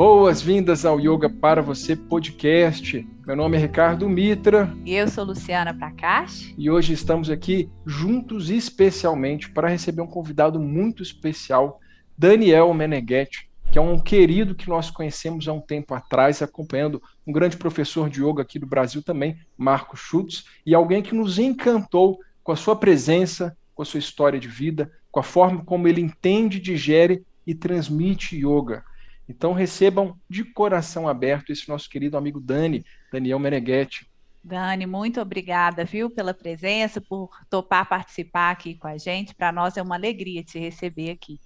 Boas-vindas 0.00 0.86
ao 0.86 0.98
Yoga 0.98 1.28
para 1.28 1.60
Você 1.60 1.94
podcast. 1.94 3.06
Meu 3.26 3.36
nome 3.36 3.58
é 3.58 3.60
Ricardo 3.60 4.08
Mitra. 4.08 4.74
E 4.82 4.94
eu 4.94 5.06
sou 5.06 5.24
Luciana 5.24 5.74
Prakash. 5.74 6.54
E 6.56 6.70
hoje 6.70 6.94
estamos 6.94 7.28
aqui 7.28 7.68
juntos 7.84 8.48
especialmente 8.48 9.50
para 9.50 9.68
receber 9.68 10.00
um 10.00 10.06
convidado 10.06 10.58
muito 10.58 11.02
especial, 11.02 11.78
Daniel 12.16 12.72
Meneghetti, 12.72 13.50
que 13.70 13.78
é 13.78 13.82
um 13.82 14.00
querido 14.00 14.54
que 14.54 14.70
nós 14.70 14.90
conhecemos 14.90 15.46
há 15.46 15.52
um 15.52 15.60
tempo 15.60 15.92
atrás, 15.92 16.40
acompanhando 16.40 17.02
um 17.26 17.30
grande 17.30 17.58
professor 17.58 18.08
de 18.08 18.24
yoga 18.24 18.40
aqui 18.40 18.58
do 18.58 18.66
Brasil 18.66 19.02
também, 19.02 19.36
Marco 19.54 19.98
Schutz, 19.98 20.46
e 20.64 20.74
alguém 20.74 21.02
que 21.02 21.14
nos 21.14 21.38
encantou 21.38 22.18
com 22.42 22.52
a 22.52 22.56
sua 22.56 22.74
presença, 22.74 23.54
com 23.74 23.82
a 23.82 23.84
sua 23.84 24.00
história 24.00 24.40
de 24.40 24.48
vida, 24.48 24.90
com 25.12 25.20
a 25.20 25.22
forma 25.22 25.62
como 25.62 25.86
ele 25.86 26.00
entende, 26.00 26.58
digere 26.58 27.22
e 27.46 27.54
transmite 27.54 28.34
yoga. 28.34 28.82
Então 29.30 29.52
recebam 29.52 30.18
de 30.28 30.42
coração 30.44 31.08
aberto 31.08 31.50
esse 31.52 31.68
nosso 31.68 31.88
querido 31.88 32.16
amigo 32.16 32.40
Dani, 32.40 32.84
Daniel 33.12 33.38
Meneghetti. 33.38 34.04
Dani, 34.42 34.86
muito 34.86 35.20
obrigada, 35.20 35.84
viu, 35.84 36.10
pela 36.10 36.34
presença, 36.34 37.00
por 37.00 37.30
topar 37.48 37.88
participar 37.88 38.50
aqui 38.50 38.74
com 38.74 38.88
a 38.88 38.98
gente. 38.98 39.32
Para 39.34 39.52
nós 39.52 39.76
é 39.76 39.82
uma 39.82 39.94
alegria 39.94 40.42
te 40.42 40.58
receber 40.58 41.10
aqui. 41.10 41.38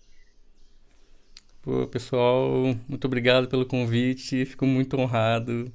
Pô, 1.62 1.86
pessoal, 1.86 2.74
muito 2.88 3.06
obrigado 3.06 3.48
pelo 3.48 3.66
convite, 3.66 4.44
fico 4.46 4.64
muito 4.66 4.96
honrado. 4.98 5.70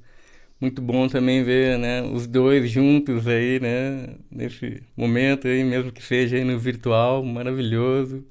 Muito 0.60 0.82
bom 0.82 1.08
também 1.08 1.44
ver, 1.44 1.78
né, 1.78 2.02
os 2.02 2.26
dois 2.26 2.70
juntos 2.70 3.26
aí, 3.28 3.60
né, 3.60 4.16
nesse 4.30 4.82
momento 4.96 5.48
aí, 5.48 5.64
mesmo 5.64 5.92
que 5.92 6.02
seja 6.02 6.36
aí 6.36 6.44
no 6.44 6.58
virtual, 6.58 7.24
maravilhoso. 7.24 8.24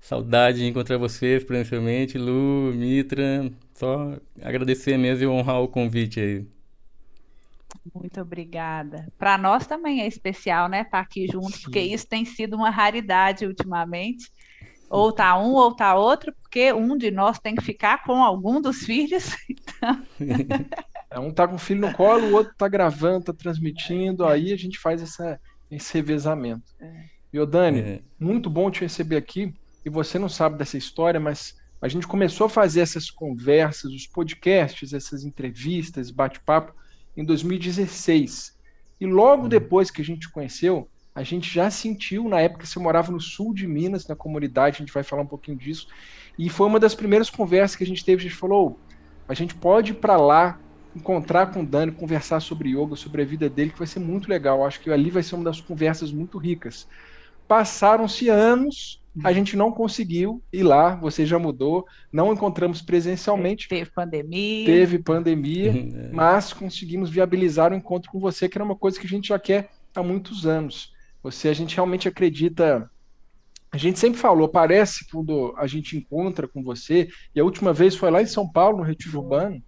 Saudade 0.00 0.58
de 0.58 0.66
encontrar 0.66 0.96
vocês, 0.96 1.44
principalmente, 1.44 2.16
Lu, 2.16 2.72
Mitra. 2.74 3.50
Só 3.74 4.16
agradecer 4.42 4.96
mesmo 4.96 5.24
e 5.24 5.26
honrar 5.26 5.60
o 5.60 5.68
convite 5.68 6.18
aí. 6.18 6.46
Muito 7.94 8.20
obrigada. 8.20 9.06
Para 9.18 9.38
nós 9.38 9.66
também 9.66 10.00
é 10.00 10.06
especial, 10.06 10.68
né, 10.68 10.80
estar 10.80 10.90
tá 10.90 11.00
aqui 11.00 11.26
junto, 11.26 11.52
Sim. 11.52 11.62
porque 11.62 11.80
isso 11.80 12.06
tem 12.06 12.24
sido 12.24 12.56
uma 12.56 12.70
raridade 12.70 13.46
ultimamente. 13.46 14.30
Ou 14.88 15.12
tá 15.12 15.38
um 15.38 15.52
ou 15.52 15.72
tá 15.72 15.94
outro, 15.94 16.34
porque 16.42 16.72
um 16.72 16.96
de 16.96 17.12
nós 17.12 17.38
tem 17.38 17.54
que 17.54 17.62
ficar 17.62 18.02
com 18.02 18.24
algum 18.24 18.60
dos 18.60 18.78
filhos. 18.78 19.36
Então... 19.48 20.04
É, 21.12 21.18
um 21.18 21.32
tá 21.32 21.48
com 21.48 21.56
o 21.56 21.58
filho 21.58 21.80
no 21.80 21.92
colo, 21.92 22.28
o 22.28 22.34
outro 22.34 22.54
tá 22.56 22.68
gravando, 22.68 23.24
tá 23.24 23.32
transmitindo, 23.32 24.24
aí 24.24 24.52
a 24.52 24.56
gente 24.56 24.78
faz 24.78 25.02
essa, 25.02 25.40
esse 25.68 25.92
revezamento. 25.94 26.72
É. 26.78 27.04
E, 27.32 27.46
Dani, 27.46 27.80
é. 27.80 28.00
muito 28.18 28.48
bom 28.48 28.70
te 28.70 28.82
receber 28.82 29.16
aqui 29.16 29.52
e 29.84 29.90
você 29.90 30.18
não 30.18 30.28
sabe 30.28 30.58
dessa 30.58 30.76
história, 30.76 31.18
mas 31.18 31.56
a 31.80 31.88
gente 31.88 32.06
começou 32.06 32.46
a 32.46 32.50
fazer 32.50 32.80
essas 32.80 33.10
conversas, 33.10 33.92
os 33.92 34.06
podcasts, 34.06 34.92
essas 34.92 35.24
entrevistas, 35.24 36.10
bate-papo 36.10 36.74
em 37.16 37.24
2016. 37.24 38.58
E 39.00 39.06
logo 39.06 39.44
uhum. 39.44 39.48
depois 39.48 39.90
que 39.90 40.02
a 40.02 40.04
gente 40.04 40.28
conheceu, 40.30 40.88
a 41.14 41.22
gente 41.22 41.52
já 41.52 41.70
sentiu, 41.70 42.28
na 42.28 42.40
época 42.40 42.66
você 42.66 42.78
morava 42.78 43.10
no 43.10 43.20
sul 43.20 43.54
de 43.54 43.66
Minas, 43.66 44.06
na 44.06 44.14
comunidade, 44.14 44.76
a 44.76 44.78
gente 44.80 44.92
vai 44.92 45.02
falar 45.02 45.22
um 45.22 45.26
pouquinho 45.26 45.56
disso. 45.56 45.88
E 46.38 46.48
foi 46.48 46.66
uma 46.66 46.78
das 46.78 46.94
primeiras 46.94 47.30
conversas 47.30 47.76
que 47.76 47.84
a 47.84 47.86
gente 47.86 48.04
teve, 48.04 48.20
a 48.20 48.28
gente 48.28 48.38
falou, 48.38 48.78
a 49.26 49.34
gente 49.34 49.54
pode 49.54 49.92
ir 49.92 49.94
para 49.94 50.16
lá, 50.16 50.60
encontrar 50.94 51.46
com 51.46 51.62
o 51.62 51.66
Dani, 51.66 51.92
conversar 51.92 52.40
sobre 52.40 52.70
yoga, 52.70 52.96
sobre 52.96 53.22
a 53.22 53.24
vida 53.24 53.48
dele, 53.48 53.70
que 53.70 53.78
vai 53.78 53.86
ser 53.86 54.00
muito 54.00 54.28
legal. 54.28 54.64
Acho 54.64 54.80
que 54.80 54.90
ali 54.90 55.10
vai 55.10 55.22
ser 55.22 55.34
uma 55.34 55.44
das 55.44 55.60
conversas 55.60 56.12
muito 56.12 56.36
ricas. 56.36 56.86
Passaram-se 57.48 58.28
anos, 58.28 58.99
a 59.24 59.32
gente 59.32 59.56
não 59.56 59.72
conseguiu 59.72 60.42
ir 60.52 60.62
lá, 60.62 60.94
você 60.94 61.26
já 61.26 61.38
mudou, 61.38 61.84
não 62.12 62.32
encontramos 62.32 62.80
presencialmente. 62.80 63.68
Teve 63.68 63.90
pandemia. 63.90 64.66
Teve 64.66 64.98
pandemia, 64.98 65.70
é. 65.70 66.10
mas 66.12 66.52
conseguimos 66.52 67.10
viabilizar 67.10 67.72
o 67.72 67.74
encontro 67.74 68.10
com 68.10 68.20
você, 68.20 68.48
que 68.48 68.56
era 68.56 68.64
uma 68.64 68.76
coisa 68.76 68.98
que 68.98 69.06
a 69.06 69.10
gente 69.10 69.28
já 69.28 69.38
quer 69.38 69.70
há 69.94 70.02
muitos 70.02 70.46
anos. 70.46 70.92
Você, 71.22 71.48
a 71.48 71.52
gente 71.52 71.74
realmente 71.74 72.08
acredita. 72.08 72.88
A 73.72 73.76
gente 73.76 73.98
sempre 73.98 74.18
falou, 74.18 74.48
parece 74.48 75.06
quando 75.10 75.54
a 75.56 75.66
gente 75.66 75.96
encontra 75.96 76.48
com 76.48 76.62
você, 76.62 77.08
e 77.34 77.40
a 77.40 77.44
última 77.44 77.72
vez 77.72 77.94
foi 77.94 78.10
lá 78.10 78.22
em 78.22 78.26
São 78.26 78.48
Paulo, 78.48 78.78
no 78.78 78.84
Retiro 78.84 79.20
Urbano, 79.20 79.62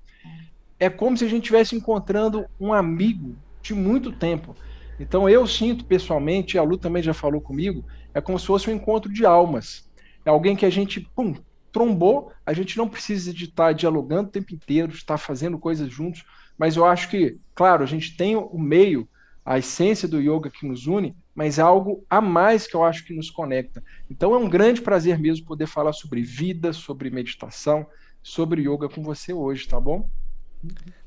é 0.78 0.90
como 0.90 1.16
se 1.16 1.24
a 1.24 1.28
gente 1.28 1.42
estivesse 1.42 1.76
encontrando 1.76 2.44
um 2.58 2.72
amigo 2.72 3.36
de 3.60 3.74
muito 3.74 4.10
tempo. 4.10 4.56
Então 4.98 5.28
eu 5.28 5.46
sinto 5.46 5.84
pessoalmente, 5.84 6.58
a 6.58 6.62
Lu 6.62 6.76
também 6.76 7.02
já 7.02 7.14
falou 7.14 7.40
comigo, 7.40 7.84
é 8.14 8.20
como 8.20 8.38
se 8.38 8.46
fosse 8.46 8.70
um 8.70 8.74
encontro 8.74 9.12
de 9.12 9.24
almas. 9.24 9.88
É 10.24 10.30
alguém 10.30 10.54
que 10.54 10.66
a 10.66 10.70
gente, 10.70 11.00
pum, 11.00 11.34
trombou, 11.72 12.32
a 12.44 12.52
gente 12.52 12.76
não 12.76 12.88
precisa 12.88 13.32
de 13.32 13.46
estar 13.46 13.72
dialogando 13.72 14.28
o 14.28 14.32
tempo 14.32 14.54
inteiro, 14.54 14.92
de 14.92 14.98
estar 14.98 15.18
fazendo 15.18 15.58
coisas 15.58 15.90
juntos, 15.90 16.24
mas 16.58 16.76
eu 16.76 16.84
acho 16.84 17.08
que, 17.08 17.38
claro, 17.54 17.82
a 17.82 17.86
gente 17.86 18.16
tem 18.16 18.36
o 18.36 18.58
meio, 18.58 19.08
a 19.44 19.58
essência 19.58 20.06
do 20.06 20.20
yoga 20.20 20.50
que 20.50 20.66
nos 20.66 20.86
une, 20.86 21.16
mas 21.34 21.58
é 21.58 21.62
algo 21.62 22.04
a 22.08 22.20
mais 22.20 22.66
que 22.66 22.76
eu 22.76 22.84
acho 22.84 23.04
que 23.04 23.14
nos 23.14 23.30
conecta. 23.30 23.82
Então 24.10 24.34
é 24.34 24.38
um 24.38 24.48
grande 24.48 24.82
prazer 24.82 25.18
mesmo 25.18 25.46
poder 25.46 25.66
falar 25.66 25.92
sobre 25.92 26.22
vida, 26.22 26.72
sobre 26.72 27.10
meditação, 27.10 27.86
sobre 28.22 28.62
yoga 28.62 28.88
com 28.88 29.02
você 29.02 29.32
hoje, 29.32 29.66
tá 29.66 29.80
bom? 29.80 30.08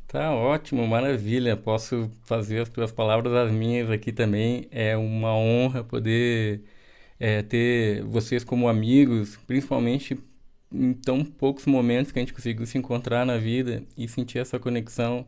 Tá 0.08 0.32
ótimo, 0.32 0.86
maravilha. 0.88 1.56
Posso 1.56 2.10
fazer 2.24 2.60
as 2.60 2.70
tuas 2.70 2.92
palavras 2.92 3.34
as 3.34 3.52
minhas 3.52 3.90
aqui 3.90 4.12
também. 4.12 4.68
É 4.72 4.98
uma 4.98 5.34
honra 5.36 5.84
poder 5.84 6.64
é, 7.20 7.42
ter 7.42 8.04
vocês 8.04 8.44
como 8.44 8.68
amigos, 8.68 9.38
principalmente 9.48 10.18
em 10.72 10.94
tão 10.94 11.24
poucos 11.24 11.66
momentos 11.66 12.12
que 12.12 12.20
a 12.20 12.22
gente 12.22 12.34
conseguiu 12.34 12.66
se 12.66 12.78
encontrar 12.78 13.26
na 13.26 13.38
vida 13.38 13.84
e 13.98 14.08
sentir 14.08 14.40
essa 14.40 14.60
conexão 14.60 15.26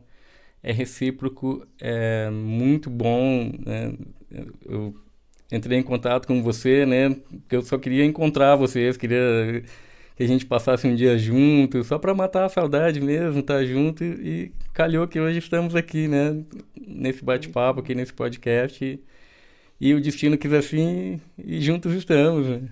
é 0.62 0.72
recíproco, 0.72 1.66
é 1.80 2.28
muito 2.30 2.90
bom. 2.90 3.52
Né? 3.64 3.94
Eu 4.66 4.94
entrei 5.50 5.78
em 5.78 5.82
contato 5.82 6.26
com 6.26 6.42
você, 6.42 6.84
né? 6.84 7.10
Porque 7.10 7.56
eu 7.56 7.62
só 7.62 7.78
queria 7.78 8.04
encontrar 8.04 8.56
vocês, 8.56 8.96
queria 8.96 9.62
que 10.16 10.22
a 10.24 10.26
gente 10.26 10.44
passasse 10.44 10.86
um 10.86 10.94
dia 10.94 11.16
junto, 11.16 11.84
só 11.84 11.98
para 11.98 12.12
matar 12.14 12.44
a 12.44 12.48
saudade 12.48 13.00
mesmo, 13.00 13.40
estar 13.40 13.58
tá 13.58 13.64
junto 13.64 14.02
e 14.02 14.52
calhou 14.74 15.06
que 15.06 15.20
hoje 15.20 15.38
estamos 15.38 15.76
aqui, 15.76 16.08
né? 16.08 16.42
Nesse 16.76 17.24
bate-papo 17.24 17.80
aqui 17.80 17.94
nesse 17.94 18.12
podcast. 18.12 19.00
E, 19.80 19.94
o 19.94 20.00
destino 20.00 20.36
quis 20.36 20.52
assim 20.52 21.20
e 21.36 21.60
juntos 21.60 21.92
estamos. 21.94 22.46
Né? 22.46 22.68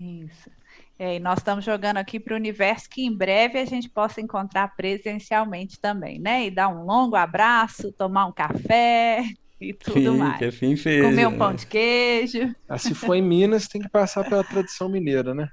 Isso. 0.00 0.50
É, 0.98 1.16
e 1.16 1.20
nós 1.20 1.38
estamos 1.38 1.64
jogando 1.64 1.96
aqui 1.96 2.20
para 2.20 2.34
o 2.34 2.36
universo 2.36 2.88
que 2.88 3.04
em 3.04 3.12
breve 3.12 3.58
a 3.58 3.64
gente 3.64 3.88
possa 3.88 4.20
encontrar 4.20 4.76
presencialmente 4.76 5.78
também, 5.80 6.18
né? 6.18 6.46
E 6.46 6.50
dar 6.50 6.68
um 6.68 6.84
longo 6.84 7.16
abraço, 7.16 7.92
tomar 7.92 8.26
um 8.26 8.32
café 8.32 9.24
e 9.60 9.72
tudo 9.72 10.12
Sim, 10.12 10.18
mais. 10.18 10.38
Que 10.38 10.44
assim 10.44 10.76
seja, 10.76 11.04
Comer 11.04 11.26
um 11.26 11.36
pão 11.36 11.54
de 11.54 11.66
queijo. 11.66 12.54
Ah, 12.68 12.78
se 12.78 12.94
for 12.94 13.14
em 13.14 13.22
Minas, 13.22 13.66
tem 13.66 13.80
que 13.80 13.88
passar 13.88 14.22
pela 14.28 14.44
tradição 14.44 14.88
mineira, 14.88 15.34
né? 15.34 15.50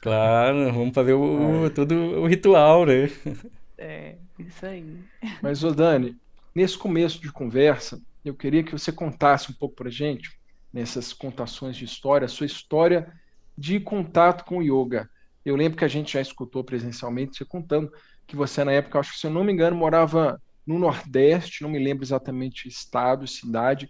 Claro, 0.00 0.72
vamos 0.72 0.94
fazer 0.94 1.14
o, 1.14 1.64
o 1.64 1.70
todo 1.70 1.94
o 1.94 2.26
ritual, 2.26 2.84
né? 2.86 3.10
É, 3.78 4.16
isso 4.38 4.64
aí. 4.64 4.98
Mas, 5.42 5.64
ô 5.64 5.72
Dani, 5.72 6.16
nesse 6.54 6.78
começo 6.78 7.20
de 7.20 7.32
conversa, 7.32 8.00
eu 8.24 8.34
queria 8.34 8.62
que 8.62 8.72
você 8.72 8.90
contasse 8.90 9.50
um 9.50 9.54
pouco 9.54 9.74
para 9.74 9.90
gente, 9.90 10.30
nessas 10.72 11.12
contações 11.12 11.76
de 11.76 11.84
história, 11.84 12.24
a 12.24 12.28
sua 12.28 12.46
história 12.46 13.12
de 13.56 13.78
contato 13.78 14.44
com 14.44 14.58
o 14.58 14.62
yoga. 14.62 15.08
Eu 15.44 15.54
lembro 15.56 15.78
que 15.78 15.84
a 15.84 15.88
gente 15.88 16.14
já 16.14 16.20
escutou 16.20 16.64
presencialmente 16.64 17.36
você 17.36 17.44
contando 17.44 17.92
que 18.26 18.34
você, 18.34 18.64
na 18.64 18.72
época, 18.72 18.98
acho 18.98 19.12
que 19.12 19.18
se 19.18 19.26
eu 19.26 19.30
não 19.30 19.44
me 19.44 19.52
engano, 19.52 19.76
morava 19.76 20.40
no 20.66 20.78
Nordeste, 20.78 21.62
não 21.62 21.68
me 21.68 21.78
lembro 21.78 22.04
exatamente 22.04 22.66
estado, 22.66 23.26
cidade, 23.26 23.88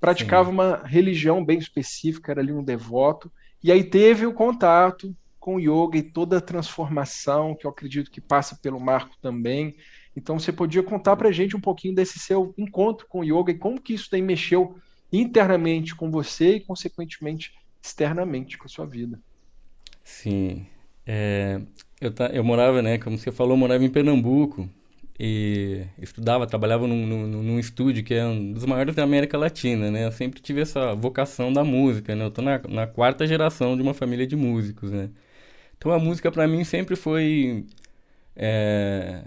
praticava 0.00 0.48
Sim. 0.48 0.54
uma 0.54 0.76
religião 0.84 1.44
bem 1.44 1.58
específica, 1.58 2.32
era 2.32 2.40
ali 2.40 2.52
um 2.52 2.64
devoto, 2.64 3.32
e 3.62 3.70
aí 3.70 3.84
teve 3.84 4.26
o 4.26 4.34
contato 4.34 5.16
com 5.38 5.56
o 5.56 5.60
yoga 5.60 5.96
e 5.96 6.02
toda 6.02 6.38
a 6.38 6.42
transformação, 6.42 7.54
que 7.54 7.66
eu 7.66 7.70
acredito 7.70 8.10
que 8.10 8.20
passa 8.20 8.58
pelo 8.60 8.80
Marco 8.80 9.16
também, 9.22 9.76
então 10.18 10.38
você 10.38 10.52
podia 10.52 10.82
contar 10.82 11.16
para 11.16 11.28
a 11.28 11.32
gente 11.32 11.56
um 11.56 11.60
pouquinho 11.60 11.94
desse 11.94 12.18
seu 12.18 12.52
encontro 12.58 13.06
com 13.08 13.20
o 13.20 13.24
yoga 13.24 13.52
e 13.52 13.58
como 13.58 13.80
que 13.80 13.94
isso 13.94 14.08
daí 14.10 14.20
mexeu 14.20 14.76
internamente 15.12 15.94
com 15.94 16.10
você 16.10 16.56
e, 16.56 16.60
consequentemente, 16.60 17.54
externamente 17.80 18.58
com 18.58 18.66
a 18.66 18.68
sua 18.68 18.84
vida. 18.84 19.18
Sim. 20.02 20.66
É, 21.06 21.60
eu, 22.00 22.12
eu 22.32 22.42
morava, 22.42 22.82
né, 22.82 22.98
como 22.98 23.16
você 23.16 23.30
falou, 23.30 23.52
eu 23.52 23.58
morava 23.58 23.84
em 23.84 23.88
Pernambuco 23.88 24.68
e 25.18 25.84
estudava, 26.00 26.46
trabalhava 26.46 26.86
num, 26.88 27.06
num, 27.06 27.26
num, 27.42 27.58
estúdio 27.58 28.02
que 28.02 28.14
é 28.14 28.26
um 28.26 28.52
dos 28.52 28.64
maiores 28.64 28.96
da 28.96 29.04
América 29.04 29.38
Latina, 29.38 29.90
né? 29.90 30.04
Eu 30.04 30.12
sempre 30.12 30.40
tive 30.40 30.60
essa 30.60 30.94
vocação 30.94 31.52
da 31.52 31.64
música, 31.64 32.14
né? 32.14 32.24
Eu 32.24 32.30
tô 32.30 32.42
na, 32.42 32.58
na 32.68 32.86
quarta 32.86 33.26
geração 33.26 33.76
de 33.76 33.82
uma 33.82 33.94
família 33.94 34.26
de 34.26 34.36
músicos, 34.36 34.90
né? 34.92 35.10
Então 35.76 35.92
a 35.92 35.98
música 35.98 36.30
para 36.30 36.46
mim 36.46 36.62
sempre 36.64 36.94
foi 36.94 37.66
é, 38.36 39.24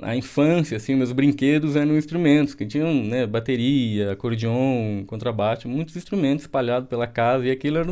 na 0.00 0.16
infância, 0.16 0.76
assim, 0.76 0.94
meus 0.94 1.12
brinquedos 1.12 1.74
eram 1.76 1.96
instrumentos, 1.96 2.54
que 2.54 2.64
tinham, 2.66 2.94
né, 3.04 3.26
bateria, 3.26 4.12
acordeon, 4.12 5.04
contrabaixo, 5.06 5.68
muitos 5.68 5.96
instrumentos 5.96 6.44
espalhados 6.44 6.88
pela 6.88 7.06
casa, 7.06 7.46
e 7.46 7.50
aquilo 7.50 7.78
era, 7.78 7.90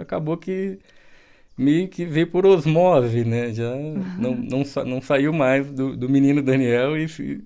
acabou 0.00 0.36
que 0.36 0.78
meio 1.56 1.88
que 1.88 2.04
veio 2.04 2.26
por 2.28 2.46
osmose, 2.46 3.24
né? 3.24 3.52
Já 3.52 3.74
não, 4.18 4.34
não, 4.34 4.62
não 4.86 5.00
saiu 5.00 5.32
mais 5.32 5.70
do, 5.70 5.96
do 5.96 6.08
menino 6.08 6.42
Daniel 6.42 6.96
e 6.96 7.08
se 7.08 7.44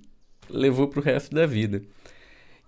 levou 0.50 0.88
para 0.88 1.00
o 1.00 1.02
resto 1.02 1.34
da 1.34 1.46
vida. 1.46 1.82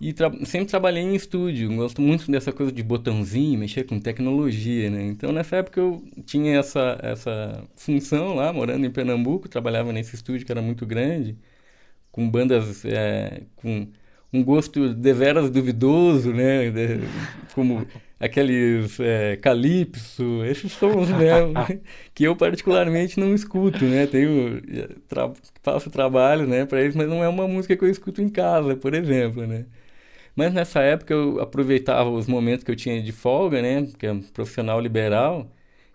E 0.01 0.15
tra 0.15 0.31
sempre 0.47 0.69
trabalhei 0.69 1.03
em 1.03 1.15
estúdio, 1.15 1.75
gosto 1.77 2.01
muito 2.01 2.31
dessa 2.31 2.53
coisa 2.53 2.73
de 2.73 2.83
botãozinho, 2.83 3.59
mexer 3.59 3.85
com 3.85 4.01
tecnologia, 4.01 4.89
né? 4.89 5.03
Então 5.05 5.31
nessa 5.31 5.57
época 5.57 5.79
eu 5.81 6.03
tinha 6.25 6.59
essa, 6.59 6.99
essa 7.03 7.63
função 7.77 8.35
lá, 8.35 8.51
morando 8.51 8.87
em 8.87 8.91
Pernambuco, 8.91 9.47
trabalhava 9.49 9.93
nesse 9.93 10.15
estúdio 10.15 10.47
que 10.47 10.53
era 10.53 10.63
muito 10.63 10.87
grande, 10.87 11.37
com 12.11 12.31
bandas 12.31 12.85
é, 12.85 13.43
com 13.57 13.89
um 14.33 14.45
gosto 14.45 14.95
deveras 14.95 15.51
duvidoso, 15.51 16.33
né? 16.33 16.71
De, 16.71 17.01
como 17.55 17.87
aqueles 18.19 18.99
é, 19.01 19.37
calypso, 19.37 20.45
esses 20.45 20.73
sons 20.73 21.11
mesmo, 21.11 21.55
que 22.15 22.25
eu 22.25 22.37
particularmente 22.37 23.19
não 23.21 23.35
escuto, 23.35 23.85
né? 23.85 24.07
Tenho 24.07 24.63
tra 25.09 25.33
faço 25.63 25.91
trabalho, 25.91 26.47
né, 26.47 26.65
para 26.65 26.81
eles, 26.83 26.97
mas 26.97 27.09
não 27.09 27.23
é 27.23 27.29
uma 27.29 27.47
música 27.49 27.77
que 27.77 27.85
eu 27.85 27.91
escuto 27.91 28.23
em 28.23 28.29
casa, 28.31 28.77
por 28.77 28.95
exemplo, 28.95 29.47
né? 29.47 29.67
Mas 30.41 30.55
nessa 30.55 30.81
época 30.81 31.13
eu 31.13 31.39
aproveitava 31.39 32.09
os 32.09 32.27
momentos 32.27 32.65
que 32.65 32.71
eu 32.71 32.77
tinha 32.77 33.03
de 33.03 33.13
folga, 33.13 33.61
né? 33.61 33.83
Porque 33.83 34.07
é 34.07 34.13
um 34.13 34.23
profissional 34.23 34.81
liberal. 34.81 35.47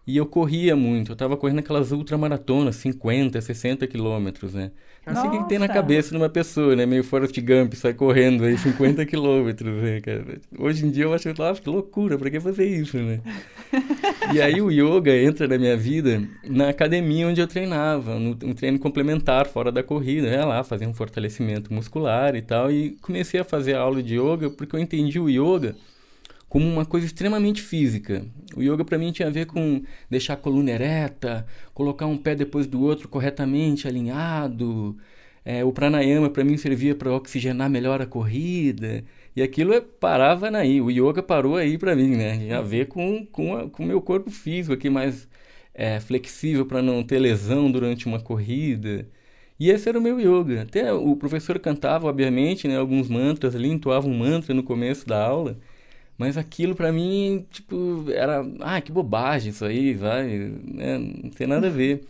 E 0.08 0.18
eu 0.18 0.26
corria 0.26 0.76
muito. 0.76 1.12
Eu 1.12 1.16
tava 1.16 1.36
correndo 1.36 1.60
aquelas 1.60 1.92
ultramaratonas, 1.92 2.76
50, 2.76 3.42
60 3.42 3.88
quilômetros, 3.88 4.54
né? 4.54 4.72
Não 5.06 5.22
sei 5.22 5.30
o 5.30 5.44
que 5.44 5.50
tem 5.50 5.60
na 5.60 5.68
cabeça 5.68 6.10
de 6.10 6.18
uma 6.18 6.30
pessoa, 6.30 6.76
né? 6.76 6.86
Meio 6.86 7.04
Forrest 7.04 7.40
Gump, 7.40 7.74
sai 7.74 7.94
correndo 7.94 8.44
aí 8.44 8.58
50 8.58 9.06
quilômetros, 9.06 9.82
né, 9.82 10.02
cara? 10.02 10.40
Hoje 10.58 10.86
em 10.86 10.92
dia 10.92 11.04
eu 11.04 11.14
acho, 11.14 11.28
nossa, 11.38 11.62
que 11.62 11.70
loucura, 11.70 12.18
pra 12.18 12.30
que 12.30 12.40
fazer 12.40 12.66
isso, 12.66 12.98
né? 12.98 13.20
e 14.34 14.42
aí 14.42 14.62
o 14.62 14.72
yoga 14.72 15.16
entra 15.16 15.48
na 15.48 15.58
minha 15.58 15.78
vida 15.78 16.28
na 16.44 16.70
academia 16.70 17.28
onde 17.28 17.42
eu 17.42 17.48
treinava, 17.48 18.16
um 18.16 18.54
treino 18.54 18.80
complementar, 18.80 19.48
fora 19.48 19.72
da 19.72 19.84
corrida. 19.84 20.28
Ia 20.28 20.46
lá, 20.46 20.64
fazer 20.64 20.88
um 20.88 20.94
fortalecimento 20.94 21.74
muscular 21.74 22.36
e 22.36 22.42
tal. 22.42 22.72
E 22.72 22.92
comecei 23.02 23.40
a 23.40 23.44
fazer 23.44 23.76
aula 23.76 24.02
de 24.02 24.16
yoga 24.20 24.50
porque 24.50 24.76
eu 24.76 24.80
entendi 24.80 25.20
o 25.20 25.30
yoga 25.30 25.76
como 26.56 26.70
uma 26.70 26.86
coisa 26.86 27.06
extremamente 27.06 27.62
física. 27.62 28.26
O 28.56 28.62
yoga 28.62 28.86
para 28.86 28.98
mim 28.98 29.12
tinha 29.12 29.28
a 29.28 29.32
ver 29.32 29.46
com 29.46 29.84
deixar 30.10 30.36
a 30.36 30.38
coluna 30.38 30.72
ereta, 30.72 31.46
colocar 31.74 32.06
um 32.06 32.18
pé 32.18 32.34
depois 32.34 32.66
do 32.66 32.82
outro 32.82 33.10
corretamente 33.10 33.90
alinhado. 33.90 34.96
É, 35.44 35.66
o 35.66 35.74
pranayama 35.74 36.30
para 36.30 36.46
mim 36.46 36.56
servia 36.56 36.96
para 36.96 37.12
oxigenar 37.12 37.70
melhor 37.70 38.02
a 38.02 38.06
corrida. 38.06 39.04
E 39.36 39.42
aquilo 39.42 39.74
é, 39.74 39.82
parava 39.82 40.48
aí. 40.58 40.80
O 40.80 40.90
yoga 40.90 41.22
parou 41.22 41.58
aí 41.58 41.78
para 41.78 41.94
mim, 41.94 42.16
né? 42.16 42.38
Tinha 42.38 42.60
a 42.60 42.62
ver 42.62 42.88
com 42.88 43.26
com 43.26 43.84
o 43.84 43.86
meu 43.86 44.02
corpo 44.02 44.32
físico 44.32 44.74
aqui 44.74 44.90
mais 44.90 45.28
é, 45.74 46.00
flexível 46.00 46.66
para 46.66 46.82
não 46.82 47.04
ter 47.04 47.20
lesão 47.20 47.70
durante 47.70 48.06
uma 48.06 48.22
corrida. 48.22 49.06
E 49.60 49.70
esse 49.70 49.90
era 49.90 50.00
o 50.00 50.02
meu 50.02 50.18
yoga. 50.22 50.62
Até 50.62 50.94
o 50.94 51.18
professor 51.18 51.60
cantava, 51.60 52.08
obviamente, 52.08 52.66
né, 52.66 52.78
alguns 52.78 53.10
mantras 53.10 53.56
ali, 53.56 53.70
entoava 53.70 54.08
um 54.08 54.18
mantra 54.18 54.54
no 54.54 54.64
começo 54.64 55.06
da 55.06 55.22
aula. 55.22 55.58
Mas 56.18 56.38
aquilo 56.38 56.76
para 56.76 56.92
mim, 56.92 57.46
tipo, 57.52 58.06
era, 58.10 58.46
ah, 58.62 58.80
que 58.82 58.92
bobagem 58.92 59.50
isso 59.50 59.66
aí, 59.66 59.94
vai, 59.94 60.54
né? 60.64 60.98
não 60.98 61.30
tem 61.30 61.46
nada 61.46 61.68
a 61.68 61.70
ver. 61.70 62.06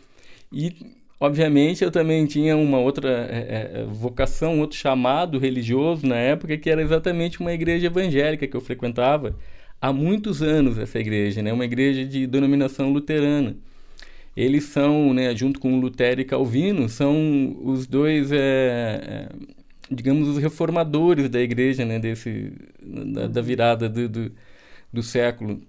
E, 0.51 0.73
obviamente, 1.19 1.83
eu 1.83 1.91
também 1.91 2.25
tinha 2.27 2.55
uma 2.55 2.77
outra 2.77 3.09
é, 3.09 3.81
é, 3.81 3.85
vocação, 3.85 4.59
outro 4.59 4.77
chamado 4.77 5.39
religioso 5.39 6.05
na 6.05 6.17
época, 6.17 6.57
que 6.57 6.69
era 6.69 6.81
exatamente 6.81 7.39
uma 7.39 7.53
igreja 7.53 7.87
evangélica 7.87 8.47
que 8.47 8.55
eu 8.55 8.61
frequentava 8.61 9.35
há 9.81 9.91
muitos 9.91 10.41
anos, 10.43 10.77
essa 10.77 10.99
igreja, 10.99 11.41
né? 11.41 11.51
Uma 11.51 11.65
igreja 11.65 12.05
de 12.05 12.27
denominação 12.27 12.91
luterana. 12.91 13.55
Eles 14.35 14.65
são, 14.65 15.13
né, 15.13 15.35
junto 15.35 15.59
com 15.59 15.79
Lutero 15.79 16.21
e 16.21 16.25
Calvino, 16.25 16.89
são 16.89 17.57
os 17.63 17.87
dois 17.87 18.31
é, 18.33 19.29
digamos, 19.89 20.27
os 20.27 20.37
reformadores 20.37 21.29
da 21.29 21.39
igreja, 21.39 21.85
né, 21.85 21.99
desse, 21.99 22.51
da, 23.13 23.27
da 23.27 23.41
virada 23.41 23.89
do, 23.89 24.07
do, 24.09 24.31
do, 24.93 25.03
século. 25.03 25.61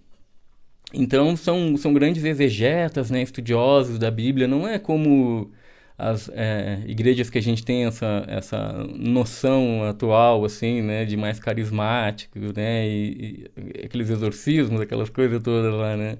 Então, 0.94 1.36
são, 1.36 1.76
são 1.76 1.92
grandes 1.92 2.24
exegetas, 2.24 3.10
né, 3.10 3.22
estudiosos 3.22 3.98
da 3.98 4.10
Bíblia, 4.10 4.46
não 4.46 4.66
é 4.68 4.78
como 4.78 5.50
as 5.98 6.28
é, 6.34 6.82
igrejas 6.86 7.30
que 7.30 7.38
a 7.38 7.42
gente 7.42 7.64
tem 7.64 7.86
essa, 7.86 8.24
essa 8.28 8.72
noção 8.96 9.84
atual, 9.84 10.44
assim, 10.44 10.82
né, 10.82 11.04
de 11.04 11.16
mais 11.16 11.40
carismático, 11.40 12.38
né, 12.54 12.86
e, 12.88 13.50
e 13.56 13.84
aqueles 13.84 14.10
exorcismos, 14.10 14.80
aquelas 14.80 15.10
coisas 15.10 15.42
todas 15.42 15.72
lá, 15.74 15.96
né. 15.96 16.18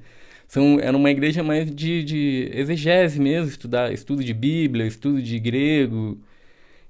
São, 0.49 0.79
era 0.81 0.97
uma 0.97 1.11
igreja 1.11 1.43
mais 1.43 1.71
de, 1.75 2.05
de 2.05 2.51
exegese 2.53 3.21
mesmo, 3.21 3.49
estudar, 3.51 3.93
estudo 3.93 4.23
de 4.23 4.33
Bíblia, 4.33 4.87
estudo 4.87 5.21
de 5.21 5.39
grego, 5.41 6.19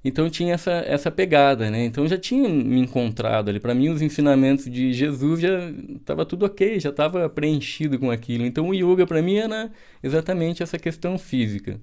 então 0.07 0.31
tinha 0.31 0.55
essa, 0.55 0.71
essa 0.71 1.11
pegada, 1.11 1.71
né? 1.71 1.85
Então 1.85 2.07
já 2.07 2.17
tinha 2.17 2.49
me 2.49 2.81
encontrado 2.81 3.49
ali. 3.49 3.59
Para 3.59 3.75
mim, 3.75 3.89
os 3.89 4.01
ensinamentos 4.01 4.67
de 4.67 4.93
Jesus 4.93 5.41
já 5.41 5.71
estava 5.97 6.25
tudo 6.25 6.47
ok, 6.47 6.79
já 6.79 6.91
estava 6.91 7.29
preenchido 7.29 7.99
com 7.99 8.11
aquilo. 8.11 8.47
Então 8.47 8.69
o 8.69 8.75
yoga 8.75 9.07
para 9.07 9.21
mim 9.21 9.37
era 9.37 9.71
exatamente 10.03 10.63
essa 10.63 10.79
questão 10.79 11.19
física. 11.19 11.81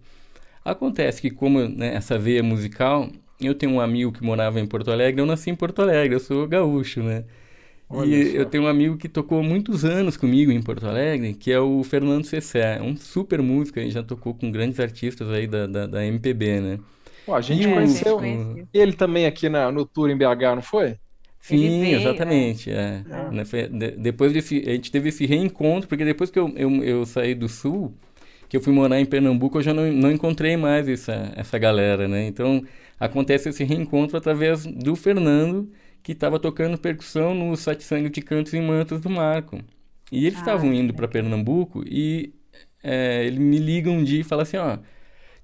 Acontece 0.64 1.22
que, 1.22 1.30
como 1.30 1.68
né, 1.68 1.96
essa 1.96 2.18
veia 2.18 2.42
musical, 2.42 3.10
eu 3.42 3.54
tenho 3.54 3.74
um 3.74 3.82
amigo 3.82 4.12
que 4.14 4.24
morava 4.24 4.60
em 4.60 4.66
Porto 4.66 4.92
Alegre, 4.92 5.22
eu 5.22 5.26
nasci 5.26 5.50
em 5.50 5.56
Porto 5.56 5.82
Alegre, 5.82 6.16
eu 6.16 6.20
sou 6.20 6.48
gaúcho, 6.48 7.04
né? 7.04 7.26
Olha 7.90 8.16
e 8.16 8.32
só. 8.32 8.38
eu 8.38 8.46
tenho 8.46 8.64
um 8.64 8.68
amigo 8.68 8.98
que 8.98 9.10
tocou 9.10 9.44
muitos 9.44 9.84
anos 9.84 10.16
comigo 10.16 10.52
em 10.52 10.62
Porto 10.62 10.88
Alegre, 10.88 11.34
que 11.34 11.52
é 11.52 11.60
o 11.60 11.84
Fernando 11.84 12.24
Cessé, 12.26 12.82
um 12.82 12.96
super 12.96 13.42
músico, 13.42 13.80
ele 13.80 13.92
já 13.92 14.02
tocou 14.02 14.34
com 14.34 14.50
grandes 14.50 14.80
artistas 14.80 15.30
aí 15.30 15.46
da, 15.46 15.68
da, 15.68 15.86
da 15.86 16.06
MPB, 16.06 16.62
né? 16.62 16.80
Pô, 17.26 17.34
a 17.34 17.42
gente 17.42 17.68
conheceu 17.68 18.20
ele 18.74 18.94
também 18.94 19.26
aqui 19.26 19.48
na, 19.50 19.72
no 19.72 19.86
tour 19.86 20.10
em 20.10 20.18
BH, 20.18 20.56
não 20.56 20.62
foi? 20.62 20.98
Sim, 21.44 21.82
veio, 21.82 22.00
exatamente. 22.00 22.72
É. 22.72 23.04
Ah. 23.12 23.30
Né, 23.30 23.44
foi, 23.44 23.68
de, 23.68 23.92
depois 23.92 24.32
desse, 24.32 24.64
a 24.66 24.72
gente 24.72 24.90
teve 24.90 25.10
esse 25.10 25.26
reencontro, 25.26 25.90
porque 25.90 26.06
depois 26.06 26.30
que 26.30 26.40
eu, 26.40 26.50
eu, 26.56 26.84
eu, 26.84 27.06
saí 27.06 27.36
do 27.36 27.50
Sul, 27.50 27.94
que 28.48 28.56
eu 28.56 28.62
fui 28.62 28.72
morar 28.72 28.98
em 29.00 29.06
Pernambuco, 29.06 29.58
eu 29.58 29.62
já 29.62 29.74
não, 29.74 29.92
não 29.92 30.10
encontrei 30.10 30.56
mais 30.56 30.88
essa, 30.88 31.34
essa 31.36 31.58
galera, 31.58 32.08
né? 32.08 32.26
Então, 32.26 32.64
acontece 32.98 33.50
esse 33.50 33.64
reencontro 33.66 34.16
através 34.18 34.66
do 34.66 34.96
Fernando, 34.96 35.70
que 36.02 36.14
estava 36.14 36.40
tocando 36.40 36.78
percussão 36.78 37.36
no 37.36 37.58
Satsang 37.58 38.10
de 38.10 38.22
Cantos 38.22 38.54
e 38.54 38.62
Mantos 38.62 39.02
do 39.02 39.10
Marco. 39.10 39.60
E 40.10 40.26
eles 40.26 40.38
ah, 40.38 40.42
estavam 40.42 40.70
ah, 40.70 40.76
indo 40.76 40.94
para 40.94 41.10
Pernambuco 41.10 41.84
e 41.86 42.34
é, 42.82 43.26
ele 43.26 43.40
me 43.40 43.58
liga 43.58 43.90
um 43.90 44.02
dia 44.02 44.22
e 44.22 44.24
fala 44.24 44.44
assim, 44.44 44.58
ó... 44.58 44.78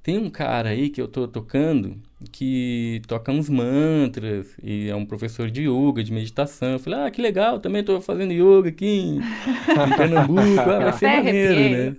Tem 0.10 0.18
um 0.18 0.28
cara 0.28 0.70
aí 0.70 0.90
que 0.90 1.00
eu 1.00 1.08
tô 1.08 1.28
tocando 1.28 1.96
que 2.32 3.00
toca 3.08 3.32
uns 3.32 3.48
mantras 3.48 4.58
e 4.60 4.90
é 4.90 4.96
um 4.96 5.06
professor 5.06 5.52
de 5.52 5.70
yoga, 5.70 6.04
de 6.04 6.12
meditação. 6.12 6.72
Eu 6.72 6.80
falei, 6.80 7.00
ah, 7.02 7.12
que 7.12 7.22
legal, 7.22 7.60
também 7.60 7.84
tô 7.84 8.02
fazendo 8.02 8.34
yoga 8.34 8.70
aqui 8.70 8.88
em, 8.88 9.18
em 9.20 9.96
Pernambuco, 9.96 10.62
ah, 10.62 10.80
vai 10.80 10.94
ser 10.94 11.06
maneiro, 11.06 11.70
né? 11.70 11.96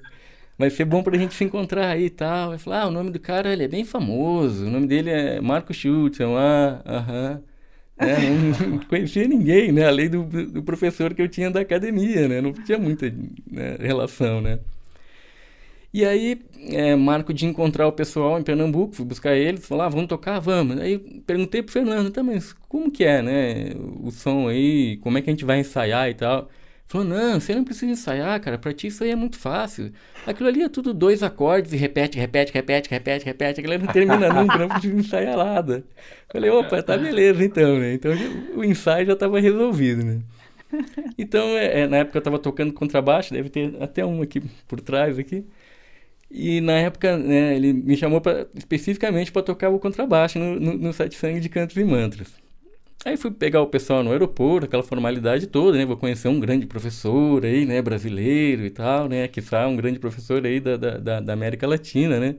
Vai 0.58 0.70
ser 0.70 0.84
bom 0.86 1.04
pra 1.04 1.16
gente 1.16 1.34
se 1.34 1.44
encontrar 1.44 1.90
aí 1.90 2.06
e 2.06 2.10
tal. 2.10 2.52
Eu 2.52 2.58
falei, 2.58 2.80
ah, 2.80 2.88
o 2.88 2.90
nome 2.90 3.12
do 3.12 3.20
cara 3.20 3.52
ele 3.52 3.62
é 3.62 3.68
bem 3.68 3.84
famoso, 3.84 4.66
o 4.66 4.70
nome 4.70 4.88
dele 4.88 5.10
é 5.10 5.40
Marco 5.40 5.72
Schultz, 5.72 6.20
ah, 6.20 6.82
aham. 6.84 7.40
É, 7.96 8.16
não, 8.18 8.78
conhecia 8.88 9.28
ninguém, 9.28 9.70
né? 9.70 9.86
Além 9.86 10.10
do, 10.10 10.24
do 10.24 10.64
professor 10.64 11.14
que 11.14 11.22
eu 11.22 11.28
tinha 11.28 11.48
da 11.48 11.60
academia, 11.60 12.26
né? 12.26 12.40
Não 12.40 12.52
tinha 12.52 12.76
muita 12.76 13.08
né, 13.48 13.76
relação, 13.78 14.40
né? 14.40 14.58
E 15.92 16.04
aí, 16.04 16.40
é, 16.70 16.94
marco 16.94 17.34
de 17.34 17.46
encontrar 17.46 17.86
o 17.88 17.92
pessoal 17.92 18.38
em 18.38 18.44
Pernambuco, 18.44 18.94
fui 18.94 19.04
buscar 19.04 19.34
eles, 19.36 19.66
falar, 19.66 19.86
ah, 19.86 19.88
vamos 19.88 20.06
tocar? 20.06 20.38
Vamos. 20.38 20.78
Aí 20.78 20.98
perguntei 21.26 21.62
pro 21.62 21.72
Fernando, 21.72 22.10
tá, 22.12 22.22
mas 22.22 22.52
como 22.68 22.90
que 22.90 23.04
é, 23.04 23.20
né? 23.20 23.72
O 24.00 24.10
som 24.12 24.48
aí, 24.48 24.98
como 24.98 25.18
é 25.18 25.22
que 25.22 25.30
a 25.30 25.32
gente 25.32 25.44
vai 25.44 25.58
ensaiar 25.58 26.08
e 26.08 26.14
tal. 26.14 26.48
Falou, 26.86 27.06
não, 27.06 27.40
você 27.40 27.54
não 27.54 27.64
precisa 27.64 27.90
ensaiar, 27.92 28.40
cara, 28.40 28.58
pra 28.58 28.72
ti 28.72 28.88
isso 28.88 29.04
aí 29.04 29.10
é 29.10 29.16
muito 29.16 29.38
fácil. 29.38 29.92
Aquilo 30.26 30.48
ali 30.48 30.62
é 30.62 30.68
tudo 30.68 30.92
dois 30.92 31.22
acordes 31.22 31.72
e 31.72 31.76
repete, 31.76 32.18
repete, 32.18 32.52
repete, 32.52 32.90
repete, 32.90 33.24
repete. 33.24 33.60
Aquilo 33.60 33.74
ali 33.74 33.84
não 33.84 33.92
termina 33.92 34.28
nunca, 34.34 34.58
não 34.58 34.68
precisa 34.68 34.94
ensaiar 34.96 35.36
nada. 35.36 35.84
Falei, 36.32 36.50
opa, 36.50 36.82
tá 36.82 36.96
beleza 36.98 37.44
então, 37.44 37.78
né? 37.78 37.94
Então 37.94 38.12
o 38.56 38.64
ensaio 38.64 39.06
já 39.06 39.16
tava 39.16 39.40
resolvido, 39.40 40.04
né? 40.04 40.20
Então, 41.18 41.56
é, 41.56 41.82
é, 41.82 41.86
na 41.86 41.98
época 41.98 42.18
eu 42.18 42.22
tava 42.22 42.38
tocando 42.38 42.72
contrabaixo, 42.72 43.32
deve 43.32 43.48
ter 43.50 43.74
até 43.82 44.04
um 44.04 44.22
aqui 44.22 44.40
por 44.68 44.80
trás 44.80 45.18
aqui. 45.18 45.44
E 46.30 46.60
na 46.60 46.74
época, 46.74 47.18
né, 47.18 47.56
ele 47.56 47.72
me 47.72 47.96
chamou 47.96 48.20
pra, 48.20 48.46
especificamente 48.54 49.32
para 49.32 49.42
tocar 49.42 49.68
o 49.68 49.78
contrabaixo 49.78 50.38
no, 50.38 50.60
no, 50.60 50.78
no 50.78 50.92
Sete 50.92 51.16
Sangue 51.16 51.40
de 51.40 51.48
Cantos 51.48 51.76
e 51.76 51.84
Mantras. 51.84 52.28
Aí 53.04 53.16
fui 53.16 53.30
pegar 53.30 53.62
o 53.62 53.66
pessoal 53.66 54.04
no 54.04 54.12
aeroporto, 54.12 54.66
aquela 54.66 54.82
formalidade 54.82 55.46
toda, 55.46 55.78
né? 55.78 55.86
Vou 55.86 55.96
conhecer 55.96 56.28
um 56.28 56.38
grande 56.38 56.66
professor 56.66 57.44
aí, 57.44 57.64
né? 57.64 57.80
Brasileiro 57.80 58.64
e 58.64 58.70
tal, 58.70 59.08
né? 59.08 59.26
Que 59.26 59.40
um 59.66 59.76
grande 59.76 59.98
professor 59.98 60.44
aí 60.44 60.60
da, 60.60 60.76
da, 60.76 61.20
da 61.20 61.32
América 61.32 61.66
Latina, 61.66 62.20
né? 62.20 62.36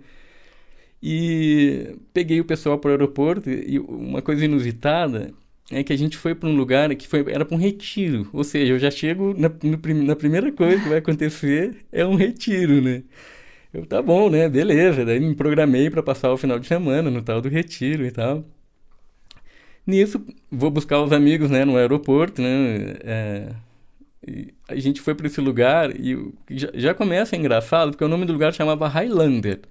E 1.02 1.96
peguei 2.14 2.40
o 2.40 2.46
pessoal 2.46 2.78
para 2.78 2.90
o 2.90 2.92
aeroporto 2.92 3.50
e 3.50 3.80
uma 3.80 4.22
coisa 4.22 4.46
inusitada 4.46 5.34
é 5.72 5.84
que 5.84 5.94
a 5.94 5.98
gente 5.98 6.18
foi 6.18 6.36
para 6.36 6.50
um 6.50 6.56
lugar 6.56 6.94
que 6.96 7.08
foi, 7.08 7.26
era 7.32 7.46
para 7.46 7.56
um 7.56 7.60
retiro. 7.60 8.30
Ou 8.34 8.44
seja, 8.44 8.74
eu 8.74 8.80
já 8.80 8.92
chego 8.92 9.34
na, 9.38 9.50
no, 9.50 10.04
na 10.06 10.16
primeira 10.16 10.52
coisa 10.52 10.82
que 10.82 10.90
vai 10.90 11.00
acontecer 11.00 11.78
é 11.92 12.06
um 12.06 12.16
retiro, 12.16 12.82
né? 12.82 13.04
Eu, 13.74 13.86
tá 13.86 14.01
bom, 14.01 14.30
né? 14.30 14.50
Beleza. 14.50 15.06
Daí 15.06 15.20
me 15.20 15.36
programei 15.36 15.90
para 15.90 16.04
passar 16.04 16.32
o 16.32 16.38
final 16.38 16.60
de 16.60 16.68
semana 16.68 17.10
no 17.10 17.22
tal 17.22 17.42
do 17.42 17.50
retiro 17.50 18.06
e 18.06 18.12
tal. 18.12 18.44
Nisso, 19.88 20.24
vou 20.51 20.70
buscar 20.70 21.01
os 21.01 21.12
amigos, 21.12 21.50
né, 21.50 21.66
no 21.66 21.75
aeroporto, 21.75 22.42
né? 22.42 22.96
É, 23.04 23.50
a 24.68 24.75
gente 24.75 25.01
foi 25.01 25.16
para 25.16 25.25
esse 25.25 25.42
lugar 25.42 25.90
e 26.00 26.32
já, 26.51 26.70
já 26.74 26.94
começa 26.94 27.36
engraçado, 27.36 27.92
porque 27.92 28.04
o 28.04 28.08
nome 28.08 28.25
do 28.25 28.34
lugar 28.34 28.54
chamava 28.54 28.88
Highlander. 28.88 29.62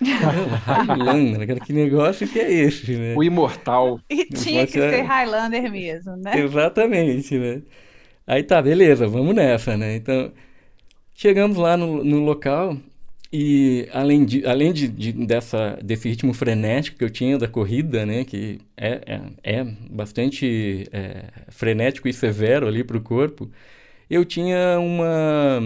Highlander, 0.02 1.46
cara, 1.46 1.60
que 1.60 1.72
negócio 1.72 2.26
que 2.26 2.40
é 2.40 2.52
esse, 2.52 2.96
né? 2.96 3.14
O 3.16 3.22
imortal. 3.22 4.00
E 4.10 4.24
tinha 4.24 4.66
que 4.66 4.72
ser 4.72 5.02
Highlander 5.02 5.70
mesmo, 5.70 6.16
né? 6.16 6.36
Exatamente, 6.40 7.38
né? 7.38 7.62
Aí 8.26 8.42
tá, 8.42 8.60
beleza, 8.60 9.06
vamos 9.06 9.34
nessa, 9.34 9.76
né? 9.76 9.94
Então, 9.94 10.32
chegamos 11.14 11.56
lá 11.56 11.76
no, 11.76 12.02
no 12.02 12.18
local 12.18 12.76
e 13.36 13.88
além, 13.92 14.24
de, 14.24 14.46
além 14.46 14.72
de, 14.72 14.86
de, 14.86 15.12
dessa, 15.12 15.76
desse 15.82 16.08
ritmo 16.08 16.32
frenético 16.32 16.98
que 16.98 17.02
eu 17.04 17.10
tinha 17.10 17.36
da 17.36 17.48
corrida, 17.48 18.06
né? 18.06 18.22
Que 18.24 18.60
é, 18.76 19.00
é, 19.42 19.58
é 19.58 19.64
bastante 19.90 20.88
é, 20.92 21.24
frenético 21.48 22.06
e 22.06 22.12
severo 22.12 22.68
ali 22.68 22.84
para 22.84 22.96
o 22.96 23.00
corpo, 23.00 23.50
eu 24.08 24.24
tinha 24.24 24.78
uma 24.78 25.60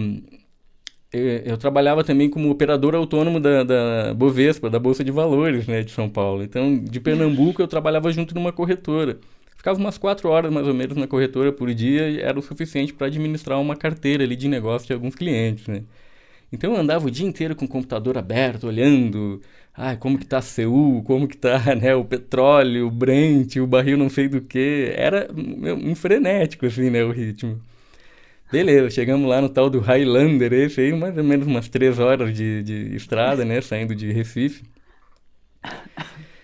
eu 1.11 1.57
trabalhava 1.57 2.03
também 2.03 2.29
como 2.29 2.49
operador 2.49 2.95
autônomo 2.95 3.39
da, 3.39 3.63
da 3.63 4.13
Bovespa, 4.15 4.69
da 4.69 4.79
Bolsa 4.79 5.03
de 5.03 5.11
Valores 5.11 5.67
né, 5.67 5.83
de 5.83 5.91
São 5.91 6.09
Paulo. 6.09 6.43
Então, 6.43 6.77
de 6.83 6.99
Pernambuco, 6.99 7.61
eu 7.61 7.67
trabalhava 7.67 8.11
junto 8.11 8.33
numa 8.35 8.51
corretora. 8.51 9.19
Ficava 9.57 9.77
umas 9.79 9.97
quatro 9.97 10.29
horas, 10.29 10.51
mais 10.51 10.67
ou 10.67 10.73
menos, 10.73 10.97
na 10.97 11.07
corretora 11.07 11.51
por 11.51 11.71
dia 11.73 12.09
e 12.09 12.19
era 12.19 12.37
o 12.39 12.41
suficiente 12.41 12.93
para 12.93 13.07
administrar 13.07 13.59
uma 13.59 13.75
carteira 13.75 14.23
ali 14.23 14.35
de 14.35 14.47
negócio 14.47 14.87
de 14.87 14.93
alguns 14.93 15.15
clientes, 15.15 15.67
né? 15.67 15.83
Então, 16.51 16.73
eu 16.73 16.79
andava 16.79 17.07
o 17.07 17.11
dia 17.11 17.27
inteiro 17.27 17.55
com 17.55 17.65
o 17.65 17.67
computador 17.67 18.17
aberto, 18.17 18.67
olhando 18.67 19.41
ah, 19.73 19.95
como 19.95 20.17
que 20.17 20.25
tá 20.25 20.41
Seul, 20.41 21.03
como 21.03 21.27
que 21.27 21.37
tá 21.37 21.59
né, 21.75 21.95
o 21.95 22.03
petróleo, 22.03 22.87
o 22.87 22.91
Brent, 22.91 23.55
o 23.57 23.67
barril 23.67 23.97
não 23.97 24.09
sei 24.09 24.27
do 24.27 24.41
que. 24.41 24.91
Era 24.95 25.29
um 25.33 25.95
frenético, 25.95 26.65
assim, 26.65 26.89
né, 26.89 27.03
o 27.03 27.11
ritmo. 27.11 27.61
Beleza, 28.51 28.89
chegamos 28.89 29.29
lá 29.29 29.39
no 29.41 29.47
tal 29.47 29.69
do 29.69 29.79
Highlander, 29.79 30.51
esse 30.53 30.81
aí, 30.81 30.91
mais 30.91 31.15
ou 31.15 31.23
menos 31.23 31.45
umas 31.45 31.69
três 31.69 31.99
horas 31.99 32.35
de, 32.35 32.63
de 32.63 32.95
estrada, 32.95 33.45
né? 33.45 33.61
Saindo 33.61 33.93
de 33.93 34.11
Recife. 34.11 34.63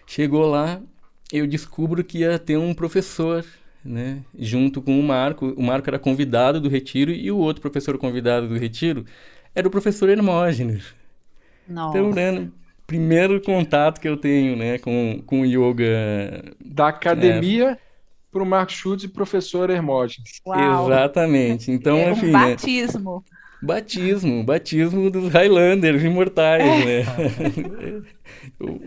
Chegou 0.06 0.46
lá, 0.46 0.82
eu 1.34 1.48
descubro 1.48 2.04
que 2.04 2.20
ia 2.20 2.38
ter 2.38 2.58
um 2.58 2.76
professor, 2.76 3.44
né? 3.84 4.24
Junto 4.38 4.84
com 4.84 5.00
o 5.00 5.04
Marco. 5.04 5.48
O 5.58 5.64
Marco 5.64 5.90
era 5.90 5.98
convidado 5.98 6.62
do 6.62 6.70
retiro 6.70 7.12
e 7.12 7.32
o 7.32 7.38
outro 7.38 7.62
professor 7.62 7.98
convidado 7.98 8.48
do 8.48 8.58
retiro 8.58 9.04
era 9.56 9.68
o 9.68 9.72
professor 9.72 10.10
Hermógenes. 10.10 10.94
Nossa. 11.68 11.98
Então, 11.98 12.12
né? 12.12 12.48
Primeiro 12.86 13.42
contato 13.42 14.00
que 14.00 14.08
eu 14.08 14.16
tenho, 14.16 14.56
né? 14.56 14.78
Com, 14.78 15.24
com 15.26 15.46
yoga... 15.46 16.54
Da 16.64 16.90
academia... 16.90 17.72
É, 17.72 17.78
para 18.32 18.44
o 18.44 18.46
Mark 18.46 18.70
Schultz 18.70 19.06
e 19.06 19.08
professor 19.08 19.70
Hermógenes. 19.70 20.42
Uau. 20.46 20.86
Exatamente. 20.86 21.72
Então, 21.72 21.98
é 21.98 22.12
enfim. 22.12 22.28
Um 22.28 22.32
né? 22.34 22.50
batismo. 22.50 23.16
Né? 23.16 23.36
Batismo, 23.62 24.44
batismo 24.44 25.10
dos 25.10 25.32
Highlanders 25.32 26.04
imortais, 26.04 26.86
né? 26.86 28.04
o 28.60 28.82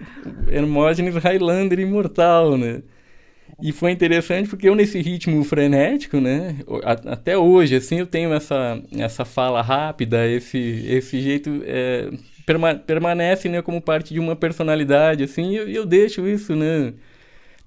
Hermógenes 0.49 1.17
Highlander 1.17 1.81
imortal, 1.81 2.59
né? 2.59 2.83
E 3.61 3.73
foi 3.73 3.91
interessante 3.91 4.49
porque 4.49 4.69
eu 4.69 4.75
nesse 4.75 5.01
ritmo 5.01 5.43
frenético, 5.43 6.21
né? 6.21 6.57
Até 7.07 7.37
hoje, 7.37 7.75
assim, 7.77 7.99
eu 7.99 8.07
tenho 8.07 8.33
essa, 8.33 8.81
essa 8.93 9.25
fala 9.25 9.61
rápida, 9.61 10.27
esse, 10.29 10.59
esse 10.87 11.21
jeito 11.21 11.63
é, 11.65 12.09
perma 12.47 12.77
permanece, 12.77 13.49
né, 13.49 13.61
como 13.61 13.81
parte 13.83 14.15
de 14.15 14.21
uma 14.21 14.37
personalidade, 14.37 15.25
assim, 15.25 15.51
e 15.53 15.57
eu, 15.57 15.69
eu 15.69 15.87
deixo 15.87 16.27
isso, 16.29 16.55
né? 16.55 16.95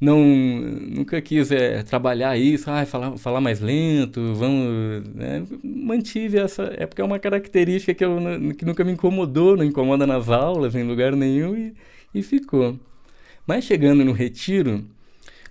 não 0.02 0.20
nunca 0.26 1.22
quis 1.22 1.52
é, 1.52 1.84
trabalhar 1.84 2.36
isso, 2.36 2.70
ah, 2.72 2.84
falar, 2.88 3.18
falar 3.18 3.40
mais 3.40 3.60
lento, 3.60 4.34
vamos, 4.34 5.06
né? 5.14 5.46
mantive 5.64 6.40
essa, 6.40 6.74
é 6.76 6.88
porque 6.88 7.02
é 7.02 7.06
uma 7.06 7.20
característica 7.20 7.94
que, 7.94 8.04
eu, 8.04 8.18
que 8.58 8.66
nunca 8.66 8.84
me 8.84 8.92
incomodou, 8.94 9.56
não 9.56 9.64
incomoda 9.64 10.08
nas 10.08 10.28
aulas, 10.28 10.74
em 10.74 10.84
lugar 10.84 11.16
nenhum 11.16 11.56
e, 11.56 11.76
e 12.16 12.24
ficou. 12.24 12.80
Mas 13.46 13.64
chegando 13.66 14.04
no 14.04 14.12
retiro, 14.12 14.84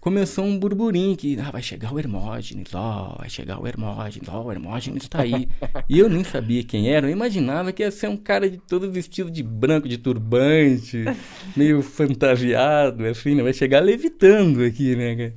começou 0.00 0.45
um 0.45 0.59
burburinho 0.59 1.14
que 1.16 1.38
ah, 1.38 1.50
vai 1.50 1.62
chegar 1.62 1.92
o 1.92 1.99
Hermógenes, 1.99 2.75
ó, 2.75 3.16
vai 3.19 3.28
chegar 3.28 3.61
o 3.61 3.66
Hermógenes, 3.66 4.28
ó, 4.28 4.42
o 4.42 4.50
Hermógenes 4.50 5.02
está 5.02 5.21
aí. 5.21 5.47
e 5.88 5.99
eu 5.99 6.09
nem 6.09 6.25
sabia 6.25 6.64
quem 6.64 6.88
era, 6.88 7.07
eu 7.07 7.12
imaginava 7.12 7.71
que 7.71 7.83
ia 7.83 7.90
ser 7.90 8.09
um 8.09 8.16
cara 8.16 8.49
de 8.49 8.57
todo 8.57 8.90
vestido 8.90 9.30
de 9.30 9.42
branco, 9.42 9.88
de 9.88 9.99
turbante, 9.99 11.04
meio 11.54 11.83
fantasiado, 11.83 13.07
assim, 13.07 13.35
né? 13.35 13.42
Vai 13.42 13.52
chegar 13.52 13.80
levitando 13.80 14.64
aqui, 14.64 14.97
né? 14.97 15.35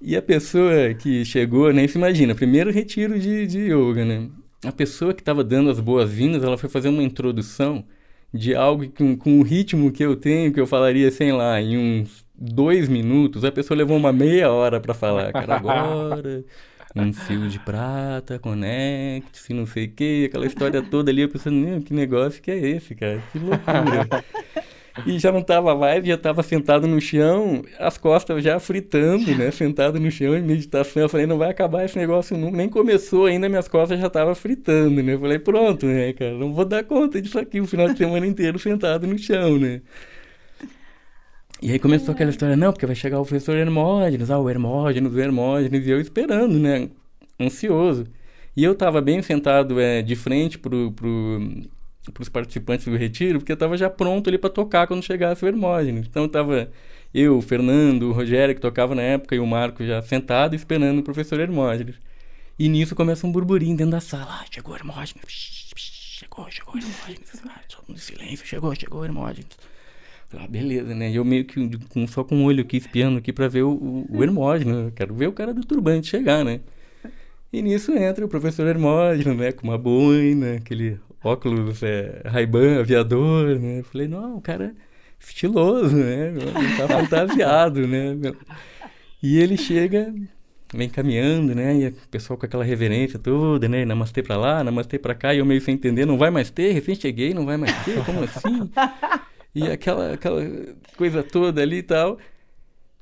E 0.00 0.16
a 0.16 0.22
pessoa 0.22 0.92
que 0.94 1.24
chegou, 1.24 1.72
né? 1.72 1.86
Você 1.88 1.96
imagina, 1.96 2.34
primeiro 2.34 2.70
retiro 2.70 3.18
de, 3.18 3.46
de 3.46 3.72
yoga, 3.72 4.04
né? 4.04 4.28
A 4.64 4.72
pessoa 4.72 5.14
que 5.14 5.22
estava 5.22 5.42
dando 5.42 5.70
as 5.70 5.80
boas-vindas, 5.80 6.44
ela 6.44 6.58
foi 6.58 6.68
fazer 6.68 6.88
uma 6.88 7.02
introdução 7.02 7.84
de 8.32 8.54
algo 8.54 8.88
com, 8.90 9.16
com 9.16 9.40
o 9.40 9.42
ritmo 9.42 9.90
que 9.90 10.04
eu 10.04 10.16
tenho, 10.16 10.52
que 10.52 10.60
eu 10.60 10.66
falaria, 10.66 11.10
sei 11.10 11.32
lá, 11.32 11.60
em 11.60 11.76
uns 11.76 12.21
dois 12.42 12.88
minutos, 12.88 13.44
a 13.44 13.52
pessoa 13.52 13.78
levou 13.78 13.96
uma 13.96 14.12
meia 14.12 14.50
hora 14.50 14.80
para 14.80 14.92
falar, 14.92 15.32
cara, 15.32 15.54
agora 15.56 16.44
um 16.94 17.12
fio 17.12 17.48
de 17.48 17.58
prata, 17.58 18.38
conecte-se, 18.38 19.54
não 19.54 19.64
sei 19.64 19.86
o 19.86 19.90
que, 19.90 20.26
aquela 20.26 20.46
história 20.46 20.82
toda 20.82 21.10
ali, 21.10 21.22
eu 21.22 21.28
pensando, 21.28 21.80
que 21.82 21.94
negócio 21.94 22.42
que 22.42 22.50
é 22.50 22.58
esse, 22.58 22.94
cara, 22.94 23.22
que 23.32 23.38
loucura. 23.38 24.06
E 25.06 25.18
já 25.18 25.32
não 25.32 25.40
estava 25.40 25.74
mais, 25.74 26.04
já 26.04 26.14
estava 26.14 26.42
sentado 26.42 26.86
no 26.86 27.00
chão, 27.00 27.64
as 27.78 27.96
costas 27.96 28.44
já 28.44 28.60
fritando, 28.60 29.34
né? 29.34 29.50
Sentado 29.50 29.98
no 29.98 30.10
chão 30.10 30.36
em 30.36 30.42
meditação. 30.42 31.02
Eu 31.02 31.08
falei, 31.08 31.26
não 31.26 31.38
vai 31.38 31.50
acabar 31.50 31.84
esse 31.84 31.96
negócio 31.96 32.36
nunca. 32.36 32.58
Nem 32.58 32.68
começou 32.68 33.24
ainda, 33.24 33.48
minhas 33.48 33.68
costas 33.68 33.98
já 33.98 34.08
estavam 34.08 34.34
fritando, 34.34 35.02
né? 35.02 35.14
Eu 35.14 35.20
falei, 35.20 35.38
pronto, 35.38 35.86
né, 35.86 36.12
cara? 36.12 36.32
Não 36.32 36.52
vou 36.52 36.66
dar 36.66 36.84
conta 36.84 37.22
disso 37.22 37.38
aqui 37.38 37.58
o 37.58 37.66
final 37.66 37.88
de 37.88 37.96
semana 37.96 38.26
inteiro 38.26 38.58
sentado 38.58 39.06
no 39.06 39.16
chão, 39.18 39.58
né? 39.58 39.80
E 41.62 41.70
aí 41.70 41.78
começou 41.78 42.12
aquela 42.12 42.30
história, 42.30 42.56
não, 42.56 42.72
porque 42.72 42.84
vai 42.86 42.96
chegar 42.96 43.20
o 43.20 43.24
professor 43.24 43.56
Hermógenes, 43.56 44.30
ah, 44.30 44.38
o 44.38 44.50
Hermógenes, 44.50 45.14
o 45.14 45.20
Hermógenes, 45.20 45.86
e 45.86 45.90
eu 45.90 46.00
esperando, 46.00 46.58
né, 46.58 46.90
ansioso. 47.40 48.04
E 48.56 48.64
eu 48.64 48.72
estava 48.72 49.00
bem 49.00 49.22
sentado 49.22 49.78
é, 49.80 50.02
de 50.02 50.16
frente 50.16 50.58
pro, 50.58 50.90
pro, 50.90 51.40
pros 52.12 52.28
participantes 52.28 52.86
do 52.86 52.96
retiro, 52.96 53.38
porque 53.38 53.52
eu 53.52 53.54
estava 53.54 53.76
já 53.76 53.88
pronto 53.88 54.28
ali 54.28 54.38
para 54.38 54.50
tocar 54.50 54.88
quando 54.88 55.04
chegasse 55.04 55.44
o 55.44 55.48
Hermógenes. 55.48 56.06
Então 56.08 56.24
estava 56.24 56.68
eu, 57.14 57.38
o 57.38 57.42
Fernando, 57.42 58.08
o 58.10 58.12
Rogério, 58.12 58.56
que 58.56 58.60
tocava 58.60 58.92
na 58.94 59.02
época, 59.02 59.36
e 59.36 59.38
o 59.38 59.46
Marco 59.46 59.86
já 59.86 60.02
sentado 60.02 60.56
esperando 60.56 60.98
o 60.98 61.02
professor 61.04 61.38
Hermógenes. 61.38 61.94
E 62.58 62.68
nisso 62.68 62.96
começa 62.96 63.24
um 63.24 63.30
burburinho 63.30 63.76
dentro 63.76 63.92
da 63.92 64.00
sala. 64.00 64.40
Ah, 64.40 64.44
chegou 64.50 64.74
o 64.74 64.76
Hermógenes. 64.76 65.22
Chegou, 65.76 66.50
chegou 66.50 66.74
o 66.74 66.78
Hermógenes. 66.78 67.42
Ah, 67.46 67.60
todo 67.68 67.84
mundo 67.88 67.98
em 67.98 68.00
silêncio. 68.00 68.44
Chegou, 68.44 68.74
chegou 68.74 69.02
o 69.02 69.04
Hermógenes. 69.04 69.46
Ah, 70.38 70.46
beleza, 70.48 70.94
né? 70.94 71.10
Eu 71.12 71.24
meio 71.24 71.44
que 71.44 71.78
com, 71.88 72.06
só 72.06 72.24
com 72.24 72.42
o 72.42 72.44
olho 72.44 72.62
aqui 72.62 72.78
espiando 72.78 73.18
aqui 73.18 73.32
pra 73.32 73.48
ver 73.48 73.62
o, 73.62 73.70
o, 73.70 74.06
o 74.10 74.22
Hermógenes. 74.22 74.74
Né? 74.74 74.92
Quero 74.94 75.14
ver 75.14 75.28
o 75.28 75.32
cara 75.32 75.52
do 75.52 75.64
turbante 75.64 76.06
chegar, 76.06 76.44
né? 76.44 76.60
E 77.52 77.60
nisso 77.60 77.92
entra 77.92 78.24
o 78.24 78.28
professor 78.28 78.66
Hermógenes, 78.66 79.36
né? 79.36 79.52
Com 79.52 79.68
uma 79.68 79.76
boina, 79.76 80.54
aquele 80.54 80.98
óculos 81.22 81.82
é, 81.82 82.22
Ray-Ban, 82.24 82.80
aviador, 82.80 83.58
né? 83.58 83.80
Eu 83.80 83.84
falei, 83.84 84.08
não, 84.08 84.36
o 84.36 84.40
cara 84.40 84.74
é 84.76 84.92
estiloso, 85.20 85.94
né? 85.94 86.32
Não 86.32 86.76
tá 86.76 86.88
fantasiado, 86.88 87.86
né? 87.86 88.16
E 89.22 89.38
ele 89.38 89.56
chega, 89.56 90.12
vem 90.74 90.88
caminhando, 90.88 91.54
né? 91.54 91.76
E 91.76 91.88
o 91.88 91.94
pessoal 92.10 92.38
com 92.38 92.46
aquela 92.46 92.64
reverência 92.64 93.18
toda, 93.18 93.68
né? 93.68 93.84
Namastê 93.84 94.22
pra 94.22 94.36
lá, 94.36 94.64
namastê 94.64 94.98
pra 94.98 95.14
cá, 95.14 95.34
e 95.34 95.38
eu 95.38 95.46
meio 95.46 95.60
sem 95.60 95.74
entender, 95.74 96.06
não 96.06 96.16
vai 96.18 96.30
mais 96.30 96.50
ter? 96.50 96.72
Recém 96.72 96.94
cheguei, 96.94 97.34
não 97.34 97.44
vai 97.44 97.56
mais 97.56 97.84
ter? 97.84 98.02
Como 98.04 98.24
assim? 98.24 98.70
E 99.54 99.64
aquela, 99.64 100.14
aquela 100.14 100.42
coisa 100.96 101.22
toda 101.22 101.60
ali 101.60 101.78
e 101.78 101.82
tal. 101.82 102.18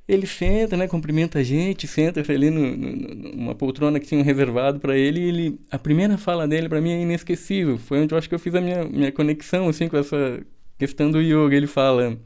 Ele 0.09 0.27
senta, 0.27 0.77
né, 0.77 0.89
cumprimenta 0.89 1.39
a 1.39 1.43
gente, 1.43 1.87
senta 1.87 2.21
ali 2.33 2.51
no, 2.51 2.77
no, 2.77 3.15
numa 3.37 3.55
poltrona 3.55 4.01
que 4.01 4.07
tinham 4.09 4.25
reservado 4.25 4.81
para 4.81 4.97
ele, 4.97 5.21
e 5.21 5.29
ele, 5.29 5.61
a 5.71 5.79
primeira 5.79 6.19
fala 6.19 6.49
dele 6.49 6.69
para 6.69 6.81
mim 6.81 6.91
é 6.91 7.01
inesquecível. 7.01 7.79
Foi 7.79 8.01
onde 8.03 8.13
eu 8.13 8.19
acho 8.19 8.29
que 8.29 8.35
eu 8.35 8.39
fiz 8.41 8.53
a 8.57 8.61
minha, 8.61 8.85
minha 8.85 9.13
conexão 9.13 9.69
assim 9.69 9.89
com 9.89 9.97
essa 9.97 10.45
questão 10.77 11.13
do 11.13 11.21
yoga. 11.21 11.55
Ele 11.55 11.69
fala: 11.69 12.19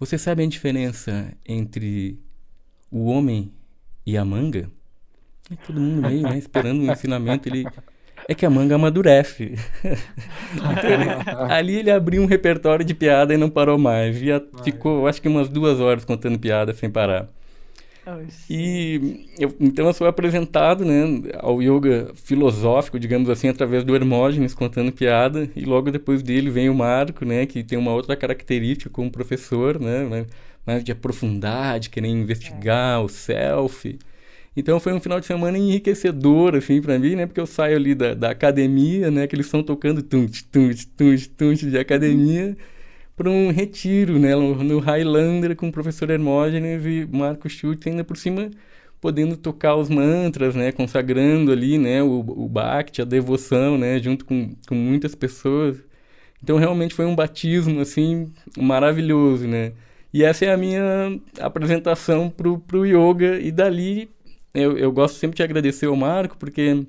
"Você 0.00 0.18
sabe 0.18 0.42
a 0.42 0.46
diferença 0.46 1.32
entre 1.46 2.18
o 2.90 3.04
homem 3.04 3.52
e 4.04 4.16
a 4.16 4.24
manga?" 4.24 4.68
E 5.48 5.56
todo 5.56 5.80
mundo 5.80 6.08
meio, 6.08 6.22
né, 6.22 6.38
esperando 6.38 6.80
um 6.80 6.90
ensinamento, 6.90 7.48
ele 7.48 7.64
é 8.30 8.34
que 8.34 8.46
a 8.46 8.50
manga 8.50 8.76
amadurece. 8.76 9.54
então, 10.54 10.90
ele, 10.90 11.52
ali 11.52 11.74
ele 11.74 11.90
abriu 11.90 12.22
um 12.22 12.26
repertório 12.26 12.84
de 12.84 12.94
piada 12.94 13.34
e 13.34 13.36
não 13.36 13.50
parou 13.50 13.76
mais. 13.76 14.22
E 14.22 14.28
ficou, 14.62 15.08
acho 15.08 15.20
que 15.20 15.26
umas 15.26 15.48
duas 15.48 15.80
horas 15.80 16.04
contando 16.04 16.38
piada 16.38 16.72
sem 16.72 16.88
parar. 16.88 17.28
E 18.48 19.26
eu, 19.36 19.52
então 19.58 19.86
eu 19.86 19.92
sou 19.92 20.06
apresentado 20.06 20.84
né, 20.84 21.28
ao 21.38 21.60
yoga 21.60 22.12
filosófico, 22.14 23.00
digamos 23.00 23.28
assim, 23.28 23.48
através 23.48 23.82
do 23.82 23.96
Hermógenes 23.96 24.54
contando 24.54 24.92
piada, 24.92 25.50
e 25.56 25.64
logo 25.64 25.90
depois 25.90 26.22
dele 26.22 26.50
vem 26.50 26.68
o 26.68 26.74
Marco, 26.74 27.24
né, 27.24 27.46
que 27.46 27.64
tem 27.64 27.78
uma 27.78 27.92
outra 27.92 28.16
característica 28.16 28.88
como 28.88 29.10
professor, 29.10 29.80
né, 29.80 30.24
mais 30.64 30.84
de 30.84 30.92
aprofundar, 30.92 31.80
de 31.80 31.90
querer 31.90 32.08
investigar 32.08 33.00
é. 33.00 33.04
o 33.04 33.08
self. 33.08 33.98
Então 34.56 34.80
foi 34.80 34.92
um 34.92 35.00
final 35.00 35.20
de 35.20 35.26
semana 35.26 35.56
enriquecedor, 35.56 36.56
assim, 36.56 36.82
para 36.82 36.98
mim, 36.98 37.14
né? 37.16 37.26
Porque 37.26 37.40
eu 37.40 37.46
saio 37.46 37.76
ali 37.76 37.94
da, 37.94 38.14
da 38.14 38.30
academia, 38.30 39.10
né? 39.10 39.26
Que 39.26 39.36
eles 39.36 39.46
estão 39.46 39.62
tocando 39.62 40.02
tunt, 40.02 40.42
tunt, 40.50 40.86
tunt, 40.96 41.26
tunt 41.36 41.58
de 41.64 41.78
academia 41.78 42.56
para 43.16 43.30
um 43.30 43.50
retiro, 43.50 44.18
né? 44.18 44.34
No, 44.34 44.78
Highlander 44.80 45.54
com 45.56 45.68
o 45.68 45.72
professor 45.72 46.10
Hermógenes 46.10 46.84
e 46.84 47.06
Marco 47.10 47.48
Schultz, 47.48 47.86
ainda 47.86 48.04
por 48.04 48.16
cima 48.16 48.50
podendo 49.00 49.36
tocar 49.36 49.76
os 49.76 49.88
mantras, 49.88 50.54
né? 50.54 50.72
Consagrando 50.72 51.52
ali, 51.52 51.78
né? 51.78 52.02
O, 52.02 52.20
o 52.20 52.48
Bhakti, 52.48 53.02
a 53.02 53.04
devoção, 53.04 53.78
né? 53.78 53.98
Junto 54.00 54.24
com, 54.24 54.50
com 54.68 54.74
muitas 54.74 55.14
pessoas. 55.14 55.78
Então 56.42 56.58
realmente 56.58 56.94
foi 56.94 57.06
um 57.06 57.14
batismo, 57.14 57.80
assim, 57.80 58.32
maravilhoso, 58.58 59.46
né? 59.46 59.72
E 60.12 60.24
essa 60.24 60.44
é 60.44 60.52
a 60.52 60.56
minha 60.56 61.20
apresentação 61.40 62.28
pro, 62.30 62.58
pro 62.58 62.84
yoga 62.86 63.38
e 63.38 63.52
dali 63.52 64.10
eu, 64.54 64.76
eu 64.76 64.92
gosto 64.92 65.16
sempre 65.16 65.36
de 65.36 65.42
agradecer 65.42 65.86
ao 65.86 65.96
Marco, 65.96 66.36
porque 66.36 66.86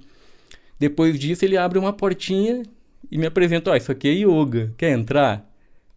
depois 0.80 1.20
disso 1.20 1.46
ele 1.46 1.58
abre 1.58 1.78
uma 1.78 1.94
portinha 1.94 2.64
e 3.10 3.18
me 3.18 3.26
apresenta, 3.26 3.72
ó, 3.72 3.74
oh, 3.74 3.78
isso 3.78 3.92
aqui 3.92 4.08
é 4.08 4.14
yoga, 4.14 4.74
quer 4.78 4.92
entrar? 4.92 5.48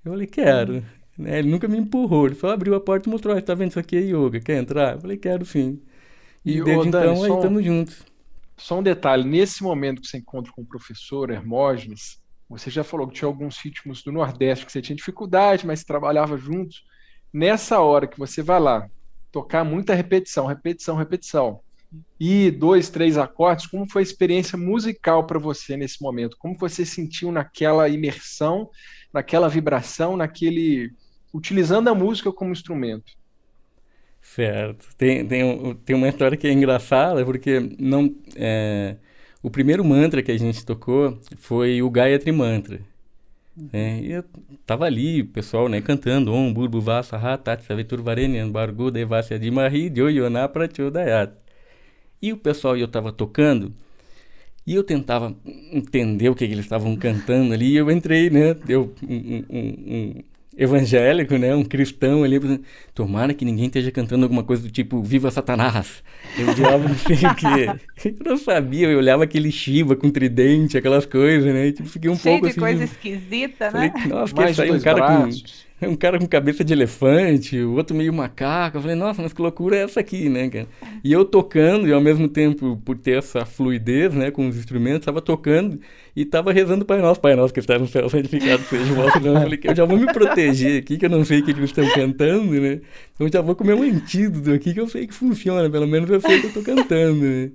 Eu 0.05 0.13
falei, 0.13 0.27
quero. 0.27 0.85
Né? 1.17 1.39
Ele 1.39 1.49
nunca 1.49 1.69
me 1.69 1.79
empurrou, 1.79 2.27
ele 2.27 2.35
só 2.35 2.51
abriu 2.51 2.75
a 2.75 2.81
porta 2.81 3.09
e 3.09 3.13
mostrou, 3.13 3.41
tá 3.41 3.55
vendo, 3.55 3.71
isso 3.71 3.79
aqui 3.79 3.97
é 3.97 4.01
yoga, 4.01 4.41
quer 4.41 4.59
entrar? 4.59 4.95
Eu 4.95 5.01
falei, 5.01 5.17
quero 5.17 5.45
sim. 5.47 5.81
E, 6.45 6.59
e 6.59 6.65
desde 6.65 6.91
Dani, 6.91 7.13
então, 7.13 7.25
aí 7.25 7.33
estamos 7.33 7.65
juntos. 7.65 8.05
Só 8.57 8.79
um 8.79 8.83
detalhe, 8.83 9.25
nesse 9.25 9.63
momento 9.63 10.03
que 10.03 10.09
você 10.09 10.19
encontra 10.19 10.53
com 10.53 10.63
o 10.63 10.67
professor 10.67 11.31
Hermógenes, 11.31 12.23
você 12.49 12.71
já 12.71 12.85
falou 12.85 13.09
que 13.09 13.15
tinha 13.15 13.29
alguns 13.29 13.59
ritmos 13.59 14.03
do 14.03 14.13
Nordeste 14.13 14.67
que 14.67 14.73
você 14.73 14.83
tinha 14.83 14.95
dificuldade, 14.95 15.67
mas 15.67 15.83
trabalhava 15.83 16.37
juntos. 16.37 16.85
Nessa 17.33 17.81
hora 17.81 18.07
que 18.07 18.19
você 18.19 18.43
vai 18.43 18.61
lá, 18.61 18.89
tocar 19.35 19.65
muita 19.65 19.97
repetição, 19.97 20.47
repetição, 20.47 20.95
repetição. 20.95 21.61
E 22.21 22.53
dois, 22.53 22.89
três 22.89 23.19
acordes, 23.19 23.67
como 23.67 23.91
foi 23.91 24.03
a 24.03 24.05
experiência 24.05 24.57
musical 24.57 25.27
para 25.27 25.41
você 25.41 25.77
nesse 25.77 26.01
momento? 26.01 26.37
Como 26.39 26.57
você 26.57 26.87
sentiu 26.87 27.33
naquela 27.33 27.89
imersão, 27.89 28.71
naquela 29.13 29.49
vibração, 29.49 30.17
naquele. 30.17 30.93
utilizando 31.33 31.89
a 31.89 31.95
música 31.95 32.33
como 32.33 32.53
instrumento? 32.53 33.13
Certo. 34.23 34.87
Tem, 34.97 35.27
tem, 35.27 35.75
tem 35.85 35.97
uma 35.97 36.09
história 36.09 36.39
que 36.39 36.47
é 36.47 36.53
engraçada, 36.53 37.25
porque 37.25 37.59
não. 37.77 38.15
É, 38.37 38.97
o 39.43 39.51
primeiro 39.51 39.85
mantra 39.85 40.23
que 40.23 40.31
a 40.31 40.39
gente 40.39 40.65
tocou 40.65 41.19
foi 41.39 41.83
o 41.83 41.91
Gayatri 41.91 42.31
Mantra. 42.31 42.81
É, 43.73 44.01
e 44.01 44.13
eu 44.13 44.25
tava 44.67 44.85
ali, 44.85 45.23
o 45.23 45.27
pessoal, 45.29 45.69
né, 45.69 45.81
cantando 45.81 46.33
Om 46.33 46.53
Burbu 46.53 46.81
Vasa 46.81 47.17
Hatat 47.17 47.63
Savitur 47.63 48.03
Varenian 48.03 48.51
Bargu 48.51 48.91
Devasya 48.91 49.39
Dimahi 49.39 49.93
Joyona 49.95 50.49
Prachodayat. 50.49 51.33
E 52.21 52.33
o 52.33 52.37
pessoal, 52.37 52.77
eu 52.77 52.89
tava 52.89 53.13
tocando, 53.13 53.73
e 54.67 54.75
eu 54.75 54.83
tentava 54.83 55.37
entender 55.73 56.29
o 56.31 56.35
que, 56.35 56.47
que 56.47 56.53
eles 56.53 56.65
estavam 56.65 56.97
cantando 56.97 57.53
ali, 57.55 57.73
e 57.73 57.77
eu 57.77 57.91
entrei, 57.91 58.29
né, 58.31 58.57
eu, 58.69 58.93
um, 59.09 59.15
um, 59.15 59.45
um, 59.51 60.23
evangélico, 60.57 61.37
né, 61.39 61.55
um 61.55 61.65
cristão 61.65 62.23
ali, 62.25 62.39
tomara 62.95 63.35
que 63.35 63.45
ninguém 63.45 63.67
esteja 63.67 63.91
cantando 63.91 64.25
alguma 64.25 64.45
coisa 64.45 64.63
do 64.63 64.71
tipo 64.71 65.03
Viva 65.03 65.31
Satanás. 65.31 66.03
Eu 66.37 66.49
odiava 66.49 66.87
não 66.89 66.95
sei 66.97 67.17
o 67.27 67.35
quê. 67.35 67.75
Eu 68.05 68.17
não 68.25 68.37
sabia, 68.37 68.89
eu 68.89 68.99
olhava 68.99 69.25
aquele 69.25 69.51
Shiva 69.53 69.97
com 69.97 70.11
tridente, 70.11 70.77
aquelas 70.79 71.07
coisas, 71.07 71.53
né, 71.53 71.69
e 71.69 71.73
tipo, 71.73 71.89
fiquei 71.89 72.11
um 72.11 72.19
Cheio 72.19 72.41
pouco 72.41 72.47
de 72.47 72.53
assim. 72.53 72.61
coisa 72.61 72.85
esquisita, 72.85 73.71
né? 73.71 73.93
Falei, 73.93 74.07
Nossa, 74.07 74.35
que 74.35 74.49
sair 74.55 74.73
um 74.73 74.81
cara 74.81 75.01
braços. 75.03 75.43
com 75.43 75.64
um 75.83 75.97
cara 75.97 76.19
com 76.19 76.27
cabeça 76.27 76.65
de 76.65 76.73
elefante, 76.73 77.59
o 77.61 77.75
outro 77.75 77.97
meio 77.97 78.13
macaco. 78.13 78.77
Eu 78.77 78.81
falei, 78.81 78.97
nossa, 78.97 79.21
mas 79.21 79.33
que 79.33 79.43
loucura 79.43 79.77
é 79.77 79.83
essa 79.83 80.01
aqui, 80.01 80.29
né, 80.29 80.49
cara? 80.49 80.69
E 81.03 81.13
eu 81.13 81.25
tocando, 81.25 81.89
e 81.89 81.93
ao 81.93 82.01
mesmo 82.01 82.29
tempo, 82.29 82.81
por 82.85 82.99
ter 82.99 83.19
essa 83.19 83.45
fluidez, 83.45 84.15
né, 84.15 84.31
com 84.31 84.49
os 84.49 84.57
instrumentos, 84.57 85.01
estava 85.01 85.21
tocando 85.21 85.81
e 86.15 86.23
estava 86.23 86.53
rezando 86.53 86.85
Pai 86.85 87.01
Nosso, 87.01 87.21
Pai 87.21 87.35
Nosso, 87.35 87.53
que 87.53 87.61
está 87.61 87.79
no 87.79 87.89
céu, 87.89 88.09
santificado 88.11 88.63
seja 88.65 88.93
o 88.93 88.97
vosso 88.97 89.21
nome. 89.21 89.37
Eu 89.37 89.43
falei, 89.43 89.61
eu 89.65 89.77
já 89.77 89.85
vou 89.85 89.99
me 89.99 90.07
proteger 90.13 90.81
aqui, 90.81 90.97
que 90.97 91.07
eu 91.07 91.11
não 91.11 91.25
sei 91.25 91.41
o 91.41 91.45
que 91.45 91.51
eles 91.51 91.65
estão 91.65 91.89
cantando, 91.91 92.53
né? 92.53 92.81
Então 93.15 93.29
já 93.33 93.41
vou 93.41 93.55
comer 93.55 93.75
um 93.75 93.83
antídoto 93.83 94.53
aqui, 94.53 94.73
que 94.73 94.81
eu 94.81 94.89
sei 94.89 95.07
que 95.07 95.15
funciona, 95.15 95.69
pelo 95.69 95.87
menos 95.87 96.09
eu 96.09 96.21
sei 96.21 96.41
que 96.41 96.47
eu 96.47 96.49
estou 96.49 96.63
cantando, 96.63 97.21
né? 97.21 97.51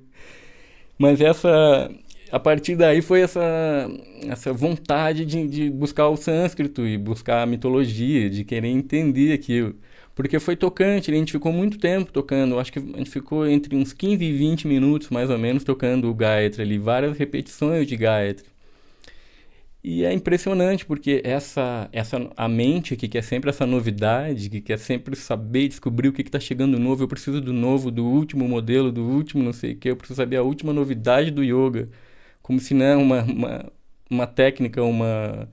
Mas 0.97 1.21
essa, 1.21 1.89
a 2.31 2.39
partir 2.39 2.75
daí 2.75 3.01
foi 3.01 3.21
essa, 3.21 3.89
essa 4.27 4.53
vontade 4.53 5.25
de, 5.25 5.47
de 5.47 5.69
buscar 5.69 6.09
o 6.09 6.17
sânscrito 6.17 6.85
e 6.85 6.97
buscar 6.97 7.43
a 7.43 7.45
mitologia, 7.45 8.29
de 8.29 8.43
querer 8.43 8.67
entender 8.67 9.33
aquilo. 9.33 9.75
Porque 10.15 10.39
foi 10.39 10.55
tocante, 10.55 11.09
a 11.09 11.13
gente 11.13 11.31
ficou 11.31 11.51
muito 11.51 11.77
tempo 11.77 12.11
tocando, 12.11 12.59
acho 12.59 12.73
que 12.73 12.79
a 12.79 12.97
gente 12.97 13.09
ficou 13.09 13.47
entre 13.47 13.75
uns 13.75 13.93
15 13.93 14.23
e 14.23 14.33
20 14.33 14.67
minutos 14.67 15.09
mais 15.09 15.29
ou 15.29 15.37
menos 15.37 15.63
tocando 15.63 16.09
o 16.09 16.13
Gayatri 16.13 16.61
ali, 16.61 16.77
várias 16.77 17.17
repetições 17.17 17.87
de 17.87 17.95
Gayatri. 17.95 18.45
E 19.81 20.03
é 20.03 20.11
impressionante 20.11 20.85
porque 20.85 21.21
essa, 21.23 21.87
essa 21.93 22.29
a 22.35 22.49
mente 22.49 22.97
que 22.97 23.07
quer 23.07 23.23
sempre 23.23 23.49
essa 23.49 23.65
novidade, 23.65 24.49
que 24.49 24.59
quer 24.59 24.77
sempre 24.77 25.15
saber, 25.15 25.69
descobrir 25.69 26.09
o 26.09 26.13
que 26.13 26.21
está 26.21 26.39
chegando 26.39 26.77
novo, 26.77 27.03
eu 27.03 27.07
preciso 27.07 27.39
do 27.39 27.53
novo, 27.53 27.89
do 27.89 28.05
último 28.05 28.45
modelo, 28.45 28.91
do 28.91 29.03
último 29.05 29.41
não 29.41 29.53
sei 29.53 29.71
o 29.71 29.77
que, 29.77 29.89
eu 29.89 29.95
preciso 29.95 30.17
saber 30.17 30.35
a 30.35 30.43
última 30.43 30.73
novidade 30.73 31.31
do 31.31 31.41
yoga 31.41 31.89
como 32.49 32.59
se 32.59 32.73
né, 32.73 32.95
uma, 32.95 33.21
uma, 33.21 33.71
uma 34.09 34.25
técnica, 34.25 34.81
uma, 34.81 35.47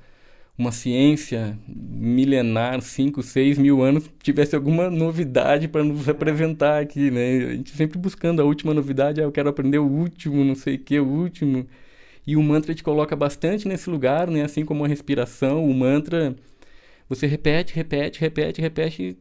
uma 0.56 0.72
ciência 0.72 1.58
milenar, 1.68 2.80
5, 2.80 3.22
6 3.22 3.58
mil 3.58 3.82
anos, 3.82 4.08
tivesse 4.22 4.56
alguma 4.56 4.88
novidade 4.88 5.68
para 5.68 5.84
nos 5.84 6.08
apresentar 6.08 6.80
aqui, 6.80 7.10
né? 7.10 7.36
A 7.36 7.54
gente 7.56 7.72
sempre 7.72 7.98
buscando 7.98 8.40
a 8.40 8.46
última 8.46 8.72
novidade, 8.72 9.20
ah, 9.20 9.24
eu 9.24 9.30
quero 9.30 9.50
aprender 9.50 9.76
o 9.76 9.86
último, 9.86 10.42
não 10.42 10.54
sei 10.54 10.76
o 10.76 10.78
que, 10.78 10.98
o 10.98 11.06
último. 11.06 11.66
E 12.26 12.34
o 12.34 12.42
mantra 12.42 12.74
te 12.74 12.82
coloca 12.82 13.14
bastante 13.14 13.68
nesse 13.68 13.90
lugar, 13.90 14.30
né? 14.30 14.42
Assim 14.42 14.64
como 14.64 14.82
a 14.82 14.88
respiração, 14.88 15.68
o 15.68 15.74
mantra, 15.74 16.34
você 17.10 17.26
repete, 17.26 17.74
repete, 17.74 18.18
repete, 18.22 18.62
repete, 18.62 19.18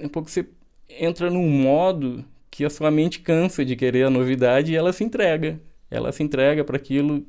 e 0.00 0.04
um 0.04 0.08
pouco 0.08 0.28
você 0.28 0.44
entra 0.90 1.30
num 1.30 1.48
modo 1.48 2.24
que 2.50 2.64
a 2.64 2.70
sua 2.70 2.90
mente 2.90 3.20
cansa 3.20 3.64
de 3.64 3.76
querer 3.76 4.02
a 4.02 4.10
novidade 4.10 4.72
e 4.72 4.76
ela 4.76 4.92
se 4.92 5.04
entrega. 5.04 5.60
Ela 5.90 6.12
se 6.12 6.22
entrega 6.22 6.64
para 6.64 6.76
aquilo 6.76 7.24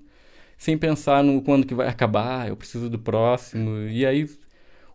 sem 0.58 0.78
pensar 0.78 1.24
no 1.24 1.42
quando 1.42 1.66
que 1.66 1.76
vai 1.76 1.88
acabar, 1.88 2.48
eu 2.48 2.56
preciso 2.56 2.90
do 2.90 3.00
próximo. 3.00 3.88
E 3.90 4.06
aí 4.06 4.28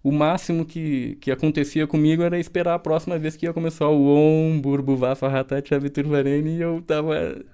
o 0.03 0.11
máximo 0.11 0.65
que, 0.65 1.17
que 1.21 1.31
acontecia 1.31 1.87
comigo 1.87 2.23
era 2.23 2.39
esperar 2.39 2.75
a 2.75 2.79
próxima 2.79 3.19
vez 3.19 3.37
que 3.37 3.47
ia 3.47 3.53
começar 3.53 3.89
o 3.89 4.07
Om, 4.07 4.61
Burbuvá, 4.61 5.15
Farhatat, 5.15 5.69
Chaviturvarene, 5.69 6.57
e 6.57 6.61
eu 6.63 6.83
tava 6.83 7.45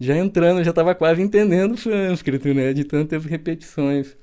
já 0.00 0.16
entrando, 0.16 0.64
já 0.64 0.72
tava 0.72 0.94
quase 0.94 1.22
entendendo 1.22 1.74
o 1.74 1.76
sânscrito, 1.76 2.52
né, 2.52 2.72
de 2.72 2.84
tantas 2.84 3.24
repetições. 3.24 4.16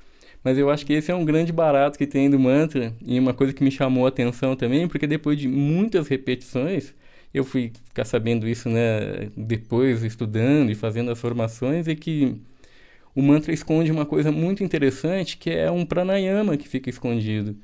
Mas 0.43 0.57
eu 0.57 0.69
acho 0.69 0.85
que 0.85 0.93
esse 0.93 1.09
é 1.09 1.15
um 1.15 1.23
grande 1.23 1.53
barato 1.53 1.97
que 1.97 2.05
tem 2.05 2.29
do 2.29 2.37
mantra, 2.37 2.93
e 3.05 3.17
uma 3.19 3.33
coisa 3.33 3.53
que 3.53 3.63
me 3.63 3.71
chamou 3.71 4.05
a 4.05 4.09
atenção 4.09 4.55
também, 4.55 4.87
porque 4.87 5.07
depois 5.07 5.39
de 5.39 5.47
muitas 5.47 6.07
repetições, 6.09 6.93
eu 7.33 7.43
fui 7.43 7.71
ficar 7.85 8.05
sabendo 8.05 8.47
isso, 8.47 8.69
né, 8.69 9.29
depois 9.35 10.03
estudando 10.03 10.71
e 10.71 10.75
fazendo 10.75 11.11
as 11.11 11.19
formações, 11.19 11.87
é 11.87 11.95
que 11.95 12.37
o 13.15 13.21
mantra 13.21 13.53
esconde 13.53 13.91
uma 13.91 14.05
coisa 14.05 14.31
muito 14.31 14.63
interessante, 14.63 15.37
que 15.37 15.49
é 15.49 15.69
um 15.71 15.85
pranayama 15.85 16.57
que 16.57 16.67
fica 16.67 16.89
escondido. 16.89 17.55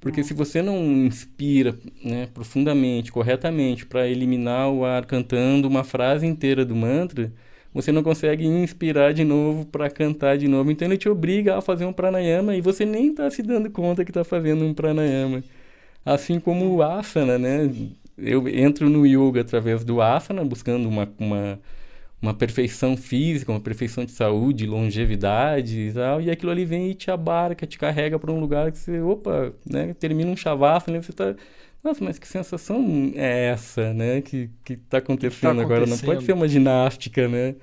Porque 0.00 0.22
se 0.22 0.34
você 0.34 0.60
não 0.60 0.76
inspira 1.06 1.74
né, 2.04 2.28
profundamente, 2.34 3.10
corretamente, 3.10 3.86
para 3.86 4.06
eliminar 4.06 4.70
o 4.70 4.84
ar 4.84 5.06
cantando 5.06 5.66
uma 5.66 5.82
frase 5.84 6.26
inteira 6.26 6.64
do 6.64 6.76
mantra, 6.76 7.32
você 7.72 7.90
não 7.90 8.02
consegue 8.02 8.46
inspirar 8.46 9.12
de 9.14 9.24
novo 9.24 9.64
para 9.66 9.90
cantar 9.90 10.36
de 10.38 10.46
novo. 10.46 10.70
Então 10.70 10.86
ele 10.86 10.98
te 10.98 11.08
obriga 11.08 11.56
a 11.58 11.62
fazer 11.62 11.86
um 11.86 11.92
pranayama 11.92 12.54
e 12.54 12.60
você 12.60 12.84
nem 12.84 13.08
está 13.10 13.30
se 13.30 13.42
dando 13.42 13.70
conta 13.70 14.04
que 14.04 14.10
está 14.10 14.24
fazendo 14.24 14.64
um 14.64 14.74
pranayama. 14.74 15.42
Assim 16.04 16.38
como 16.38 16.66
o 16.76 16.82
asana, 16.82 17.38
né? 17.38 17.70
Eu 18.16 18.48
entro 18.48 18.88
no 18.88 19.06
yoga 19.06 19.40
através 19.40 19.84
do 19.84 20.00
asana, 20.00 20.44
buscando 20.44 20.88
uma, 20.88 21.12
uma, 21.18 21.60
uma 22.22 22.34
perfeição 22.34 22.96
física, 22.96 23.50
uma 23.50 23.60
perfeição 23.60 24.04
de 24.04 24.12
saúde, 24.12 24.66
longevidade 24.66 25.88
e 25.88 25.92
tal, 25.92 26.20
e 26.20 26.30
aquilo 26.30 26.52
ali 26.52 26.64
vem 26.64 26.90
e 26.90 26.94
te 26.94 27.10
abarca, 27.10 27.66
te 27.66 27.78
carrega 27.78 28.18
para 28.18 28.32
um 28.32 28.40
lugar 28.40 28.70
que 28.70 28.78
você, 28.78 29.00
opa, 29.00 29.52
né, 29.68 29.94
termina 29.94 30.30
um 30.30 30.36
shavasana 30.36 30.98
e 30.98 31.02
você 31.02 31.10
está 31.10 31.34
nossa, 31.82 32.02
mas 32.02 32.18
que 32.18 32.26
sensação 32.26 33.12
é 33.14 33.48
essa, 33.48 33.92
né, 33.92 34.22
que, 34.22 34.48
que 34.64 34.74
tá 34.74 34.98
acontecendo, 34.98 35.56
tá 35.56 35.62
agora? 35.62 35.84
Não 35.84 35.98
pode 35.98 36.24
ser 36.24 36.32
uma 36.32 36.48
ginástica, 36.48 37.28
né? 37.28 37.56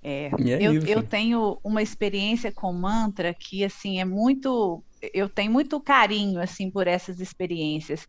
É, 0.00 0.26
é 0.26 0.62
eu, 0.62 0.74
eu 0.86 1.02
tenho 1.02 1.58
uma 1.64 1.82
experiência 1.82 2.52
com 2.52 2.72
mantra 2.72 3.34
que, 3.34 3.64
assim, 3.64 4.00
é 4.00 4.04
muito... 4.04 4.80
Eu 5.12 5.28
tenho 5.28 5.50
muito 5.50 5.80
carinho, 5.80 6.40
assim, 6.40 6.70
por 6.70 6.86
essas 6.86 7.18
experiências 7.18 8.06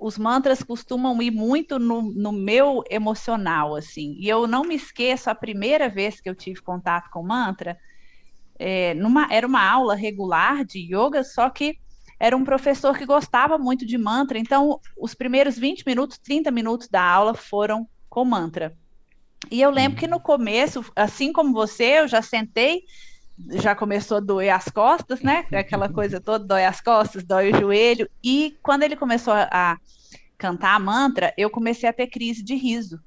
os, 0.00 0.18
mantras 0.18 0.62
costumam 0.62 1.20
ir 1.22 1.30
muito 1.30 1.78
no, 1.78 2.02
no, 2.02 2.32
meu 2.32 2.84
emocional, 2.90 3.74
assim. 3.74 4.14
E 4.18 4.28
eu 4.28 4.46
não 4.46 4.64
me 4.64 4.74
esqueço, 4.74 5.30
a 5.30 5.34
primeira 5.34 5.88
vez 5.88 6.20
que 6.20 6.28
eu 6.28 6.34
tive 6.34 6.60
contato 6.60 7.08
com 7.10 7.22
mantra, 7.22 7.78
é, 8.58 8.92
numa, 8.94 9.26
era 9.30 9.46
uma 9.46 9.66
aula 9.66 9.94
regular 9.94 10.64
de 10.64 10.80
yoga, 10.80 11.24
só 11.24 11.48
que 11.48 11.78
era 12.18 12.36
um 12.36 12.44
professor 12.44 12.96
que 12.96 13.06
gostava 13.06 13.56
muito 13.56 13.86
de 13.86 13.96
mantra, 13.96 14.38
então 14.38 14.78
os 14.98 15.14
primeiros 15.14 15.58
20 15.58 15.84
minutos, 15.86 16.18
30 16.18 16.50
minutos 16.50 16.86
da 16.86 17.02
aula 17.02 17.32
foram 17.32 17.88
com 18.10 18.24
mantra. 18.24 18.76
E 19.50 19.62
eu 19.62 19.70
lembro 19.70 19.98
que 19.98 20.06
no 20.06 20.20
começo, 20.20 20.84
assim 20.94 21.32
como 21.32 21.54
você, 21.54 22.00
eu 22.00 22.08
já 22.08 22.20
sentei, 22.20 22.82
já 23.50 23.74
começou 23.74 24.18
a 24.18 24.20
doer 24.20 24.50
as 24.50 24.66
costas, 24.66 25.22
né? 25.22 25.46
Aquela 25.52 25.88
coisa 25.88 26.20
toda, 26.20 26.44
dói 26.44 26.64
as 26.64 26.80
costas, 26.80 27.24
dói 27.24 27.50
o 27.50 27.60
joelho. 27.60 28.08
E 28.22 28.58
quando 28.62 28.82
ele 28.82 28.96
começou 28.96 29.34
a 29.34 29.78
cantar 30.38 30.74
a 30.74 30.78
mantra, 30.78 31.34
eu 31.36 31.50
comecei 31.50 31.88
a 31.88 31.92
ter 31.92 32.06
crise 32.06 32.42
de 32.42 32.54
riso. 32.54 33.00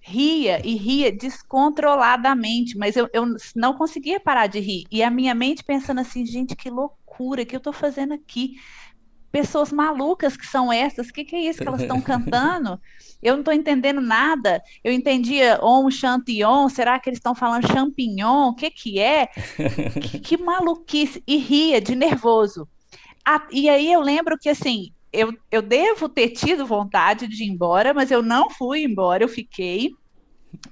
Ria 0.00 0.60
e 0.66 0.74
ria 0.74 1.10
descontroladamente, 1.10 2.76
mas 2.76 2.94
eu, 2.94 3.08
eu 3.12 3.24
não 3.56 3.74
conseguia 3.74 4.20
parar 4.20 4.46
de 4.46 4.60
rir. 4.60 4.84
E 4.90 5.02
a 5.02 5.10
minha 5.10 5.34
mente 5.34 5.64
pensando 5.64 6.00
assim, 6.00 6.26
gente, 6.26 6.54
que 6.54 6.68
loucura 6.68 7.44
que 7.44 7.56
eu 7.56 7.58
estou 7.58 7.72
fazendo 7.72 8.12
aqui 8.12 8.56
pessoas 9.34 9.72
malucas 9.72 10.36
que 10.36 10.46
são 10.46 10.72
essas, 10.72 11.08
o 11.08 11.12
que, 11.12 11.24
que 11.24 11.34
é 11.34 11.40
isso 11.40 11.58
que 11.58 11.66
elas 11.66 11.80
estão 11.80 11.98
cantando? 12.00 12.80
Eu 13.20 13.32
não 13.32 13.40
estou 13.40 13.52
entendendo 13.52 14.00
nada. 14.00 14.62
Eu 14.84 14.92
entendia 14.92 15.58
Om 15.60 15.90
Shanti 15.90 16.44
Om, 16.44 16.68
será 16.68 17.00
que 17.00 17.08
eles 17.08 17.18
estão 17.18 17.34
falando 17.34 17.66
champignon? 17.66 18.50
O 18.50 18.54
que, 18.54 18.70
que 18.70 19.00
é? 19.00 19.26
que, 20.00 20.20
que 20.22 20.36
maluquice! 20.36 21.20
E 21.26 21.36
ria 21.36 21.80
de 21.80 21.96
nervoso. 21.96 22.68
Ah, 23.26 23.44
e 23.50 23.68
aí 23.68 23.92
eu 23.92 24.00
lembro 24.00 24.38
que 24.38 24.48
assim, 24.48 24.92
eu, 25.12 25.36
eu 25.50 25.62
devo 25.62 26.08
ter 26.08 26.28
tido 26.28 26.64
vontade 26.64 27.26
de 27.26 27.42
ir 27.42 27.48
embora, 27.48 27.92
mas 27.92 28.12
eu 28.12 28.22
não 28.22 28.48
fui 28.50 28.84
embora, 28.84 29.24
eu 29.24 29.28
fiquei. 29.28 29.90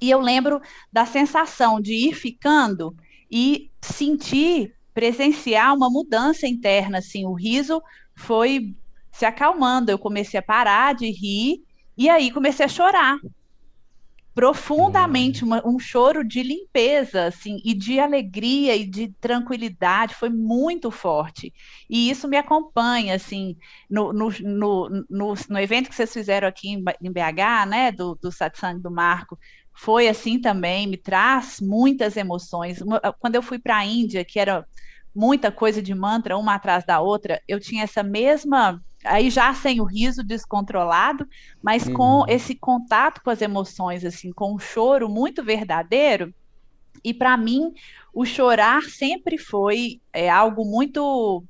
E 0.01 0.09
eu 0.09 0.21
lembro 0.21 0.61
da 0.93 1.05
sensação 1.05 1.81
de 1.81 1.95
ir 1.95 2.15
ficando 2.15 2.95
e 3.29 3.73
sentir, 3.81 4.73
presenciar 4.95 5.75
uma 5.75 5.91
mudança 5.91 6.47
interna, 6.47 6.99
assim, 6.99 7.27
o 7.27 7.33
riso 7.33 7.83
foi 8.23 8.75
se 9.11 9.25
acalmando. 9.25 9.91
Eu 9.91 9.99
comecei 9.99 10.39
a 10.39 10.43
parar 10.43 10.95
de 10.95 11.11
rir 11.11 11.63
e 11.97 12.09
aí 12.09 12.31
comecei 12.31 12.65
a 12.65 12.69
chorar 12.69 13.19
profundamente, 14.35 15.45
uma, 15.45 15.67
um 15.67 15.79
choro 15.79 16.25
de 16.25 16.43
limpeza, 16.43 17.27
assim, 17.27 17.61
e 17.65 17.75
de 17.75 18.01
alegria 18.01 18.75
e 18.75 18.87
de 18.87 19.09
tranquilidade, 19.21 20.15
foi 20.15 20.31
muito 20.31 20.91
forte. 20.91 21.53
E 21.89 22.09
isso 22.11 22.27
me 22.27 22.37
acompanha, 22.37 23.15
assim, 23.15 23.57
no, 23.91 24.13
no, 24.13 24.31
no, 24.41 24.89
no, 25.11 25.35
no 25.49 25.59
evento 25.59 25.89
que 25.89 25.95
vocês 25.95 26.13
fizeram 26.13 26.49
aqui 26.49 26.71
em, 26.71 26.83
em 27.03 27.13
BH, 27.13 27.67
né, 27.69 27.93
do, 27.93 28.15
do 28.23 28.33
satsang 28.33 28.81
do 28.81 28.91
Marco, 28.91 29.39
foi 29.75 30.09
assim 30.09 30.41
também, 30.41 30.87
me 30.87 30.97
traz 30.97 31.61
muitas 31.61 32.17
emoções. 32.17 32.79
Quando 33.19 33.35
eu 33.35 33.43
fui 33.43 33.59
para 33.59 33.79
a 33.79 33.85
Índia, 33.85 34.25
que 34.25 34.39
era 34.39 34.67
muita 35.15 35.53
coisa 35.53 35.83
de 35.83 35.95
mantra 35.95 36.37
uma 36.37 36.55
atrás 36.55 36.85
da 36.85 37.01
outra, 37.01 37.41
eu 37.47 37.61
tinha 37.61 37.85
essa 37.85 38.03
mesma 38.03 38.83
aí 39.05 39.31
já 39.31 39.53
sem 39.53 39.81
o 39.81 39.85
riso 39.85 40.23
descontrolado, 40.23 41.27
mas 41.61 41.87
uhum. 41.87 41.95
com 41.95 42.25
esse 42.29 42.55
contato 42.55 43.21
com 43.23 43.31
as 43.31 43.43
emoções 43.43 44.05
assim, 44.05 44.33
com 44.33 44.55
um 44.55 44.59
choro 44.59 45.09
muito 45.09 45.43
verdadeiro. 45.43 46.33
E 47.05 47.13
para 47.13 47.37
mim, 47.37 47.73
o 48.15 48.25
chorar 48.25 48.83
sempre 48.83 49.37
foi 49.39 50.01
é, 50.13 50.31
algo 50.31 50.65
muito 50.65 51.43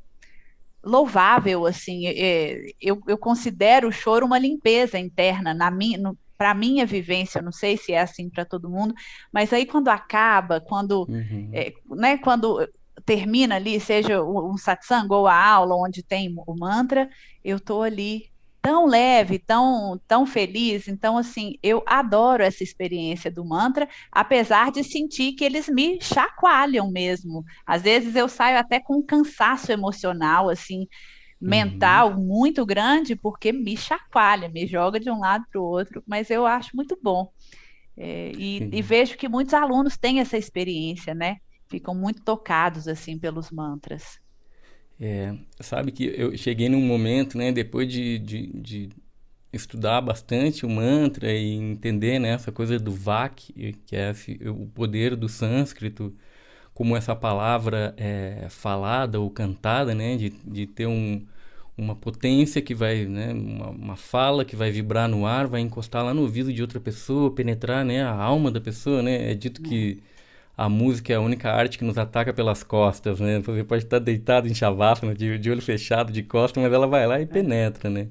louvável, 0.83 1.67
assim. 1.67 2.07
É, 2.07 2.73
eu, 2.81 3.01
eu 3.07 3.19
considero 3.19 3.89
o 3.89 3.93
choro 3.93 4.25
uma 4.25 4.39
limpeza 4.39 4.99
interna 4.99 5.53
na 5.53 5.71
minha, 5.71 6.15
para 6.39 6.55
minha 6.55 6.87
vivência, 6.87 7.39
eu 7.39 7.45
não 7.45 7.53
sei 7.53 7.77
se 7.77 7.93
é 7.93 8.01
assim 8.01 8.29
para 8.29 8.45
todo 8.45 8.69
mundo, 8.69 8.95
mas 9.33 9.53
aí 9.53 9.65
quando 9.65 9.89
acaba, 9.89 10.61
quando, 10.61 11.07
uhum. 11.09 11.51
é, 11.53 11.73
né, 11.91 12.19
quando 12.19 12.67
termina 13.05 13.57
ali, 13.57 13.81
seja 13.81 14.23
um 14.23 14.57
satsang 14.57 15.09
ou 15.11 15.27
a 15.27 15.37
aula 15.37 15.77
onde 15.77 16.03
tem 16.03 16.35
o 16.47 16.55
mantra, 16.57 17.09
eu 17.45 17.57
estou 17.57 17.83
ali 17.83 18.33
tão 18.63 18.87
leve, 18.87 19.41
tão, 19.41 20.01
tão 20.07 20.25
feliz. 20.25 20.87
Então, 20.87 21.19
assim, 21.19 21.59
eu 21.63 21.83
adoro 21.85 22.45
essa 22.45 22.63
experiência 22.63 23.29
do 23.31 23.45
mantra, 23.45 23.89
apesar 24.11 24.71
de 24.71 24.85
sentir 24.85 25.33
que 25.33 25.45
eles 25.45 25.69
me 25.69 26.01
chacoalham 26.01 26.91
mesmo. 26.91 27.45
Às 27.67 27.83
vezes 27.83 28.15
eu 28.15 28.29
saio 28.29 28.57
até 28.59 28.79
com 28.79 28.99
um 28.99 29.05
cansaço 29.05 29.73
emocional, 29.73 30.49
assim, 30.49 30.87
mental 31.41 32.13
uhum. 32.13 32.25
muito 32.25 32.65
grande, 32.65 33.17
porque 33.17 33.51
me 33.51 33.77
chacoalha, 33.77 34.49
me 34.49 34.65
joga 34.65 35.01
de 35.01 35.11
um 35.11 35.19
lado 35.19 35.45
para 35.51 35.61
o 35.61 35.65
outro, 35.65 36.01
mas 36.07 36.31
eu 36.31 36.47
acho 36.47 36.71
muito 36.77 36.97
bom. 37.03 37.33
É, 37.97 38.31
e, 38.39 38.71
e 38.73 38.81
vejo 38.81 39.19
que 39.19 39.29
muitos 39.29 39.53
alunos 39.53 39.99
têm 39.99 40.21
essa 40.21 40.39
experiência, 40.39 41.15
né? 41.15 41.39
Ficam 41.73 41.95
muito 41.95 42.21
tocados 42.21 42.87
assim 42.87 43.19
pelos 43.19 43.51
mantras. 43.51 44.21
É, 45.01 45.35
sabe 45.59 45.91
que 45.91 46.05
eu 46.05 46.37
cheguei 46.37 46.69
num 46.69 46.81
momento, 46.81 47.37
né, 47.39 47.51
depois 47.51 47.91
de, 47.91 48.19
de, 48.19 48.47
de 48.55 48.91
estudar 49.53 50.01
bastante 50.03 50.67
o 50.67 50.69
mantra 50.69 51.33
e 51.33 51.55
entender 51.55 52.19
né, 52.19 52.29
essa 52.29 52.53
coisa 52.53 52.79
do 52.79 52.93
vak, 52.93 53.53
que 53.87 53.97
é 53.97 54.13
o 54.49 54.67
poder 54.67 55.17
do 55.17 55.29
sânscrito, 55.29 56.15
como 56.75 56.97
essa 56.97 57.17
palavra 57.17 57.95
é 57.97 58.47
falada 58.51 59.19
ou 59.19 59.31
cantada, 59.31 59.95
né, 59.95 60.17
de, 60.17 60.31
de 60.31 60.67
ter 60.67 60.87
um, 60.87 61.27
uma 61.77 61.97
potência 61.97 62.63
que 62.63 62.75
vai, 62.75 63.07
né, 63.07 63.33
uma, 63.33 63.71
uma, 63.71 63.97
fala 63.97 64.45
que 64.45 64.55
vai 64.55 64.71
vibrar 64.71 65.09
no 65.09 65.27
ar, 65.27 65.47
vai 65.47 65.61
encostar 65.63 66.05
lá 66.05 66.15
no 66.15 66.23
ouvido 66.23 66.53
de 66.53 66.63
outra 66.63 66.79
pessoa, 66.79 67.35
penetrar, 67.35 67.85
né, 67.85 68.03
a 68.03 68.15
alma 68.15 68.51
da 68.51 68.61
pessoa, 68.61 69.03
né, 69.03 69.33
é 69.33 69.35
dito 69.35 69.63
que 69.63 70.03
a 70.57 70.69
música 70.69 71.13
é 71.13 71.17
a 71.17 71.21
única 71.21 71.51
arte 71.51 71.79
que 71.79 71.85
nos 71.85 71.99
ataca 71.99 72.33
pelas 72.33 72.63
costas, 72.63 73.21
né? 73.21 73.41
Você 73.41 73.65
pode 73.65 73.85
estar 73.85 73.99
deitado 73.99 74.49
em 74.49 74.55
Shavasana, 74.55 75.15
de, 75.15 75.39
de 75.39 75.51
olho 75.51 75.63
fechado, 75.63 76.13
de 76.13 76.23
costas, 76.23 76.63
mas 76.63 76.73
ela 76.73 76.87
vai 76.87 77.07
lá 77.07 77.21
e 77.21 77.27
penetra, 77.27 77.89
né? 77.91 78.09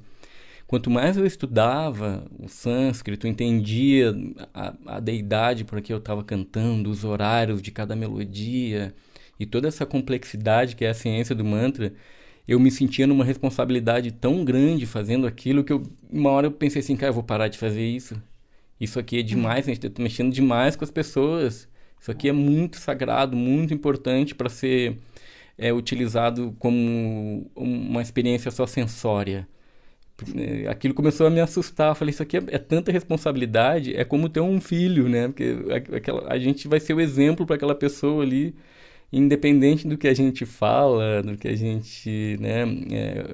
Quanto 0.67 0.89
mais 0.89 1.17
eu 1.17 1.25
estudava 1.25 2.25
o 2.39 2.47
sânscrito, 2.47 3.27
entendia 3.27 4.15
a, 4.53 4.73
a 4.85 4.99
deidade 5.01 5.65
por 5.65 5.81
que 5.81 5.91
eu 5.91 5.97
estava 5.97 6.23
cantando, 6.23 6.89
os 6.89 7.03
horários 7.03 7.61
de 7.61 7.71
cada 7.71 7.95
melodia 7.95 8.93
e 9.39 9.45
toda 9.45 9.67
essa 9.67 9.85
complexidade 9.85 10.75
que 10.75 10.85
é 10.85 10.89
a 10.89 10.93
ciência 10.93 11.35
do 11.35 11.43
mantra, 11.43 11.93
eu 12.47 12.59
me 12.59 12.71
sentia 12.71 13.07
numa 13.07 13.25
responsabilidade 13.25 14.11
tão 14.11 14.45
grande 14.45 14.85
fazendo 14.85 15.27
aquilo 15.27 15.63
que 15.63 15.73
eu, 15.73 15.83
uma 16.11 16.31
hora 16.31 16.47
eu 16.47 16.51
pensei 16.51 16.81
assim, 16.81 16.95
cara, 16.95 17.09
eu 17.09 17.15
vou 17.15 17.23
parar 17.23 17.47
de 17.47 17.57
fazer 17.57 17.85
isso. 17.85 18.21
Isso 18.79 18.99
aqui 18.99 19.19
é 19.19 19.23
demais, 19.23 19.67
a 19.67 19.73
gente 19.73 19.85
está 19.85 20.01
mexendo 20.03 20.33
demais 20.33 20.75
com 20.75 20.83
as 20.83 20.91
pessoas. 20.91 21.67
Isso 22.01 22.09
aqui 22.09 22.27
é 22.27 22.31
muito 22.31 22.77
sagrado, 22.77 23.37
muito 23.37 23.73
importante 23.73 24.33
para 24.33 24.49
ser 24.49 24.97
é, 25.57 25.71
utilizado 25.71 26.55
como 26.57 27.51
uma 27.55 28.01
experiência 28.01 28.49
só 28.49 28.65
sensória. 28.65 29.47
É, 30.35 30.67
aquilo 30.67 30.95
começou 30.95 31.27
a 31.27 31.29
me 31.29 31.39
assustar. 31.39 31.89
Eu 31.89 31.95
falei, 31.95 32.11
isso 32.11 32.23
aqui 32.23 32.37
é, 32.37 32.43
é, 32.47 32.57
tanta 32.57 32.91
responsabilidade, 32.91 33.95
é 33.95 34.03
como 34.03 34.29
ter 34.29 34.39
um 34.39 34.59
filho, 34.59 35.07
né? 35.07 35.27
Porque 35.27 35.55
aquela, 35.95 36.31
a 36.31 36.39
gente 36.39 36.67
vai 36.67 36.79
ser 36.79 36.95
o 36.95 37.01
exemplo 37.01 37.45
para 37.45 37.55
aquela 37.55 37.75
pessoa 37.75 38.23
ali, 38.23 38.55
independente 39.13 39.87
do 39.87 39.97
que 39.97 40.07
a 40.07 40.13
gente 40.13 40.45
fala, 40.45 41.21
do 41.21 41.37
que 41.37 41.47
a 41.47 41.55
gente 41.55 42.37
né, 42.39 42.63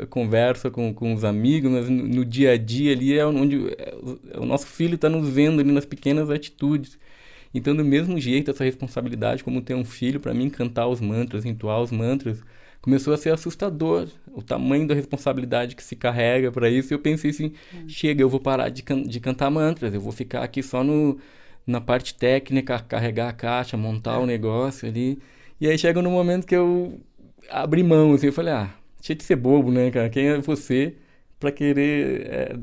é, 0.02 0.06
conversa 0.08 0.70
com, 0.72 0.94
com 0.94 1.14
os 1.14 1.24
amigos, 1.24 1.72
mas 1.72 1.90
no, 1.90 2.04
no, 2.06 2.26
dia 2.26 2.52
a 2.52 2.58
dia 2.58 2.92
ali 2.94 3.18
é 3.18 3.26
onde 3.26 3.68
é, 3.78 3.96
o 4.38 4.46
nosso 4.46 4.68
filho 4.68 4.96
está 4.96 5.10
nos 5.10 5.30
vendo 5.30 5.62
ali 5.62 5.72
nas 5.72 5.86
pequenas 5.86 6.30
atitudes. 6.30 6.98
Então, 7.54 7.76
do 7.76 7.84
mesmo 7.84 8.20
jeito, 8.20 8.52
essa 8.52 8.64
responsabilidade, 8.64 9.44
como 9.44 9.62
ter 9.62 9.74
um 9.74 9.86
filho, 9.86 10.20
para 10.20 10.34
mim, 10.34 10.50
cantar 10.50 10.88
os 10.88 11.00
mantras, 11.00 11.46
entoar 11.46 11.82
os 11.82 11.92
mantras, 11.92 12.42
começou 12.82 13.14
a 13.14 13.18
ser 13.18 13.32
assustador 13.32 14.08
o 14.34 14.42
tamanho 14.42 14.88
da 14.88 14.94
responsabilidade 14.94 15.76
que 15.76 15.84
se 15.84 15.96
carrega 15.96 16.52
para 16.52 16.70
isso. 16.70 16.94
E 16.94 16.96
eu 16.96 17.00
pensei 17.00 17.32
assim: 17.32 17.54
hum. 17.74 17.88
chega, 17.88 18.22
eu 18.22 18.30
vou 18.30 18.40
parar 18.40 18.70
de, 18.70 18.84
can 18.84 19.02
de 19.02 19.20
cantar 19.20 19.50
mantras, 19.50 19.94
eu 19.94 20.02
vou 20.02 20.12
ficar 20.12 20.44
aqui 20.44 20.62
só 20.64 20.84
no, 20.84 21.18
na 21.66 21.82
parte 21.82 22.16
técnica, 22.16 22.80
carregar 22.80 23.30
a 23.30 23.34
caixa, 23.34 23.78
montar 23.78 24.16
é. 24.16 24.18
o 24.20 24.26
negócio 24.26 24.88
ali. 24.88 25.20
E 25.60 25.68
aí 25.68 25.78
chega 25.78 26.02
no 26.02 26.12
momento 26.12 26.46
que 26.46 26.56
eu 26.56 27.00
abri 27.50 27.84
mão, 27.84 28.14
assim, 28.14 28.28
eu 28.28 28.34
falei: 28.34 28.54
ah, 28.54 28.70
cheio 29.02 29.18
de 29.18 29.24
ser 29.24 29.36
bobo, 29.36 29.72
né, 29.72 29.92
cara? 29.92 30.10
Quem 30.10 30.28
é 30.28 30.38
você 30.40 30.96
para 31.40 31.52
querer. 31.52 32.28
É, 32.28 32.56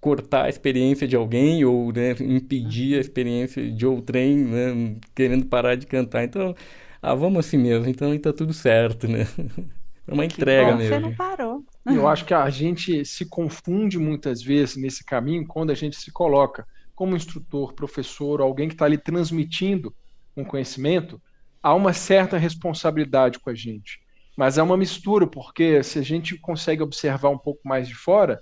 cortar 0.00 0.44
a 0.44 0.48
experiência 0.48 1.06
de 1.06 1.16
alguém 1.16 1.64
ou 1.64 1.92
né, 1.92 2.12
impedir 2.20 2.96
a 2.96 3.00
experiência 3.00 3.70
de 3.70 3.86
outrem, 3.86 4.36
né, 4.36 4.96
querendo 5.14 5.46
parar 5.46 5.74
de 5.74 5.86
cantar. 5.86 6.24
Então, 6.24 6.54
ah, 7.02 7.14
vamos 7.14 7.46
assim 7.46 7.58
mesmo, 7.58 7.88
então 7.88 8.14
está 8.14 8.32
tudo 8.32 8.52
certo, 8.52 9.08
né? 9.08 9.26
É 10.10 10.14
uma 10.14 10.24
entrega 10.24 10.72
bom, 10.72 10.78
mesmo. 10.78 10.94
Você 10.94 11.00
não 11.00 11.14
parou. 11.14 11.62
Eu 11.84 12.08
acho 12.08 12.24
que 12.24 12.32
a 12.32 12.48
gente 12.48 13.04
se 13.04 13.26
confunde 13.26 13.98
muitas 13.98 14.42
vezes 14.42 14.74
nesse 14.76 15.04
caminho 15.04 15.46
quando 15.46 15.70
a 15.70 15.74
gente 15.74 15.96
se 15.96 16.10
coloca 16.10 16.66
como 16.94 17.14
instrutor, 17.14 17.74
professor, 17.74 18.40
alguém 18.40 18.68
que 18.68 18.74
está 18.74 18.86
ali 18.86 18.96
transmitindo 18.96 19.94
um 20.34 20.42
conhecimento, 20.42 21.20
há 21.62 21.74
uma 21.74 21.92
certa 21.92 22.38
responsabilidade 22.38 23.38
com 23.38 23.50
a 23.50 23.54
gente. 23.54 24.00
Mas 24.36 24.56
é 24.56 24.62
uma 24.62 24.78
mistura, 24.78 25.26
porque 25.26 25.82
se 25.82 25.98
a 25.98 26.02
gente 26.02 26.38
consegue 26.38 26.82
observar 26.82 27.28
um 27.28 27.38
pouco 27.38 27.60
mais 27.68 27.86
de 27.86 27.94
fora, 27.94 28.40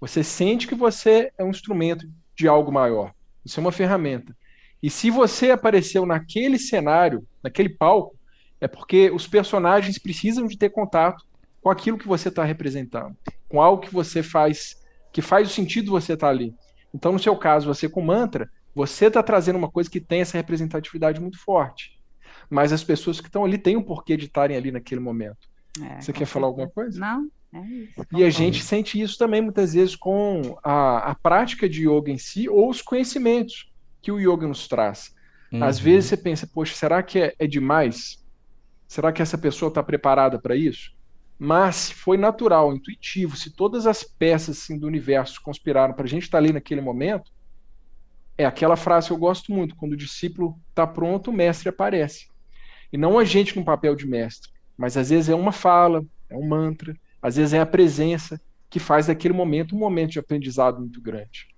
você 0.00 0.24
sente 0.24 0.66
que 0.66 0.74
você 0.74 1.30
é 1.36 1.44
um 1.44 1.50
instrumento 1.50 2.08
de 2.34 2.48
algo 2.48 2.72
maior. 2.72 3.12
Isso 3.44 3.60
é 3.60 3.62
uma 3.62 3.72
ferramenta. 3.72 4.36
E 4.82 4.88
se 4.88 5.10
você 5.10 5.50
apareceu 5.50 6.06
naquele 6.06 6.58
cenário, 6.58 7.26
naquele 7.42 7.68
palco, 7.68 8.16
é 8.60 8.66
porque 8.66 9.10
os 9.10 9.26
personagens 9.26 9.98
precisam 9.98 10.46
de 10.46 10.56
ter 10.56 10.70
contato 10.70 11.24
com 11.60 11.70
aquilo 11.70 11.98
que 11.98 12.08
você 12.08 12.28
está 12.28 12.44
representando, 12.44 13.16
com 13.48 13.60
algo 13.60 13.82
que 13.82 13.92
você 13.92 14.22
faz, 14.22 14.76
que 15.12 15.20
faz 15.20 15.48
o 15.48 15.52
sentido 15.52 15.90
você 15.90 16.14
estar 16.14 16.28
tá 16.28 16.30
ali. 16.30 16.54
Então, 16.94 17.12
no 17.12 17.18
seu 17.18 17.36
caso, 17.36 17.66
você 17.66 17.88
com 17.88 18.00
mantra, 18.00 18.50
você 18.74 19.06
está 19.06 19.22
trazendo 19.22 19.56
uma 19.56 19.70
coisa 19.70 19.90
que 19.90 20.00
tem 20.00 20.22
essa 20.22 20.38
representatividade 20.38 21.20
muito 21.20 21.38
forte 21.38 22.00
mas 22.50 22.72
as 22.72 22.82
pessoas 22.82 23.20
que 23.20 23.28
estão 23.28 23.44
ali 23.44 23.56
têm 23.56 23.76
um 23.76 23.82
porquê 23.82 24.16
de 24.16 24.26
estarem 24.26 24.56
ali 24.56 24.72
naquele 24.72 25.00
momento. 25.00 25.48
É, 25.80 26.00
Você 26.00 26.12
quer 26.12 26.26
falar 26.26 26.48
alguma 26.48 26.68
coisa? 26.68 26.98
Não. 26.98 27.30
É 27.52 27.60
isso, 27.60 28.06
e 28.12 28.22
a 28.22 28.30
gente 28.30 28.62
sente 28.62 29.00
isso 29.00 29.18
também 29.18 29.40
muitas 29.40 29.74
vezes 29.74 29.96
com 29.96 30.56
a, 30.62 31.10
a 31.10 31.14
prática 31.16 31.68
de 31.68 31.88
yoga 31.88 32.10
em 32.10 32.18
si 32.18 32.48
ou 32.48 32.70
os 32.70 32.80
conhecimentos 32.80 33.72
que 34.00 34.12
o 34.12 34.20
yoga 34.20 34.46
nos 34.46 34.68
traz. 34.68 35.12
Uhum. 35.52 35.64
Às 35.64 35.78
vezes 35.78 36.10
você 36.10 36.16
pensa, 36.16 36.46
poxa, 36.46 36.74
será 36.74 37.02
que 37.02 37.18
é, 37.18 37.34
é 37.38 37.46
demais? 37.46 38.24
Será 38.86 39.12
que 39.12 39.20
essa 39.20 39.36
pessoa 39.36 39.68
está 39.68 39.82
preparada 39.82 40.38
para 40.38 40.54
isso? 40.54 40.92
Mas 41.38 41.76
se 41.76 41.94
foi 41.94 42.16
natural, 42.16 42.72
intuitivo, 42.72 43.36
se 43.36 43.50
todas 43.50 43.86
as 43.86 44.04
peças 44.04 44.58
assim, 44.58 44.78
do 44.78 44.86
universo 44.86 45.40
conspiraram 45.42 45.94
para 45.94 46.04
a 46.04 46.08
gente 46.08 46.24
estar 46.24 46.38
tá 46.38 46.44
ali 46.44 46.52
naquele 46.52 46.80
momento, 46.80 47.32
é 48.36 48.44
aquela 48.44 48.76
frase 48.76 49.08
que 49.08 49.12
eu 49.12 49.18
gosto 49.18 49.52
muito: 49.52 49.74
quando 49.74 49.92
o 49.92 49.96
discípulo 49.96 50.58
está 50.68 50.86
pronto, 50.86 51.30
o 51.30 51.32
mestre 51.32 51.68
aparece. 51.68 52.28
E 52.92 52.98
não 52.98 53.18
a 53.18 53.24
gente 53.24 53.56
no 53.56 53.64
papel 53.64 53.94
de 53.94 54.06
mestre, 54.06 54.50
mas 54.76 54.96
às 54.96 55.10
vezes 55.10 55.28
é 55.28 55.34
uma 55.34 55.52
fala, 55.52 56.04
é 56.28 56.36
um 56.36 56.46
mantra, 56.46 56.94
às 57.22 57.36
vezes 57.36 57.52
é 57.52 57.60
a 57.60 57.66
presença 57.66 58.40
que 58.68 58.78
faz 58.78 59.06
daquele 59.06 59.34
momento 59.34 59.74
um 59.74 59.78
momento 59.78 60.12
de 60.12 60.18
aprendizado 60.18 60.80
muito 60.80 61.00
grande. 61.00 61.48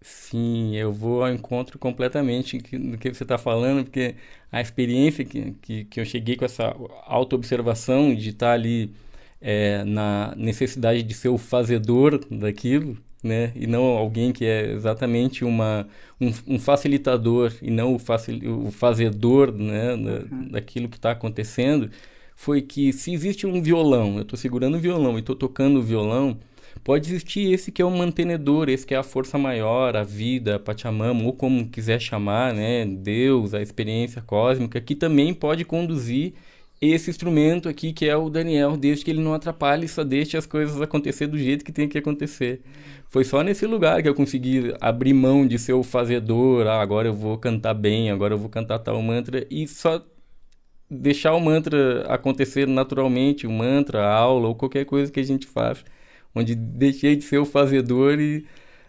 Sim, 0.00 0.76
eu 0.76 0.92
vou 0.92 1.24
ao 1.24 1.32
encontro 1.32 1.78
completamente 1.78 2.58
do 2.58 2.96
que 2.96 3.12
você 3.12 3.24
está 3.24 3.36
falando, 3.36 3.84
porque 3.84 4.14
a 4.50 4.60
experiência 4.60 5.24
que, 5.24 5.52
que, 5.60 5.84
que, 5.86 6.00
eu 6.00 6.04
cheguei 6.04 6.36
com 6.36 6.44
essa 6.44 6.74
auto-observação 7.04 8.14
de 8.14 8.30
estar 8.30 8.46
tá 8.48 8.52
ali 8.52 8.94
é, 9.40 9.82
na 9.84 10.34
necessidade 10.36 11.02
de 11.02 11.14
ser 11.14 11.28
o 11.30 11.38
fazedor 11.38 12.24
daquilo, 12.30 12.96
né? 13.22 13.52
E 13.56 13.66
não 13.66 13.82
alguém 13.82 14.32
que 14.32 14.44
é 14.44 14.70
exatamente 14.70 15.44
uma, 15.44 15.88
um, 16.20 16.32
um 16.46 16.58
facilitador 16.60 17.52
e 17.60 17.70
não 17.70 17.94
o, 17.94 17.98
facil, 17.98 18.66
o 18.66 18.70
fazedor 18.70 19.52
né? 19.52 19.96
Da, 19.96 20.34
uhum. 20.34 20.48
daquilo 20.48 20.88
que 20.88 20.96
está 20.96 21.10
acontecendo, 21.10 21.90
foi 22.38 22.62
que 22.62 22.92
se 22.92 23.12
existe 23.12 23.48
um 23.48 23.60
violão, 23.60 24.14
eu 24.14 24.22
estou 24.22 24.38
segurando 24.38 24.76
o 24.76 24.80
violão 24.80 25.16
e 25.16 25.18
estou 25.18 25.34
tocando 25.34 25.80
o 25.80 25.82
violão, 25.82 26.38
pode 26.84 27.08
existir 27.08 27.52
esse 27.52 27.72
que 27.72 27.82
é 27.82 27.84
o 27.84 27.90
mantenedor, 27.90 28.68
esse 28.68 28.86
que 28.86 28.94
é 28.94 28.96
a 28.96 29.02
força 29.02 29.36
maior, 29.36 29.96
a 29.96 30.04
vida, 30.04 30.54
a 30.54 30.58
Pachamama, 30.60 31.24
ou 31.24 31.32
como 31.32 31.68
quiser 31.68 32.00
chamar, 32.00 32.54
né? 32.54 32.86
Deus, 32.86 33.54
a 33.54 33.60
experiência 33.60 34.22
cósmica, 34.22 34.80
que 34.80 34.94
também 34.94 35.34
pode 35.34 35.64
conduzir 35.64 36.34
esse 36.80 37.10
instrumento 37.10 37.68
aqui 37.68 37.92
que 37.92 38.08
é 38.08 38.16
o 38.16 38.30
Daniel, 38.30 38.76
desde 38.76 39.04
que 39.04 39.10
ele 39.10 39.20
não 39.20 39.34
atrapalhe, 39.34 39.88
só 39.88 40.04
deixe 40.04 40.36
as 40.36 40.46
coisas 40.46 40.80
acontecer 40.80 41.26
do 41.26 41.36
jeito 41.36 41.64
que 41.64 41.72
tem 41.72 41.88
que 41.88 41.98
acontecer. 41.98 42.62
Foi 43.08 43.24
só 43.24 43.42
nesse 43.42 43.66
lugar 43.66 44.00
que 44.00 44.08
eu 44.08 44.14
consegui 44.14 44.72
abrir 44.80 45.12
mão 45.12 45.44
de 45.44 45.58
ser 45.58 45.72
o 45.72 45.82
fazedor, 45.82 46.68
ah, 46.68 46.80
agora 46.80 47.08
eu 47.08 47.14
vou 47.14 47.36
cantar 47.36 47.74
bem, 47.74 48.12
agora 48.12 48.34
eu 48.34 48.38
vou 48.38 48.48
cantar 48.48 48.78
tal 48.78 49.02
mantra 49.02 49.44
e 49.50 49.66
só 49.66 50.00
deixar 50.90 51.34
o 51.34 51.40
mantra 51.40 52.04
acontecer 52.08 52.66
naturalmente, 52.66 53.46
o 53.46 53.50
mantra, 53.50 54.00
a 54.00 54.14
aula 54.14 54.48
ou 54.48 54.54
qualquer 54.54 54.84
coisa 54.84 55.12
que 55.12 55.20
a 55.20 55.24
gente 55.24 55.46
faz, 55.46 55.84
onde 56.34 56.54
deixei 56.54 57.16
de 57.16 57.24
ser 57.24 57.38
o 57.38 57.44
fazedor 57.44 58.20
e 58.20 58.46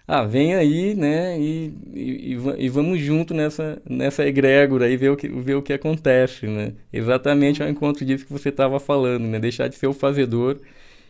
ah, 0.07 0.23
vem 0.23 0.55
aí, 0.55 0.95
né, 0.95 1.39
e, 1.39 1.71
e, 1.93 2.37
e, 2.57 2.69
vamos 2.69 2.99
junto 2.99 3.31
nessa, 3.31 3.79
nessa 3.87 4.25
egrégora 4.27 4.89
e 4.89 4.97
ver 4.97 5.09
o, 5.11 5.15
que, 5.15 5.27
ver 5.27 5.53
o 5.53 5.61
que 5.61 5.71
acontece, 5.71 6.47
né? 6.47 6.73
Exatamente 6.91 7.61
ao 7.61 7.69
encontro 7.69 8.03
disso 8.03 8.25
que 8.25 8.33
você 8.33 8.49
estava 8.49 8.79
falando, 8.79 9.25
né? 9.27 9.39
Deixar 9.39 9.67
de 9.67 9.75
ser 9.75 9.85
o 9.85 9.93
fazedor 9.93 10.59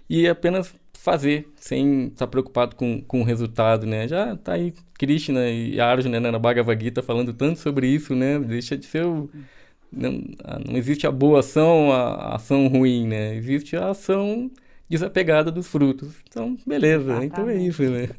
e 0.10 0.28
apenas 0.28 0.74
fazer, 0.94 1.48
sem 1.56 2.08
estar 2.08 2.26
tá 2.26 2.28
preocupado 2.28 2.76
com, 2.76 3.02
com 3.02 3.22
o 3.22 3.24
resultado, 3.24 3.86
né? 3.88 4.06
Já 4.06 4.36
tá 4.36 4.54
aí 4.54 4.74
Krishna 4.98 5.50
e 5.50 5.80
Arjuna 5.80 6.20
né, 6.20 6.30
na 6.30 6.40
Bhagavad 6.40 6.84
Gita 6.84 7.02
falando 7.02 7.32
tanto 7.34 7.60
sobre 7.60 7.88
isso, 7.88 8.14
né? 8.14 8.38
Deixa 8.38 8.78
de 8.78 8.86
ser 8.86 9.06
o... 9.06 9.30
Não, 9.92 10.12
não 10.66 10.78
existe 10.78 11.08
a 11.08 11.12
boa 11.12 11.40
ação, 11.40 11.92
a, 11.92 12.36
ação 12.36 12.68
ruim, 12.68 13.08
né? 13.08 13.36
Existe 13.36 13.76
a 13.76 13.90
ação 13.90 14.52
desapegada 14.88 15.52
dos 15.52 15.68
frutos. 15.68 16.16
Então, 16.28 16.58
beleza, 16.66 17.12
Exatamente. 17.12 17.32
então 17.32 17.50
é 17.50 17.56
isso, 17.56 17.84
né? 17.84 18.10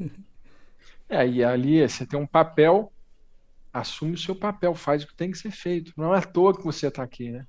É, 1.08 1.26
e 1.26 1.42
ali 1.42 1.80
você 1.88 2.06
tem 2.06 2.18
um 2.18 2.26
papel, 2.26 2.92
assume 3.72 4.12
o 4.12 4.18
seu 4.18 4.34
papel, 4.34 4.74
faz 4.74 5.02
o 5.02 5.08
que 5.08 5.14
tem 5.14 5.30
que 5.30 5.38
ser 5.38 5.50
feito. 5.50 5.92
Não 5.96 6.14
é 6.14 6.18
à 6.18 6.22
toa 6.22 6.56
que 6.56 6.62
você 6.62 6.86
está 6.86 7.02
aqui, 7.02 7.30
né? 7.30 7.46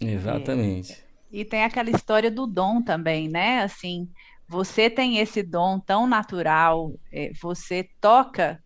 Exatamente. 0.00 0.92
É. 0.92 0.96
E 1.32 1.44
tem 1.44 1.64
aquela 1.64 1.88
história 1.88 2.30
do 2.30 2.46
dom 2.46 2.82
também, 2.82 3.28
né? 3.28 3.62
Assim, 3.62 4.08
você 4.46 4.90
tem 4.90 5.16
esse 5.16 5.42
dom 5.42 5.80
tão 5.80 6.06
natural, 6.06 6.92
é, 7.10 7.32
você 7.40 7.88
toca 7.98 8.62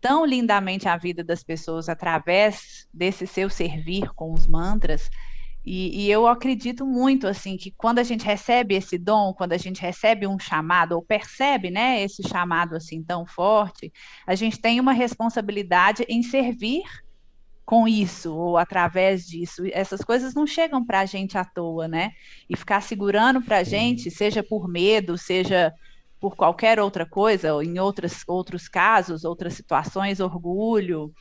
tão 0.00 0.24
lindamente 0.24 0.88
a 0.88 0.96
vida 0.96 1.24
das 1.24 1.42
pessoas 1.42 1.88
através 1.88 2.88
desse 2.92 3.26
seu 3.26 3.50
servir 3.50 4.12
com 4.14 4.32
os 4.32 4.46
mantras 4.46 5.10
e, 5.70 6.06
e, 6.06 6.10
eu 6.10 6.26
acredito 6.26 6.86
muito 6.86 7.26
assim 7.26 7.58
que 7.58 7.70
quando 7.70 7.98
a 7.98 8.02
gente 8.02 8.24
recebe 8.24 8.74
esse 8.74 8.96
dom, 8.96 9.34
quando 9.34 9.52
a 9.52 9.58
gente 9.58 9.82
recebe 9.82 10.26
um 10.26 10.38
chamado 10.38 10.92
ou 10.92 11.02
percebe, 11.02 11.70
né, 11.70 12.02
esse 12.02 12.26
chamado 12.26 12.74
assim 12.74 13.02
tão 13.02 13.26
forte, 13.26 13.92
a 14.26 14.34
gente 14.34 14.58
tem 14.58 14.80
uma 14.80 14.92
responsabilidade 14.94 16.06
em 16.08 16.22
servir 16.22 16.84
com 17.66 17.86
isso 17.86 18.34
ou 18.34 18.56
através 18.56 19.26
disso. 19.26 19.62
Essas 19.72 20.00
coisas 20.00 20.32
não 20.32 20.46
chegam 20.46 20.82
para 20.82 21.00
a 21.00 21.04
gente 21.04 21.36
à 21.36 21.44
toa, 21.44 21.86
né? 21.86 22.12
E 22.48 22.56
ficar 22.56 22.80
segurando 22.80 23.42
para 23.42 23.58
a 23.58 23.62
gente, 23.62 24.10
seja 24.10 24.42
por 24.42 24.66
medo, 24.66 25.18
seja 25.18 25.70
por 26.20 26.36
qualquer 26.36 26.80
outra 26.80 27.06
coisa, 27.06 27.54
ou 27.54 27.62
em 27.62 27.78
outras, 27.78 28.22
outros 28.26 28.68
casos, 28.68 29.24
outras 29.24 29.54
situações, 29.54 30.20
orgulho, 30.20 31.12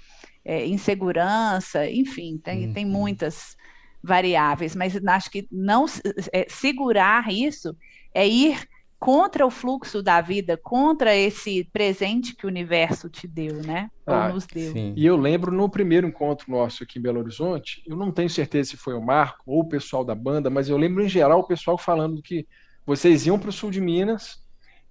é, 0.43 0.65
insegurança, 0.65 1.89
enfim, 1.89 2.39
tem, 2.43 2.71
tem 2.71 2.85
uhum. 2.85 2.91
muitas 2.91 3.55
variáveis, 4.01 4.75
mas 4.75 4.95
acho 5.05 5.29
que 5.29 5.47
não 5.51 5.85
é, 6.31 6.45
segurar 6.49 7.31
isso 7.31 7.75
é 8.13 8.27
ir 8.27 8.67
contra 8.99 9.45
o 9.45 9.51
fluxo 9.51 10.01
da 10.01 10.21
vida, 10.21 10.57
contra 10.57 11.15
esse 11.15 11.63
presente 11.71 12.35
que 12.35 12.45
o 12.45 12.49
universo 12.49 13.09
te 13.09 13.27
deu, 13.27 13.61
né? 13.61 13.91
Ah, 14.05 14.27
Ou 14.27 14.33
nos 14.33 14.47
deu. 14.47 14.71
Sim. 14.73 14.93
E 14.95 15.05
eu 15.05 15.15
lembro 15.15 15.51
no 15.51 15.69
primeiro 15.69 16.07
encontro 16.07 16.49
nosso 16.49 16.83
aqui 16.83 16.97
em 16.97 17.01
Belo 17.01 17.19
Horizonte, 17.19 17.83
eu 17.85 17.95
não 17.95 18.11
tenho 18.11 18.29
certeza 18.29 18.71
se 18.71 18.77
foi 18.77 18.95
o 18.95 19.01
Marco 19.01 19.43
ou 19.45 19.59
o 19.59 19.69
pessoal 19.69 20.03
da 20.03 20.15
banda, 20.15 20.49
mas 20.49 20.67
eu 20.67 20.77
lembro 20.77 21.03
em 21.03 21.09
geral 21.09 21.41
o 21.41 21.47
pessoal 21.47 21.77
falando 21.77 22.21
que 22.21 22.47
vocês 22.85 23.27
iam 23.27 23.37
para 23.37 23.49
o 23.49 23.53
sul 23.53 23.69
de 23.69 23.81
Minas 23.81 24.41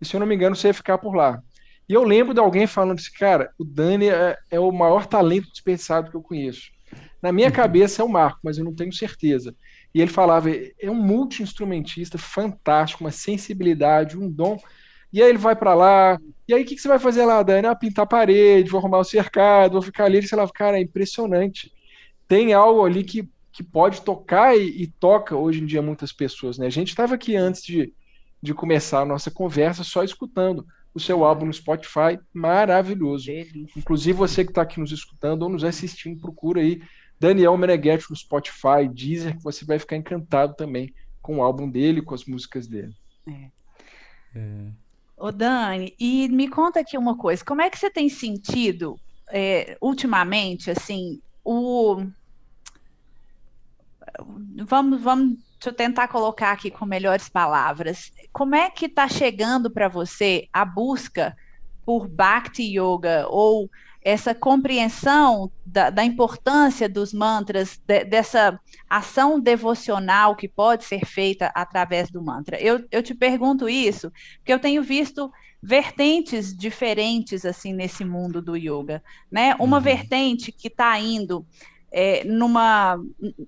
e 0.01 0.05
se 0.05 0.15
eu 0.15 0.21
não 0.21 0.27
me 0.27 0.35
engano 0.35 0.57
você 0.57 0.69
ia 0.69 0.75
ficar 0.75 0.99
por 0.99 1.15
lá. 1.15 1.43
E 1.89 1.93
eu 1.93 2.03
lembro 2.03 2.35
de 2.35 2.41
alguém 2.41 2.67
falando 2.67 2.99
assim, 2.99 3.13
cara, 3.17 3.51
o 3.59 3.65
Dani 3.65 4.09
é, 4.09 4.37
é 4.51 4.59
o 4.59 4.73
maior 4.73 5.07
talento 5.07 5.51
desperdiçado 5.51 6.11
que 6.11 6.17
eu 6.17 6.23
conheço. 6.23 6.71
Na 7.23 7.33
minha 7.33 7.49
uhum. 7.49 7.55
cabeça 7.55 8.03
é 8.03 8.05
o 8.05 8.09
Marco, 8.09 8.41
mas 8.43 8.59
eu 8.59 8.65
não 8.65 8.75
tenho 8.75 8.93
certeza. 8.93 9.55
E 9.95 10.01
ele 10.01 10.11
falava, 10.11 10.51
é 10.51 10.91
um 10.91 10.95
multi-instrumentista 10.95 12.19
fantástico, 12.19 13.05
uma 13.05 13.11
sensibilidade, 13.11 14.19
um 14.19 14.31
dom. 14.31 14.59
E 15.13 15.23
aí 15.23 15.29
ele 15.29 15.39
vai 15.39 15.57
para 15.57 15.75
lá, 15.75 16.19
e 16.49 16.55
aí 16.55 16.63
o 16.63 16.67
que, 16.67 16.75
que, 16.75 16.81
você 16.81 16.89
vai 16.89 16.99
fazer 16.99 17.25
lá, 17.25 17.43
Dani? 17.43 17.67
Ah, 17.67 17.75
pintar 17.75 18.05
a 18.05 18.07
parede, 18.07 18.71
vou 18.71 18.79
arrumar 18.79 18.99
o 18.99 19.05
cercado, 19.05 19.73
vou 19.73 19.83
ficar 19.83 20.05
ali. 20.05 20.19
Ele 20.19 20.29
falava, 20.29 20.53
cara, 20.53 20.79
é 20.79 20.83
impressionante. 20.83 21.73
Tem 22.29 22.53
algo 22.53 22.85
ali 22.85 23.03
que, 23.03 23.29
que 23.53 23.63
pode 23.63 24.03
tocar 24.03 24.57
e, 24.57 24.83
e 24.83 24.87
toca 24.87 25.37
hoje 25.37 25.63
em 25.63 25.67
dia 25.67 25.81
muitas 25.81 26.13
pessoas, 26.13 26.59
né? 26.59 26.67
A 26.67 26.71
gente 26.71 26.89
estava 26.89 27.15
aqui 27.15 27.35
antes 27.35 27.63
de, 27.63 27.93
de 28.43 28.55
começar 28.55 29.01
a 29.01 29.07
nossa 29.07 29.31
conversa 29.31 29.83
só 29.83 30.03
escutando 30.03 30.67
o 30.95 31.01
seu 31.01 31.25
álbum 31.25 31.47
no 31.47 31.53
Spotify, 31.53 32.19
maravilhoso. 32.33 33.27
Delícia. 33.27 33.79
Inclusive 33.79 34.17
você 34.17 34.45
que 34.45 34.51
está 34.51 34.63
aqui 34.63 34.81
nos 34.81 34.93
escutando 34.93 35.43
ou 35.43 35.49
nos 35.49 35.63
assistindo, 35.63 36.21
procura 36.21 36.61
aí 36.61 36.81
Daniel 37.21 37.57
Meneghetti 37.57 38.11
no 38.11 38.17
Spotify, 38.17 38.89
Deezer, 38.93 39.37
que 39.37 39.43
você 39.43 39.65
vai 39.65 39.79
ficar 39.79 39.97
encantado 39.97 40.55
também 40.55 40.95
com 41.21 41.39
o 41.39 41.43
álbum 41.43 41.69
dele, 41.69 42.03
com 42.03 42.15
as 42.15 42.25
músicas 42.25 42.67
dele. 42.67 42.95
É. 43.29 43.51
É. 44.35 44.71
Ô 45.17 45.33
Dani, 45.33 45.95
e 45.99 46.29
me 46.29 46.49
conta 46.49 46.81
aqui 46.81 46.97
uma 46.97 47.17
coisa, 47.17 47.45
como 47.45 47.63
é 47.63 47.71
que 47.71 47.79
você 47.79 47.91
tem 47.91 48.09
sentido 48.09 48.99
é, 49.31 49.77
ultimamente, 49.81 50.71
assim, 50.71 51.21
o... 51.45 52.07
Vamos, 54.67 55.03
vamos, 55.03 55.39
deixa 55.59 55.71
eu 55.71 55.73
tentar 55.73 56.09
colocar 56.09 56.53
aqui 56.53 56.71
com 56.71 56.85
melhores 56.85 57.29
palavras. 57.29 58.13
Como 58.33 58.55
é 58.55 58.71
que 58.71 58.87
está 58.87 59.09
chegando 59.09 59.71
para 59.71 59.89
você 59.89 60.49
a 60.53 60.65
busca 60.65 61.37
por 61.85 62.09
Bhakti 62.09 62.63
Yoga 62.63 63.27
ou 63.29 63.71
essa 64.07 64.33
compreensão 64.33 65.51
da, 65.65 65.91
da 65.91 66.05
importância 66.05 66.89
dos 66.89 67.13
mantras, 67.13 67.77
de, 67.77 68.05
dessa 68.05 68.61
ação 68.89 69.41
devocional 69.41 70.37
que 70.37 70.47
pode 70.47 70.85
ser 70.85 71.05
feita 71.05 71.51
através 71.53 72.09
do 72.09 72.23
mantra. 72.23 72.57
Eu, 72.61 72.87
eu 72.93 73.03
te 73.03 73.15
pergunto 73.15 73.69
isso, 73.69 74.13
porque 74.39 74.53
eu 74.53 74.61
tenho 74.61 74.81
visto 74.81 75.29
vertentes 75.61 76.57
diferentes 76.57 77.45
assim 77.45 77.73
nesse 77.73 78.05
mundo 78.05 78.41
do 78.41 78.57
yoga, 78.57 79.03
né? 79.29 79.57
Uma 79.59 79.79
uhum. 79.79 79.83
vertente 79.83 80.53
que 80.53 80.69
está 80.69 80.97
indo 81.01 81.45
é, 81.93 82.25
numa, 82.25 82.99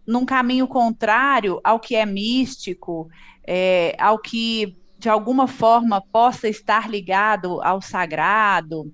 num 0.06 0.24
caminho 0.24 0.66
contrário 0.66 1.60
ao 1.62 1.78
que 1.78 1.94
é 1.94 2.06
místico, 2.06 3.08
é, 3.46 3.94
ao 3.98 4.18
que 4.18 4.76
de 4.98 5.08
alguma 5.08 5.46
forma 5.46 6.02
possa 6.12 6.48
estar 6.48 6.90
ligado 6.90 7.62
ao 7.62 7.80
sagrado, 7.80 8.92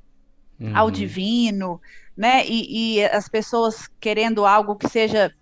uhum. 0.61 0.76
ao 0.76 0.90
divino, 0.90 1.80
né? 2.16 2.46
E, 2.46 2.98
e, 2.98 3.04
as 3.04 3.28
pessoas 3.28 3.88
querendo 3.98 4.44
algo 4.44 4.76
que 4.76 4.87
seja, 4.87 5.35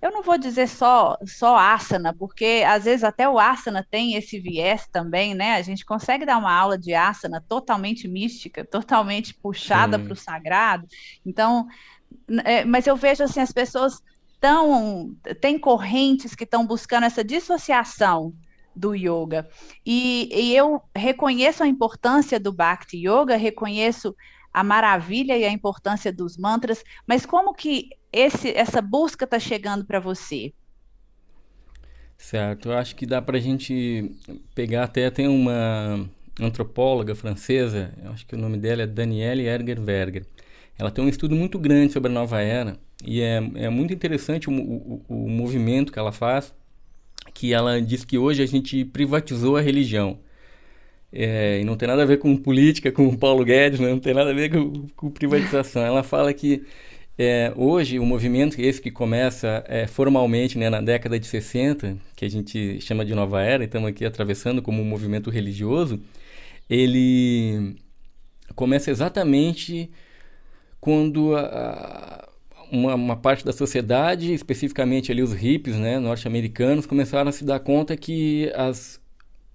eu 0.00 0.10
não 0.10 0.22
vou 0.22 0.38
dizer 0.38 0.68
só 0.68 1.16
só 1.24 1.56
asana, 1.56 2.14
porque 2.14 2.64
às 2.66 2.84
vezes 2.84 3.04
até 3.04 3.28
o 3.28 3.38
asana 3.38 3.86
tem 3.88 4.14
esse 4.14 4.40
viés 4.40 4.88
também, 4.90 5.34
né? 5.34 5.54
A 5.54 5.62
gente 5.62 5.84
consegue 5.84 6.24
dar 6.24 6.38
uma 6.38 6.52
aula 6.52 6.78
de 6.78 6.94
asana 6.94 7.44
totalmente 7.46 8.08
mística, 8.08 8.64
totalmente 8.64 9.34
puxada 9.34 9.98
para 9.98 10.12
o 10.12 10.16
sagrado. 10.16 10.86
Então, 11.24 11.66
é, 12.44 12.64
mas 12.64 12.86
eu 12.86 12.96
vejo 12.96 13.22
assim 13.22 13.40
as 13.40 13.52
pessoas 13.52 14.02
tão 14.40 15.16
tem 15.40 15.58
correntes 15.58 16.34
que 16.34 16.44
estão 16.44 16.66
buscando 16.66 17.04
essa 17.04 17.24
dissociação 17.24 18.34
do 18.74 18.94
yoga. 18.94 19.48
E, 19.84 20.28
e, 20.32 20.54
eu 20.54 20.82
reconheço 20.94 21.62
a 21.62 21.66
importância 21.66 22.38
do 22.38 22.52
Bhakti 22.52 22.98
Yoga, 22.98 23.36
reconheço 23.36 24.14
a 24.52 24.62
maravilha 24.62 25.36
e 25.36 25.44
a 25.44 25.50
importância 25.50 26.12
dos 26.12 26.36
mantras, 26.36 26.82
mas 27.06 27.26
como 27.26 27.54
que 27.54 27.90
esse, 28.12 28.50
essa 28.50 28.80
busca 28.80 29.24
está 29.24 29.38
chegando 29.38 29.84
para 29.84 30.00
você? 30.00 30.52
Certo, 32.16 32.70
eu 32.70 32.78
acho 32.78 32.96
que 32.96 33.04
dá 33.04 33.20
para 33.20 33.36
a 33.36 33.40
gente 33.40 34.10
pegar 34.54 34.84
até 34.84 35.10
tem 35.10 35.28
uma 35.28 36.08
antropóloga 36.40 37.14
francesa, 37.14 37.92
eu 38.02 38.10
acho 38.12 38.26
que 38.26 38.34
o 38.34 38.38
nome 38.38 38.56
dela 38.56 38.82
é 38.82 38.86
Danielle 38.86 39.46
Erger-Verger. 39.46 40.26
Ela 40.78 40.90
tem 40.90 41.04
um 41.04 41.08
estudo 41.08 41.34
muito 41.34 41.58
grande 41.58 41.92
sobre 41.92 42.10
a 42.10 42.14
nova 42.14 42.40
era 42.40 42.78
e 43.04 43.20
é, 43.20 43.42
é 43.54 43.68
muito 43.68 43.92
interessante 43.92 44.48
o, 44.48 44.52
o, 44.52 45.04
o 45.08 45.28
movimento 45.28 45.92
que 45.92 45.98
ela 45.98 46.12
faz, 46.12 46.54
que 47.34 47.52
ela 47.52 47.80
diz 47.80 48.04
que 48.04 48.18
hoje 48.18 48.42
a 48.42 48.46
gente 48.46 48.84
privatizou 48.84 49.56
a 49.56 49.60
religião. 49.60 50.18
É, 51.12 51.60
e 51.60 51.64
não 51.64 51.76
tem 51.76 51.88
nada 51.88 52.02
a 52.02 52.06
ver 52.06 52.18
com 52.18 52.36
política, 52.36 52.90
com 52.92 53.06
o 53.08 53.16
Paulo 53.16 53.44
Guedes, 53.44 53.80
né? 53.80 53.90
não 53.90 53.98
tem 53.98 54.12
nada 54.12 54.30
a 54.30 54.34
ver 54.34 54.50
com, 54.50 54.86
com 54.96 55.10
privatização. 55.10 55.82
Ela 55.82 56.02
fala 56.02 56.32
que 56.32 56.64
é, 57.18 57.52
hoje 57.56 57.98
o 57.98 58.04
movimento, 58.04 58.60
esse 58.60 58.80
que 58.80 58.90
começa 58.90 59.64
é, 59.66 59.86
formalmente 59.86 60.58
né, 60.58 60.68
na 60.68 60.80
década 60.82 61.18
de 61.18 61.26
60, 61.26 61.96
que 62.14 62.24
a 62.24 62.30
gente 62.30 62.80
chama 62.80 63.04
de 63.04 63.14
Nova 63.14 63.42
Era, 63.42 63.64
e 63.64 63.66
estamos 63.66 63.88
aqui 63.88 64.04
atravessando 64.04 64.60
como 64.60 64.82
um 64.82 64.84
movimento 64.84 65.30
religioso, 65.30 66.00
ele 66.68 67.76
começa 68.54 68.90
exatamente 68.90 69.90
quando 70.80 71.36
a, 71.36 72.28
uma, 72.70 72.94
uma, 72.94 73.16
parte 73.16 73.44
da 73.44 73.52
sociedade, 73.52 74.32
especificamente 74.32 75.10
ali 75.10 75.22
os 75.22 75.32
hippies 75.32 75.76
né, 75.76 75.98
norte-americanos, 75.98 76.86
começaram 76.86 77.28
a 77.28 77.32
se 77.32 77.44
dar 77.44 77.60
conta 77.60 77.96
que 77.96 78.50
as 78.54 79.00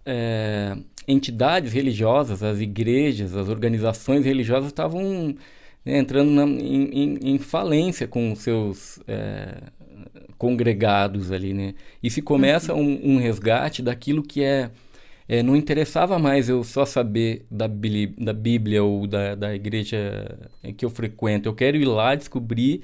é, 0.06 0.76
entidades 1.08 1.74
religiosas, 1.74 2.44
as 2.44 2.60
igrejas, 2.60 3.36
as 3.36 3.50
organizações 3.50 4.26
religiosas 4.26 4.68
estavam 4.68 5.36
né, 5.86 5.98
entrando 5.98 6.32
na, 6.32 6.44
em, 6.44 7.18
em, 7.22 7.38
falência 7.38 8.08
com 8.08 8.36
seus 8.36 9.00
é, 9.08 9.58
congregados 10.38 11.32
ali, 11.32 11.54
né? 11.54 11.76
E 12.02 12.10
se 12.10 12.22
começa 12.22 12.74
uhum. 12.74 13.00
um, 13.04 13.14
um, 13.14 13.18
resgate 13.18 13.82
daquilo 13.82 14.24
que 14.24 14.44
é, 14.44 14.72
é, 15.32 15.42
não 15.42 15.56
interessava 15.56 16.20
mais 16.20 16.50
eu 16.50 16.62
só 16.62 16.86
saber 16.86 17.46
da, 17.50 17.66
da 17.66 18.34
Bíblia 18.34 18.84
ou 18.84 19.08
da, 19.08 19.34
da 19.34 19.56
igreja 19.56 20.38
que 20.76 20.84
eu 20.84 20.90
frequento. 20.90 21.48
Eu 21.48 21.56
quero 21.56 21.78
ir 21.78 21.86
lá 21.86 22.16
descobrir 22.16 22.84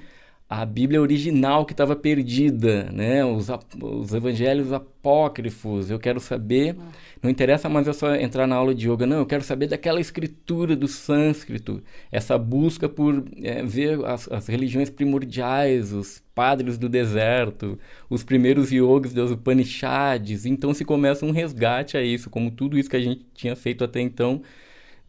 a 0.49 0.65
Bíblia 0.65 1.01
original 1.01 1.65
que 1.65 1.73
estava 1.73 1.93
perdida, 1.93 2.85
né? 2.91 3.25
Os, 3.25 3.49
os 3.81 4.13
evangelhos 4.13 4.71
apócrifos. 4.71 5.89
Eu 5.91 5.99
quero 5.99 6.21
saber. 6.21 6.77
Não 7.21 7.29
interessa 7.29 7.67
mais 7.69 7.87
eu 7.87 7.93
só 7.93 8.15
entrar 8.15 8.47
na 8.47 8.55
aula 8.55 8.73
de 8.73 8.89
yoga, 8.89 9.05
não. 9.05 9.17
Eu 9.17 9.25
quero 9.25 9.43
saber 9.43 9.67
daquela 9.67 9.99
escritura 9.99 10.75
do 10.75 10.87
sânscrito. 10.87 11.81
Essa 12.11 12.37
busca 12.37 12.87
por 12.87 13.23
é, 13.41 13.63
ver 13.63 14.03
as, 14.05 14.31
as, 14.31 14.47
religiões 14.47 14.89
primordiais, 14.89 15.93
os 15.93 16.21
padres 16.35 16.77
do 16.77 16.87
deserto, 16.87 17.77
os 18.09 18.23
primeiros 18.23 18.71
yogis 18.71 19.13
dos 19.13 19.31
Upanishads. 19.31 20.45
Então 20.45 20.73
se 20.73 20.85
começa 20.85 21.25
um 21.25 21.31
resgate 21.31 21.97
a 21.97 22.03
isso, 22.03 22.29
como 22.29 22.51
tudo 22.51 22.77
isso 22.77 22.89
que 22.89 22.97
a 22.97 23.01
gente 23.01 23.25
tinha 23.33 23.55
feito 23.55 23.83
até 23.83 23.99
então, 23.99 24.41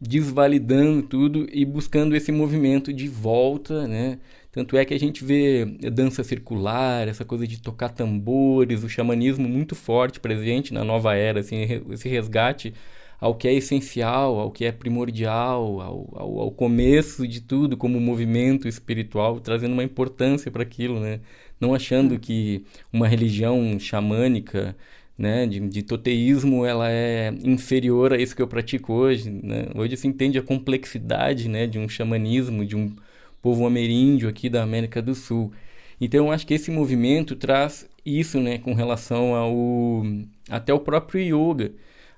desvalidando 0.01 1.03
tudo 1.03 1.47
e 1.51 1.65
buscando 1.65 2.15
esse 2.15 2.31
movimento 2.31 2.93
de 2.93 3.07
volta, 3.07 3.87
né? 3.87 4.19
Tanto 4.51 4.75
é 4.77 4.83
que 4.83 4.93
a 4.93 4.99
gente 4.99 5.23
vê 5.23 5.65
dança 5.91 6.23
circular, 6.23 7.07
essa 7.07 7.23
coisa 7.23 7.47
de 7.47 7.61
tocar 7.61 7.89
tambores, 7.89 8.83
o 8.83 8.89
xamanismo 8.89 9.47
muito 9.47 9.75
forte 9.75 10.19
presente 10.19 10.73
na 10.73 10.83
nova 10.83 11.15
era, 11.15 11.41
assim, 11.41 11.57
esse 11.91 12.09
resgate 12.09 12.73
ao 13.19 13.35
que 13.35 13.47
é 13.47 13.53
essencial, 13.53 14.39
ao 14.39 14.51
que 14.51 14.65
é 14.65 14.71
primordial, 14.71 15.81
ao, 15.81 16.09
ao, 16.13 16.39
ao 16.39 16.51
começo 16.51 17.27
de 17.27 17.41
tudo 17.41 17.75
como 17.77 17.99
movimento 17.99 18.67
espiritual, 18.67 19.39
trazendo 19.39 19.73
uma 19.73 19.83
importância 19.83 20.49
para 20.49 20.63
aquilo, 20.63 20.99
né? 20.99 21.19
Não 21.59 21.73
achando 21.73 22.15
hum. 22.15 22.19
que 22.19 22.63
uma 22.91 23.07
religião 23.07 23.77
xamânica, 23.79 24.75
né, 25.17 25.45
de, 25.45 25.59
de 25.59 25.83
toteísmo, 25.83 26.65
ela 26.65 26.89
é 26.89 27.33
inferior 27.43 28.13
a 28.13 28.17
isso 28.17 28.35
que 28.35 28.41
eu 28.41 28.47
pratico 28.47 28.93
hoje, 28.93 29.29
né? 29.29 29.67
Hoje 29.75 29.97
se 29.97 30.07
entende 30.07 30.37
a 30.39 30.41
complexidade, 30.41 31.49
né, 31.49 31.67
de 31.67 31.77
um 31.77 31.89
xamanismo, 31.89 32.65
de 32.65 32.75
um 32.77 32.95
povo 33.41 33.65
ameríndio 33.65 34.29
aqui 34.29 34.49
da 34.49 34.63
América 34.63 35.01
do 35.01 35.15
Sul. 35.15 35.51
Então 35.99 36.25
eu 36.27 36.31
acho 36.31 36.47
que 36.47 36.53
esse 36.53 36.71
movimento 36.71 37.35
traz 37.35 37.87
isso, 38.05 38.39
né, 38.39 38.57
com 38.57 38.73
relação 38.73 39.35
ao 39.35 40.03
até 40.49 40.73
o 40.73 40.79
próprio 40.79 41.21
yoga, 41.21 41.71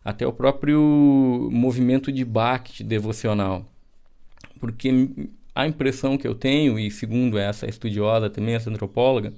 até 0.03 0.25
o 0.25 0.33
próprio 0.33 1.49
movimento 1.51 2.11
de 2.11 2.23
bhakti 2.23 2.83
devocional. 2.83 3.65
Porque 4.59 5.09
a 5.53 5.67
impressão 5.67 6.17
que 6.17 6.27
eu 6.27 6.35
tenho, 6.35 6.79
e 6.79 6.89
segundo 6.91 7.37
essa 7.37 7.67
estudiosa 7.67 8.29
também, 8.29 8.55
essa 8.55 8.69
antropóloga, 8.69 9.33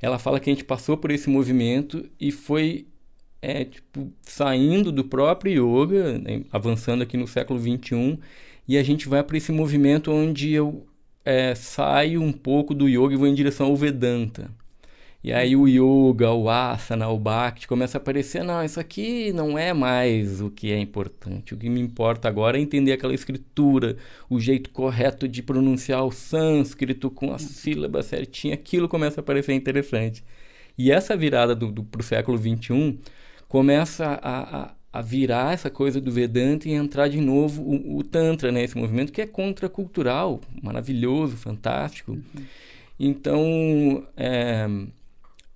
ela 0.00 0.18
fala 0.18 0.40
que 0.40 0.50
a 0.50 0.52
gente 0.52 0.64
passou 0.64 0.96
por 0.96 1.10
esse 1.10 1.30
movimento 1.30 2.08
e 2.20 2.30
foi 2.30 2.86
é, 3.40 3.64
tipo, 3.64 4.12
saindo 4.22 4.90
do 4.90 5.04
próprio 5.04 5.82
yoga, 5.82 6.18
né, 6.18 6.42
avançando 6.50 7.02
aqui 7.02 7.16
no 7.16 7.28
século 7.28 7.58
21, 7.58 8.18
e 8.66 8.76
a 8.76 8.82
gente 8.82 9.08
vai 9.08 9.22
para 9.22 9.36
esse 9.36 9.52
movimento 9.52 10.10
onde 10.10 10.52
eu 10.52 10.86
é, 11.26 11.56
saio 11.56 12.22
um 12.22 12.32
pouco 12.32 12.72
do 12.72 12.88
yoga 12.88 13.12
e 13.12 13.16
vou 13.16 13.26
em 13.26 13.34
direção 13.34 13.66
ao 13.66 13.76
Vedanta. 13.76 14.48
E 15.24 15.32
aí 15.32 15.56
o 15.56 15.66
yoga, 15.66 16.30
o 16.30 16.48
asana, 16.48 17.08
o 17.08 17.18
bhakti 17.18 17.66
começa 17.66 17.98
a 17.98 18.00
aparecer, 18.00 18.44
não, 18.44 18.64
isso 18.64 18.78
aqui 18.78 19.32
não 19.32 19.58
é 19.58 19.72
mais 19.72 20.40
o 20.40 20.48
que 20.48 20.70
é 20.70 20.78
importante. 20.78 21.52
O 21.52 21.56
que 21.56 21.68
me 21.68 21.80
importa 21.80 22.28
agora 22.28 22.58
é 22.58 22.60
entender 22.60 22.92
aquela 22.92 23.12
escritura, 23.12 23.96
o 24.30 24.38
jeito 24.38 24.70
correto 24.70 25.26
de 25.26 25.42
pronunciar 25.42 26.04
o 26.04 26.12
sânscrito 26.12 27.10
com 27.10 27.32
a 27.34 27.38
sílaba 27.40 28.04
certinha, 28.04 28.54
aquilo 28.54 28.88
começa 28.88 29.20
a 29.20 29.24
parecer 29.24 29.52
interessante. 29.54 30.22
E 30.78 30.92
essa 30.92 31.16
virada 31.16 31.56
do, 31.56 31.72
do, 31.72 31.82
para 31.82 32.02
o 32.02 32.04
século 32.04 32.38
XXI 32.38 32.96
começa 33.48 34.06
a, 34.22 34.62
a, 34.62 34.74
a 34.98 35.02
virar 35.02 35.52
essa 35.52 35.68
coisa 35.68 36.00
do 36.00 36.10
Vedanta 36.10 36.68
e 36.68 36.72
entrar 36.72 37.08
de 37.08 37.20
novo 37.20 37.62
o, 37.62 37.98
o 37.98 38.02
Tantra, 38.02 38.50
né? 38.50 38.62
Esse 38.64 38.76
movimento 38.78 39.12
que 39.12 39.20
é 39.20 39.26
contracultural, 39.26 40.40
maravilhoso, 40.62 41.36
fantástico. 41.36 42.12
Uhum. 42.12 42.22
Então, 42.98 44.06
é, 44.16 44.66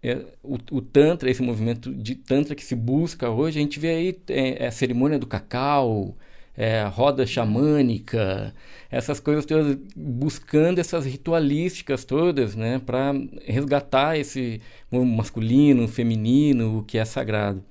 é, 0.02 0.18
o, 0.42 0.58
o, 0.70 0.82
Tantra, 0.82 1.30
esse 1.30 1.42
movimento 1.42 1.92
de 1.94 2.14
Tantra 2.14 2.54
que 2.54 2.64
se 2.64 2.74
busca 2.74 3.30
hoje, 3.30 3.58
a 3.58 3.62
gente 3.62 3.80
vê 3.80 3.88
aí 3.88 4.18
é, 4.28 4.64
é 4.64 4.66
a 4.66 4.72
cerimônia 4.72 5.18
do 5.18 5.26
cacau, 5.26 6.14
é, 6.54 6.80
a 6.80 6.88
roda 6.88 7.26
xamânica, 7.26 8.54
essas 8.90 9.20
coisas 9.20 9.46
todas, 9.46 9.78
buscando 9.96 10.78
essas 10.78 11.06
ritualísticas 11.06 12.04
todas, 12.04 12.54
né? 12.54 12.78
Para 12.78 13.14
resgatar 13.46 14.18
esse 14.18 14.60
masculino, 14.90 15.88
feminino, 15.88 16.78
o 16.78 16.82
que 16.82 16.98
é 16.98 17.04
sagrado. 17.06 17.64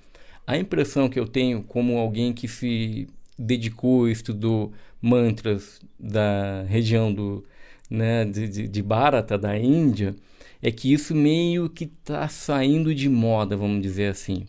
A 0.50 0.58
impressão 0.58 1.08
que 1.08 1.20
eu 1.20 1.28
tenho 1.28 1.62
como 1.62 1.96
alguém 2.00 2.34
que 2.34 2.48
se 2.48 3.08
dedicou, 3.38 4.10
estudou 4.10 4.74
mantras 5.00 5.80
da 6.00 6.64
região 6.64 7.14
do, 7.14 7.46
né, 7.88 8.26
de, 8.26 8.48
de, 8.48 8.68
de 8.68 8.82
Bharata, 8.82 9.38
da 9.38 9.56
Índia, 9.56 10.16
é 10.60 10.72
que 10.72 10.92
isso 10.92 11.14
meio 11.14 11.70
que 11.70 11.84
está 11.84 12.28
saindo 12.28 12.96
de 12.96 13.08
moda, 13.08 13.56
vamos 13.56 13.80
dizer 13.80 14.08
assim. 14.08 14.48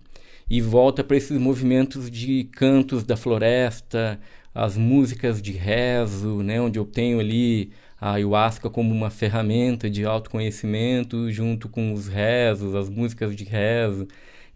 E 0.49 0.63
volta 0.63 1.05
para 1.05 1.19
esses 1.19 1.37
movimentos 1.37 2.11
de 2.11 2.45
cantos 2.45 3.05
da 3.05 3.15
floresta, 3.15 4.19
as 4.55 4.79
músicas 4.79 5.43
de 5.43 5.53
rezo, 5.53 6.43
né, 6.43 6.59
onde 6.63 6.79
eu 6.79 6.87
tenho 6.87 7.21
ali 7.21 7.73
a 8.01 8.13
ayahuasca 8.13 8.71
como 8.71 8.91
uma 8.91 9.11
ferramenta 9.11 9.91
de 9.91 10.07
autoconhecimento 10.07 11.31
junto 11.31 11.69
com 11.69 11.93
os 11.93 12.09
rezos, 12.09 12.75
as 12.75 12.89
músicas 12.89 13.37
de 13.37 13.45
rezo. 13.45 14.09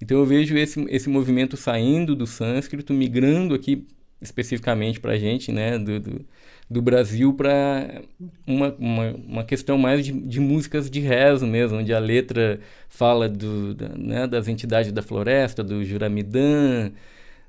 Então 0.04 0.18
eu 0.18 0.26
vejo 0.26 0.54
esse, 0.54 0.84
esse 0.90 1.08
movimento 1.08 1.56
saindo 1.56 2.14
do 2.14 2.26
sânscrito, 2.26 2.92
migrando 2.92 3.54
aqui 3.54 3.86
especificamente 4.20 5.00
para 5.00 5.12
a 5.12 5.18
gente, 5.18 5.50
né, 5.50 5.78
do, 5.78 5.98
do, 5.98 6.26
do 6.68 6.82
Brasil 6.82 7.32
para 7.32 8.02
uma, 8.46 8.74
uma, 8.78 9.10
uma, 9.12 9.44
questão 9.44 9.78
mais 9.78 10.04
de, 10.04 10.12
de, 10.12 10.40
músicas 10.40 10.90
de 10.90 11.00
rezo 11.00 11.46
mesmo, 11.46 11.78
onde 11.78 11.92
a 11.94 11.98
letra 11.98 12.60
fala 12.86 13.30
do, 13.30 13.74
da, 13.74 13.88
né, 13.96 14.26
das 14.26 14.46
entidades 14.46 14.92
da 14.92 15.00
floresta, 15.02 15.64
do 15.64 15.82
Juramidã, 15.82 16.92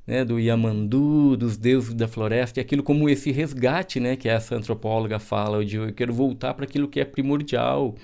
né, 0.08 0.24
do 0.24 0.40
Yamandu, 0.40 1.36
dos 1.36 1.58
deuses 1.58 1.94
da 1.94 2.08
floresta, 2.08 2.60
e 2.60 2.62
aquilo 2.62 2.84
como 2.84 3.10
esse 3.10 3.32
resgate, 3.32 4.00
né, 4.00 4.16
que 4.16 4.30
essa 4.30 4.56
antropóloga 4.56 5.20
fala, 5.20 5.66
de 5.66 5.76
eu 5.76 5.92
quero 5.94 6.14
voltar 6.14 6.54
para 6.54 6.64
aquilo 6.64 6.88
que 6.88 7.02
é 7.02 7.06
primordial, 7.06 7.96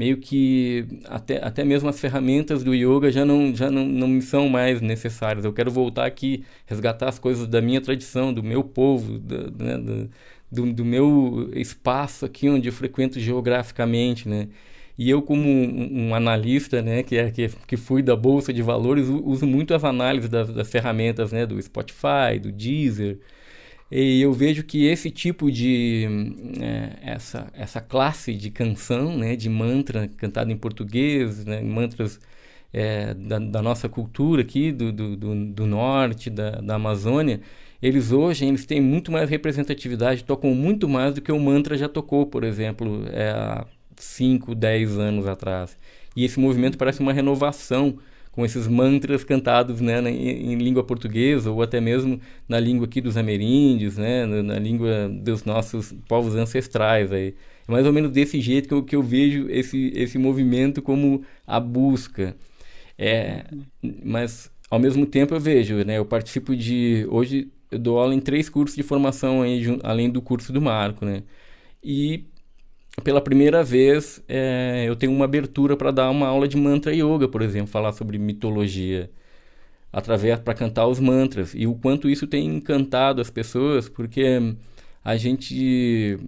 meio 0.00 0.16
que 0.16 0.86
até, 1.04 1.44
até 1.44 1.62
mesmo 1.62 1.86
as 1.86 2.00
ferramentas 2.00 2.64
do 2.64 2.74
yoga 2.74 3.12
já 3.12 3.22
não 3.22 3.54
já 3.54 3.70
não, 3.70 3.84
não 3.84 4.08
me 4.08 4.22
são 4.22 4.48
mais 4.48 4.80
necessárias. 4.80 5.44
Eu 5.44 5.52
quero 5.52 5.70
voltar 5.70 6.06
aqui, 6.06 6.42
resgatar 6.66 7.10
as 7.10 7.18
coisas 7.18 7.46
da 7.46 7.60
minha 7.60 7.82
tradição, 7.82 8.32
do 8.32 8.42
meu 8.42 8.64
povo, 8.64 9.18
da, 9.18 9.50
né, 9.62 10.08
do, 10.50 10.72
do 10.72 10.84
meu 10.86 11.50
espaço 11.54 12.24
aqui 12.24 12.48
onde 12.48 12.68
eu 12.68 12.72
frequento 12.72 13.20
geograficamente, 13.20 14.26
né? 14.26 14.48
E 14.96 15.10
eu, 15.10 15.20
como 15.22 15.46
um, 15.48 16.08
um, 16.08 16.14
analista, 16.14 16.82
né, 16.82 17.02
que, 17.02 17.16
é, 17.16 17.30
que, 17.30 17.48
que 17.66 17.76
fui 17.76 18.02
da 18.02 18.16
Bolsa 18.16 18.52
de 18.52 18.62
Valores, 18.62 19.06
uso 19.08 19.46
muito 19.46 19.74
as 19.74 19.84
análises 19.84 20.30
das, 20.30 20.50
das 20.50 20.70
ferramentas 20.70 21.32
né, 21.32 21.46
do 21.46 21.60
Spotify, 21.60 22.38
do 22.40 22.50
Deezer. 22.52 23.18
E 23.90 24.20
eu 24.20 24.32
vejo 24.32 24.62
que 24.62 24.86
esse 24.86 25.10
tipo 25.10 25.50
de. 25.50 26.06
É, 26.60 27.12
essa, 27.12 27.48
essa 27.52 27.80
classe 27.80 28.34
de 28.34 28.50
canção, 28.50 29.16
né, 29.18 29.34
de 29.34 29.48
mantra 29.48 30.08
cantado 30.16 30.52
em 30.52 30.56
português, 30.56 31.44
né, 31.44 31.60
mantras 31.60 32.20
é, 32.72 33.14
da, 33.14 33.38
da, 33.38 33.62
nossa 33.62 33.88
cultura 33.88 34.42
aqui, 34.42 34.70
do, 34.72 34.92
do, 34.92 35.16
do, 35.16 35.66
norte, 35.66 36.30
da, 36.30 36.52
da 36.60 36.76
Amazônia, 36.76 37.40
eles 37.82 38.12
hoje 38.12 38.44
eles 38.44 38.64
têm 38.64 38.80
muito 38.80 39.10
mais 39.10 39.28
representatividade, 39.28 40.24
tocam 40.24 40.54
muito 40.54 40.88
mais 40.88 41.14
do 41.14 41.20
que 41.20 41.32
o 41.32 41.40
mantra 41.40 41.76
já 41.76 41.88
tocou, 41.88 42.26
por 42.26 42.44
exemplo, 42.44 43.04
é, 43.08 43.64
5, 43.96 44.54
10 44.54 44.98
anos 44.98 45.26
atrás. 45.26 45.76
E 46.14 46.24
esse 46.24 46.38
movimento 46.38 46.78
parece 46.78 47.00
uma 47.00 47.12
renovação 47.12 47.98
com 48.32 48.44
esses 48.44 48.68
mantras 48.68 49.24
cantados 49.24 49.80
né, 49.80 50.00
em, 50.10 50.52
em, 50.52 50.54
língua 50.56 50.84
portuguesa 50.84 51.50
ou 51.50 51.62
até 51.62 51.80
mesmo 51.80 52.20
na 52.48 52.60
língua 52.60 52.86
aqui 52.86 53.00
dos 53.00 53.16
ameríndios, 53.16 53.96
né, 53.98 54.24
na, 54.26 54.42
na, 54.42 54.58
língua 54.58 55.08
dos 55.08 55.44
nossos 55.44 55.92
povos 56.08 56.34
ancestrais. 56.36 57.12
Aí. 57.12 57.34
É 57.68 57.72
mais 57.72 57.86
ou 57.86 57.92
menos 57.92 58.10
desse 58.10 58.40
jeito 58.40 58.68
que 58.68 58.74
eu, 58.74 58.82
que 58.84 58.96
eu 58.96 59.02
vejo 59.02 59.48
esse, 59.50 59.92
esse 59.94 60.18
movimento 60.18 60.80
como 60.80 61.24
a 61.46 61.58
busca. 61.58 62.36
É, 62.96 63.44
mas, 64.04 64.50
ao 64.70 64.78
mesmo 64.78 65.06
tempo, 65.06 65.34
eu 65.34 65.40
vejo, 65.40 65.84
né, 65.84 65.98
eu 65.98 66.04
participo 66.04 66.54
de... 66.54 67.06
Hoje 67.10 67.50
eu 67.70 67.78
dou 67.78 67.98
aula 67.98 68.14
em 68.14 68.20
três 68.20 68.48
cursos 68.48 68.76
de 68.76 68.82
formação, 68.82 69.42
aí, 69.42 69.62
além 69.82 70.10
do 70.10 70.20
curso 70.20 70.52
do 70.52 70.60
Marco, 70.60 71.04
né? 71.04 71.22
E 71.82 72.24
pela 73.04 73.20
primeira 73.20 73.62
vez, 73.62 74.22
é, 74.28 74.84
eu 74.86 74.96
tenho 74.96 75.12
uma 75.12 75.24
abertura 75.24 75.76
para 75.76 75.90
dar 75.90 76.10
uma 76.10 76.26
aula 76.26 76.46
de 76.48 76.56
mantra 76.56 76.94
yoga, 76.94 77.28
por 77.28 77.42
exemplo, 77.42 77.68
falar 77.68 77.92
sobre 77.92 78.18
mitologia, 78.18 79.10
através 79.92 80.38
para 80.40 80.54
cantar 80.54 80.86
os 80.86 81.00
mantras. 81.00 81.54
E 81.54 81.66
o 81.66 81.74
quanto 81.74 82.08
isso 82.08 82.26
tem 82.26 82.46
encantado 82.46 83.20
as 83.20 83.30
pessoas, 83.30 83.88
porque 83.88 84.54
a 85.04 85.16
gente, 85.16 86.18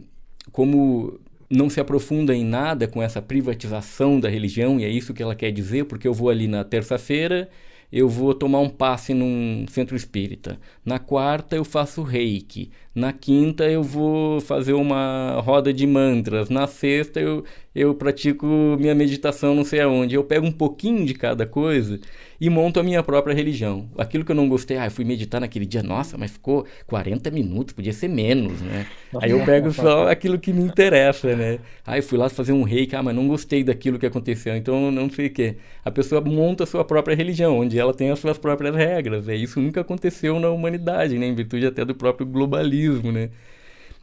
como 0.51 1.21
não 1.51 1.69
se 1.69 1.81
aprofunda 1.81 2.35
em 2.35 2.45
nada 2.45 2.89
com 2.89 3.03
essa 3.03 3.21
privatização 3.21 4.19
da 4.19 4.29
religião, 4.29 4.81
e 4.81 4.85
é 4.85 4.89
isso 4.89 5.13
que 5.13 5.23
ela 5.23 5.35
quer 5.35 5.51
dizer, 5.51 5.85
porque 5.85 6.09
eu 6.09 6.15
vou 6.15 6.31
ali 6.31 6.49
na 6.49 6.65
terça-feira 6.65 7.49
eu 7.93 8.09
vou 8.09 8.33
tomar 8.35 8.61
um 8.61 8.71
passe 8.71 9.13
num 9.13 9.67
centro 9.69 9.95
espírita. 9.95 10.59
Na 10.85 10.99
quarta 10.99 11.55
eu 11.55 11.65
faço 11.65 12.03
reiki. 12.03 12.71
Na 12.95 13.13
quinta 13.13 13.65
eu 13.71 13.83
vou 13.83 14.41
fazer 14.41 14.73
uma 14.73 15.41
roda 15.45 15.73
de 15.73 15.87
mantras. 15.87 16.49
Na 16.49 16.67
sexta 16.67 17.21
eu, 17.21 17.45
eu 17.75 17.95
pratico 17.95 18.47
minha 18.81 18.95
meditação 18.95 19.55
não 19.55 19.65
sei 19.65 19.81
aonde. 19.81 20.15
Eu 20.15 20.25
pego 20.25 20.47
um 20.47 20.53
pouquinho 20.53 21.05
de 21.05 21.13
cada 21.15 21.47
coisa 21.47 22.01
e 22.43 22.51
monto 22.51 22.81
a 22.81 22.83
minha 22.83 23.05
própria 23.05 23.33
religião. 23.33 23.89
Aquilo 23.97 24.25
que 24.25 24.33
eu 24.33 24.35
não 24.35 24.49
gostei, 24.49 24.77
ah, 24.77 24.87
eu 24.87 24.91
fui 24.91 25.05
meditar 25.05 25.41
naquele 25.41 25.65
dia, 25.65 25.81
nossa, 25.81 26.19
mas 26.19 26.33
ficou 26.33 26.67
40 26.89 27.31
minutos, 27.31 27.73
podia 27.73 27.93
ser 27.93 28.09
menos, 28.09 28.61
né? 28.61 28.85
Aí 29.21 29.31
eu 29.31 29.45
pego 29.45 29.71
só 29.71 30.09
aquilo 30.11 30.37
que 30.37 30.53
me 30.53 30.61
interessa, 30.61 31.37
né? 31.37 31.61
Aí 31.87 32.01
eu 32.01 32.03
fui 32.03 32.19
lá 32.19 32.29
fazer 32.29 32.51
um 32.53 32.65
reiki, 32.65 32.97
ah, 32.97 33.03
mas 33.03 33.15
não 33.15 33.29
gostei 33.29 33.63
daquilo 33.63 33.97
que 33.97 34.07
aconteceu, 34.07 34.57
então 34.57 34.91
não 34.91 35.09
sei 35.09 35.29
o 35.29 35.31
quê. 35.31 35.55
A 35.85 35.91
pessoa 35.93 36.21
monta 36.21 36.65
a 36.65 36.67
sua 36.67 36.85
própria 36.85 37.15
religião, 37.15 37.61
onde 37.61 37.79
ela 37.79 37.95
tem 37.95 38.11
as 38.11 38.19
suas 38.19 38.37
próprias 38.39 38.75
regras. 38.75 39.29
É 39.29 39.37
isso 39.37 39.61
nunca 39.61 39.83
aconteceu 39.83 40.41
na 40.41 40.51
humanidade, 40.51 41.17
né? 41.21 41.27
Em 41.27 41.37
virtude 41.37 41.65
até 41.65 41.85
do 41.85 41.95
próprio 41.95 42.27
globalismo, 42.27 43.13
né? 43.13 43.31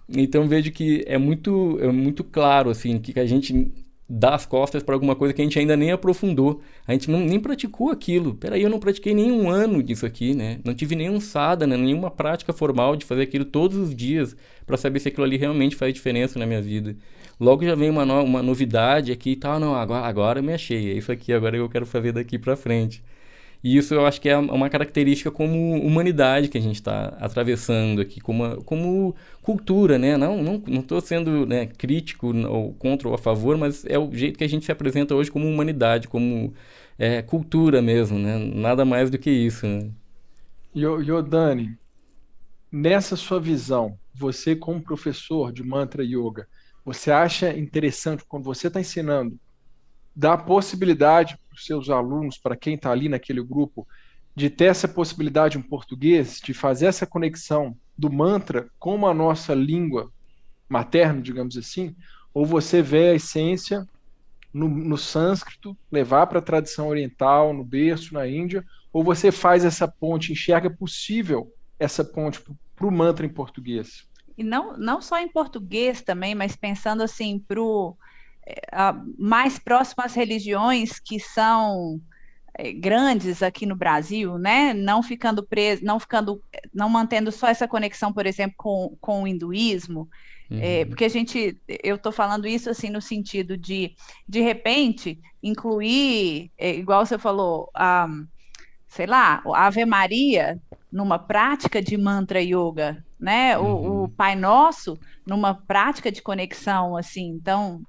Então 0.08 0.48
vejo 0.48 0.72
que 0.72 1.04
é 1.08 1.18
muito, 1.18 1.78
é 1.82 1.92
muito 1.92 2.24
claro 2.24 2.70
assim 2.70 3.00
que 3.00 3.20
a 3.20 3.26
gente 3.26 3.70
dar 4.10 4.34
as 4.34 4.46
costas 4.46 4.82
para 4.82 4.96
alguma 4.96 5.16
coisa 5.16 5.34
que 5.34 5.42
a 5.42 5.44
gente 5.44 5.60
ainda 5.60 5.78
nem 5.78 5.92
aprofundou. 5.92 6.62
A 6.88 6.94
gente 6.94 7.12
não, 7.12 7.20
nem 7.20 7.40
praticou 7.40 7.92
aquilo. 7.92 8.34
Peraí, 8.34 8.64
eu 8.64 8.70
não 8.70 8.80
pratiquei 8.80 9.14
nenhum 9.14 9.50
ano 9.50 9.84
disso 9.84 10.06
aqui, 10.06 10.34
né? 10.34 10.60
Não 10.66 10.74
tive 10.74 10.96
nenhum 10.96 11.20
sadhana, 11.20 11.78
nenhuma 11.78 12.10
prática 12.10 12.52
formal 12.52 12.96
de 12.96 13.06
fazer 13.06 13.22
aquilo 13.22 13.46
todos 13.46 13.78
os 13.78 13.96
dias 13.96 14.36
para 14.66 14.78
saber 14.78 15.00
se 15.00 15.10
aquilo 15.10 15.26
ali 15.26 15.38
realmente 15.38 15.76
faz 15.76 15.94
diferença 15.94 16.40
na 16.40 16.46
minha 16.48 16.62
vida. 16.62 16.96
Logo 17.40 17.64
já 17.64 17.76
vem 17.76 17.90
uma, 17.90 18.04
no, 18.06 18.24
uma 18.24 18.42
novidade 18.42 19.12
aqui 19.12 19.32
e 19.32 19.36
tal, 19.36 19.60
não, 19.60 19.76
agora, 19.76 20.06
agora 20.06 20.40
eu 20.40 20.44
me 20.44 20.54
achei, 20.54 20.92
é 20.92 20.94
isso 20.96 21.12
aqui, 21.12 21.32
agora 21.32 21.56
eu 21.56 21.70
quero 21.70 21.86
fazer 21.86 22.12
daqui 22.12 22.38
para 22.38 22.56
frente. 22.56 23.02
E 23.64 23.76
isso 23.78 23.94
eu 23.94 24.06
acho 24.06 24.22
que 24.22 24.30
é 24.30 24.38
uma 24.38 24.70
característica 24.70 25.30
como 25.30 25.76
humanidade 25.82 26.48
que 26.48 26.58
a 26.58 26.62
gente 26.62 26.76
está 26.76 27.10
atravessando 27.20 28.00
aqui, 28.02 28.22
como, 28.22 28.64
como 28.64 29.16
cultura, 29.42 29.98
né? 29.98 30.16
Não 30.16 30.42
não 30.42 30.64
não 30.66 30.80
estou 30.82 31.02
sendo 31.02 31.46
né, 31.46 31.66
crítico 31.68 32.34
ou 32.48 32.74
contra 32.74 33.10
ou 33.10 33.14
a 33.14 33.18
favor, 33.18 33.58
mas 33.58 33.86
é 33.86 34.00
o 34.00 34.14
jeito 34.14 34.38
que 34.38 34.46
a 34.46 34.50
gente 34.50 34.66
se 34.66 34.72
apresenta 34.72 35.14
hoje 35.14 35.30
como 35.30 35.48
humanidade, 35.48 36.08
como 36.08 36.54
é, 36.98 37.22
cultura 37.22 37.82
mesmo, 37.82 38.18
né? 38.18 38.38
Nada 38.38 38.86
mais 38.86 39.10
do 39.10 39.18
que 39.18 39.30
isso. 39.30 39.66
Né? 39.68 39.90
Yo, 40.76 41.22
Dani, 41.22 41.78
nessa 42.72 43.16
sua 43.18 43.40
visão, 43.42 43.98
você 44.14 44.56
como 44.56 44.82
professor 44.82 45.52
de 45.52 45.64
mantra 45.64 46.04
yoga, 46.04 46.48
você 46.86 47.12
acha 47.12 47.58
interessante 47.58 48.24
quando 48.28 48.44
você 48.46 48.68
está 48.68 48.80
ensinando 48.80 49.38
dar 50.16 50.34
a 50.34 50.38
possibilidade 50.38 51.38
os 51.60 51.66
seus 51.66 51.90
alunos, 51.90 52.38
para 52.38 52.56
quem 52.56 52.76
está 52.76 52.92
ali 52.92 53.10
naquele 53.10 53.44
grupo, 53.44 53.88
de 54.36 54.50
ter 54.50 54.66
essa 54.66 54.88
possibilidade 54.88 55.58
em 55.58 55.62
português, 55.62 56.40
de 56.44 56.54
fazer 56.54 56.88
essa 56.88 57.06
conexão 57.06 57.76
do 57.98 58.12
mantra 58.12 58.70
com 58.80 59.06
a 59.06 59.14
nossa 59.14 59.54
língua 59.54 60.12
materna, 60.68 61.22
digamos 61.22 61.58
assim, 61.58 61.96
ou 62.34 62.46
você 62.46 62.82
vê 62.82 63.10
a 63.10 63.16
essência 63.16 63.86
no, 64.54 64.70
no 64.70 64.98
sânscrito, 64.98 65.78
levar 65.92 66.28
para 66.28 66.40
a 66.40 66.44
tradição 66.44 66.88
oriental, 66.88 67.54
no 67.54 67.64
berço, 67.64 68.14
na 68.14 68.28
Índia, 68.28 68.64
ou 68.94 69.04
você 69.04 69.32
faz 69.32 69.66
essa 69.66 69.88
ponte, 69.88 70.32
enxerga 70.32 70.70
possível 70.70 71.52
essa 71.78 72.04
ponte 72.04 72.42
para 72.76 72.88
o 72.88 72.92
mantra 72.92 73.26
em 73.26 73.30
português? 73.30 74.08
E 74.38 74.44
não, 74.44 74.78
não 74.78 75.02
só 75.02 75.20
em 75.20 75.28
português 75.28 76.02
também, 76.02 76.34
mas 76.34 76.56
pensando 76.56 77.04
assim 77.04 77.38
para 77.40 77.62
o 77.62 77.98
mais 79.18 79.60
próximo 79.60 80.04
às 80.04 80.14
religiões 80.14 81.00
que 81.00 81.20
são 81.20 82.00
é, 82.58 82.74
grandes 82.74 83.42
aqui 83.42 83.66
no 83.66 83.76
Brasil, 83.76 84.38
né? 84.38 84.74
Não 84.74 85.02
ficando 85.02 85.44
preso, 85.44 85.84
não 85.84 86.00
ficando, 86.00 86.42
não 86.74 86.90
mantendo 86.90 87.32
só 87.32 87.48
essa 87.48 87.68
conexão, 87.68 88.12
por 88.12 88.26
exemplo, 88.26 88.56
com, 88.58 88.98
com 89.00 89.24
o 89.24 89.28
hinduísmo. 89.28 90.10
É, 90.52 90.54
uhum. 90.54 90.62
É, 90.62 90.86
porque 90.86 91.06
a 91.06 91.10
gente, 91.10 91.58
eu 91.84 91.96
estou 91.96 92.12
falando 92.12 92.48
isso 92.48 92.70
assim 92.70 92.90
no 92.90 93.02
sentido 93.02 93.56
de, 93.56 93.96
de 94.28 94.42
repente, 94.42 95.20
incluir, 95.42 96.52
é, 96.58 96.76
igual 96.76 97.06
você 97.06 97.18
falou, 97.18 97.70
a, 97.74 98.08
sei 98.88 99.06
lá, 99.06 99.42
a 99.46 99.68
Ave 99.68 99.86
Maria 99.86 100.60
numa 100.92 101.20
prática 101.20 101.82
de 101.82 101.96
mantra 101.96 102.42
yoga, 102.42 103.06
né? 103.20 103.58
Uhum. 103.58 103.66
O, 103.66 104.04
o, 104.04 104.10
Pai 104.10 104.36
Nosso 104.36 104.98
numa 105.26 105.54
prática 105.54 106.12
de 106.12 106.22
conexão, 106.22 106.96
assim. 106.96 107.28
Então, 107.28 107.82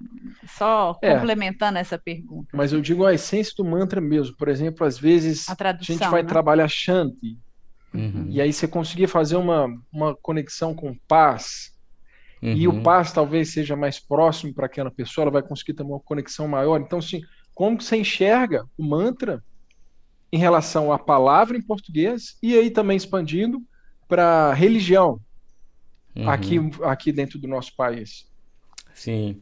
só 0.59 0.99
é, 1.01 1.15
complementando 1.15 1.79
essa 1.79 1.97
pergunta. 1.97 2.49
Mas 2.53 2.73
eu 2.73 2.81
digo 2.81 3.07
a 3.07 3.15
essência 3.15 3.55
do 3.57 3.65
mantra 3.65 4.01
mesmo. 4.01 4.37
Por 4.37 4.49
exemplo, 4.49 4.85
às 4.87 4.99
vezes 4.99 5.49
a, 5.49 5.55
tradução, 5.55 5.95
a 5.95 5.99
gente 5.99 6.11
vai 6.11 6.23
né? 6.23 6.29
trabalhar 6.29 6.69
Shanti, 6.69 7.39
uhum. 7.95 8.27
e 8.29 8.41
aí 8.41 8.53
você 8.53 8.67
conseguir 8.67 9.07
fazer 9.07 9.37
uma, 9.37 9.69
uma 9.93 10.17
conexão 10.17 10.75
com 10.75 10.97
paz. 11.07 11.73
Uhum. 12.43 12.53
E 12.53 12.67
o 12.67 12.73
uhum. 12.73 12.83
paz 12.83 13.13
talvez 13.13 13.53
seja 13.53 13.77
mais 13.77 14.01
próximo 14.01 14.53
para 14.53 14.67
aquela 14.67 14.91
pessoa, 14.91 15.25
ela 15.25 15.31
vai 15.31 15.43
conseguir 15.43 15.75
ter 15.75 15.83
uma 15.83 16.01
conexão 16.01 16.49
maior. 16.49 16.81
Então, 16.81 16.99
assim, 16.99 17.21
como 17.55 17.79
que 17.79 17.85
você 17.85 17.97
enxerga 17.97 18.67
o 18.77 18.83
mantra 18.83 19.43
em 20.33 20.39
relação 20.39 20.93
à 20.93 20.99
palavra 20.99 21.57
em 21.57 21.63
português 21.63 22.37
e 22.43 22.57
aí 22.57 22.71
também 22.71 22.97
expandindo 22.97 23.61
para 24.11 24.53
religião 24.53 25.21
uhum. 26.17 26.29
aqui, 26.29 26.59
aqui 26.83 27.13
dentro 27.13 27.39
do 27.39 27.47
nosso 27.47 27.75
país. 27.77 28.27
Sim. 28.93 29.41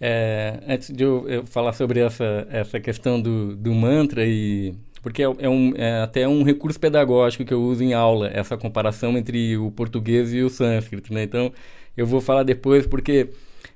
É, 0.00 0.60
antes 0.66 0.90
de 0.90 1.04
eu, 1.04 1.28
eu, 1.28 1.46
falar 1.46 1.72
sobre 1.72 2.00
essa, 2.00 2.46
essa 2.50 2.80
questão 2.80 3.20
do, 3.20 3.54
do 3.54 3.72
mantra 3.72 4.26
e 4.26 4.74
porque 5.02 5.22
é, 5.22 5.26
é, 5.38 5.48
um, 5.48 5.72
é 5.76 6.02
até 6.02 6.28
um 6.28 6.42
recurso 6.42 6.78
pedagógico 6.78 7.44
que 7.44 7.54
eu 7.54 7.62
uso 7.62 7.82
em 7.82 7.94
aula, 7.94 8.28
essa 8.32 8.56
comparação 8.56 9.16
entre 9.16 9.56
o 9.56 9.70
português 9.70 10.34
e 10.34 10.42
o 10.42 10.50
sânscrito, 10.50 11.12
né? 11.14 11.22
Então, 11.22 11.52
eu 11.96 12.06
vou 12.06 12.20
falar 12.20 12.42
depois 12.42 12.86
porque 12.86 13.30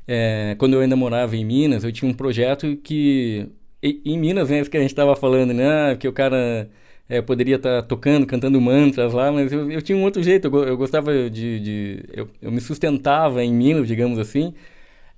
é, 0.07 0.55
quando 0.59 0.75
eu 0.75 0.81
ainda 0.81 0.97
morava 0.97 1.37
em 1.37 1.45
Minas, 1.45 1.85
eu 1.85 1.93
tinha 1.93 2.11
um 2.11 2.15
projeto 2.15 2.77
que 2.77 3.49
em 3.83 4.19
Minas, 4.19 4.49
né, 4.49 4.61
isso 4.61 4.71
que 4.71 4.79
a 4.79 4.81
gente 4.81 4.91
estava 4.91 5.15
falando, 5.15 5.53
né, 5.53 5.95
que 5.97 6.09
o 6.09 6.13
cara 6.13 6.71
é, 7.09 7.21
poderia 7.21 7.57
estar 7.57 7.83
tá 7.83 7.89
tocando, 7.89 8.27
cantando 8.27 8.61
mantras 8.61 9.13
lá, 9.13 9.31
mas 9.31 9.53
eu, 9.53 9.71
eu 9.71 9.83
tinha 9.83 9.97
um 9.97 10.03
outro 10.03 10.23
jeito, 10.23 10.49
eu, 10.49 10.65
eu 10.65 10.77
gostava 10.77 11.13
de... 11.31 11.61
de 11.61 12.05
eu, 12.13 12.29
eu, 12.41 12.51
me 12.51 12.61
sustentava 12.61 13.45
em 13.45 13.53
Minas, 13.53 13.87
digamos 13.87 14.19
assim, 14.19 14.55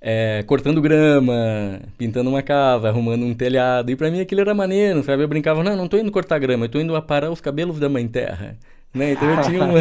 é, 0.01 0.43
cortando 0.43 0.81
grama, 0.81 1.79
pintando 1.97 2.29
uma 2.29 2.41
casa, 2.41 2.89
arrumando 2.89 3.25
um 3.25 3.33
telhado, 3.33 3.89
e 3.91 3.95
para 3.95 4.11
mim 4.11 4.19
aquilo 4.19 4.41
era 4.41 4.53
maneiro, 4.53 5.01
sabe? 5.03 5.23
Eu 5.23 5.27
brincava, 5.27 5.63
não, 5.63 5.75
não 5.75 5.85
estou 5.85 5.99
indo 5.99 6.11
cortar 6.11 6.39
grama, 6.39 6.65
eu 6.65 6.69
tô 6.69 6.79
indo 6.79 6.95
aparar 6.95 7.31
os 7.31 7.41
cabelos 7.41 7.79
da 7.79 7.89
mãe 7.89 8.07
terra. 8.07 8.57
Né? 8.93 9.11
Então 9.11 9.29
eu 9.29 9.41
tinha 9.41 9.63
uma, 9.63 9.79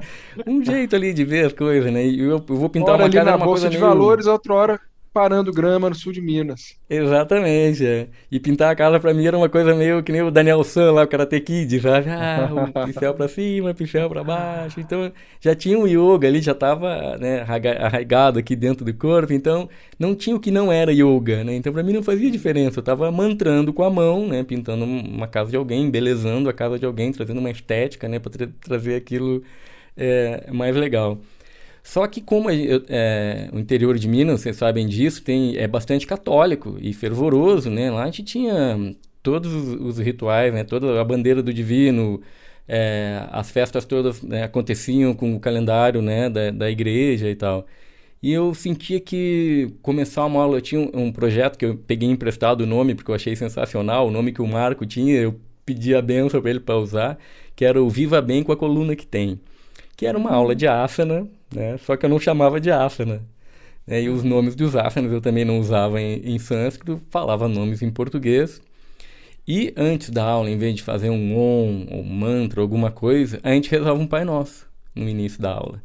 um 0.46 0.64
jeito 0.64 0.96
ali 0.96 1.12
de 1.12 1.24
ver 1.24 1.46
as 1.46 1.52
coisas, 1.52 1.92
né? 1.92 2.06
E 2.06 2.20
eu, 2.20 2.44
eu 2.48 2.56
vou 2.56 2.68
pintar 2.68 2.94
uma 2.96 3.10
casa 3.10 3.24
na 3.24 3.36
uma 3.36 3.44
bolsa 3.44 3.68
de 3.68 3.76
meio... 3.76 3.88
valores, 3.88 4.26
outra 4.26 4.54
hora 4.54 4.80
parando 5.14 5.52
grama 5.52 5.88
no 5.88 5.94
sul 5.94 6.12
de 6.12 6.20
Minas. 6.20 6.76
Exatamente, 6.90 7.86
é. 7.86 8.08
E 8.30 8.40
pintar 8.40 8.72
a 8.72 8.74
casa 8.74 8.98
pra 8.98 9.14
mim 9.14 9.24
era 9.24 9.38
uma 9.38 9.48
coisa 9.48 9.72
meio 9.72 10.02
que 10.02 10.10
nem 10.10 10.22
o 10.22 10.30
Daniel 10.30 10.64
San 10.64 10.90
lá, 10.90 11.04
o 11.04 11.06
Karate 11.06 11.40
Kid, 11.40 11.80
sabe? 11.80 12.10
Ah, 12.10 12.50
o 12.52 12.72
pincel 12.84 13.14
pra 13.14 13.28
cima, 13.28 13.72
pincel 13.72 14.10
pra 14.10 14.24
baixo. 14.24 14.80
Então, 14.80 15.12
já 15.40 15.54
tinha 15.54 15.78
um 15.78 15.86
yoga 15.86 16.26
ali, 16.26 16.42
já 16.42 16.52
tava 16.52 17.16
né, 17.18 17.46
arraigado 17.78 18.40
aqui 18.40 18.56
dentro 18.56 18.84
do 18.84 18.92
corpo, 18.92 19.32
então 19.32 19.68
não 19.96 20.16
tinha 20.16 20.34
o 20.34 20.40
que 20.40 20.50
não 20.50 20.72
era 20.72 20.92
yoga, 20.92 21.44
né? 21.44 21.54
Então 21.54 21.72
pra 21.72 21.84
mim 21.84 21.92
não 21.92 22.02
fazia 22.02 22.28
diferença, 22.28 22.80
eu 22.80 22.82
tava 22.82 23.10
mantrando 23.12 23.72
com 23.72 23.84
a 23.84 23.90
mão, 23.90 24.26
né? 24.26 24.42
Pintando 24.42 24.84
uma 24.84 25.28
casa 25.28 25.48
de 25.48 25.56
alguém, 25.56 25.84
embelezando 25.84 26.48
a 26.48 26.52
casa 26.52 26.76
de 26.76 26.84
alguém, 26.84 27.12
trazendo 27.12 27.38
uma 27.38 27.50
estética, 27.50 28.08
né? 28.08 28.18
Pra 28.18 28.32
tra 28.32 28.48
trazer 28.60 28.96
aquilo 28.96 29.44
é, 29.96 30.50
mais 30.52 30.74
legal. 30.74 31.20
Só 31.84 32.06
que 32.08 32.22
como 32.22 32.48
é, 32.50 33.50
o 33.52 33.58
interior 33.58 33.98
de 33.98 34.08
Minas, 34.08 34.40
vocês 34.40 34.56
sabem 34.56 34.86
disso, 34.88 35.22
tem, 35.22 35.56
é 35.58 35.68
bastante 35.68 36.06
católico 36.06 36.78
e 36.80 36.94
fervoroso, 36.94 37.70
né? 37.70 37.90
Lá 37.90 38.04
a 38.04 38.06
gente 38.06 38.24
tinha 38.24 38.96
todos 39.22 39.52
os, 39.52 39.98
rituais, 39.98 40.52
né? 40.52 40.64
Toda 40.64 41.00
a 41.00 41.04
bandeira 41.04 41.42
do 41.42 41.52
divino, 41.52 42.22
é, 42.66 43.22
as 43.30 43.50
festas 43.50 43.84
todas 43.84 44.22
né, 44.22 44.44
aconteciam 44.44 45.14
com 45.14 45.36
o 45.36 45.40
calendário 45.40 46.00
né, 46.02 46.30
da, 46.30 46.50
da 46.50 46.70
igreja 46.70 47.28
e 47.28 47.36
tal. 47.36 47.66
E 48.22 48.32
eu 48.32 48.54
sentia 48.54 48.98
que 48.98 49.70
começar 49.82 50.24
uma 50.24 50.42
aula, 50.42 50.56
eu 50.56 50.62
tinha 50.62 50.80
um, 50.80 50.90
um 50.94 51.12
projeto 51.12 51.58
que 51.58 51.66
eu 51.66 51.76
peguei 51.76 52.08
emprestado 52.08 52.62
o 52.62 52.66
nome, 52.66 52.94
porque 52.94 53.10
eu 53.10 53.14
achei 53.14 53.36
sensacional, 53.36 54.08
o 54.08 54.10
nome 54.10 54.32
que 54.32 54.40
o 54.40 54.46
Marco 54.46 54.86
tinha, 54.86 55.16
eu 55.20 55.38
pedi 55.66 55.94
a 55.94 56.00
benção 56.02 56.40
para 56.40 56.50
ele 56.50 56.60
para 56.60 56.78
usar, 56.78 57.18
que 57.54 57.64
era 57.64 57.82
o 57.82 57.90
Viva 57.90 58.22
Bem 58.22 58.42
com 58.42 58.52
a 58.52 58.56
coluna 58.56 58.96
que 58.96 59.06
tem. 59.06 59.38
Que 59.96 60.06
era 60.06 60.16
uma 60.18 60.30
aula 60.30 60.54
de 60.54 60.66
asana, 60.66 61.28
né? 61.54 61.76
Só 61.78 61.96
que 61.96 62.04
eu 62.04 62.10
não 62.10 62.18
chamava 62.18 62.60
de 62.60 62.70
asana. 62.70 63.22
Né? 63.86 64.02
E 64.02 64.08
os 64.08 64.22
nomes 64.22 64.54
dos 64.54 64.74
asanas 64.74 65.12
eu 65.12 65.20
também 65.20 65.44
não 65.44 65.58
usava 65.58 66.00
em, 66.00 66.34
em 66.34 66.38
sânscrito, 66.38 67.00
falava 67.10 67.48
nomes 67.48 67.82
em 67.82 67.90
português. 67.90 68.60
E 69.46 69.74
antes 69.76 70.10
da 70.10 70.24
aula, 70.24 70.50
em 70.50 70.56
vez 70.56 70.74
de 70.74 70.82
fazer 70.82 71.10
um 71.10 71.36
om, 71.36 71.86
ou 71.90 72.02
mantra, 72.02 72.62
alguma 72.62 72.90
coisa, 72.90 73.38
a 73.42 73.50
gente 73.50 73.70
rezava 73.70 73.98
um 73.98 74.06
Pai 74.06 74.24
Nosso 74.24 74.66
no 74.94 75.08
início 75.08 75.40
da 75.40 75.52
aula. 75.52 75.82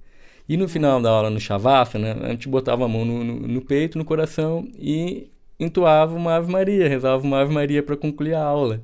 E 0.47 0.55
no 0.57 0.67
final 0.67 1.01
da 1.01 1.09
aula, 1.09 1.29
no 1.29 1.39
Shavasana, 1.39 2.17
a 2.23 2.29
gente 2.29 2.47
botava 2.47 2.85
a 2.85 2.87
mão 2.87 3.05
no, 3.05 3.23
no, 3.23 3.35
no 3.35 3.61
peito, 3.61 3.97
no 3.97 4.05
coração 4.05 4.67
e 4.77 5.29
entoava 5.59 6.15
uma 6.15 6.35
Ave 6.35 6.51
Maria, 6.51 6.87
rezava 6.87 7.21
uma 7.21 7.41
Ave 7.41 7.53
Maria 7.53 7.83
para 7.83 7.97
concluir 7.97 8.33
a 8.33 8.41
aula. 8.41 8.81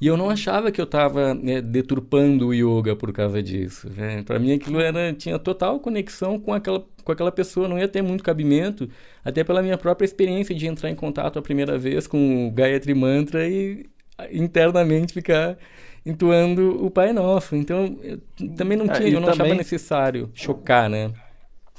E 0.00 0.06
eu 0.06 0.16
não 0.16 0.30
achava 0.30 0.70
que 0.70 0.80
eu 0.80 0.84
estava 0.84 1.34
né, 1.34 1.60
deturpando 1.60 2.48
o 2.48 2.54
yoga 2.54 2.94
por 2.94 3.12
causa 3.12 3.42
disso. 3.42 3.90
Né? 3.96 4.22
Para 4.22 4.38
mim 4.38 4.52
aquilo 4.52 4.80
era, 4.80 5.12
tinha 5.12 5.38
total 5.38 5.80
conexão 5.80 6.38
com 6.38 6.54
aquela, 6.54 6.84
com 7.02 7.10
aquela 7.10 7.32
pessoa, 7.32 7.66
não 7.66 7.78
ia 7.78 7.88
ter 7.88 8.00
muito 8.00 8.22
cabimento, 8.22 8.88
até 9.24 9.42
pela 9.42 9.60
minha 9.60 9.76
própria 9.76 10.04
experiência 10.04 10.54
de 10.54 10.66
entrar 10.66 10.88
em 10.88 10.94
contato 10.94 11.38
a 11.38 11.42
primeira 11.42 11.76
vez 11.76 12.06
com 12.06 12.46
o 12.46 12.52
Gayatri 12.52 12.94
Mantra 12.94 13.48
e 13.48 13.86
internamente 14.30 15.12
ficar 15.12 15.58
entoando 16.06 16.84
o 16.84 16.90
Pai 16.90 17.12
Nosso. 17.12 17.56
Então, 17.56 17.98
eu 18.02 18.20
também 18.56 18.78
não 18.78 18.86
é, 18.86 18.92
tinha, 18.92 19.08
é, 19.08 19.14
eu 19.14 19.20
não 19.20 19.28
também... 19.28 19.46
achava 19.46 19.54
necessário 19.54 20.30
chocar, 20.32 20.88
né? 20.88 21.12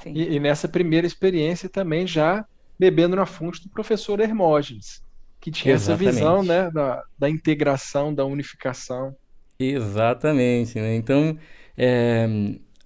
E, 0.05 0.35
e, 0.35 0.39
nessa 0.39 0.67
primeira 0.67 1.07
experiência 1.07 1.69
também 1.69 2.05
já 2.05 2.45
bebendo 2.77 3.15
na 3.15 3.25
fonte 3.25 3.63
do 3.63 3.69
professor 3.69 4.19
Hermógenes 4.19 5.01
que 5.39 5.51
tinha 5.51 5.73
Exatamente. 5.73 6.09
essa 6.09 6.19
visão 6.19 6.43
né, 6.43 6.69
da, 6.71 7.03
da 7.17 7.29
integração, 7.29 8.13
da 8.13 8.25
unificação. 8.25 9.15
Exatamente. 9.59 10.79
Né? 10.79 10.95
Então, 10.95 11.37
é, 11.77 12.27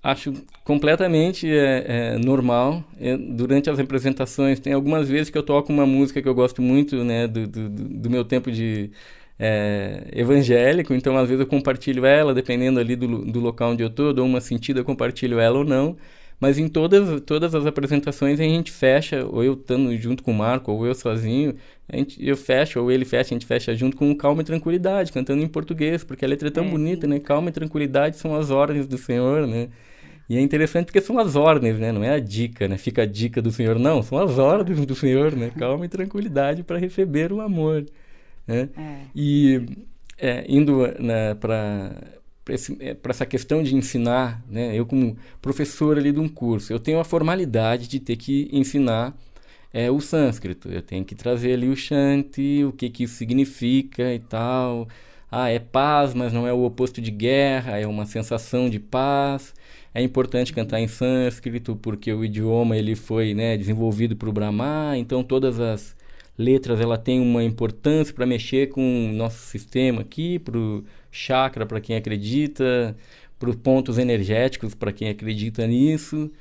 acho 0.02 0.34
completamente 0.64 1.50
é, 1.50 1.86
é, 1.88 2.18
normal. 2.18 2.84
É, 3.00 3.18
durante 3.18 3.70
as 3.70 3.78
representações, 3.78 4.60
tem 4.60 4.74
algumas 4.74 5.08
vezes 5.08 5.30
que 5.30 5.38
eu 5.38 5.44
toco 5.44 5.72
uma 5.72 5.86
música 5.86 6.22
que 6.22 6.28
eu 6.28 6.36
gosto 6.36 6.62
muito 6.62 7.04
né, 7.04 7.28
do, 7.28 7.48
do, 7.48 7.70
do 7.70 8.10
meu 8.10 8.26
tempo 8.26 8.52
de 8.52 8.92
é, 9.40 10.10
evangélico, 10.14 10.94
então 10.94 11.18
às 11.18 11.28
vezes 11.28 11.42
eu 11.42 11.48
compartilho 11.48 12.06
ela, 12.06 12.34
dependendo 12.34 12.80
ali 12.80 12.96
do, 12.96 13.26
do 13.26 13.40
local 13.40 13.72
onde 13.72 13.84
eu 13.84 13.88
estou, 13.88 14.14
dou 14.14 14.26
uma 14.26 14.40
sentida, 14.42 14.80
eu 14.80 14.86
compartilho 14.86 15.40
ela 15.40 15.58
ou 15.58 15.66
não. 15.66 15.98
Mas 16.44 16.58
em 16.58 16.68
todas, 16.68 17.22
todas 17.22 17.56
as 17.56 17.66
apresentações 17.66 18.38
a 18.38 18.44
gente 18.44 18.70
fecha, 18.70 19.26
ou 19.26 19.42
eu 19.46 19.54
estando 19.54 19.96
junto 19.96 20.22
com 20.22 20.32
o 20.32 20.34
Marco, 20.34 20.74
ou 20.74 20.86
eu 20.86 20.94
sozinho, 20.94 21.54
a 21.88 21.96
gente, 21.96 22.18
eu 22.22 22.36
fecho, 22.36 22.82
ou 22.82 22.92
ele 22.92 23.06
fecha, 23.06 23.34
a 23.34 23.36
gente 23.36 23.46
fecha 23.46 23.74
junto 23.74 23.96
com 23.96 24.14
calma 24.14 24.42
e 24.42 24.44
tranquilidade, 24.44 25.14
cantando 25.14 25.42
em 25.42 25.48
português, 25.48 26.04
porque 26.04 26.26
a 26.26 26.28
letra 26.28 26.50
é 26.50 26.52
tão 26.52 26.66
é, 26.66 26.70
bonita, 26.70 27.08
né? 27.08 27.18
Calma 27.18 27.48
e 27.48 27.54
tranquilidade 27.54 28.18
são 28.18 28.36
as 28.36 28.52
ordens 28.52 28.86
do 28.86 28.98
Senhor, 28.98 29.48
né? 29.48 29.70
E 30.30 30.36
é 30.36 30.42
interessante 30.42 30.88
porque 30.88 31.00
são 31.00 31.18
as 31.18 31.38
ordens, 31.38 31.80
né? 31.80 31.94
Não 31.94 32.04
é 32.04 32.10
a 32.10 32.20
dica, 32.20 32.68
né? 32.68 32.78
Fica 32.78 33.04
a 33.04 33.06
dica 33.06 33.42
do 33.42 33.50
Senhor, 33.50 33.80
não. 33.80 34.04
São 34.04 34.18
as 34.18 34.38
ordens 34.38 34.86
do 34.86 34.96
Senhor, 34.96 35.34
né? 35.34 35.50
Calma 35.58 35.86
e 35.86 35.88
tranquilidade 35.88 36.62
para 36.62 36.78
receber 36.78 37.32
o 37.32 37.40
amor, 37.40 37.86
né? 38.46 38.68
É. 38.78 38.96
E 39.16 39.66
é, 40.18 40.44
indo 40.50 40.82
né, 41.00 41.36
para 41.36 41.96
para 42.44 42.56
é, 42.56 42.98
essa 43.10 43.26
questão 43.26 43.64
de 43.64 43.76
ensinar, 43.76 44.44
né? 44.50 44.78
Eu 44.78 44.86
como 44.86 45.18
professor 45.42 45.98
ali 45.98 46.12
de 46.12 46.20
um 46.20 46.28
curso, 46.28 46.74
eu 46.74 46.80
tenho 46.80 47.00
a 47.00 47.04
formalidade 47.04 47.88
de 47.88 48.00
ter 48.00 48.18
que 48.18 48.50
ensinar 48.52 49.16
é, 49.74 49.90
o 49.90 50.00
sânscrito. 50.00 50.70
Eu 50.70 50.82
tenho 50.82 51.04
que 51.04 51.16
trazer 51.16 51.54
ali 51.54 51.68
o 51.70 51.76
shanti, 51.76 52.64
o 52.64 52.72
que 52.72 52.90
que 52.90 53.04
isso 53.04 53.16
significa 53.16 54.14
e 54.14 54.20
tal. 54.20 54.88
Ah, 55.32 55.50
é 55.50 55.60
paz, 55.60 56.14
mas 56.14 56.32
não 56.32 56.48
é 56.48 56.54
o 56.54 56.64
oposto 56.64 57.02
de 57.02 57.10
guerra, 57.10 57.80
é 57.80 57.88
uma 57.88 58.06
sensação 58.06 58.70
de 58.70 58.80
paz. 58.80 59.54
É 59.94 60.02
importante 60.02 60.54
cantar 60.54 60.80
em 60.80 60.88
sânscrito 60.88 61.76
porque 61.76 62.14
o 62.14 62.24
idioma 62.24 62.78
ele 62.78 62.96
foi 62.96 63.34
né, 63.34 63.58
desenvolvido 63.58 64.16
para 64.16 64.30
o 64.30 64.34
Brahma, 64.34 64.94
então 64.98 65.24
todas 65.24 65.60
as 65.60 65.96
letras 66.38 66.80
ela 66.80 66.98
tem 66.98 67.20
uma 67.20 67.44
importância 67.44 68.14
para 68.14 68.26
mexer 68.26 68.70
com 68.70 68.82
o 69.10 69.14
nosso 69.14 69.40
sistema 69.40 70.02
aqui, 70.02 70.40
para 70.40 70.58
chakra 71.14 71.66
para 71.66 71.80
quem 71.80 71.96
acredita, 71.96 72.98
para 73.40 73.50
os 73.50 73.56
pontos 73.56 73.98
energéticos 73.98 74.74
para 74.74 74.92
quem 74.92 75.10
acredita 75.10 75.66
nisso. 75.68 76.32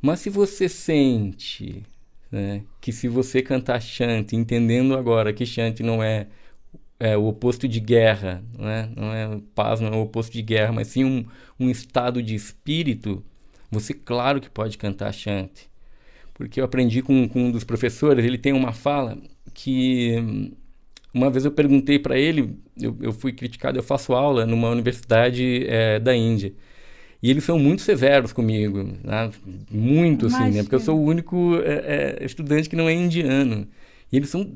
Mas 0.00 0.20
se 0.20 0.30
você 0.30 0.68
sente 0.68 1.82
né, 2.30 2.62
que 2.80 2.92
se 2.92 3.08
você 3.08 3.42
cantar 3.42 3.80
chante, 3.82 4.36
entendendo 4.36 4.96
agora 4.96 5.32
que 5.32 5.44
chante 5.44 5.82
não 5.82 6.02
é, 6.02 6.28
é 6.98 7.16
o 7.16 7.26
oposto 7.26 7.66
de 7.68 7.80
guerra, 7.80 8.42
né, 8.58 8.90
não 8.96 9.12
é 9.12 9.40
paz, 9.54 9.80
não 9.80 9.88
é 9.88 9.96
o 9.96 10.02
oposto 10.02 10.32
de 10.32 10.42
guerra, 10.42 10.72
mas 10.72 10.88
sim 10.88 11.04
um, 11.04 11.26
um 11.58 11.68
estado 11.68 12.22
de 12.22 12.34
espírito, 12.34 13.24
você 13.70 13.92
claro 13.92 14.40
que 14.40 14.48
pode 14.48 14.78
cantar 14.78 15.12
chante. 15.12 15.68
Porque 16.34 16.60
eu 16.60 16.64
aprendi 16.64 17.02
com, 17.02 17.28
com 17.28 17.46
um 17.46 17.52
dos 17.52 17.64
professores, 17.64 18.24
ele 18.24 18.38
tem 18.38 18.52
uma 18.52 18.72
fala 18.72 19.18
que 19.52 20.52
uma 21.12 21.30
vez 21.30 21.44
eu 21.44 21.50
perguntei 21.50 21.98
para 21.98 22.18
ele, 22.18 22.56
eu, 22.80 22.96
eu, 23.00 23.12
fui 23.12 23.32
criticado, 23.32 23.78
eu 23.78 23.82
faço 23.82 24.12
aula 24.12 24.46
numa 24.46 24.70
universidade 24.70 25.66
é, 25.66 25.98
da 25.98 26.14
Índia. 26.14 26.52
E 27.22 27.30
eles 27.30 27.44
são 27.44 27.58
muito 27.58 27.82
severos 27.82 28.32
comigo, 28.32 28.82
né? 29.04 29.30
muito 29.70 30.26
assim, 30.26 30.50
né? 30.50 30.62
Porque 30.62 30.74
eu 30.74 30.80
sou 30.80 30.98
o 30.98 31.04
único 31.04 31.56
é, 31.62 32.18
é, 32.20 32.24
estudante 32.24 32.68
que 32.68 32.76
não 32.76 32.88
é 32.88 32.94
indiano. 32.94 33.66
E 34.10 34.16
eles 34.16 34.30
são 34.30 34.50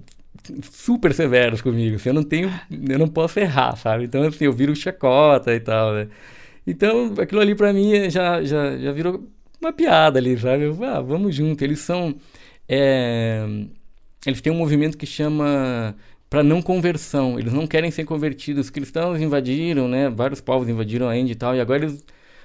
super 0.70 1.12
severos 1.12 1.60
comigo. 1.60 1.96
Assim, 1.96 2.08
eu 2.08 2.14
não 2.14 2.22
tenho, 2.22 2.50
eu 2.88 2.98
não 2.98 3.08
posso 3.08 3.38
errar, 3.38 3.76
sabe? 3.76 4.04
Então 4.04 4.22
assim, 4.22 4.44
eu 4.44 4.52
viro 4.52 4.74
chacota 4.74 5.54
e 5.54 5.60
tal, 5.60 5.92
né? 5.92 6.08
Então 6.66 7.12
aquilo 7.18 7.40
ali 7.40 7.54
para 7.54 7.72
mim 7.72 8.08
já, 8.08 8.42
já, 8.42 8.78
já 8.78 8.92
virou 8.92 9.28
uma 9.60 9.72
piada 9.72 10.18
ali, 10.18 10.38
sabe? 10.38 10.64
Eu, 10.64 10.84
ah, 10.84 11.00
vamos 11.00 11.34
junto. 11.34 11.62
Eles 11.62 11.80
são, 11.80 12.14
é, 12.68 13.44
eles 14.26 14.40
têm 14.40 14.52
um 14.52 14.56
movimento 14.56 14.96
que 14.96 15.06
chama 15.06 15.94
para 16.30 16.42
não 16.42 16.60
conversão. 16.62 17.38
Eles 17.38 17.52
não 17.52 17.66
querem 17.66 17.90
ser 17.90 18.04
convertidos. 18.04 18.66
Os 18.66 18.70
cristãos 18.70 19.20
invadiram, 19.20 19.88
né? 19.88 20.10
Vários 20.10 20.40
povos 20.40 20.68
invadiram 20.68 21.08
a 21.08 21.16
Índia 21.16 21.32
e 21.32 21.36
tal, 21.36 21.54
e 21.56 21.60
agora 21.60 21.84
eles 21.84 22.04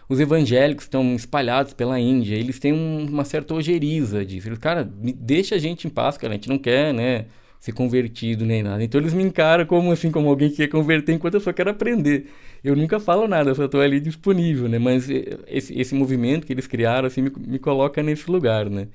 os 0.10 0.20
evangélicos 0.20 0.86
estão 0.86 1.16
espalhados 1.16 1.74
pela 1.74 2.00
Índia, 2.00 2.36
eles 2.36 2.58
têm 2.60 2.74
um, 2.74 3.06
uma 3.06 3.24
certa 3.24 3.54
ojeriza 3.54 4.26
disso. 4.26 4.50
Eles, 4.50 4.58
cara, 4.58 4.84
deixa 4.84 5.56
a 5.56 5.60
gente 5.60 5.86
em 5.86 5.90
paz, 5.90 6.18
cara, 6.18 6.34
a 6.34 6.36
gente 6.36 6.50
não 6.50 6.58
quer, 6.58 6.92
né, 6.92 7.28
ser 7.60 7.74
convertido 7.74 8.44
nem 8.44 8.64
nada. 8.64 8.84
Então 8.84 9.00
eles 9.00 9.14
me 9.14 9.22
encaram 9.24 9.66
como 9.68 9.92
assim, 9.92 10.12
como 10.12 10.28
alguém 10.28 10.50
que 10.50 10.58
quer 10.58 10.68
converter 10.68 11.14
enquanto 11.14 11.36
eu 11.36 11.40
só 11.40 11.54
quero 11.54 11.70
aprender. 11.70 12.28
Eu 12.64 12.76
nunca 12.76 13.00
falo 13.00 13.28
nada, 13.28 13.52
eu 13.52 13.56
só 13.56 13.66
estou 13.66 13.82
ali 13.82 14.00
disponível, 14.00 14.68
né? 14.68 14.80
Mas 14.80 15.08
esse, 15.48 15.80
esse 15.80 15.94
movimento 15.94 16.48
que 16.48 16.54
eles 16.54 16.66
criaram, 16.68 17.08
assim, 17.08 17.22
me, 17.22 17.32
me 17.38 17.60
coloca 17.60 18.02
nesse 18.02 18.30
lugar, 18.32 18.68
né? 18.70 18.88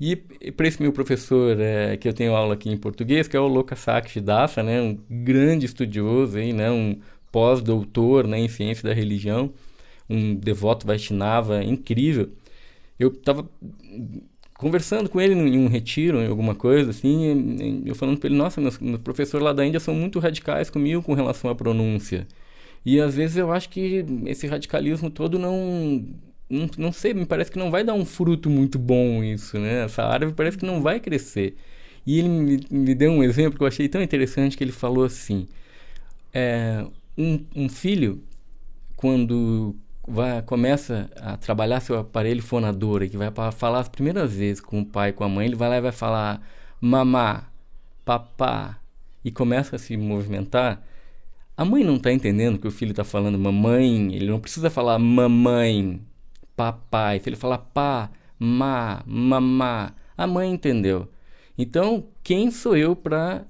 E 0.00 0.16
para 0.16 0.66
esse 0.66 0.82
meu 0.82 0.92
professor, 0.92 1.58
é, 1.60 1.96
que 1.96 2.08
eu 2.08 2.12
tenho 2.12 2.34
aula 2.34 2.54
aqui 2.54 2.68
em 2.70 2.76
português, 2.76 3.28
que 3.28 3.36
é 3.36 3.40
o 3.40 3.46
Loka 3.46 3.76
Sakshi 3.76 4.20
Dasa, 4.20 4.62
né? 4.62 4.80
Um 4.80 4.98
grande 5.08 5.66
estudioso 5.66 6.36
aí, 6.38 6.52
né? 6.52 6.70
Um 6.70 7.00
pós-doutor 7.30 8.26
né, 8.26 8.38
em 8.38 8.48
ciência 8.48 8.88
da 8.88 8.94
religião 8.94 9.52
um 10.08 10.34
devoto 10.34 10.86
Vaishnava 10.86 11.62
incrível. 11.62 12.30
Eu 12.98 13.08
estava 13.08 13.48
conversando 14.54 15.08
com 15.08 15.20
ele 15.20 15.34
em 15.34 15.58
um 15.58 15.68
retiro, 15.68 16.20
em 16.20 16.28
alguma 16.28 16.54
coisa 16.54 16.90
assim, 16.90 17.82
eu 17.84 17.94
falando 17.94 18.18
para 18.18 18.28
ele, 18.28 18.36
nossa, 18.36 18.60
meus, 18.60 18.78
meus 18.78 19.00
professores 19.00 19.44
lá 19.44 19.52
da 19.52 19.66
Índia 19.66 19.80
são 19.80 19.94
muito 19.94 20.18
radicais 20.18 20.70
comigo 20.70 21.02
com 21.02 21.14
relação 21.14 21.50
à 21.50 21.54
pronúncia. 21.54 22.26
E 22.84 23.00
às 23.00 23.14
vezes 23.14 23.36
eu 23.36 23.52
acho 23.52 23.68
que 23.70 24.04
esse 24.26 24.46
radicalismo 24.46 25.10
todo 25.10 25.38
não, 25.38 26.06
não, 26.48 26.68
não 26.76 26.92
sei, 26.92 27.14
me 27.14 27.26
parece 27.26 27.50
que 27.50 27.58
não 27.58 27.70
vai 27.70 27.84
dar 27.84 27.94
um 27.94 28.04
fruto 28.04 28.50
muito 28.50 28.78
bom 28.78 29.22
isso, 29.24 29.58
né? 29.58 29.84
Essa 29.84 30.04
árvore 30.04 30.34
parece 30.34 30.58
que 30.58 30.66
não 30.66 30.82
vai 30.82 31.00
crescer. 31.00 31.56
E 32.06 32.18
ele 32.18 32.28
me, 32.28 32.60
me 32.70 32.94
deu 32.94 33.10
um 33.10 33.22
exemplo 33.22 33.58
que 33.58 33.62
eu 33.64 33.68
achei 33.68 33.88
tão 33.88 34.02
interessante 34.02 34.56
que 34.56 34.64
ele 34.64 34.72
falou 34.72 35.04
assim, 35.04 35.46
é, 36.32 36.84
um, 37.16 37.44
um 37.56 37.68
filho, 37.68 38.22
quando 38.96 39.76
vai, 40.06 40.42
começa 40.42 41.10
a 41.16 41.36
trabalhar 41.36 41.80
seu 41.80 41.98
aparelho 41.98 42.42
fonador, 42.42 43.08
que 43.08 43.16
vai 43.16 43.30
falar 43.52 43.80
as 43.80 43.88
primeiras 43.88 44.34
vezes 44.34 44.60
com 44.60 44.80
o 44.80 44.86
pai, 44.86 45.12
com 45.12 45.24
a 45.24 45.28
mãe, 45.28 45.46
ele 45.46 45.56
vai 45.56 45.68
lá 45.68 45.76
e 45.78 45.80
vai 45.80 45.92
falar 45.92 46.46
mamá, 46.80 47.48
papá, 48.04 48.78
e 49.24 49.30
começa 49.30 49.76
a 49.76 49.78
se 49.78 49.96
movimentar. 49.96 50.82
A 51.56 51.64
mãe 51.64 51.84
não 51.84 51.96
está 51.96 52.12
entendendo 52.12 52.58
que 52.58 52.66
o 52.66 52.70
filho 52.70 52.90
está 52.90 53.04
falando 53.04 53.38
mamãe, 53.38 54.14
ele 54.14 54.26
não 54.26 54.40
precisa 54.40 54.68
falar 54.68 54.98
mamãe, 54.98 56.00
papai. 56.56 57.20
Ele 57.24 57.36
falar 57.36 57.58
pá, 57.58 58.10
má, 58.38 59.02
mamá, 59.06 59.94
a 60.16 60.26
mãe 60.26 60.50
entendeu. 60.50 61.08
Então, 61.56 62.04
quem 62.22 62.50
sou 62.50 62.76
eu 62.76 62.96
para 62.96 63.44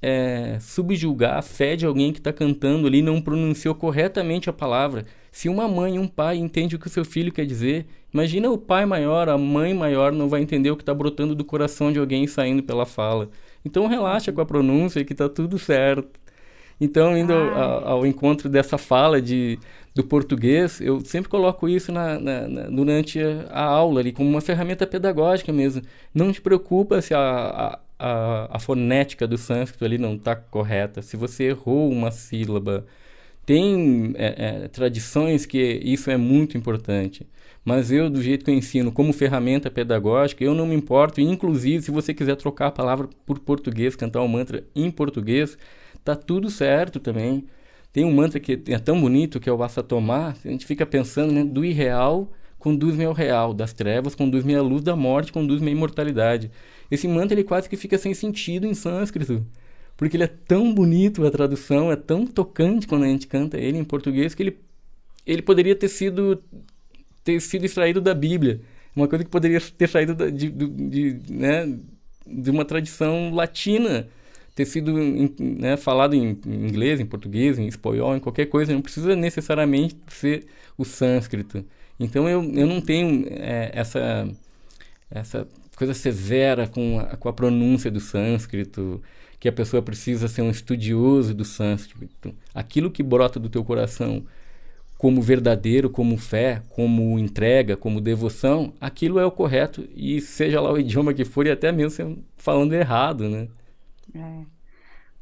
é, 0.00 0.58
subjugar 0.60 1.38
a 1.38 1.42
fé 1.42 1.74
de 1.74 1.84
alguém 1.84 2.12
que 2.12 2.20
está 2.20 2.32
cantando 2.32 2.86
ali 2.86 3.02
não 3.02 3.20
pronunciou 3.20 3.74
corretamente 3.74 4.48
a 4.48 4.52
palavra? 4.52 5.04
Se 5.30 5.48
uma 5.48 5.68
mãe 5.68 5.96
e 5.96 5.98
um 5.98 6.08
pai 6.08 6.36
entendem 6.36 6.76
o 6.76 6.78
que 6.78 6.86
o 6.86 6.90
seu 6.90 7.04
filho 7.04 7.32
quer 7.32 7.44
dizer, 7.44 7.86
imagina 8.12 8.50
o 8.50 8.58
pai 8.58 8.86
maior, 8.86 9.28
a 9.28 9.36
mãe 9.36 9.74
maior 9.74 10.12
não 10.12 10.28
vai 10.28 10.40
entender 10.40 10.70
o 10.70 10.76
que 10.76 10.82
está 10.82 10.94
brotando 10.94 11.34
do 11.34 11.44
coração 11.44 11.92
de 11.92 11.98
alguém 11.98 12.26
saindo 12.26 12.62
pela 12.62 12.86
fala. 12.86 13.28
Então 13.64 13.86
relaxa 13.86 14.32
com 14.32 14.40
a 14.40 14.46
pronúncia 14.46 15.04
que 15.04 15.12
está 15.12 15.28
tudo 15.28 15.58
certo. 15.58 16.18
Então, 16.80 17.16
indo 17.16 17.32
ao, 17.32 17.88
ao, 17.88 18.06
encontro 18.06 18.48
dessa 18.48 18.78
fala 18.78 19.20
de, 19.20 19.58
do 19.94 20.04
português, 20.04 20.80
eu 20.80 21.00
sempre 21.00 21.28
coloco 21.28 21.68
isso 21.68 21.90
na, 21.90 22.18
na, 22.18 22.48
na, 22.48 22.62
durante 22.70 23.18
a, 23.50 23.64
aula 23.64 24.00
ali, 24.00 24.12
como 24.12 24.30
uma 24.30 24.40
ferramenta 24.40 24.86
pedagógica 24.86 25.52
mesmo. 25.52 25.82
Não 26.14 26.32
te 26.32 26.40
preocupa 26.40 27.02
se 27.02 27.12
a, 27.14 27.78
a, 27.98 28.56
a 28.56 28.58
fonética 28.60 29.26
do 29.26 29.36
sânscrito 29.36 29.84
ali 29.84 29.98
não 29.98 30.14
está 30.14 30.36
correta, 30.36 31.02
se 31.02 31.16
você 31.16 31.44
errou 31.44 31.90
uma 31.90 32.12
sílaba, 32.12 32.86
tem 33.44 34.12
é, 34.16 34.64
é, 34.64 34.68
tradições 34.68 35.46
que 35.46 35.58
isso 35.82 36.10
é 36.10 36.16
muito 36.16 36.56
importante. 36.56 37.26
Mas 37.64 37.90
eu, 37.90 38.08
do 38.08 38.22
jeito 38.22 38.44
que 38.44 38.50
eu 38.50 38.54
ensino, 38.54 38.92
como 38.92 39.12
ferramenta 39.12 39.70
pedagógica, 39.70 40.44
eu 40.44 40.54
não 40.54 40.66
me 40.66 40.74
importo. 40.74 41.20
Inclusive, 41.20 41.82
se 41.82 41.90
você 41.90 42.14
quiser 42.14 42.36
trocar 42.36 42.68
a 42.68 42.70
palavra 42.70 43.08
por 43.26 43.38
português, 43.38 43.96
cantar 43.96 44.22
um 44.22 44.28
mantra 44.28 44.64
em 44.74 44.90
português, 44.90 45.58
tá 46.14 46.22
tudo 46.22 46.50
certo 46.50 47.00
também. 47.00 47.46
Tem 47.92 48.04
um 48.04 48.12
mantra 48.12 48.38
que 48.38 48.62
é 48.68 48.78
tão 48.78 49.00
bonito, 49.00 49.40
que 49.40 49.48
é 49.48 49.52
o 49.52 49.56
Basta 49.56 49.82
Tomar. 49.82 50.36
A 50.44 50.48
gente 50.48 50.66
fica 50.66 50.84
pensando, 50.86 51.32
né? 51.32 51.44
Do 51.44 51.64
irreal, 51.64 52.30
conduz-me 52.58 53.04
ao 53.04 53.12
real. 53.12 53.54
Das 53.54 53.72
trevas, 53.72 54.14
conduz-me 54.14 54.54
à 54.54 54.62
luz 54.62 54.82
da 54.82 54.94
morte, 54.94 55.32
conduz-me 55.32 55.68
à 55.68 55.72
imortalidade. 55.72 56.50
Esse 56.90 57.08
mantra, 57.08 57.34
ele 57.34 57.44
quase 57.44 57.68
que 57.68 57.76
fica 57.76 57.98
sem 57.98 58.14
sentido 58.14 58.66
em 58.66 58.74
sânscrito 58.74 59.46
porque 59.98 60.16
ele 60.16 60.22
é 60.22 60.28
tão 60.28 60.72
bonito 60.72 61.26
a 61.26 61.30
tradução, 61.30 61.90
é 61.90 61.96
tão 61.96 62.24
tocante 62.24 62.86
quando 62.86 63.02
a 63.02 63.08
gente 63.08 63.26
canta 63.26 63.58
ele 63.58 63.76
em 63.76 63.84
português 63.84 64.32
que 64.32 64.44
ele, 64.44 64.58
ele 65.26 65.42
poderia 65.42 65.74
ter 65.74 65.88
sido 65.88 66.40
ter 67.24 67.40
sido 67.40 67.66
extraído 67.66 68.00
da 68.00 68.14
Bíblia, 68.14 68.60
uma 68.94 69.08
coisa 69.08 69.24
que 69.24 69.30
poderia 69.30 69.60
ter 69.60 69.88
saído 69.88 70.14
da, 70.14 70.30
de, 70.30 70.50
de, 70.50 70.68
de, 70.68 71.32
né, 71.32 71.76
de 72.24 72.48
uma 72.48 72.64
tradição 72.64 73.34
latina, 73.34 74.08
ter 74.58 74.64
sido 74.64 74.92
né, 75.38 75.76
falado 75.76 76.14
em, 76.14 76.36
inglês, 76.44 76.98
em 76.98 77.06
português, 77.06 77.60
em 77.60 77.68
espanhol, 77.68 78.16
em 78.16 78.18
qualquer 78.18 78.46
coisa, 78.46 78.72
não 78.72 78.82
precisa 78.82 79.14
necessariamente 79.14 79.96
ser 80.08 80.46
o 80.76 80.84
sânscrito. 80.84 81.64
Então 81.98 82.28
eu, 82.28 82.42
eu 82.42 82.66
não 82.66 82.80
tenho 82.80 83.24
é, 83.30 83.70
essa 83.72 84.28
essa 85.08 85.46
coisa 85.76 85.94
severa 85.94 86.66
com 86.66 86.98
a, 86.98 87.16
com 87.16 87.28
a 87.28 87.32
pronúncia 87.32 87.88
do 87.88 88.00
sânscrito 88.00 89.00
que 89.38 89.48
a 89.48 89.52
pessoa 89.52 89.80
precisa 89.80 90.26
ser 90.26 90.42
um 90.42 90.50
estudioso 90.50 91.32
do 91.32 91.44
sânscrito. 91.44 92.34
Aquilo 92.52 92.90
que 92.90 93.00
brota 93.00 93.38
do 93.38 93.48
teu 93.48 93.64
coração 93.64 94.24
como 94.98 95.22
verdadeiro, 95.22 95.88
como 95.88 96.16
fé, 96.16 96.62
como 96.70 97.16
entrega, 97.16 97.76
como 97.76 98.00
devoção, 98.00 98.74
aquilo 98.80 99.20
é 99.20 99.24
o 99.24 99.30
correto 99.30 99.88
e 99.94 100.20
seja 100.20 100.60
lá 100.60 100.72
o 100.72 100.78
idioma 100.78 101.14
que 101.14 101.24
for 101.24 101.46
e 101.46 101.52
até 101.52 101.70
mesmo 101.70 102.24
falando 102.36 102.72
errado, 102.72 103.28
né? 103.28 103.46
É. 104.14 104.46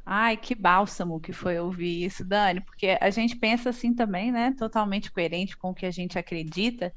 Ai, 0.05 0.37
que 0.37 0.55
bálsamo 0.55 1.21
que 1.21 1.33
foi 1.33 1.59
ouvir 1.59 2.05
isso, 2.05 2.25
Dani, 2.25 2.61
porque 2.61 2.97
a 3.01 3.11
gente 3.11 3.37
pensa 3.37 3.71
assim 3.71 3.95
também, 3.95 4.31
né? 4.31 4.55
Totalmente 4.57 5.11
coerente 5.11 5.57
com 5.57 5.71
o 5.71 5.75
que 5.75 5.85
a 5.87 5.91
gente 5.91 6.19
acredita, 6.19 6.93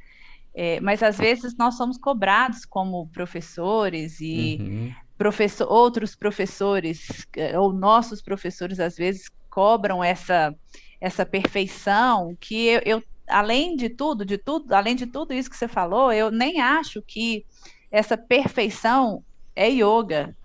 é, 0.53 0.79
mas 0.79 1.01
às 1.03 1.17
vezes 1.17 1.55
nós 1.57 1.75
somos 1.75 1.97
cobrados 1.97 2.65
como 2.65 3.09
professores 3.09 4.19
e 4.21 4.57
uhum 4.59 4.93
professor, 5.19 5.69
outros 5.69 6.15
professores 6.15 7.25
eh, 7.35 7.59
ou 7.59 7.73
nossos 7.73 8.21
professores 8.21 8.79
às 8.79 8.95
vezes 8.95 9.23
cobram 9.49 10.01
essa 10.01 10.55
essa 11.01 11.25
perfeição 11.25 12.35
que 12.39 12.67
eu, 12.67 12.81
eu, 12.85 13.03
além 13.29 13.75
de 13.75 13.89
tudo, 13.89 14.25
de 14.25 14.37
tudo, 14.37 14.73
além 14.73 14.95
de 14.95 15.07
tudo 15.07 15.33
isso 15.33 15.49
que 15.49 15.55
você 15.57 15.67
falou, 15.67 16.11
eu 16.11 16.29
nem 16.31 16.59
acho 16.61 17.01
que 17.07 17.45
essa 17.91 18.17
perfeição 18.17 19.23
é 19.55 19.69
yoga, 19.69 20.35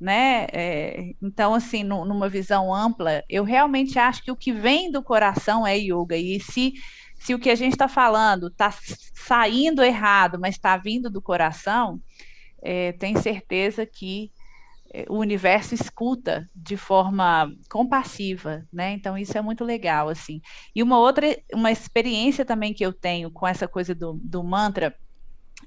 né? 0.00 0.46
É, 0.52 1.12
então, 1.20 1.54
assim, 1.54 1.84
no, 1.84 2.04
numa 2.04 2.28
visão 2.28 2.74
ampla, 2.74 3.22
eu 3.28 3.44
realmente 3.44 3.98
acho 3.98 4.22
que 4.22 4.30
o 4.30 4.36
que 4.36 4.52
vem 4.52 4.90
do 4.90 5.02
coração 5.02 5.66
é 5.66 5.76
yoga. 5.76 6.16
E 6.16 6.40
se, 6.40 6.72
se 7.16 7.34
o 7.34 7.38
que 7.38 7.50
a 7.50 7.54
gente 7.54 7.72
está 7.72 7.88
falando 7.88 8.48
está 8.48 8.72
saindo 9.14 9.82
errado, 9.82 10.38
mas 10.40 10.54
está 10.54 10.76
vindo 10.76 11.10
do 11.10 11.20
coração, 11.20 12.00
é, 12.62 12.92
tem 12.92 13.16
certeza 13.16 13.84
que 13.84 14.32
é, 14.92 15.04
o 15.08 15.18
universo 15.18 15.74
escuta 15.74 16.48
de 16.54 16.76
forma 16.76 17.52
compassiva, 17.70 18.66
né? 18.72 18.92
Então 18.92 19.16
isso 19.16 19.36
é 19.36 19.42
muito 19.42 19.64
legal, 19.64 20.08
assim. 20.08 20.40
E 20.74 20.82
uma 20.82 20.98
outra, 20.98 21.26
uma 21.52 21.70
experiência 21.70 22.44
também 22.44 22.74
que 22.74 22.84
eu 22.84 22.92
tenho 22.92 23.30
com 23.30 23.46
essa 23.46 23.68
coisa 23.68 23.94
do, 23.94 24.18
do 24.22 24.42
mantra 24.42 24.94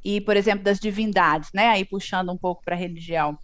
e, 0.04 0.20
por 0.22 0.36
exemplo, 0.36 0.64
das 0.64 0.80
divindades, 0.80 1.50
né? 1.54 1.68
Aí 1.70 1.86
puxando 1.86 2.32
um 2.32 2.38
pouco 2.38 2.62
para 2.64 2.76
a 2.76 2.78
religião. 2.80 3.38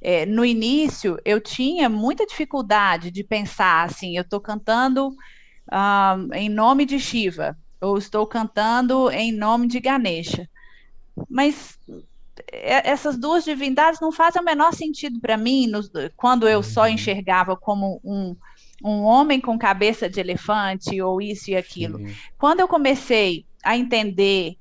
É, 0.00 0.26
no 0.26 0.44
início 0.44 1.18
eu 1.24 1.40
tinha 1.40 1.88
muita 1.88 2.26
dificuldade 2.26 3.10
de 3.10 3.24
pensar 3.24 3.84
assim, 3.84 4.16
eu 4.16 4.22
estou 4.22 4.40
cantando 4.40 5.14
em 6.34 6.48
nome 6.48 6.84
de 6.84 6.98
Shiva, 7.00 7.56
ou 7.80 7.98
estou 7.98 8.26
cantando 8.26 9.10
em 9.10 9.32
nome 9.32 9.66
de 9.66 9.80
Ganesha. 9.80 10.48
Mas 11.28 11.78
é, 12.52 12.88
essas 12.88 13.16
duas 13.16 13.44
divindades 13.44 14.00
não 14.00 14.12
fazem 14.12 14.40
o 14.40 14.44
menor 14.44 14.72
sentido 14.72 15.20
para 15.20 15.36
mim, 15.36 15.66
nos, 15.66 15.90
quando 16.16 16.48
eu 16.48 16.62
só 16.62 16.82
uhum. 16.82 16.88
enxergava 16.88 17.56
como 17.56 18.00
um, 18.04 18.36
um 18.84 19.02
homem 19.02 19.40
com 19.40 19.58
cabeça 19.58 20.08
de 20.08 20.20
elefante, 20.20 21.00
ou 21.00 21.20
isso 21.20 21.50
e 21.50 21.56
aquilo. 21.56 21.98
Sim. 21.98 22.14
Quando 22.38 22.60
eu 22.60 22.68
comecei 22.68 23.44
a 23.64 23.76
entender 23.76 24.56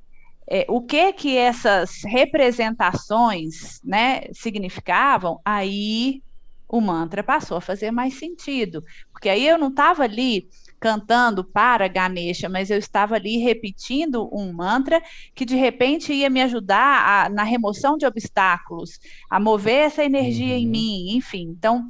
é, 0.48 0.66
o 0.70 0.82
que 0.82 1.14
que 1.14 1.38
essas 1.38 2.02
representações 2.04 3.80
né, 3.84 4.22
significavam, 4.34 5.40
aí 5.44 6.22
o 6.68 6.82
mantra 6.82 7.24
passou 7.24 7.58
a 7.58 7.62
fazer 7.62 7.92
mais 7.92 8.16
sentido. 8.16 8.84
Porque 9.12 9.30
aí 9.30 9.48
eu 9.48 9.58
não 9.58 9.70
estava 9.70 10.04
ali 10.04 10.48
cantando 10.80 11.44
para 11.44 11.88
Ganesha, 11.88 12.50
mas 12.50 12.70
eu 12.70 12.78
estava 12.78 13.16
ali 13.16 13.38
repetindo 13.38 14.30
um 14.32 14.52
mantra 14.52 15.02
que 15.34 15.46
de 15.46 15.56
repente 15.56 16.14
ia 16.14 16.30
me 16.30 16.42
ajudar 16.42 17.26
a, 17.26 17.30
na 17.30 17.44
remoção 17.44 17.98
de 17.98 18.06
obstáculos, 18.06 19.00
a 19.30 19.40
mover 19.40 19.86
essa 19.86 20.04
energia 20.04 20.54
uhum. 20.54 20.60
em 20.60 20.68
mim, 20.68 21.16
enfim. 21.16 21.56
Então, 21.58 21.88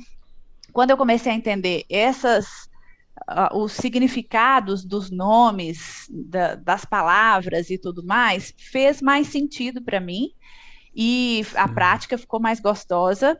quando 0.72 0.91
eu 0.91 0.97
comecei 0.97 1.32
a 1.32 1.36
entender 1.36 1.84
essas 1.89 2.70
uh, 3.30 3.57
os 3.57 3.74
significados 3.74 4.84
dos 4.86 5.09
nomes, 5.09 6.07
da, 6.09 6.55
das 6.55 6.86
palavras 6.86 7.70
e 7.70 7.78
tudo 7.78 8.05
mais, 8.05 8.53
fez 8.57 9.01
mais 9.01 9.28
sentido 9.28 9.82
para 9.82 9.99
mim 9.99 10.32
e 10.95 11.45
a 11.55 11.68
prática 11.68 12.18
ficou 12.18 12.39
mais 12.39 12.59
gostosa, 12.59 13.38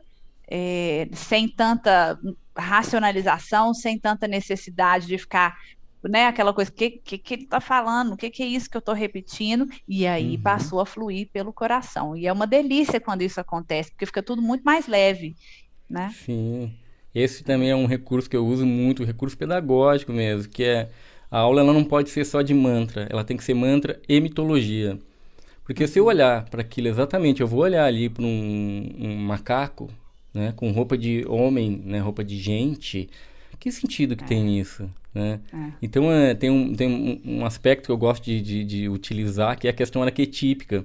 é, 0.48 1.08
sem 1.12 1.48
tanta 1.48 2.18
racionalização, 2.56 3.72
sem 3.72 3.98
tanta 3.98 4.28
necessidade 4.28 5.06
de 5.06 5.18
ficar 5.18 5.56
né, 6.08 6.26
aquela 6.26 6.52
coisa, 6.52 6.70
o 6.70 6.74
que, 6.74 6.90
que, 6.90 7.18
que 7.18 7.34
ele 7.34 7.42
está 7.44 7.60
falando, 7.60 8.12
o 8.12 8.16
que, 8.16 8.30
que 8.30 8.42
é 8.42 8.46
isso 8.46 8.70
que 8.70 8.76
eu 8.76 8.80
estou 8.80 8.94
repetindo, 8.94 9.66
e 9.88 10.06
aí 10.06 10.36
uhum. 10.36 10.42
passou 10.42 10.80
a 10.80 10.86
fluir 10.86 11.28
pelo 11.32 11.52
coração. 11.52 12.16
E 12.16 12.26
é 12.26 12.32
uma 12.32 12.46
delícia 12.46 13.00
quando 13.00 13.22
isso 13.22 13.40
acontece, 13.40 13.90
porque 13.90 14.06
fica 14.06 14.22
tudo 14.22 14.40
muito 14.40 14.62
mais 14.62 14.86
leve, 14.86 15.34
né? 15.88 16.12
Sim. 16.24 16.72
Esse 17.16 17.42
também 17.42 17.70
é 17.70 17.74
um 17.74 17.86
recurso 17.86 18.28
que 18.28 18.36
eu 18.36 18.46
uso 18.46 18.66
muito, 18.66 19.02
um 19.02 19.06
recurso 19.06 19.38
pedagógico 19.38 20.12
mesmo, 20.12 20.50
que 20.50 20.62
é 20.62 20.90
a 21.30 21.38
aula 21.38 21.62
ela 21.62 21.72
não 21.72 21.82
pode 21.82 22.10
ser 22.10 22.26
só 22.26 22.42
de 22.42 22.52
mantra, 22.52 23.06
ela 23.08 23.24
tem 23.24 23.38
que 23.38 23.42
ser 23.42 23.54
mantra 23.54 23.98
e 24.06 24.20
mitologia. 24.20 24.98
Porque 25.64 25.86
se 25.86 25.98
eu 25.98 26.04
olhar 26.04 26.44
para 26.50 26.60
aquilo 26.60 26.88
exatamente, 26.88 27.40
eu 27.40 27.46
vou 27.46 27.60
olhar 27.60 27.86
ali 27.86 28.10
para 28.10 28.22
um, 28.22 28.94
um, 28.98 29.16
macaco, 29.16 29.88
né, 30.34 30.52
com 30.54 30.70
roupa 30.72 30.98
de 30.98 31.24
homem, 31.26 31.80
né, 31.86 32.00
roupa 32.00 32.22
de 32.22 32.36
gente, 32.36 33.08
que 33.58 33.72
sentido 33.72 34.14
que 34.14 34.24
é. 34.24 34.26
tem 34.26 34.60
isso? 34.60 34.86
Né? 35.14 35.40
É. 35.54 35.72
Então 35.80 36.12
é, 36.12 36.34
tem, 36.34 36.50
um, 36.50 36.74
tem 36.74 36.86
um, 36.86 37.38
um, 37.38 37.46
aspecto 37.46 37.86
que 37.86 37.92
eu 37.92 37.96
gosto 37.96 38.24
de, 38.24 38.42
de, 38.42 38.62
de, 38.62 38.88
utilizar, 38.90 39.58
que 39.58 39.66
é 39.66 39.70
a 39.70 39.72
questão 39.72 40.02
arquetípica 40.02 40.84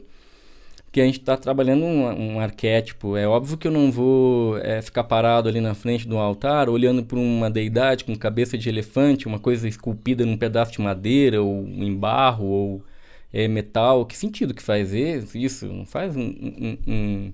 que 0.91 0.99
a 0.99 1.05
gente 1.05 1.19
está 1.19 1.37
trabalhando 1.37 1.85
um, 1.85 2.33
um, 2.35 2.39
arquétipo. 2.39 3.15
É 3.15 3.25
óbvio 3.25 3.57
que 3.57 3.67
eu 3.67 3.71
não 3.71 3.91
vou 3.91 4.57
é, 4.57 4.81
ficar 4.81 5.05
parado 5.05 5.47
ali 5.47 5.61
na 5.61 5.73
frente 5.73 6.07
do 6.07 6.17
altar, 6.17 6.69
olhando 6.69 7.03
para 7.03 7.17
uma 7.17 7.49
deidade 7.49 8.03
com 8.03 8.15
cabeça 8.15 8.57
de 8.57 8.67
elefante, 8.67 9.25
uma 9.25 9.39
coisa 9.39 9.67
esculpida 9.67 10.25
num 10.25 10.37
pedaço 10.37 10.73
de 10.73 10.81
madeira, 10.81 11.41
ou 11.41 11.65
em 11.65 11.95
barro, 11.95 12.45
ou 12.45 12.83
é, 13.31 13.47
metal. 13.47 14.05
Que 14.05 14.17
sentido 14.17 14.53
que 14.53 14.61
faz 14.61 14.93
isso? 14.93 15.67
Não 15.67 15.85
faz 15.85 16.15
um, 16.17 16.21
um, 16.21 16.77
um, 16.87 17.33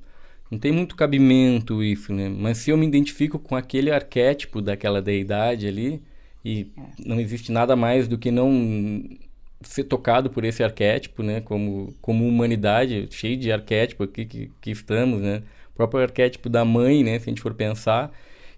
não 0.51 0.59
tem 0.59 0.71
muito 0.71 0.95
cabimento 0.95 1.83
isso, 1.83 2.13
né? 2.13 2.29
Mas 2.29 2.59
se 2.59 2.69
eu 2.69 2.77
me 2.77 2.85
identifico 2.85 3.39
com 3.39 3.55
aquele 3.55 3.91
arquétipo 3.91 4.61
daquela 4.61 5.01
deidade 5.01 5.67
ali, 5.67 6.01
e 6.45 6.67
é. 6.77 6.81
não 7.05 7.19
existe 7.19 7.51
nada 7.51 7.75
mais 7.75 8.07
do 8.07 8.17
que 8.17 8.31
não 8.31 8.51
ser 9.61 9.85
tocado 9.85 10.29
por 10.29 10.43
esse 10.43 10.63
arquétipo, 10.63 11.23
né? 11.23 11.41
Como, 11.41 11.93
como 12.01 12.27
humanidade, 12.27 13.07
cheio 13.11 13.37
de 13.37 13.51
arquétipo 13.51 14.03
aqui 14.03 14.25
que, 14.25 14.51
que 14.61 14.71
estamos, 14.71 15.21
né? 15.21 15.43
O 15.71 15.75
próprio 15.75 16.01
arquétipo 16.01 16.49
da 16.49 16.63
mãe, 16.65 17.03
né? 17.03 17.19
Se 17.19 17.29
a 17.29 17.31
gente 17.31 17.41
for 17.41 17.53
pensar, 17.53 18.11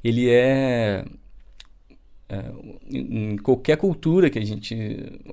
ele 0.03 0.29
é, 0.29 1.05
é 2.29 2.43
em 2.91 3.37
qualquer 3.37 3.77
cultura 3.77 4.29
que 4.29 4.39
a 4.39 4.45
gente 4.45 4.75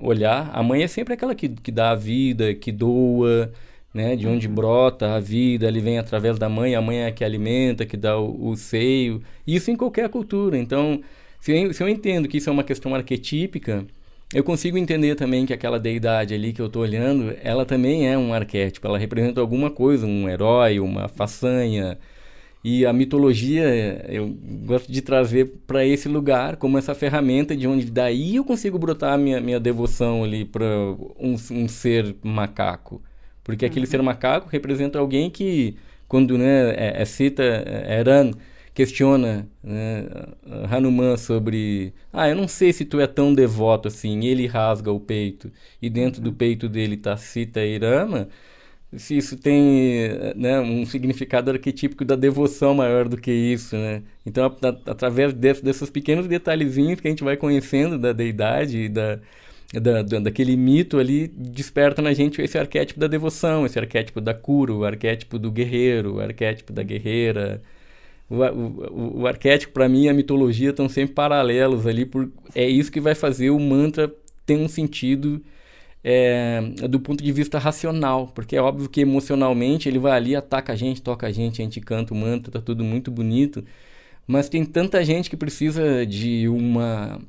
olhar, 0.01 0.49
a 0.53 0.63
mãe 0.63 0.83
é 0.83 0.87
sempre 0.87 1.13
aquela 1.13 1.35
que, 1.35 1.49
que 1.49 1.71
dá 1.71 1.91
a 1.91 1.95
vida, 1.95 2.53
que 2.53 2.71
doa, 2.71 3.51
né? 3.93 4.15
De 4.15 4.27
onde 4.27 4.47
uhum. 4.47 4.55
brota 4.55 5.15
a 5.15 5.19
vida, 5.19 5.67
ele 5.67 5.81
vem 5.81 5.97
através 5.99 6.39
da 6.39 6.49
mãe, 6.49 6.75
a 6.75 6.81
mãe 6.81 6.99
é 6.99 7.07
a 7.07 7.11
que 7.11 7.23
alimenta, 7.23 7.85
que 7.85 7.97
dá 7.97 8.17
o, 8.17 8.49
o 8.49 8.55
seio. 8.55 9.21
Isso 9.45 9.71
em 9.71 9.75
qualquer 9.75 10.09
cultura. 10.09 10.57
Então, 10.57 11.01
se 11.41 11.51
eu, 11.51 11.73
se 11.73 11.83
eu 11.83 11.89
entendo 11.89 12.27
que 12.27 12.37
isso 12.37 12.49
é 12.49 12.53
uma 12.53 12.63
questão 12.63 12.95
arquetípica, 12.95 13.85
eu 14.33 14.43
consigo 14.43 14.77
entender 14.77 15.15
também 15.15 15.45
que 15.45 15.53
aquela 15.53 15.79
deidade 15.79 16.33
ali 16.33 16.51
que 16.51 16.61
eu 16.61 16.67
estou 16.67 16.81
olhando, 16.81 17.33
ela 17.41 17.65
também 17.65 18.09
é 18.09 18.17
um 18.17 18.33
arquétipo, 18.33 18.85
ela 18.85 18.97
representa 18.97 19.39
alguma 19.39 19.71
coisa, 19.71 20.05
um 20.05 20.27
herói, 20.27 20.79
uma 20.79 21.07
façanha. 21.07 21.97
E 22.63 22.85
a 22.85 22.91
mitologia 22.91 23.65
eu 24.09 24.27
gosto 24.65 24.91
de 24.91 25.01
trazer 25.01 25.45
para 25.65 25.85
esse 25.85 26.09
lugar 26.09 26.57
como 26.57 26.77
essa 26.77 26.93
ferramenta 26.93 27.55
de 27.55 27.65
onde 27.67 27.89
daí 27.89 28.35
eu 28.35 28.43
consigo 28.43 28.77
brotar 28.77 29.17
minha, 29.17 29.39
minha 29.39 29.59
devoção 29.59 30.23
ali 30.23 30.43
para 30.43 30.65
um, 31.17 31.35
um, 31.51 31.67
ser 31.67 32.13
macaco. 32.21 33.01
Porque 33.43 33.65
aquele 33.65 33.85
uhum. 33.85 33.91
ser 33.91 34.01
macaco 34.01 34.49
representa 34.49 34.99
alguém 34.99 35.29
que, 35.29 35.77
quando 36.07 36.37
né, 36.37 36.71
é, 36.75 37.01
é 37.01 37.05
cita 37.05 37.43
é, 37.43 37.99
Eran, 37.99 38.31
questiona 38.77 39.49
né, 39.63 40.05
Hanuman 40.69 41.17
sobre 41.17 41.95
ah 42.13 42.29
eu 42.29 42.35
não 42.35 42.47
sei 42.47 42.71
se 42.71 42.85
tu 42.85 42.99
é 42.99 43.07
tão 43.07 43.33
devoto 43.33 43.87
assim. 43.87 44.23
Ele 44.23 44.45
rasga 44.45 44.91
o 44.91 44.99
peito 44.99 45.51
e 45.81 45.89
dentro 45.89 46.21
do 46.21 46.31
peito 46.31 46.69
dele 46.69 46.93
está 46.93 47.17
Sita 47.17 47.65
Irama 47.65 48.29
se 48.95 49.17
isso 49.17 49.35
tem 49.35 50.09
né, 50.35 50.59
um 50.59 50.85
significado 50.85 51.49
arquetípico 51.49 52.05
da 52.05 52.15
devoção 52.15 52.75
maior 52.75 53.09
do 53.09 53.17
que 53.17 53.31
isso 53.31 53.75
né? 53.75 54.03
Então 54.23 54.45
a, 54.45 54.67
a, 54.67 54.91
através 54.91 55.33
desse, 55.33 55.63
desses 55.63 55.89
pequenos 55.89 56.27
detalhezinhos 56.27 56.99
que 56.99 57.07
a 57.07 57.11
gente 57.11 57.23
vai 57.23 57.35
conhecendo 57.35 57.97
da 57.97 58.13
deidade 58.13 58.77
e 58.77 58.89
da, 58.89 59.19
da, 59.73 60.03
da, 60.03 60.19
daquele 60.19 60.55
mito 60.55 60.99
ali 60.99 61.27
desperta 61.27 61.99
na 61.99 62.13
gente 62.13 62.39
esse 62.43 62.59
arquétipo 62.59 62.99
da 62.99 63.07
devoção, 63.07 63.65
esse 63.65 63.79
arquétipo 63.79 64.21
da 64.21 64.35
cura, 64.35 64.71
o 64.71 64.85
arquétipo 64.85 65.39
do 65.39 65.51
guerreiro, 65.51 66.17
o 66.17 66.19
arquétipo 66.21 66.71
da 66.71 66.83
guerreira, 66.83 67.61
o, 68.29 68.35
o, 68.35 69.21
o 69.21 69.27
arquétipo, 69.27 69.73
para 69.73 69.87
mim, 69.87 70.03
e 70.03 70.09
a 70.09 70.13
mitologia 70.13 70.71
estão 70.71 70.89
sempre 70.89 71.13
paralelos 71.15 71.85
ali. 71.87 72.05
Por, 72.05 72.31
é 72.53 72.67
isso 72.67 72.91
que 72.91 72.99
vai 72.99 73.15
fazer 73.15 73.49
o 73.49 73.59
mantra 73.59 74.13
ter 74.45 74.57
um 74.57 74.67
sentido 74.67 75.41
é, 76.03 76.61
do 76.89 76.99
ponto 76.99 77.23
de 77.23 77.31
vista 77.31 77.57
racional. 77.57 78.27
Porque 78.27 78.55
é 78.55 78.61
óbvio 78.61 78.89
que 78.89 79.01
emocionalmente 79.01 79.87
ele 79.87 79.99
vai 79.99 80.13
ali, 80.13 80.35
ataca 80.35 80.73
a 80.73 80.75
gente, 80.75 81.01
toca 81.01 81.27
a 81.27 81.31
gente, 81.31 81.61
a 81.61 81.65
gente 81.65 81.79
canta 81.81 82.13
o 82.13 82.17
mantra, 82.17 82.51
tá 82.51 82.61
tudo 82.61 82.83
muito 82.83 83.09
bonito. 83.11 83.63
Mas 84.27 84.49
tem 84.49 84.65
tanta 84.65 85.03
gente 85.05 85.29
que 85.29 85.37
precisa 85.37 86.05
de 86.05 86.49
uma 86.49 87.19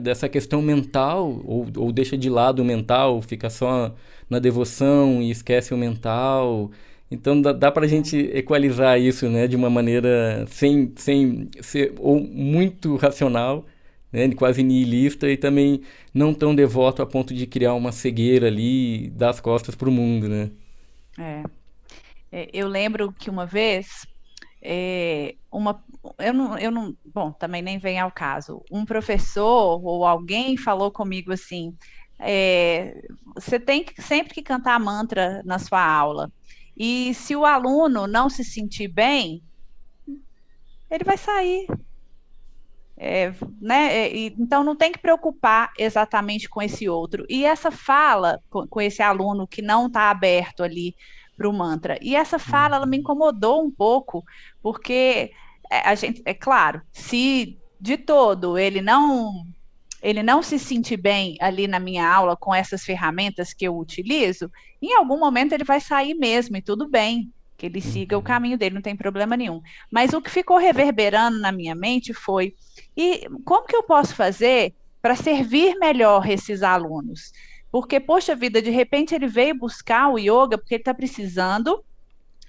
dessa 0.00 0.28
questão 0.28 0.62
mental 0.62 1.42
ou, 1.44 1.66
ou 1.76 1.90
deixa 1.90 2.16
de 2.16 2.30
lado 2.30 2.62
o 2.62 2.64
mental, 2.64 3.20
fica 3.20 3.50
só 3.50 3.92
na 4.30 4.38
devoção 4.38 5.20
e 5.20 5.32
esquece 5.32 5.74
o 5.74 5.76
mental 5.76 6.70
então 7.10 7.40
dá, 7.40 7.52
dá 7.52 7.72
para 7.72 7.84
a 7.84 7.88
gente 7.88 8.16
equalizar 8.34 9.00
isso, 9.00 9.28
né, 9.28 9.46
de 9.46 9.56
uma 9.56 9.70
maneira 9.70 10.44
sem, 10.48 10.92
sem 10.96 11.48
ser 11.60 11.94
ou 11.98 12.20
muito 12.20 12.96
racional, 12.96 13.64
né, 14.12 14.28
quase 14.34 14.62
nihilista 14.62 15.28
e 15.28 15.36
também 15.36 15.82
não 16.12 16.34
tão 16.34 16.54
devoto 16.54 17.02
a 17.02 17.06
ponto 17.06 17.34
de 17.34 17.46
criar 17.46 17.74
uma 17.74 17.92
cegueira 17.92 18.46
ali 18.46 19.06
e 19.06 19.10
dar 19.10 19.30
as 19.30 19.40
costas 19.40 19.74
para 19.74 19.88
o 19.88 19.92
mundo, 19.92 20.28
né? 20.28 20.50
É. 21.18 21.42
é. 22.32 22.48
Eu 22.52 22.68
lembro 22.68 23.12
que 23.12 23.30
uma 23.30 23.46
vez 23.46 24.06
é, 24.62 25.34
uma, 25.50 25.82
eu 26.18 26.34
não, 26.34 26.58
eu 26.58 26.70
não, 26.70 26.96
bom, 27.04 27.32
também 27.32 27.62
nem 27.62 27.78
vem 27.78 27.98
ao 27.98 28.10
caso. 28.10 28.62
Um 28.70 28.84
professor 28.84 29.80
ou 29.84 30.04
alguém 30.04 30.56
falou 30.56 30.90
comigo 30.90 31.32
assim: 31.32 31.76
é, 32.18 33.00
você 33.34 33.60
tem 33.60 33.84
que 33.84 34.00
sempre 34.02 34.34
que 34.34 34.42
cantar 34.42 34.78
mantra 34.80 35.42
na 35.44 35.58
sua 35.58 35.82
aula. 35.84 36.30
E 36.78 37.12
se 37.12 37.34
o 37.34 37.44
aluno 37.44 38.06
não 38.06 38.30
se 38.30 38.44
sentir 38.44 38.86
bem, 38.86 39.42
ele 40.88 41.02
vai 41.04 41.16
sair. 41.18 41.66
É, 42.96 43.32
né? 43.60 43.94
É, 43.94 44.16
então 44.16 44.64
não 44.64 44.74
tem 44.74 44.90
que 44.92 44.98
preocupar 44.98 45.72
exatamente 45.76 46.48
com 46.48 46.62
esse 46.62 46.88
outro. 46.88 47.24
E 47.28 47.44
essa 47.44 47.70
fala 47.70 48.40
com, 48.48 48.80
esse 48.80 49.02
aluno 49.02 49.46
que 49.46 49.60
não 49.60 49.86
está 49.86 50.10
aberto 50.10 50.62
ali 50.62 50.94
para 51.36 51.48
o 51.48 51.52
mantra. 51.52 51.98
E 52.00 52.14
essa 52.14 52.38
fala 52.38 52.76
ela 52.76 52.86
me 52.86 52.96
uhum. 52.96 53.00
incomodou 53.00 53.64
um 53.64 53.70
pouco, 53.70 54.24
porque 54.62 55.32
é, 55.70 55.80
a 55.80 55.94
gente, 55.94 56.22
é 56.24 56.34
claro, 56.34 56.82
se 56.92 57.58
de 57.80 57.96
todo 57.96 58.58
ele 58.58 58.82
não 58.82 59.46
ele 60.02 60.22
não 60.22 60.42
se 60.42 60.58
sentir 60.58 60.96
bem 60.96 61.36
ali 61.40 61.66
na 61.66 61.80
minha 61.80 62.08
aula 62.08 62.36
com 62.36 62.54
essas 62.54 62.84
ferramentas 62.84 63.52
que 63.52 63.66
eu 63.66 63.76
utilizo, 63.76 64.50
em 64.80 64.94
algum 64.94 65.18
momento 65.18 65.52
ele 65.52 65.64
vai 65.64 65.80
sair 65.80 66.14
mesmo 66.14 66.56
e 66.56 66.62
tudo 66.62 66.88
bem, 66.88 67.32
que 67.56 67.66
ele 67.66 67.80
siga 67.80 68.16
o 68.16 68.20
uhum. 68.20 68.24
caminho 68.24 68.56
dele, 68.56 68.76
não 68.76 68.82
tem 68.82 68.96
problema 68.96 69.36
nenhum. 69.36 69.60
Mas 69.90 70.12
o 70.12 70.22
que 70.22 70.30
ficou 70.30 70.58
reverberando 70.58 71.40
na 71.40 71.50
minha 71.50 71.74
mente 71.74 72.14
foi: 72.14 72.54
e 72.96 73.28
como 73.44 73.66
que 73.66 73.74
eu 73.74 73.82
posso 73.82 74.14
fazer 74.14 74.74
para 75.02 75.16
servir 75.16 75.76
melhor 75.78 76.28
esses 76.30 76.62
alunos? 76.62 77.32
Porque, 77.70 77.98
poxa 78.00 78.34
vida, 78.34 78.62
de 78.62 78.70
repente 78.70 79.14
ele 79.14 79.26
veio 79.26 79.58
buscar 79.58 80.08
o 80.08 80.18
yoga 80.18 80.56
porque 80.56 80.74
ele 80.74 80.82
está 80.82 80.94
precisando, 80.94 81.84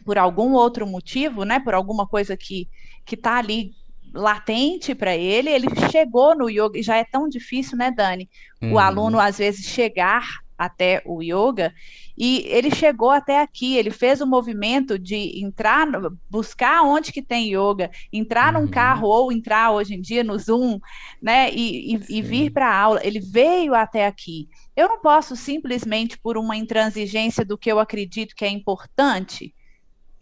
por 0.06 0.18
algum 0.18 0.54
outro 0.54 0.88
motivo, 0.88 1.44
né? 1.44 1.60
Por 1.60 1.74
alguma 1.74 2.08
coisa 2.08 2.38
que 2.38 2.70
que 3.06 3.16
está 3.16 3.38
ali 3.38 3.72
latente 4.14 4.96
para 4.96 5.16
ele, 5.16 5.50
ele 5.50 5.68
chegou 5.92 6.36
no 6.36 6.50
yoga, 6.50 6.78
e 6.80 6.84
já 6.84 6.98
é 6.98 7.04
tão 7.04 7.28
difícil, 7.28 7.78
né, 7.78 7.92
Dani? 7.92 8.30
Uhum. 8.62 8.74
O 8.74 8.80
aluno, 8.80 9.20
às 9.20 9.38
vezes, 9.38 9.66
chegar 9.66 10.40
até 10.58 11.02
o 11.06 11.22
yoga, 11.24 11.74
e 12.18 12.44
ele 12.48 12.70
chegou 12.70 13.12
até 13.12 13.42
aqui, 13.42 13.78
ele 13.78 13.92
fez 13.92 14.20
o 14.20 14.28
movimento 14.28 15.00
de 15.00 15.42
entrar, 15.42 15.88
buscar 16.30 16.82
onde 16.84 17.14
que 17.14 17.22
tem 17.22 17.56
yoga, 17.56 17.90
entrar 18.12 18.54
uhum. 18.54 18.62
num 18.62 18.68
carro 18.68 19.08
ou 19.08 19.32
entrar 19.32 19.72
hoje 19.72 19.96
em 19.96 20.02
dia 20.02 20.22
no 20.22 20.38
Zoom, 20.38 20.80
né, 21.22 21.50
e, 21.54 21.96
e, 21.96 22.18
e 22.18 22.22
vir 22.22 22.52
para 22.52 22.68
a 22.68 22.78
aula. 22.78 23.00
Ele 23.04 23.22
veio 23.22 23.74
até 23.74 24.06
aqui. 24.06 24.50
Eu 24.76 24.90
não 24.90 25.00
posso 25.00 25.34
simplesmente 25.36 26.18
por 26.18 26.38
uma 26.38 26.58
intransigência 26.58 27.46
do 27.46 27.58
que 27.58 27.72
eu 27.72 27.80
acredito 27.80 28.36
que 28.36 28.44
é 28.44 28.50
importante, 28.50 29.54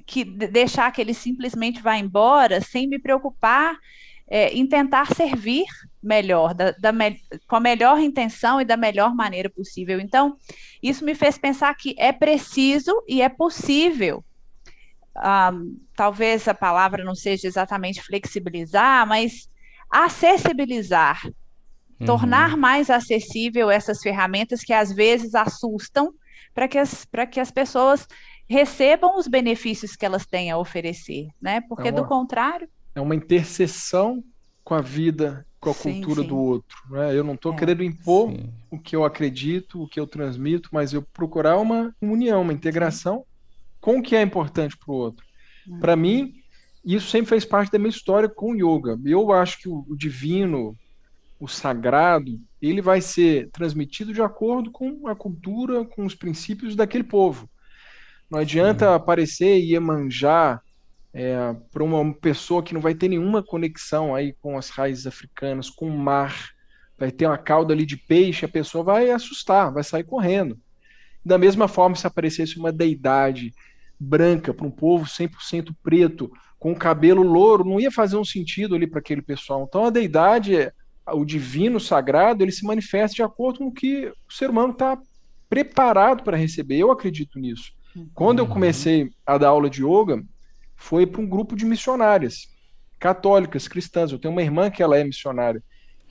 que 0.08 0.24
deixar 0.24 0.90
que 0.92 1.02
ele 1.02 1.14
simplesmente 1.14 1.82
vá 1.82 1.98
embora 1.98 2.62
sem 2.62 2.88
me 2.88 2.98
preocupar 2.98 3.78
é, 4.30 4.50
em 4.54 4.66
tentar 4.66 5.14
servir 5.14 5.66
melhor, 6.02 6.54
da, 6.54 6.72
da 6.72 6.92
me, 6.92 7.20
com 7.46 7.58
a 7.58 7.60
melhor 7.60 8.00
intenção 8.00 8.60
e 8.60 8.66
da 8.66 8.78
melhor 8.78 9.14
maneira 9.14 9.50
possível. 9.50 10.00
Então, 10.00 10.38
isso 10.82 11.04
me 11.04 11.14
fez 11.14 11.38
pensar 11.38 11.76
que 11.76 11.94
é 11.98 12.14
preciso 12.14 13.04
e 13.08 13.22
é 13.22 13.28
possível. 13.28 14.24
Um, 15.18 15.78
talvez 15.96 16.48
a 16.48 16.54
palavra 16.54 17.04
não 17.04 17.16
seja 17.16 17.48
exatamente 17.48 18.02
flexibilizar, 18.02 19.06
mas 19.08 19.50
acessibilizar, 19.90 21.20
uhum. 22.00 22.06
tornar 22.06 22.56
mais 22.56 22.90
acessível 22.90 23.70
essas 23.70 24.02
ferramentas 24.02 24.62
que 24.62 24.74
às 24.74 24.94
vezes 24.94 25.36
assustam 25.36 26.14
para 26.54 26.68
que, 26.68 26.78
as, 26.78 27.08
que 27.32 27.40
as 27.40 27.52
pessoas 27.52 28.08
recebam 28.48 29.18
os 29.18 29.28
benefícios 29.28 29.96
que 29.96 30.06
elas 30.06 30.26
têm 30.26 30.50
a 30.50 30.58
oferecer, 30.58 31.28
né? 31.42 31.62
Porque 31.62 31.90
é 31.90 31.92
uma, 31.92 32.02
do 32.02 32.08
contrário. 32.08 32.70
É 32.96 33.02
uma 33.02 33.16
interseção 33.16 34.24
com 34.64 34.74
a 34.74 34.82
vida, 34.82 35.46
com 35.60 35.70
a 35.70 35.74
sim, 35.74 36.02
cultura 36.02 36.22
sim. 36.22 36.28
do 36.28 36.38
outro. 36.38 36.78
Né? 36.90 37.16
Eu 37.16 37.24
não 37.24 37.34
estou 37.34 37.54
é, 37.54 37.58
querendo 37.58 37.84
impor 37.84 38.32
sim. 38.32 38.50
o 38.72 38.80
que 38.80 38.96
eu 38.96 39.04
acredito, 39.04 39.84
o 39.84 39.88
que 39.88 40.00
eu 40.00 40.08
transmito, 40.08 40.70
mas 40.72 40.94
eu 40.94 41.02
procurar 41.02 41.58
uma 41.58 41.96
união, 42.02 42.42
uma 42.42 42.54
integração 42.54 43.26
com 43.80 44.00
o 44.00 44.02
que 44.02 44.16
é 44.16 44.22
importante 44.22 44.78
para 44.78 44.92
o 44.92 44.96
outro. 44.98 45.26
Hum. 45.68 45.80
Para 45.80 45.96
mim, 45.96 46.34
isso 46.84 47.10
sempre 47.10 47.30
fez 47.30 47.46
parte 47.46 47.72
da 47.72 47.80
minha 47.80 47.90
história 47.90 48.30
com 48.30 48.52
o 48.52 48.56
yoga. 48.56 49.00
Eu 49.06 49.32
acho 49.32 49.60
que 49.60 49.70
o, 49.70 49.86
o 49.88 49.96
divino, 49.96 50.76
o 51.40 51.48
sagrado, 51.48 52.40
ele 52.62 52.82
vai 52.82 53.02
ser 53.02 53.50
transmitido 53.52 54.14
de 54.14 54.22
acordo 54.22 54.72
com 54.72 55.08
a 55.08 55.16
cultura, 55.16 55.86
com 55.86 56.06
os 56.06 56.16
princípios 56.16 56.76
daquele 56.76 57.04
povo. 57.04 57.50
Não 58.30 58.40
adianta 58.40 58.94
aparecer 58.94 59.60
e 59.64 59.80
manjar 59.80 60.62
é, 61.14 61.56
para 61.72 61.84
uma 61.84 62.14
pessoa 62.14 62.62
que 62.62 62.74
não 62.74 62.82
vai 62.82 62.94
ter 62.94 63.08
nenhuma 63.08 63.42
conexão 63.42 64.14
aí 64.14 64.34
com 64.42 64.58
as 64.58 64.70
raízes 64.70 65.08
africanas, 65.08 65.70
com 65.70 65.88
o 65.88 65.98
mar, 65.98 66.50
vai 66.98 67.12
ter 67.12 67.26
uma 67.26 67.38
cauda 67.38 67.74
ali 67.74 67.86
de 67.86 67.96
peixe, 67.96 68.46
a 68.46 68.50
pessoa 68.50 68.84
vai 68.84 69.10
assustar, 69.10 69.72
vai 69.72 69.84
sair 69.84 70.04
correndo. 70.04 70.60
Da 71.24 71.38
mesma 71.38 71.68
forma, 71.68 71.96
se 71.96 72.06
aparecesse 72.06 72.58
uma 72.58 72.72
deidade 72.72 73.54
branca 74.00 74.54
para 74.54 74.68
um 74.68 74.72
povo 74.72 75.06
100% 75.06 75.76
preto, 75.82 76.32
com 76.60 76.76
cabelo 76.76 77.22
louro, 77.22 77.64
não 77.64 77.80
ia 77.80 77.92
fazer 77.92 78.18
um 78.18 78.26
sentido 78.26 78.76
ali 78.76 78.88
para 78.88 79.00
aquele 79.00 79.22
pessoal. 79.22 79.66
Então, 79.68 79.86
a 79.86 79.90
deidade, 79.90 80.72
o 81.08 81.24
divino, 81.24 81.80
sagrado, 81.80 82.44
ele 82.44 82.52
se 82.52 82.66
manifesta 82.66 83.16
de 83.16 83.24
acordo 83.24 83.60
com 83.60 83.68
o 83.68 83.74
que 83.74 84.08
o 84.08 84.34
ser 84.34 84.50
humano 84.50 84.74
está 84.74 84.98
preparado 85.50 86.24
para 86.24 86.36
receber. 86.36 86.78
Eu 86.78 86.92
acredito 86.92 87.40
nisso. 87.40 87.77
Quando 88.14 88.40
eu 88.40 88.46
uhum. 88.46 88.52
comecei 88.52 89.10
a 89.26 89.38
dar 89.38 89.50
aula 89.50 89.70
de 89.70 89.84
yoga, 89.84 90.24
foi 90.76 91.06
para 91.06 91.22
um 91.22 91.28
grupo 91.28 91.56
de 91.56 91.66
missionárias 91.66 92.48
católicas, 93.00 93.68
cristãs. 93.68 94.12
Eu 94.12 94.20
tenho 94.20 94.32
uma 94.32 94.42
irmã 94.42 94.70
que 94.70 94.82
ela 94.82 94.98
é 94.98 95.04
missionária. 95.04 95.62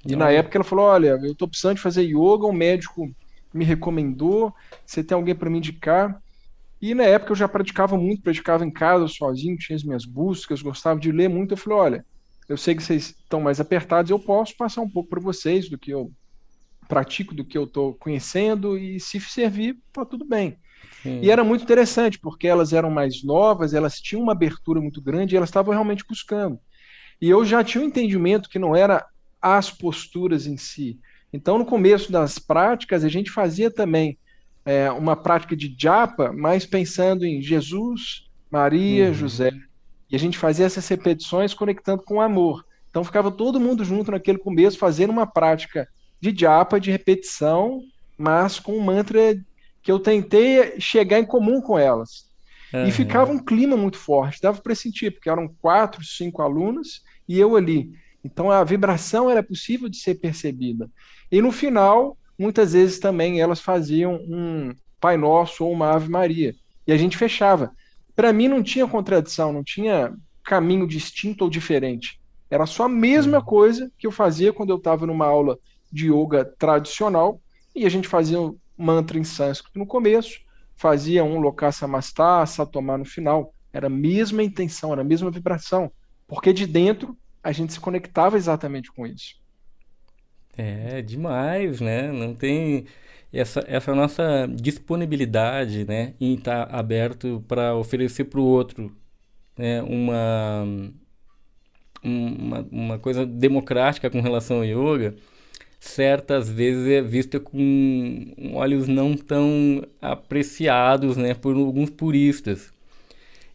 E 0.05 0.15
na 0.15 0.31
época 0.31 0.57
ela 0.57 0.65
falou: 0.65 0.87
Olha, 0.87 1.19
eu 1.23 1.33
estou 1.33 1.49
precisando 1.49 1.77
de 1.77 1.83
fazer 1.83 2.03
yoga, 2.03 2.47
um 2.47 2.53
médico 2.53 3.11
me 3.53 3.65
recomendou, 3.65 4.55
você 4.85 5.03
tem 5.03 5.15
alguém 5.15 5.35
para 5.35 5.51
me 5.51 5.59
indicar? 5.59 6.21
E 6.81 6.95
na 6.95 7.05
época 7.05 7.33
eu 7.33 7.37
já 7.37 7.49
praticava 7.49 7.97
muito, 7.97 8.23
praticava 8.23 8.65
em 8.65 8.71
casa 8.71 9.09
sozinho, 9.09 9.57
tinha 9.57 9.75
as 9.75 9.83
minhas 9.83 10.05
buscas, 10.05 10.63
gostava 10.63 11.01
de 11.01 11.11
ler 11.11 11.29
muito. 11.29 11.55
Eu 11.55 11.57
falei: 11.57 11.79
Olha, 11.79 12.07
eu 12.49 12.57
sei 12.57 12.75
que 12.75 12.83
vocês 12.83 13.09
estão 13.09 13.41
mais 13.41 13.61
apertados, 13.61 14.11
eu 14.11 14.19
posso 14.19 14.57
passar 14.57 14.83
um 14.83 14.91
pouco 14.91 15.09
para 15.09 15.21
vocês 15.21 15.69
do 15.69 15.79
que 15.79 15.91
eu 15.91 16.13
pratico, 16.87 17.35
do 17.35 17.45
que 17.45 17.59
eu 17.59 17.65
estou 17.65 17.95
conhecendo, 17.95 18.79
e 18.79 19.01
se 19.01 19.19
servir, 19.21 19.77
tá 19.93 20.05
tudo 20.05 20.25
bem. 20.25 20.57
Sim. 21.03 21.21
E 21.23 21.31
era 21.31 21.45
muito 21.45 21.63
interessante, 21.63 22.19
porque 22.19 22.47
elas 22.47 22.73
eram 22.73 22.91
mais 22.91 23.23
novas, 23.23 23.75
elas 23.75 24.01
tinham 24.01 24.23
uma 24.23 24.33
abertura 24.33 24.81
muito 24.81 25.01
grande 25.01 25.35
e 25.35 25.37
elas 25.37 25.49
estavam 25.49 25.73
realmente 25.73 26.05
buscando. 26.09 26.59
E 27.21 27.31
eu 27.31 27.45
já 27.45 27.63
tinha 27.65 27.83
um 27.83 27.87
entendimento 27.87 28.49
que 28.49 28.59
não 28.59 28.75
era 28.75 29.07
as 29.41 29.71
posturas 29.71 30.47
em 30.47 30.57
si. 30.57 30.99
Então, 31.33 31.59
no 31.59 31.65
começo 31.65 32.11
das 32.11 32.39
práticas, 32.39 33.05
a 33.05 33.09
gente 33.09 33.31
fazia 33.31 33.71
também 33.71 34.19
é, 34.65 34.91
uma 34.91 35.15
prática 35.15 35.57
de 35.57 35.75
japa, 35.79 36.33
mas 36.33 36.67
pensando 36.67 37.25
em 37.25 37.41
Jesus, 37.41 38.29
Maria, 38.51 39.09
uhum. 39.09 39.15
José. 39.15 39.53
E 40.11 40.17
a 40.17 40.19
gente 40.19 40.39
fazia 40.39 40.67
essas 40.67 40.87
repetições 40.89 41.55
conectando 41.55 42.03
com 42.03 42.15
o 42.17 42.21
amor. 42.21 42.65
Então, 42.91 43.05
ficava 43.05 43.31
todo 43.31 43.61
mundo 43.61 43.85
junto 43.85 44.11
naquele 44.11 44.39
começo, 44.39 44.79
fazendo 44.79 45.11
uma 45.11 45.27
prática 45.27 45.89
de 46.21 46.35
japa, 46.37 46.81
de 46.81 46.91
repetição, 46.91 47.81
mas 48.17 48.59
com 48.59 48.77
um 48.77 48.81
mantra 48.81 49.37
que 49.87 49.93
eu 49.93 50.01
tentei 50.01 50.81
chegar 50.81 51.21
em 51.21 51.25
comum 51.25 51.61
com 51.61 51.79
elas. 51.79 52.27
Uhum. 52.75 52.89
E 52.89 52.91
ficava 52.91 53.31
um 53.31 53.39
clima 53.39 53.77
muito 53.77 53.97
forte, 53.97 54.43
dava 54.43 54.61
para 54.61 54.75
sentir, 54.75 55.13
porque 55.13 55.31
eram 55.31 55.47
quatro, 55.63 56.05
cinco 56.05 56.43
alunos 56.43 57.03
e 57.29 57.39
eu 57.39 57.55
ali. 57.55 57.93
Então 58.25 58.51
a 58.51 58.65
vibração 58.65 59.31
era 59.31 59.45
possível 59.45 59.89
de 59.89 59.99
ser 59.99 60.17
percebida. 60.17 60.91
E 61.31 61.41
no 61.41 61.53
final, 61.53 62.19
muitas 62.37 62.73
vezes 62.73 62.99
também 62.99 63.41
elas 63.41 63.61
faziam 63.61 64.17
um 64.17 64.75
Pai 65.01 65.17
Nosso 65.17 65.65
ou 65.65 65.73
uma 65.73 65.93
Ave 65.93 66.11
Maria. 66.11 66.53
E 66.85 66.93
a 66.93 66.97
gente 66.97 67.17
fechava. 67.17 67.71
Para 68.17 68.33
mim 68.33 68.49
não 68.49 68.65
tinha 68.65 68.89
contradição, 68.89 69.53
não 69.53 69.63
tinha 69.63 70.13
caminho 70.43 70.85
distinto 70.85 71.45
ou 71.45 71.51
diferente. 71.51 72.21
Era 72.51 72.67
só 72.67 72.87
a 72.87 72.89
mesma 72.89 73.41
coisa 73.41 73.89
que 73.97 74.09
eu 74.09 74.11
fazia 74.11 74.53
quando 74.53 74.71
eu 74.71 74.79
estava 74.79 75.07
numa 75.07 75.27
aula 75.27 75.57
de 75.93 76.11
yoga 76.11 76.45
tradicional 76.59 77.41
e 77.73 77.87
a 77.87 77.89
gente 77.89 78.09
fazia 78.09 78.39
mantra 78.77 79.19
em 79.19 79.25
sânscrito 79.25 79.79
no 79.79 79.87
começo, 79.87 80.41
fazia 80.75 81.25
um 81.25 81.39
Lokasamastha, 81.39 82.45
Satomá 82.47 82.99
no 82.99 83.05
final. 83.05 83.53
Era 83.73 83.87
a 83.87 83.91
mesma 83.91 84.43
intenção, 84.43 84.93
era 84.93 85.03
a 85.03 85.05
mesma 85.05 85.31
vibração. 85.31 85.91
Porque 86.27 86.53
de 86.53 86.67
dentro 86.67 87.17
a 87.43 87.53
gente 87.53 87.73
se 87.73 87.81
conectava 87.81 88.37
exatamente 88.37 88.91
com 88.93 89.07
isso. 89.07 89.37
É, 90.57 91.03
demais, 91.03 91.81
né? 91.81 92.11
Não 92.11 92.35
tem 92.35 92.87
essa, 93.33 93.65
essa 93.67 93.95
nossa 93.95 94.47
disponibilidade, 94.49 95.85
né, 95.85 96.15
em 96.21 96.35
estar 96.35 96.75
aberto 96.75 97.45
para 97.47 97.75
oferecer 97.75 98.25
para 98.25 98.41
o 98.41 98.45
outro, 98.45 98.97
né, 99.57 99.83
uma, 99.83 100.65
uma, 102.03 102.69
uma 102.71 102.99
coisa 102.99 103.27
democrática 103.27 104.11
com 104.11 104.21
relação 104.21 104.59
ao 104.59 104.65
yoga, 104.65 105.17
certas 105.79 106.49
vezes 106.49 106.87
é 106.87 107.03
vista 107.03 107.39
com 107.39 108.35
olhos 108.55 108.89
não 108.89 109.17
tão 109.17 109.83
apreciados 110.01 111.17
né, 111.17 111.35
por 111.35 111.55
alguns 111.55 111.91
puristas. 111.91 112.73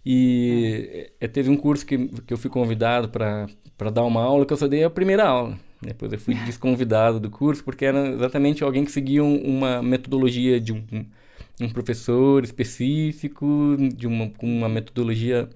E 0.05 1.09
é, 1.19 1.28
teve 1.28 1.49
um 1.49 1.57
curso 1.57 1.86
que, 1.86 2.07
que 2.07 2.34
eu 2.34 2.38
fui 2.38 2.49
convidado 2.49 3.09
para 3.09 3.89
dar 3.91 4.03
uma 4.03 4.24
aula 4.24 4.45
que 4.45 4.53
eu 4.53 4.57
só 4.57 4.67
dei 4.67 4.84
a 4.84 4.89
primeira 4.89 5.26
aula. 5.26 5.59
Depois 5.82 6.11
eu 6.11 6.19
fui 6.19 6.36
desconvidado 6.45 7.19
do 7.19 7.30
curso 7.30 7.63
porque 7.63 7.86
era 7.86 8.09
exatamente 8.09 8.63
alguém 8.63 8.86
que 8.86 8.91
seguia 8.91 9.24
uma 9.24 9.82
metodologia 9.82 10.59
de 10.59 10.74
um, 10.74 10.84
um 11.59 11.69
professor 11.69 12.43
específico, 12.43 13.78
de 13.95 14.07
uma, 14.07 14.30
com 14.30 14.47
uma 14.47 14.69
metodologia 14.69 15.49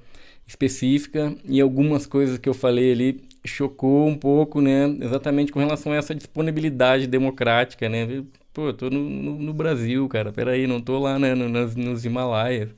específica 0.47 1.35
e 1.45 1.59
algumas 1.59 2.05
coisas 2.05 2.37
que 2.37 2.47
eu 2.47 2.53
falei 2.53 2.91
ali 2.91 3.23
chocou 3.47 4.07
um 4.07 4.17
pouco, 4.17 4.61
né? 4.61 4.85
Exatamente 5.01 5.51
com 5.51 5.59
relação 5.59 5.91
a 5.91 5.95
essa 5.95 6.15
disponibilidade 6.15 7.07
democrática, 7.07 7.89
né? 7.89 8.23
Pô, 8.53 8.67
eu 8.67 8.73
tô 8.73 8.89
no, 8.89 8.99
no, 9.09 9.39
no 9.39 9.53
Brasil, 9.53 10.07
cara. 10.07 10.31
Peraí, 10.31 10.67
não 10.67 10.81
tô 10.81 10.99
lá, 10.99 11.19
né? 11.19 11.35
No, 11.35 11.49
nos, 11.49 11.75
nos 11.75 12.05
Himalaias. 12.05 12.69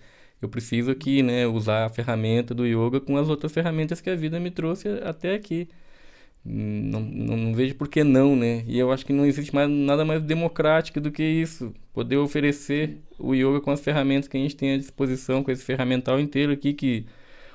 Eu 0.41 0.49
preciso 0.49 0.91
aqui, 0.91 1.23
né? 1.23 1.47
Usar 1.47 1.85
a 1.85 1.89
ferramenta 1.89 2.53
do 2.53 2.65
yoga 2.65 2.99
com 3.01 3.17
as 3.17 3.29
outras 3.29 3.51
ferramentas 3.51 4.01
que 4.01 4.09
a 4.09 4.15
vida 4.15 4.39
me 4.39 4.51
trouxe 4.51 4.87
até 5.03 5.33
aqui. 5.35 5.67
Não, 6.45 7.01
não, 7.01 7.37
não, 7.37 7.53
vejo 7.53 7.75
por 7.75 7.89
que 7.89 8.03
não, 8.03 8.35
né? 8.35 8.63
E 8.67 8.79
eu 8.79 8.91
acho 8.91 9.05
que 9.05 9.11
não 9.11 9.25
existe 9.25 9.53
mais, 9.53 9.69
nada 9.69 10.05
mais 10.05 10.21
democrático 10.21 11.01
do 11.01 11.11
que 11.11 11.23
isso. 11.23 11.73
Poder 11.93 12.17
oferecer 12.17 13.01
o 13.19 13.33
yoga 13.35 13.59
com 13.59 13.71
as 13.71 13.81
ferramentas 13.81 14.29
que 14.29 14.37
a 14.37 14.39
gente 14.39 14.55
tem 14.55 14.73
à 14.73 14.77
disposição, 14.77 15.43
com 15.43 15.51
esse 15.51 15.63
ferramental 15.65 16.19
inteiro 16.19 16.53
aqui 16.53 16.73
que 16.73 17.05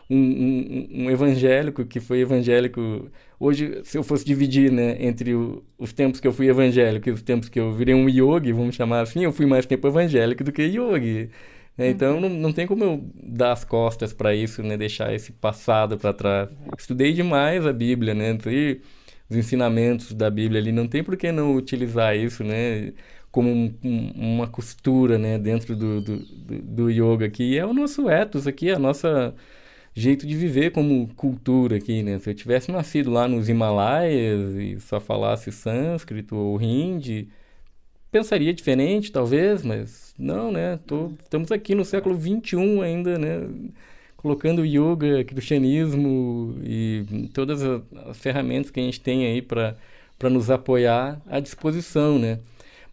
um, 0.09 0.16
um, 0.16 0.88
um, 1.05 1.11
evangélico 1.11 1.84
que 1.84 2.00
foi 2.00 2.20
evangélico. 2.20 3.11
Hoje, 3.38 3.80
se 3.84 3.96
eu 3.98 4.03
fosse 4.03 4.24
dividir 4.24 4.70
né, 4.70 4.96
entre 5.00 5.34
o, 5.34 5.64
os 5.78 5.92
tempos 5.92 6.20
que 6.20 6.26
eu 6.26 6.32
fui 6.32 6.48
evangélico 6.48 7.09
e 7.09 7.12
os 7.12 7.22
tempos 7.22 7.48
que 7.48 7.59
eu 7.59 7.72
virei 7.72 7.94
um 7.94 8.09
yogi, 8.09 8.53
vamos 8.53 8.74
chamar 8.74 9.00
assim, 9.03 9.24
eu 9.24 9.32
fui 9.32 9.46
mais 9.46 9.66
tempo 9.66 9.86
evangélico 9.88 10.44
do 10.44 10.53
que 10.53 10.62
yogi. 10.62 11.30
Né? 11.76 11.90
Então, 11.90 12.20
não, 12.20 12.28
não 12.28 12.53
tem 12.53 12.66
como 12.66 12.84
eu 12.84 13.05
dar 13.22 13.53
as 13.53 13.64
costas 13.64 14.12
para 14.12 14.34
isso, 14.34 14.62
né? 14.62 14.76
deixar 14.76 15.14
esse 15.14 15.32
passado 15.32 15.96
para 15.98 16.12
trás. 16.12 16.48
Estudei 16.78 17.12
demais 17.12 17.66
a 17.66 17.72
Bíblia, 17.72 18.14
né? 18.14 18.36
E 18.46 18.80
os 19.30 19.36
ensinamentos 19.36 20.12
da 20.12 20.30
Bíblia 20.30 20.61
ali, 20.61 20.72
não 20.72 20.86
tem 20.86 21.03
por 21.03 21.16
que 21.16 21.32
não 21.32 21.55
utilizar 21.57 22.16
isso, 22.16 22.44
né? 22.44 22.92
como 23.32 23.48
um, 23.48 23.74
um, 23.82 24.34
uma 24.34 24.46
costura 24.46 25.18
né, 25.18 25.38
dentro 25.38 25.74
do, 25.74 26.03
do, 26.03 26.18
do, 26.18 26.62
do 26.62 26.90
yoga 26.90 27.24
aqui. 27.26 27.55
E 27.55 27.59
é 27.59 27.64
o 27.64 27.72
nosso 27.72 28.09
ethos 28.11 28.46
aqui, 28.46 28.70
a 28.70 28.78
nossa 28.78 29.34
jeito 29.95 30.26
de 30.26 30.36
viver 30.36 30.72
como 30.72 31.09
cultura 31.16 31.76
aqui, 31.76 32.03
né? 32.03 32.18
Se 32.18 32.30
eu 32.30 32.34
tivesse 32.34 32.70
nascido 32.70 33.11
lá 33.11 33.28
nos 33.28 33.49
Himalaias 33.49 34.55
e 34.57 34.80
só 34.80 35.01
falasse 35.01 35.53
sânscrito 35.53 36.36
ou 36.36 36.61
hindi, 36.61 37.28
pensaria 38.11 38.53
diferente, 38.55 39.12
talvez, 39.12 39.62
mas 39.62 40.14
não, 40.18 40.53
né? 40.53 40.78
Tô, 40.86 41.12
estamos 41.22 41.53
aqui 41.53 41.74
no 41.74 41.84
século 41.84 42.18
XXI 42.18 42.80
ainda, 42.82 43.18
né? 43.18 43.49
Colocando 44.16 44.64
yoga, 44.64 45.24
cristianismo 45.24 46.57
e 46.64 47.28
todas 47.34 47.62
as, 47.62 47.82
as 48.07 48.18
ferramentas 48.18 48.70
que 48.70 48.80
a 48.80 48.82
gente 48.82 49.01
tem 49.01 49.26
aí 49.26 49.43
para 49.43 49.76
para 50.22 50.30
nos 50.30 50.51
apoiar 50.51 51.20
à 51.26 51.40
disposição, 51.40 52.16
né? 52.16 52.38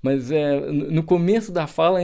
Mas 0.02 0.32
é, 0.32 0.60
no 0.72 1.04
começo 1.04 1.52
da 1.52 1.68
fala, 1.68 2.00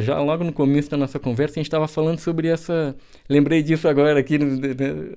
já 0.00 0.20
logo 0.20 0.44
no 0.44 0.52
começo 0.52 0.90
da 0.90 0.98
nossa 0.98 1.18
conversa, 1.18 1.54
a 1.54 1.60
gente 1.60 1.66
estava 1.66 1.88
falando 1.88 2.18
sobre 2.18 2.48
essa. 2.48 2.94
Lembrei 3.28 3.62
disso 3.62 3.86
agora 3.88 4.18
aqui, 4.18 4.38
né, 4.38 4.46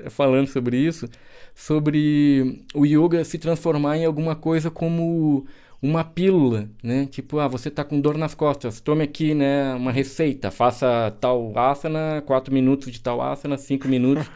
falando 0.09 0.47
sobre 0.47 0.78
isso, 0.78 1.07
sobre 1.55 2.64
o 2.74 2.86
yoga 2.86 3.24
se 3.24 3.38
transformar 3.38 3.97
em 3.97 4.05
alguma 4.05 4.36
coisa 4.36 4.70
como 4.70 5.45
uma 5.82 6.03
pílula, 6.03 6.70
né? 6.84 7.07
Tipo, 7.07 7.39
ah, 7.39 7.47
você 7.47 7.70
está 7.70 7.84
com 7.84 7.99
dor 7.99 8.16
nas 8.18 8.36
costas, 8.36 8.80
tome 8.80 9.03
aqui, 9.03 9.34
né, 9.34 9.74
uma 9.74 9.91
receita, 9.91 10.51
faça 10.51 11.12
tal 11.20 11.57
asana, 11.57 12.22
quatro 12.26 12.53
minutos 12.53 12.91
de 12.91 13.01
tal 13.01 13.20
asana, 13.22 13.57
cinco 13.57 13.88
minutos. 13.88 14.30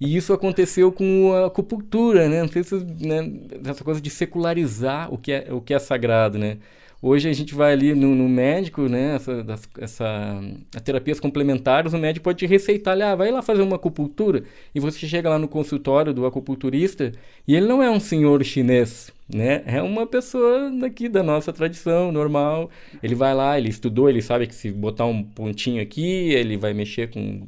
e 0.00 0.16
isso 0.16 0.32
aconteceu 0.32 0.90
com 0.90 1.32
a 1.32 1.46
acupuntura, 1.46 2.28
né? 2.28 2.42
Não 2.42 2.48
sei 2.48 2.64
se, 2.64 2.74
né, 2.76 3.30
essa 3.64 3.84
coisa 3.84 4.00
de 4.00 4.10
secularizar 4.10 5.12
o 5.12 5.18
que 5.18 5.30
é, 5.32 5.52
o 5.52 5.60
que 5.60 5.74
é 5.74 5.78
sagrado, 5.78 6.38
né? 6.38 6.58
Hoje 7.02 7.30
a 7.30 7.32
gente 7.32 7.54
vai 7.54 7.72
ali 7.72 7.94
no, 7.94 8.14
no 8.14 8.28
médico, 8.28 8.82
né? 8.82 9.14
Essa, 9.14 9.42
das, 9.42 9.68
essa 9.78 10.42
terapias 10.84 11.18
complementares, 11.18 11.94
o 11.94 11.98
médico 11.98 12.24
pode 12.24 12.38
te 12.38 12.46
receitar, 12.46 13.00
ah, 13.00 13.14
vai 13.14 13.30
lá 13.30 13.40
fazer 13.40 13.62
uma 13.62 13.76
acupuntura. 13.76 14.44
E 14.74 14.80
você 14.80 15.06
chega 15.08 15.30
lá 15.30 15.38
no 15.38 15.48
consultório 15.48 16.12
do 16.12 16.26
acupunturista 16.26 17.12
e 17.48 17.56
ele 17.56 17.66
não 17.66 17.82
é 17.82 17.90
um 17.90 17.98
senhor 17.98 18.44
chinês, 18.44 19.10
né? 19.26 19.62
É 19.64 19.80
uma 19.80 20.06
pessoa 20.06 20.70
daqui 20.78 21.08
da 21.08 21.22
nossa 21.22 21.52
tradição, 21.54 22.12
normal. 22.12 22.68
Ele 23.02 23.14
vai 23.14 23.34
lá, 23.34 23.56
ele 23.58 23.70
estudou, 23.70 24.10
ele 24.10 24.20
sabe 24.20 24.46
que 24.46 24.54
se 24.54 24.70
botar 24.70 25.06
um 25.06 25.22
pontinho 25.22 25.82
aqui, 25.82 26.32
ele 26.34 26.58
vai 26.58 26.74
mexer 26.74 27.10
com 27.10 27.46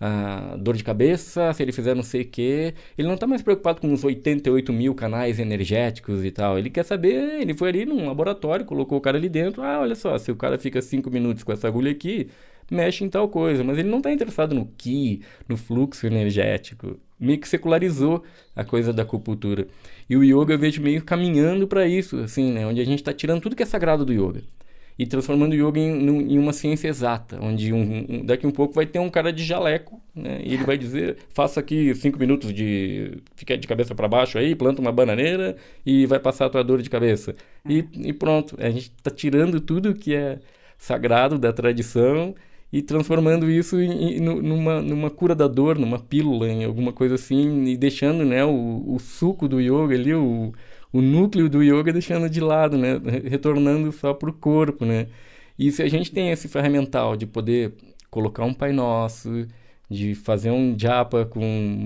ah, 0.00 0.56
dor 0.58 0.76
de 0.76 0.84
cabeça, 0.84 1.52
se 1.52 1.62
ele 1.62 1.72
fizer 1.72 1.94
não 1.94 2.02
sei 2.02 2.22
o 2.22 2.28
quê. 2.28 2.74
Ele 2.96 3.08
não 3.08 3.14
está 3.14 3.26
mais 3.26 3.42
preocupado 3.42 3.80
com 3.80 3.92
os 3.92 4.04
88 4.04 4.72
mil 4.72 4.94
canais 4.94 5.38
energéticos 5.38 6.24
e 6.24 6.30
tal. 6.30 6.58
Ele 6.58 6.70
quer 6.70 6.84
saber, 6.84 7.40
ele 7.40 7.54
foi 7.54 7.70
ali 7.70 7.86
num 7.86 8.06
laboratório, 8.06 8.64
colocou 8.64 8.98
o 8.98 9.00
cara 9.00 9.16
ali 9.16 9.28
dentro. 9.28 9.62
Ah, 9.62 9.80
olha 9.80 9.94
só, 9.94 10.16
se 10.18 10.30
o 10.30 10.36
cara 10.36 10.58
fica 10.58 10.82
5 10.82 11.10
minutos 11.10 11.42
com 11.42 11.52
essa 11.52 11.66
agulha 11.68 11.90
aqui, 11.90 12.28
mexe 12.70 13.04
em 13.04 13.08
tal 13.08 13.28
coisa. 13.28 13.64
Mas 13.64 13.78
ele 13.78 13.88
não 13.88 13.98
está 13.98 14.12
interessado 14.12 14.54
no 14.54 14.66
ki, 14.76 15.22
no 15.48 15.56
fluxo 15.56 16.06
energético. 16.06 16.98
Meio 17.18 17.38
que 17.40 17.48
secularizou 17.48 18.22
a 18.54 18.64
coisa 18.64 18.92
da 18.92 19.02
acupuntura. 19.02 19.66
E 20.08 20.16
o 20.16 20.22
yoga 20.22 20.54
eu 20.54 20.58
vejo 20.58 20.82
meio 20.82 21.02
caminhando 21.02 21.66
para 21.66 21.86
isso, 21.86 22.18
assim, 22.18 22.52
né? 22.52 22.66
Onde 22.66 22.80
a 22.80 22.84
gente 22.84 22.98
está 23.00 23.12
tirando 23.12 23.40
tudo 23.40 23.56
que 23.56 23.62
é 23.62 23.66
sagrado 23.66 24.04
do 24.04 24.12
yoga 24.12 24.42
e 24.98 25.06
transformando 25.06 25.52
o 25.52 25.68
yoga 25.68 25.78
em, 25.78 26.32
em 26.32 26.38
uma 26.38 26.52
ciência 26.52 26.88
exata, 26.88 27.38
onde 27.40 27.72
um, 27.72 28.06
um, 28.08 28.24
daqui 28.24 28.46
um 28.46 28.50
pouco 28.50 28.74
vai 28.74 28.86
ter 28.86 28.98
um 28.98 29.10
cara 29.10 29.32
de 29.32 29.44
jaleco, 29.44 30.00
né? 30.14 30.40
E 30.42 30.54
ele 30.54 30.64
vai 30.64 30.78
dizer, 30.78 31.18
faça 31.34 31.60
aqui 31.60 31.94
cinco 31.94 32.18
minutos 32.18 32.52
de 32.52 33.18
fica 33.34 33.58
de 33.58 33.66
cabeça 33.66 33.94
para 33.94 34.08
baixo 34.08 34.38
aí, 34.38 34.54
planta 34.54 34.80
uma 34.80 34.92
bananeira 34.92 35.56
e 35.84 36.06
vai 36.06 36.18
passar 36.18 36.46
a 36.46 36.50
tua 36.50 36.64
dor 36.64 36.80
de 36.80 36.88
cabeça. 36.88 37.34
E, 37.68 37.84
e 37.94 38.12
pronto, 38.12 38.56
a 38.58 38.70
gente 38.70 38.92
está 38.96 39.10
tirando 39.10 39.60
tudo 39.60 39.94
que 39.94 40.14
é 40.14 40.38
sagrado 40.78 41.38
da 41.38 41.52
tradição 41.52 42.34
e 42.72 42.82
transformando 42.82 43.50
isso 43.50 43.80
em, 43.80 44.16
em, 44.16 44.20
numa, 44.20 44.80
numa 44.80 45.10
cura 45.10 45.34
da 45.34 45.46
dor, 45.46 45.78
numa 45.78 45.98
pílula, 45.98 46.48
em 46.48 46.64
alguma 46.64 46.92
coisa 46.92 47.14
assim, 47.14 47.64
e 47.64 47.76
deixando 47.76 48.24
né, 48.24 48.44
o, 48.44 48.82
o 48.86 48.98
suco 48.98 49.46
do 49.46 49.60
yoga 49.60 49.94
ali, 49.94 50.14
o, 50.14 50.52
o 50.96 51.02
núcleo 51.02 51.48
do 51.48 51.62
yoga 51.62 51.92
deixando 51.92 52.28
de 52.30 52.40
lado, 52.40 52.78
né? 52.78 53.00
Retornando 53.24 53.92
só 53.92 54.14
para 54.14 54.30
o 54.30 54.32
corpo, 54.32 54.84
né? 54.86 55.08
E 55.58 55.70
se 55.70 55.82
a 55.82 55.88
gente 55.88 56.10
tem 56.10 56.30
esse 56.30 56.48
ferramental 56.48 57.16
de 57.16 57.26
poder 57.26 57.74
colocar 58.10 58.44
um 58.44 58.54
Pai 58.54 58.72
Nosso, 58.72 59.46
de 59.90 60.14
fazer 60.14 60.50
um 60.50 60.74
japa 60.78 61.26
com 61.26 61.40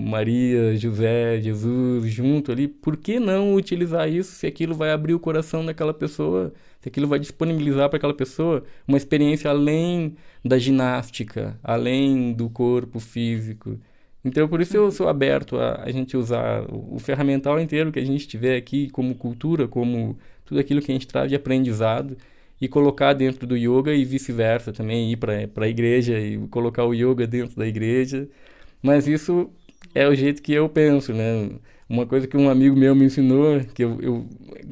Maria, 0.07 0.77
José, 0.77 1.41
Jesus 1.41 2.07
junto 2.11 2.53
ali, 2.53 2.69
por 2.69 2.97
que 2.97 3.19
não 3.19 3.55
utilizar 3.55 4.09
isso 4.09 4.33
se 4.37 4.47
aquilo 4.47 4.75
vai 4.75 4.93
abrir 4.93 5.15
o 5.15 5.21
coração 5.21 5.65
daquela 5.65 5.93
pessoa, 5.93 6.53
se 6.81 6.89
aquilo 6.89 7.09
vai 7.09 7.19
disponibilizar 7.19 7.89
para 7.89 7.97
aquela 7.99 8.15
pessoa 8.15 8.63
uma 8.87 8.97
experiência 8.97 9.51
além 9.51 10.17
da 10.45 10.59
ginástica, 10.59 11.59
além 11.65 12.33
do 12.33 12.49
corpo 12.49 13.01
físico? 13.01 13.79
Então, 14.25 14.47
por 14.49 14.61
isso 14.61 14.77
eu 14.77 14.91
sou 14.91 15.09
aberto 15.09 15.57
a, 15.57 15.83
a 15.83 15.91
gente 15.91 16.17
usar 16.17 16.63
o, 16.71 16.97
o, 16.97 16.99
ferramental 16.99 17.59
inteiro 17.59 17.91
que 17.91 17.99
a 17.99 18.05
gente 18.05 18.29
tiver 18.29 18.57
aqui, 18.57 18.91
como 18.91 19.15
cultura, 19.15 19.67
como 19.67 20.19
tudo 20.45 20.61
aquilo 20.61 20.83
que 20.83 20.91
a 20.91 20.95
gente 20.95 21.07
traz 21.07 21.29
de 21.29 21.37
aprendizado, 21.37 22.17
e 22.61 22.69
colocar 22.69 23.15
dentro 23.15 23.47
do 23.47 23.57
yoga 23.57 23.95
e 23.95 24.05
vice-versa 24.05 24.73
também, 24.73 25.13
ir 25.13 25.17
para 25.17 25.65
a 25.65 25.69
igreja 25.69 26.19
e 26.21 26.39
colocar 26.49 26.85
o 26.85 26.93
yoga 26.93 27.27
dentro 27.27 27.57
da 27.57 27.67
igreja. 27.67 28.29
Mas 28.83 29.09
isso 29.09 29.51
é 29.95 30.07
o 30.07 30.15
jeito 30.15 30.43
que 30.43 30.53
eu 30.53 30.69
penso, 30.69 31.13
né? 31.15 31.51
Uma 31.89 32.07
coisa 32.07 32.27
que 32.27 32.37
um 32.37 32.49
amigo 32.51 32.77
meu 32.77 32.95
me 32.95 33.07
ensinou, 33.07 33.61
que 33.75 33.83
eu, 33.83 33.99
eu 34.03 34.27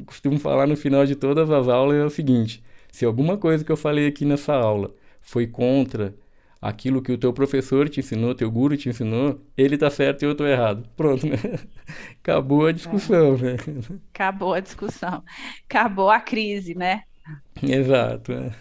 costumo 0.05 0.39
falar 0.39 0.67
no 0.67 0.77
final 0.77 1.05
de 1.05 1.15
todas 1.15 1.49
as 1.49 1.67
aulas, 1.67 1.97
é 1.97 2.05
o 2.05 2.09
seguinte: 2.09 2.63
se 2.91 3.05
alguma 3.05 3.37
coisa 3.37 3.63
que 3.63 3.71
eu 3.71 3.77
falei 3.77 4.07
aqui 4.07 4.25
nessa 4.25 4.53
aula 4.53 4.93
foi 5.21 5.47
contra 5.47 6.13
aquilo 6.61 7.01
que 7.01 7.11
o 7.11 7.17
teu 7.17 7.31
professor 7.31 7.87
te 7.87 7.99
ensinou, 7.99 8.35
teu 8.35 8.51
guru 8.51 8.75
te 8.75 8.89
ensinou, 8.89 9.41
ele 9.55 9.77
tá 9.77 9.89
certo 9.89 10.23
e 10.23 10.25
eu 10.25 10.35
tô 10.35 10.45
errado. 10.45 10.87
Pronto, 10.95 11.25
né? 11.25 11.35
Acabou 12.21 12.65
a 12.65 12.71
discussão, 12.71 13.35
é. 13.35 13.41
né? 13.41 13.57
Acabou 14.13 14.53
a 14.53 14.59
discussão. 14.59 15.23
Acabou 15.65 16.09
a 16.09 16.19
crise, 16.19 16.75
né? 16.75 17.03
Exato. 17.61 18.33
É. 18.33 18.51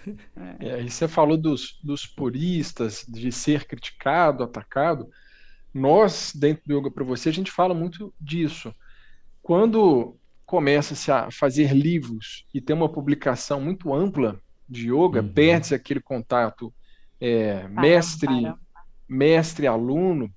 É, 0.61 0.83
e 0.83 0.91
você 0.91 1.09
falou 1.09 1.37
dos, 1.37 1.79
dos 1.83 2.07
puristas, 2.07 3.05
de 3.09 3.33
ser 3.33 3.65
criticado, 3.65 4.43
atacado. 4.45 5.09
Nós, 5.73 6.33
dentro 6.35 6.63
do 6.67 6.79
Yoga 6.79 6.91
para 6.91 7.05
Você, 7.05 7.29
a 7.29 7.33
gente 7.33 7.51
fala 7.51 7.75
muito 7.75 8.13
disso. 8.21 8.75
Quando 9.43 10.17
começa-se 10.45 11.11
a 11.11 11.31
fazer 11.31 11.75
livros 11.75 12.47
e 12.55 12.61
tem 12.61 12.75
uma 12.75 12.89
publicação 12.89 13.61
muito 13.61 13.95
ampla 13.95 14.41
de 14.69 14.89
yoga, 14.89 15.21
uhum. 15.21 15.33
perde-se 15.33 15.75
aquele 15.75 16.01
contato 16.01 16.73
é, 17.21 17.67
mestre, 17.69 18.53
mestre 19.09 19.67
aluno, 19.67 20.31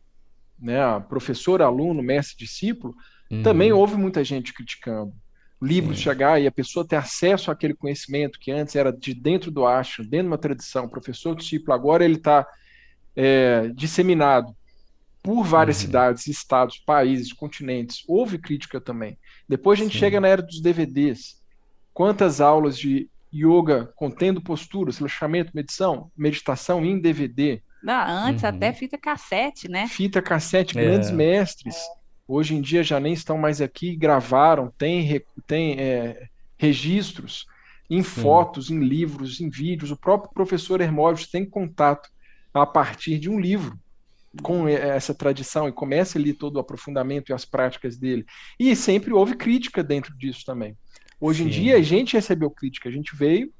né, 0.60 0.78
professor 1.10 1.62
aluno, 1.62 2.02
mestre 2.02 2.38
discípulo, 2.38 2.96
uhum. 3.30 3.44
também 3.44 3.72
houve 3.72 3.96
muita 3.96 4.24
gente 4.24 4.54
criticando. 4.54 5.14
Livros 5.62 5.98
Sim. 5.98 6.04
chegar 6.04 6.42
e 6.42 6.48
a 6.48 6.52
pessoa 6.52 6.88
ter 6.88 6.96
acesso 6.96 7.52
àquele 7.52 7.76
conhecimento 7.76 8.40
que 8.40 8.52
antes 8.52 8.76
era 8.76 8.92
de 8.92 9.14
dentro 9.14 9.52
do 9.52 9.66
ashram, 9.66 10.06
dentro 10.06 10.26
de 10.26 10.32
uma 10.32 10.38
tradição, 10.38 10.90
professor 10.90 11.36
discípulo, 11.36 11.74
agora 11.74 12.04
ele 12.04 12.16
está 12.16 12.48
é, 13.16 13.70
disseminado 13.76 14.56
por 15.22 15.44
várias 15.44 15.78
uhum. 15.78 15.82
cidades, 15.86 16.28
estados, 16.28 16.80
países, 16.80 17.32
continentes. 17.32 18.04
Houve 18.08 18.40
crítica 18.40 18.82
também. 18.82 19.18
Depois 19.48 19.80
a 19.80 19.84
gente 19.84 19.94
Sim. 19.94 20.00
chega 20.00 20.20
na 20.20 20.28
era 20.28 20.42
dos 20.42 20.60
DVDs. 20.62 21.40
Quantas 21.94 22.42
aulas 22.42 22.78
de 22.78 23.08
yoga 23.34 23.92
contendo 23.96 24.42
posturas, 24.42 24.98
relaxamento, 24.98 25.52
medição, 25.54 26.12
meditação 26.16 26.86
em 26.86 27.00
DVD. 27.00 27.62
Não, 27.82 28.08
antes 28.08 28.44
uhum. 28.44 28.50
até 28.50 28.74
fita 28.74 28.98
cassete, 28.98 29.68
né? 29.68 29.88
Fita 29.88 30.22
cassete, 30.22 30.78
é. 30.78 30.84
grandes 30.84 31.10
mestres. 31.12 31.76
É. 31.76 32.02
Hoje 32.28 32.56
em 32.56 32.62
dia 32.62 32.84
já 32.84 33.00
nem 33.00 33.14
estão 33.14 33.38
mais 33.38 33.62
aqui, 33.62 33.96
gravaram, 33.96 34.72
tem, 34.78 35.22
tem 35.48 35.80
é, 35.80 36.28
registros 36.58 37.46
em 37.90 38.04
Sim. 38.04 38.22
fotos, 38.22 38.70
em 38.70 38.80
livros, 38.80 39.42
em 39.42 39.50
vídeos. 39.50 39.92
O 39.92 39.98
próprio 39.98 40.32
professor 40.34 40.80
Hermógenes 40.80 41.30
tem 41.30 41.46
contato 41.46 42.10
a 42.54 42.66
partir 42.66 43.20
de 43.20 43.30
um 43.30 43.40
livro 43.40 43.78
com 44.42 44.66
essa 44.68 45.14
tradição 45.14 45.68
e 45.68 45.74
começa 45.74 46.18
ali 46.18 46.34
todo 46.34 46.56
o 46.56 46.60
aprofundamento 46.60 47.30
e 47.30 47.34
as 47.34 47.44
práticas 47.44 47.98
dele. 47.98 48.26
E 48.58 48.74
sempre 48.76 49.12
houve 49.12 49.36
crítica 49.36 49.84
dentro 49.84 50.16
disso 50.18 50.46
também. 50.46 50.78
Hoje 51.22 51.43
Sim. 51.43 51.49
em 51.49 51.51
dia, 51.51 51.78
a 51.78 51.82
gente 51.84 52.13
recebeu 52.13 52.49
crítica, 52.49 52.89
a 52.89 52.91
gente 52.91 53.15
veio, 53.15 53.53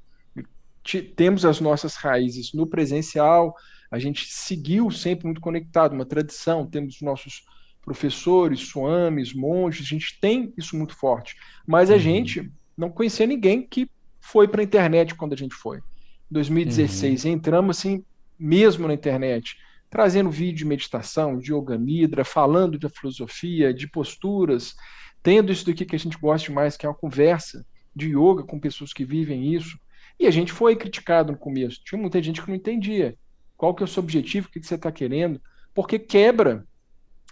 temos 1.14 1.44
as 1.44 1.60
nossas 1.60 1.94
raízes 1.94 2.52
no 2.52 2.66
presencial, 2.66 3.54
a 3.88 4.00
gente 4.00 4.26
seguiu 4.26 4.90
sempre 4.90 5.26
muito 5.26 5.40
conectado, 5.40 5.92
uma 5.92 6.04
tradição, 6.04 6.66
temos 6.66 7.00
nossos 7.00 7.44
professores, 7.80 8.60
suames, 8.60 9.32
monges, 9.32 9.86
a 9.86 9.88
gente 9.88 10.18
tem 10.20 10.52
isso 10.58 10.76
muito 10.76 10.96
forte. 10.96 11.36
Mas 11.64 11.88
a 11.88 11.94
uhum. 11.94 12.00
gente 12.00 12.52
não 12.76 12.90
conhecia 12.90 13.26
ninguém 13.26 13.64
que 13.64 13.88
foi 14.20 14.48
para 14.48 14.60
a 14.60 14.64
internet 14.64 15.14
quando 15.14 15.32
a 15.32 15.36
gente 15.36 15.54
foi. 15.54 15.78
Em 15.78 16.32
2016, 16.32 17.24
uhum. 17.24 17.30
entramos 17.30 17.78
assim, 17.78 18.04
mesmo 18.36 18.88
na 18.88 18.94
internet, 18.94 19.56
trazendo 19.88 20.30
vídeo 20.30 20.58
de 20.58 20.64
meditação, 20.64 21.38
de 21.38 21.52
yoga 21.52 21.76
nidra, 21.76 22.24
falando 22.24 22.78
de 22.78 22.88
filosofia, 22.88 23.74
de 23.74 23.86
posturas, 23.86 24.74
tendo 25.22 25.52
isso 25.52 25.64
daqui 25.64 25.84
que 25.84 25.96
a 25.96 25.98
gente 25.98 26.18
gosta 26.18 26.52
mais, 26.52 26.76
que 26.76 26.84
é 26.84 26.88
uma 26.88 26.94
conversa 26.94 27.64
de 27.94 28.08
yoga 28.08 28.42
com 28.42 28.58
pessoas 28.58 28.92
que 28.92 29.04
vivem 29.04 29.54
isso. 29.54 29.78
E 30.18 30.26
a 30.26 30.30
gente 30.30 30.52
foi 30.52 30.76
criticado 30.76 31.32
no 31.32 31.38
começo. 31.38 31.82
Tinha 31.84 32.00
muita 32.00 32.22
gente 32.22 32.42
que 32.42 32.48
não 32.48 32.56
entendia. 32.56 33.16
Qual 33.56 33.74
que 33.74 33.82
é 33.82 33.84
o 33.84 33.88
seu 33.88 34.02
objetivo, 34.02 34.48
o 34.48 34.50
que, 34.50 34.62
você 34.62 34.74
está 34.74 34.90
querendo, 34.90 35.40
porque 35.74 35.98
quebra 35.98 36.66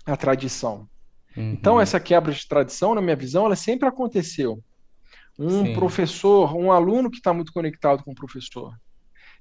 a 0.07 0.17
tradição. 0.17 0.89
Uhum. 1.37 1.53
Então, 1.53 1.81
essa 1.81 2.01
quebra 2.01 2.33
de 2.33 2.47
tradição, 2.47 2.95
na 2.95 3.01
minha 3.01 3.17
visão, 3.17 3.47
ela 3.47 3.57
sempre 3.57 3.89
aconteceu. 3.89 4.63
Um 5.39 5.67
Sim. 5.67 5.75
professor, 5.75 6.55
um 6.55 6.71
aluno 6.71 7.11
que 7.11 7.17
está 7.17 7.33
muito 7.33 7.53
conectado 7.53 8.05
com 8.05 8.13
o 8.13 8.15
professor, 8.15 8.75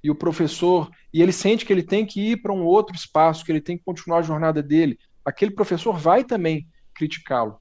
e 0.04 0.10
o 0.10 0.16
professor, 0.16 0.89
e 1.14 1.22
ele 1.22 1.34
sente 1.34 1.66
que 1.66 1.74
ele 1.74 1.84
tem 1.84 2.06
que 2.06 2.32
ir 2.32 2.41
para 2.41 2.54
um 2.54 2.64
outro 2.64 2.95
espaço, 2.95 3.43
que 3.43 3.52
ele 3.52 3.62
tem 3.62 3.78
que 3.78 3.84
continuar 3.84 4.20
a 4.20 4.24
jornada 4.24 4.64
dele, 4.64 4.97
aquele 5.26 5.52
professor 5.52 5.97
vai 5.97 6.24
também 6.24 6.68
criticá-lo. 6.93 7.60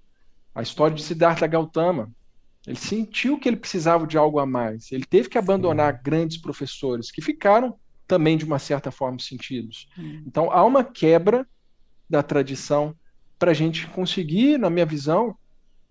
A 0.58 0.62
história 0.62 0.96
de 0.96 1.04
Siddhartha 1.04 1.46
Gautama, 1.46 2.10
Ele 2.66 2.76
sentiu 2.76 3.38
que 3.38 3.48
ele 3.48 3.56
precisava 3.56 4.08
de 4.08 4.18
algo 4.18 4.40
a 4.40 4.44
mais. 4.44 4.90
Ele 4.90 5.04
teve 5.04 5.28
que 5.28 5.38
abandonar 5.38 5.94
Sim. 5.94 6.00
grandes 6.02 6.36
professores 6.36 7.12
que 7.12 7.22
ficaram 7.22 7.78
também 8.08 8.36
de 8.36 8.44
uma 8.44 8.58
certa 8.58 8.90
forma 8.90 9.20
sentidos. 9.20 9.88
Hum. 9.96 10.24
Então 10.26 10.50
há 10.50 10.64
uma 10.64 10.82
quebra 10.82 11.46
da 12.10 12.24
tradição 12.24 12.92
para 13.38 13.52
a 13.52 13.54
gente 13.54 13.86
conseguir, 13.86 14.58
na 14.58 14.68
minha 14.68 14.84
visão, 14.84 15.36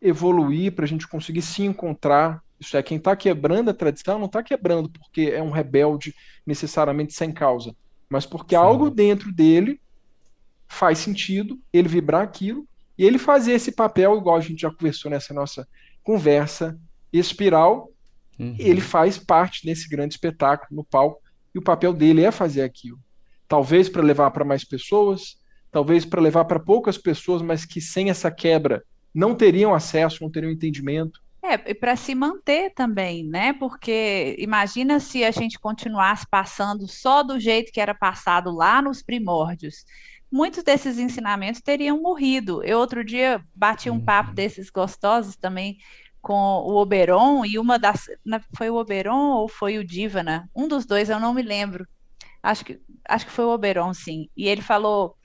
evoluir, 0.02 0.74
para 0.74 0.84
a 0.84 0.88
gente 0.88 1.08
conseguir 1.08 1.44
se 1.44 1.64
encontrar. 1.64 2.44
Isso 2.60 2.76
é, 2.76 2.84
quem 2.84 2.98
está 2.98 3.16
quebrando 3.16 3.70
a 3.70 3.74
tradição 3.74 4.20
não 4.20 4.26
está 4.26 4.44
quebrando 4.44 4.90
porque 4.90 5.32
é 5.34 5.42
um 5.42 5.50
rebelde 5.50 6.14
necessariamente 6.46 7.14
sem 7.14 7.32
causa, 7.32 7.74
mas 8.10 8.26
porque 8.26 8.54
Sim. 8.54 8.62
algo 8.62 8.90
dentro 8.90 9.32
dele 9.32 9.80
faz 10.68 10.98
sentido 10.98 11.58
ele 11.72 11.88
vibrar 11.88 12.22
aquilo 12.22 12.68
e 12.98 13.06
ele 13.06 13.18
fazer 13.18 13.54
esse 13.54 13.72
papel, 13.72 14.18
igual 14.18 14.38
a 14.38 14.42
gente 14.42 14.62
já 14.62 14.72
conversou 14.72 15.12
nessa 15.12 15.34
nossa 15.34 15.68
conversa 16.04 16.80
espiral, 17.12 17.92
uhum. 18.40 18.56
ele 18.58 18.82
faz 18.82 19.18
parte 19.18 19.66
desse 19.66 19.88
grande 19.88 20.16
espetáculo 20.16 20.78
no 20.78 20.84
palco 20.84 21.22
e 21.54 21.60
o 21.60 21.62
papel 21.62 21.94
dele 21.94 22.24
é 22.24 22.32
fazer 22.32 22.64
aquilo. 22.64 23.00
Talvez 23.48 23.88
para 23.88 24.02
levar 24.02 24.32
para 24.32 24.44
mais 24.44 24.64
pessoas, 24.64 25.38
talvez 25.72 26.06
para 26.06 26.22
levar 26.22 26.46
para 26.46 26.60
poucas 26.60 26.98
pessoas, 26.98 27.42
mas 27.42 27.66
que 27.66 27.80
sem 27.80 28.10
essa 28.10 28.32
quebra 28.32 28.84
não 29.14 29.36
teriam 29.36 29.74
acesso, 29.74 30.22
não 30.22 30.32
teriam 30.32 30.52
entendimento. 30.52 31.22
É, 31.44 31.72
e 31.72 31.74
para 31.74 31.96
se 31.96 32.14
manter 32.14 32.74
também, 32.74 33.24
né? 33.24 33.54
Porque 33.54 34.36
imagina 34.38 35.00
se 35.00 35.24
a 35.24 35.32
gente 35.32 35.58
continuasse 35.58 36.26
passando 36.30 36.88
só 36.88 37.24
do 37.24 37.40
jeito 37.40 37.72
que 37.72 37.80
era 37.80 37.94
passado 37.94 38.52
lá 38.52 38.82
nos 38.82 39.02
primórdios. 39.02 39.86
Muitos 40.32 40.64
desses 40.64 40.98
ensinamentos 40.98 41.62
teriam 41.62 42.02
morrido. 42.02 42.64
Eu 42.64 42.80
outro 42.80 43.04
dia 43.04 43.44
bati 43.56 43.90
um 43.90 44.00
papo 44.00 44.30
uhum. 44.30 44.36
desses 44.36 44.70
gostosos 44.70 45.36
também 45.36 45.78
com 46.22 46.34
o 46.34 46.76
Oberon 46.76 47.46
e 47.46 47.58
uma 47.58 47.80
das 47.80 48.06
foi 48.58 48.70
o 48.70 48.76
Oberon 48.76 49.32
ou 49.32 49.48
foi 49.48 49.78
o 49.78 49.86
Divana? 49.86 50.50
Um 50.56 50.68
dos 50.68 50.86
dois, 50.86 51.10
eu 51.10 51.20
não 51.20 51.34
me 51.34 51.42
lembro. 51.42 51.88
Acho 52.44 52.66
que 52.66 52.80
acho 53.08 53.26
que 53.26 53.32
foi 53.32 53.46
o 53.46 53.50
Oberon, 53.50 53.94
sim. 53.94 54.30
E 54.36 54.48
ele 54.48 54.62
falou 54.62 55.16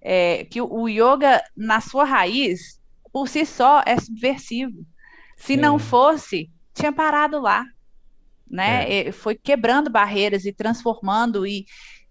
é, 0.00 0.44
que 0.44 0.60
o 0.60 0.88
yoga, 0.88 1.42
na 1.56 1.80
sua 1.80 2.04
raiz, 2.04 2.80
por 3.12 3.28
si 3.28 3.44
só, 3.44 3.82
é 3.86 3.98
subversivo. 3.98 4.84
Se 5.36 5.54
Sim. 5.54 5.56
não 5.56 5.78
fosse, 5.78 6.50
tinha 6.74 6.92
parado 6.92 7.40
lá. 7.40 7.64
Né? 8.50 9.08
É. 9.08 9.12
Foi 9.12 9.34
quebrando 9.34 9.90
barreiras 9.90 10.44
e 10.44 10.52
transformando, 10.52 11.46
e, 11.46 11.66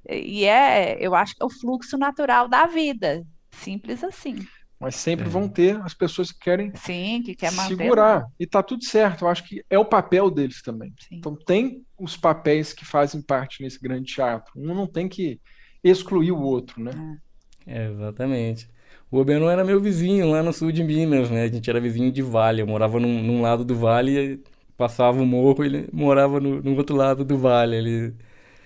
e 0.09 0.45
é, 0.45 0.97
eu 0.99 1.15
acho 1.15 1.35
que 1.35 1.43
é 1.43 1.45
o 1.45 1.49
fluxo 1.49 1.97
natural 1.97 2.47
da 2.47 2.65
vida. 2.65 3.25
Simples 3.51 4.03
assim. 4.03 4.45
Mas 4.79 4.95
sempre 4.95 5.25
é. 5.25 5.29
vão 5.29 5.47
ter 5.49 5.81
as 5.81 5.93
pessoas 5.93 6.31
que 6.31 6.39
querem 6.39 6.71
Sim, 6.75 7.23
que 7.25 7.35
quer 7.35 7.51
segurar. 7.51 8.21
Manter, 8.21 8.33
e 8.39 8.45
tá 8.45 8.61
tudo 8.61 8.83
certo. 8.83 9.25
Eu 9.25 9.29
acho 9.29 9.43
que 9.43 9.63
é 9.69 9.79
o 9.79 9.85
papel 9.85 10.29
deles 10.29 10.61
também. 10.61 10.93
Sim. 10.99 11.15
Então 11.15 11.35
tem 11.35 11.83
os 11.97 12.15
papéis 12.15 12.73
que 12.73 12.85
fazem 12.85 13.21
parte 13.21 13.63
nesse 13.63 13.79
grande 13.79 14.13
teatro. 14.13 14.53
Um 14.55 14.75
não 14.75 14.85
tem 14.85 15.09
que 15.09 15.39
excluir 15.83 16.31
o 16.31 16.39
outro, 16.39 16.81
né? 16.81 16.91
É. 17.23 17.27
É, 17.67 17.91
exatamente. 17.91 18.69
O 19.11 19.17
Obenon 19.19 19.49
era 19.49 19.63
meu 19.63 19.79
vizinho 19.79 20.31
lá 20.31 20.41
no 20.41 20.53
sul 20.53 20.71
de 20.71 20.83
Minas, 20.83 21.29
né? 21.29 21.43
A 21.43 21.47
gente 21.47 21.69
era 21.69 21.81
vizinho 21.81 22.11
de 22.11 22.21
vale. 22.21 22.61
Eu 22.61 22.67
morava 22.67 22.99
num, 22.99 23.21
num 23.21 23.41
lado 23.41 23.65
do 23.65 23.75
vale, 23.75 24.41
passava 24.77 25.21
o 25.21 25.25
morro, 25.25 25.63
ele 25.63 25.87
morava 25.91 26.39
no, 26.39 26.61
no 26.61 26.75
outro 26.75 26.95
lado 26.95 27.25
do 27.25 27.37
vale. 27.37 27.75
Ele... 27.75 28.15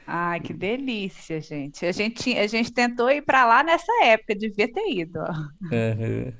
Ai, 0.05 0.39
que 0.39 0.53
delícia, 0.53 1.39
gente. 1.39 1.85
A 1.85 1.91
gente, 1.91 2.37
a 2.37 2.47
gente 2.47 2.73
tentou 2.73 3.09
ir 3.09 3.21
para 3.21 3.45
lá 3.45 3.63
nessa 3.63 3.91
época, 4.03 4.35
devia 4.35 4.71
ter 4.71 4.89
ido. 4.89 5.19
Ó. 5.19 5.31
Uhum. 5.73 6.33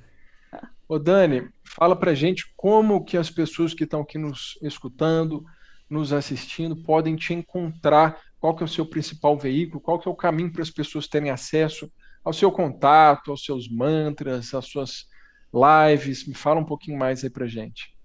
Ô 0.87 0.99
Dani, 0.99 1.47
fala 1.63 1.95
pra 1.95 2.13
gente 2.13 2.51
como 2.55 3.05
que 3.05 3.15
as 3.15 3.29
pessoas 3.29 3.73
que 3.73 3.85
estão 3.85 4.01
aqui 4.01 4.17
nos 4.17 4.59
escutando, 4.61 5.43
nos 5.89 6.11
assistindo, 6.11 6.75
podem 6.75 7.15
te 7.15 7.33
encontrar, 7.33 8.19
qual 8.39 8.55
que 8.55 8.63
é 8.63 8.65
o 8.65 8.69
seu 8.69 8.85
principal 8.85 9.37
veículo, 9.37 9.79
qual 9.79 9.99
que 9.99 10.07
é 10.07 10.11
o 10.11 10.15
caminho 10.15 10.51
para 10.51 10.63
as 10.63 10.69
pessoas 10.69 11.07
terem 11.07 11.29
acesso 11.29 11.89
ao 12.23 12.33
seu 12.33 12.51
contato, 12.51 13.31
aos 13.31 13.43
seus 13.45 13.69
mantras, 13.69 14.53
às 14.53 14.65
suas 14.65 15.05
lives. 15.53 16.27
Me 16.27 16.33
fala 16.33 16.59
um 16.59 16.65
pouquinho 16.65 16.97
mais 16.97 17.23
aí 17.23 17.29
pra 17.29 17.47
gente. 17.47 17.95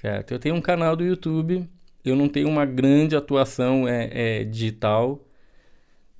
Certo. 0.00 0.32
Eu 0.32 0.38
tenho 0.38 0.54
um 0.54 0.60
canal 0.60 0.96
do 0.96 1.04
YouTube. 1.04 1.68
Eu 2.04 2.16
não 2.16 2.28
tenho 2.28 2.48
uma 2.48 2.64
grande 2.64 3.16
atuação 3.16 3.86
é, 3.88 4.40
é 4.40 4.44
digital. 4.44 5.20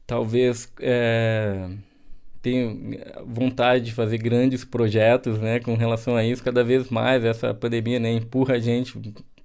Talvez 0.06 0.72
é, 0.80 1.70
tenho 2.42 2.98
vontade 3.26 3.86
de 3.86 3.92
fazer 3.92 4.18
grandes 4.18 4.64
projetos, 4.64 5.38
né, 5.38 5.60
com 5.60 5.74
relação 5.74 6.16
a 6.16 6.24
isso. 6.24 6.42
Cada 6.42 6.64
vez 6.64 6.88
mais 6.90 7.24
essa 7.24 7.54
pandemia, 7.54 7.98
né, 7.98 8.12
empurra 8.12 8.54
a 8.54 8.58
gente 8.58 8.98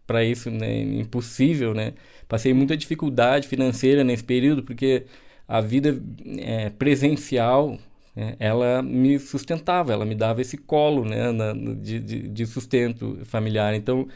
para 0.07 0.23
isso, 0.23 0.49
né, 0.49 0.81
impossível, 0.81 1.73
né. 1.73 1.93
Passei 2.27 2.53
muita 2.53 2.75
dificuldade 2.77 3.47
financeira 3.47 4.03
nesse 4.03 4.23
período 4.23 4.63
porque 4.63 5.05
a 5.47 5.61
vida 5.61 6.01
é, 6.39 6.69
presencial 6.71 7.77
é, 8.15 8.35
ela 8.39 8.81
me 8.81 9.19
sustentava, 9.19 9.91
ela 9.93 10.05
me 10.05 10.15
dava 10.15 10.41
esse 10.41 10.57
colo 10.57 11.03
né, 11.05 11.31
na, 11.31 11.53
de, 11.53 11.99
de, 11.99 12.45
sustento 12.45 13.19
familiar. 13.25 13.75
Então, 13.75 14.07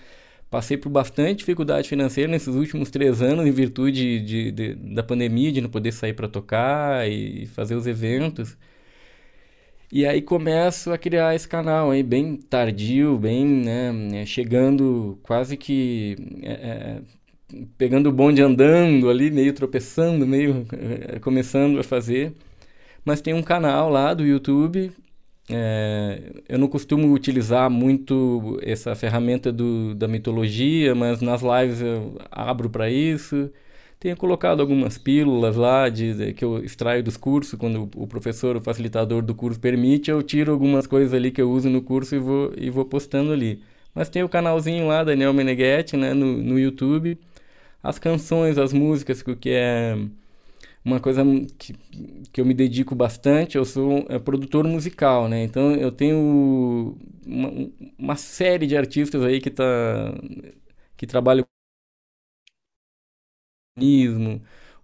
passei 0.50 0.78
por 0.78 0.90
bastante 0.90 1.40
dificuldade 1.40 1.88
financeira 1.88 2.32
nesses 2.32 2.56
últimos 2.56 2.90
três 2.90 3.22
anos, 3.22 3.46
em 3.46 3.52
virtude 3.52 4.20
de, 4.22 4.52
de 4.52 4.74
da 4.76 5.04
pandemia, 5.04 5.52
de 5.52 5.62
não 5.62 5.70
poder 5.70 5.92
sair 5.92 6.14
para 6.14 6.28
tocar 6.28 7.10
e 7.10 7.46
fazer 7.48 7.76
os 7.76 7.88
eventos. 7.88 8.58
E 9.92 10.06
aí 10.06 10.22
começo 10.22 10.92
a 10.92 10.98
criar 10.98 11.36
esse 11.36 11.48
canal 11.48 11.90
aí, 11.92 12.04
bem 12.04 12.38
tardio, 12.38 13.18
bem, 13.18 13.46
né, 13.46 14.26
chegando 14.26 15.20
quase 15.24 15.58
que 15.58 16.16
é, 16.44 16.52
é 16.52 17.02
pegando 17.78 18.10
o 18.10 18.12
bonde 18.12 18.42
andando 18.42 19.10
ali, 19.10 19.32
meio 19.32 19.54
tropeçando, 19.54 20.28
meio 20.28 20.66
é, 21.16 21.20
começando 21.20 21.80
a 21.80 21.84
fazer. 21.84 22.34
Mas 23.04 23.22
tem 23.22 23.34
um 23.34 23.42
canal 23.42 23.90
lá 23.90 24.14
do 24.14 24.26
YouTube. 24.26 24.92
É, 25.50 26.42
eu 26.48 26.60
não 26.60 26.68
costumo 26.68 27.12
utilizar 27.14 27.70
muito 27.70 28.60
essa 28.62 28.96
ferramenta 28.96 29.52
do, 29.52 29.96
da 29.96 30.08
mitologia, 30.08 30.94
mas 30.94 31.22
nas 31.22 31.42
lives 31.42 31.82
eu 31.82 32.18
abro 32.32 32.70
para 32.70 32.90
isso. 32.90 33.52
Tenho 34.00 34.16
colocado 34.16 34.62
algumas 34.62 34.98
pílulas 34.98 35.56
lá 35.56 35.90
de, 35.90 36.14
de, 36.14 36.34
que 36.34 36.46
eu 36.46 36.64
extraio 36.64 37.04
dos 37.04 37.18
cursos, 37.18 37.60
quando 37.60 37.90
o 37.96 38.08
professor, 38.08 38.56
o 38.56 38.62
facilitador 38.62 39.22
do 39.22 39.36
curso 39.36 39.60
permite, 39.60 40.10
eu 40.12 40.24
tiro 40.24 40.52
algumas 40.52 40.88
coisas 40.88 41.14
ali 41.14 41.32
que 41.32 41.42
eu 41.42 41.52
uso 41.52 41.70
no 41.70 41.82
curso 41.82 42.16
e 42.16 42.20
vou, 42.20 42.54
e 42.58 42.70
vou 42.70 42.86
postando 42.86 43.34
ali. 43.34 43.62
Mas 43.94 44.08
tem 44.10 44.24
o 44.24 44.30
canalzinho 44.30 44.88
lá, 44.88 45.04
Daniel 45.04 45.34
Meneghetti, 45.34 45.98
né, 45.98 46.14
no, 46.14 46.38
no 46.38 46.60
YouTube 46.60 47.18
as 47.84 47.98
canções, 47.98 48.58
as 48.58 48.74
músicas, 48.74 49.22
que 49.22 49.50
é 49.52 49.98
uma 50.90 51.00
coisa 51.00 51.24
que, 51.58 51.74
que 52.32 52.42
eu 52.42 52.46
me 52.46 52.54
dedico 52.54 52.96
bastante. 52.96 53.58
Eu 53.58 53.66
sou 53.66 54.06
é, 54.10 54.20
produtor 54.20 54.68
musical, 54.68 55.28
né? 55.30 55.44
Então 55.44 55.74
eu 55.76 55.92
tenho 55.92 56.98
uma, 57.26 57.52
uma 57.98 58.16
série 58.16 58.68
de 58.68 58.76
artistas 58.78 59.24
aí 59.24 59.40
que, 59.42 59.50
tá, 59.50 59.64
que 60.98 61.08
trabalham 61.08 61.46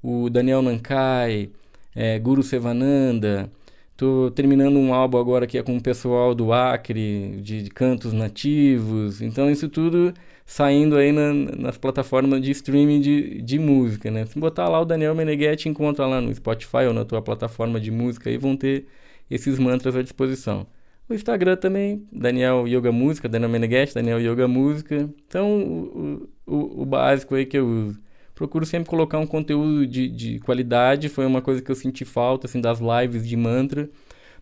o 0.01 0.29
Daniel 0.29 0.61
Nankai, 0.61 1.51
é, 1.95 2.19
Guru 2.19 2.43
Sevananda. 2.43 3.51
Tô 3.97 4.29
terminando 4.31 4.77
um 4.77 4.93
álbum 4.93 5.17
agora 5.17 5.47
que 5.47 5.57
é 5.57 5.63
com 5.63 5.77
o 5.77 5.81
pessoal 5.81 6.35
do 6.35 6.51
Acre, 6.53 7.41
de, 7.41 7.63
de 7.63 7.69
cantos 7.69 8.13
nativos. 8.13 9.21
Então 9.21 9.49
isso 9.49 9.69
tudo 9.69 10.13
saindo 10.45 10.95
aí 10.95 11.11
na, 11.11 11.33
nas 11.33 11.77
plataformas 11.77 12.41
de 12.41 12.51
streaming 12.51 13.01
de, 13.01 13.41
de 13.41 13.59
música, 13.59 14.11
né? 14.11 14.25
Se 14.25 14.39
botar 14.39 14.69
lá 14.69 14.79
o 14.79 14.85
Daniel 14.85 15.15
Meneghetti, 15.15 15.67
encontra 15.67 16.05
lá 16.05 16.21
no 16.21 16.33
Spotify 16.33 16.85
ou 16.87 16.93
na 16.93 17.03
tua 17.03 17.21
plataforma 17.21 17.79
de 17.79 17.91
música 17.91 18.29
aí 18.29 18.37
vão 18.37 18.55
ter 18.55 18.85
esses 19.29 19.57
mantras 19.57 19.95
à 19.95 20.01
disposição. 20.03 20.67
O 21.09 21.13
Instagram 21.13 21.55
também, 21.55 22.07
Daniel 22.11 22.67
Yoga 22.67 22.91
Música, 22.91 23.29
Daniel 23.29 23.49
Meneghetti, 23.49 23.93
Daniel 23.93 24.19
Yoga 24.19 24.47
Música. 24.47 25.09
Então, 25.27 25.61
o, 25.61 26.29
o, 26.45 26.81
o 26.81 26.85
básico 26.85 27.35
aí 27.35 27.45
que 27.45 27.57
eu 27.57 27.67
uso. 27.67 27.99
Procuro 28.33 28.65
sempre 28.65 28.89
colocar 28.89 29.17
um 29.19 29.27
conteúdo 29.27 29.87
de, 29.87 30.09
de 30.09 30.39
qualidade, 30.39 31.07
foi 31.09 31.25
uma 31.25 31.41
coisa 31.41 31.61
que 31.61 31.71
eu 31.71 31.75
senti 31.75 32.03
falta, 32.03 32.47
assim, 32.47 32.59
das 32.59 32.79
lives 32.79 33.27
de 33.27 33.35
mantra 33.37 33.89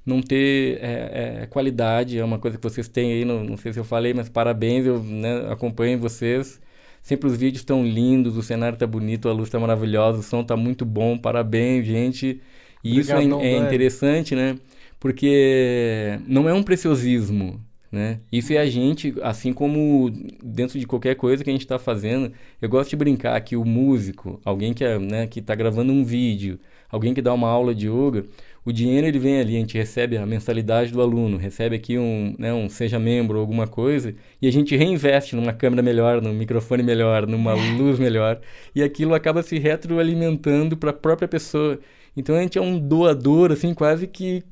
não 0.06 0.22
ter 0.22 0.80
é, 0.82 1.42
é, 1.44 1.46
qualidade, 1.48 2.18
é 2.18 2.24
uma 2.24 2.38
coisa 2.38 2.58
que 2.58 2.64
vocês 2.64 2.88
têm 2.88 3.14
aí, 3.14 3.26
não, 3.26 3.44
não 3.44 3.58
sei 3.58 3.72
se 3.72 3.80
eu 3.80 3.84
falei, 3.84 4.14
mas 4.14 4.30
parabéns, 4.30 4.86
eu 4.86 5.02
né, 5.02 5.52
acompanho 5.52 5.98
vocês. 5.98 6.62
Sempre 7.02 7.28
os 7.28 7.36
vídeos 7.36 7.62
estão 7.62 7.86
lindos, 7.86 8.38
o 8.38 8.42
cenário 8.42 8.76
está 8.76 8.88
bonito, 8.88 9.28
a 9.28 9.34
luz 9.34 9.48
está 9.48 9.60
maravilhosa, 9.60 10.20
o 10.20 10.24
som 10.24 10.42
está 10.42 10.56
muito 10.56 10.86
bom, 10.86 11.18
parabéns, 11.18 11.86
gente. 11.86 12.42
E 12.84 12.92
Obrigado, 12.92 13.22
isso 13.22 13.42
é, 13.42 13.54
é 13.54 13.58
interessante, 13.58 14.36
né? 14.36 14.58
Porque 15.00 16.20
não 16.26 16.48
é 16.48 16.54
um 16.54 16.64
preciosismo, 16.64 17.60
né? 17.92 18.22
Isso 18.32 18.54
é 18.54 18.58
a 18.58 18.66
gente, 18.66 19.14
assim 19.22 19.52
como 19.52 20.10
dentro 20.42 20.80
de 20.80 20.88
qualquer 20.88 21.16
coisa 21.16 21.44
que 21.44 21.50
a 21.50 21.54
gente 21.54 21.64
está 21.64 21.78
fazendo. 21.78 22.32
Eu 22.62 22.70
gosto 22.70 22.90
de 22.90 22.96
brincar 22.96 23.40
que 23.42 23.56
o 23.58 23.66
músico, 23.66 24.40
alguém 24.46 24.74
que 24.74 24.84
é, 24.84 24.98
né, 24.98 25.28
que 25.28 25.40
está 25.40 25.54
gravando 25.56 25.92
um 25.92 26.06
vídeo, 26.06 26.58
alguém 26.90 27.14
que 27.14 27.22
dá 27.22 27.34
uma 27.34 27.50
aula 27.50 27.76
de 27.76 27.88
yoga, 27.90 28.26
o 28.66 28.72
dinheiro 28.72 29.06
ele 29.08 29.20
vem 29.20 29.40
ali, 29.40 29.56
a 29.58 29.60
gente 29.60 29.78
recebe 29.78 30.18
a 30.18 30.26
mensalidade 30.26 30.92
do 30.92 31.02
aluno, 31.02 31.38
recebe 31.38 31.76
aqui 31.76 31.98
um, 31.98 32.36
né, 32.40 32.54
um 32.54 32.70
seja 32.70 33.00
membro 33.00 33.36
ou 33.38 33.42
alguma 33.42 33.68
coisa, 33.68 34.16
e 34.42 34.48
a 34.48 34.52
gente 34.52 34.76
reinveste 34.76 35.36
numa 35.36 35.54
câmera 35.54 35.82
melhor, 35.82 36.22
num 36.22 36.34
microfone 36.34 36.84
melhor, 36.84 37.28
numa 37.28 37.54
luz 37.78 38.00
melhor, 38.00 38.40
e 38.74 38.82
aquilo 38.82 39.14
acaba 39.14 39.44
se 39.44 39.60
retroalimentando 39.60 40.78
para 40.78 40.92
a 40.92 40.94
própria 40.94 41.28
pessoa. 41.28 41.80
Então 42.16 42.36
a 42.36 42.42
gente 42.42 42.58
é 42.58 42.62
um 42.62 42.80
doador, 42.80 43.52
assim, 43.52 43.74
quase 43.74 44.08
que 44.08 44.44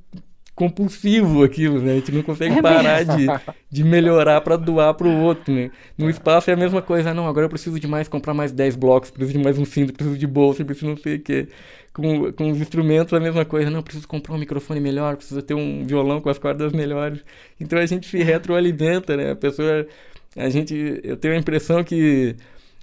compulsivo 0.61 1.43
aquilo, 1.43 1.81
né? 1.81 1.93
A 1.93 1.95
gente 1.95 2.11
não 2.11 2.21
consegue 2.21 2.59
é 2.59 2.61
parar 2.61 3.03
de, 3.03 3.25
de 3.67 3.83
melhorar 3.83 4.41
para 4.41 4.55
doar 4.55 4.93
para 4.93 5.07
o 5.07 5.21
outro, 5.21 5.51
né? 5.51 5.71
No 5.97 6.07
espaço 6.07 6.51
é 6.51 6.53
a 6.53 6.55
mesma 6.55 6.83
coisa. 6.83 7.09
Ah, 7.09 7.13
não, 7.15 7.27
agora 7.27 7.47
eu 7.47 7.49
preciso 7.49 7.79
de 7.79 7.87
mais, 7.87 8.07
comprar 8.07 8.35
mais 8.35 8.51
10 8.51 8.75
blocos, 8.75 9.09
preciso 9.09 9.35
de 9.39 9.43
mais 9.43 9.57
um 9.57 9.65
cinto, 9.65 9.91
preciso 9.91 10.15
de 10.15 10.27
bolsa, 10.27 10.63
preciso 10.63 10.85
não 10.85 10.97
sei 10.97 11.15
o 11.15 11.19
quê. 11.19 11.47
Com, 11.91 12.31
com 12.33 12.51
os 12.51 12.61
instrumentos 12.61 13.11
é 13.11 13.17
a 13.17 13.19
mesma 13.19 13.43
coisa. 13.43 13.71
Não, 13.71 13.81
preciso 13.81 14.07
comprar 14.07 14.35
um 14.35 14.37
microfone 14.37 14.79
melhor, 14.79 15.17
preciso 15.17 15.41
ter 15.41 15.55
um 15.55 15.83
violão 15.83 16.21
com 16.21 16.29
as 16.29 16.37
cordas 16.37 16.71
melhores. 16.73 17.25
Então 17.59 17.79
a 17.79 17.85
gente 17.87 18.07
se 18.07 18.21
retroalimenta, 18.21 19.17
né? 19.17 19.31
A 19.31 19.35
pessoa... 19.35 19.87
A 20.35 20.47
gente... 20.47 21.01
Eu 21.03 21.17
tenho 21.17 21.33
a 21.33 21.37
impressão 21.37 21.83
que 21.83 22.35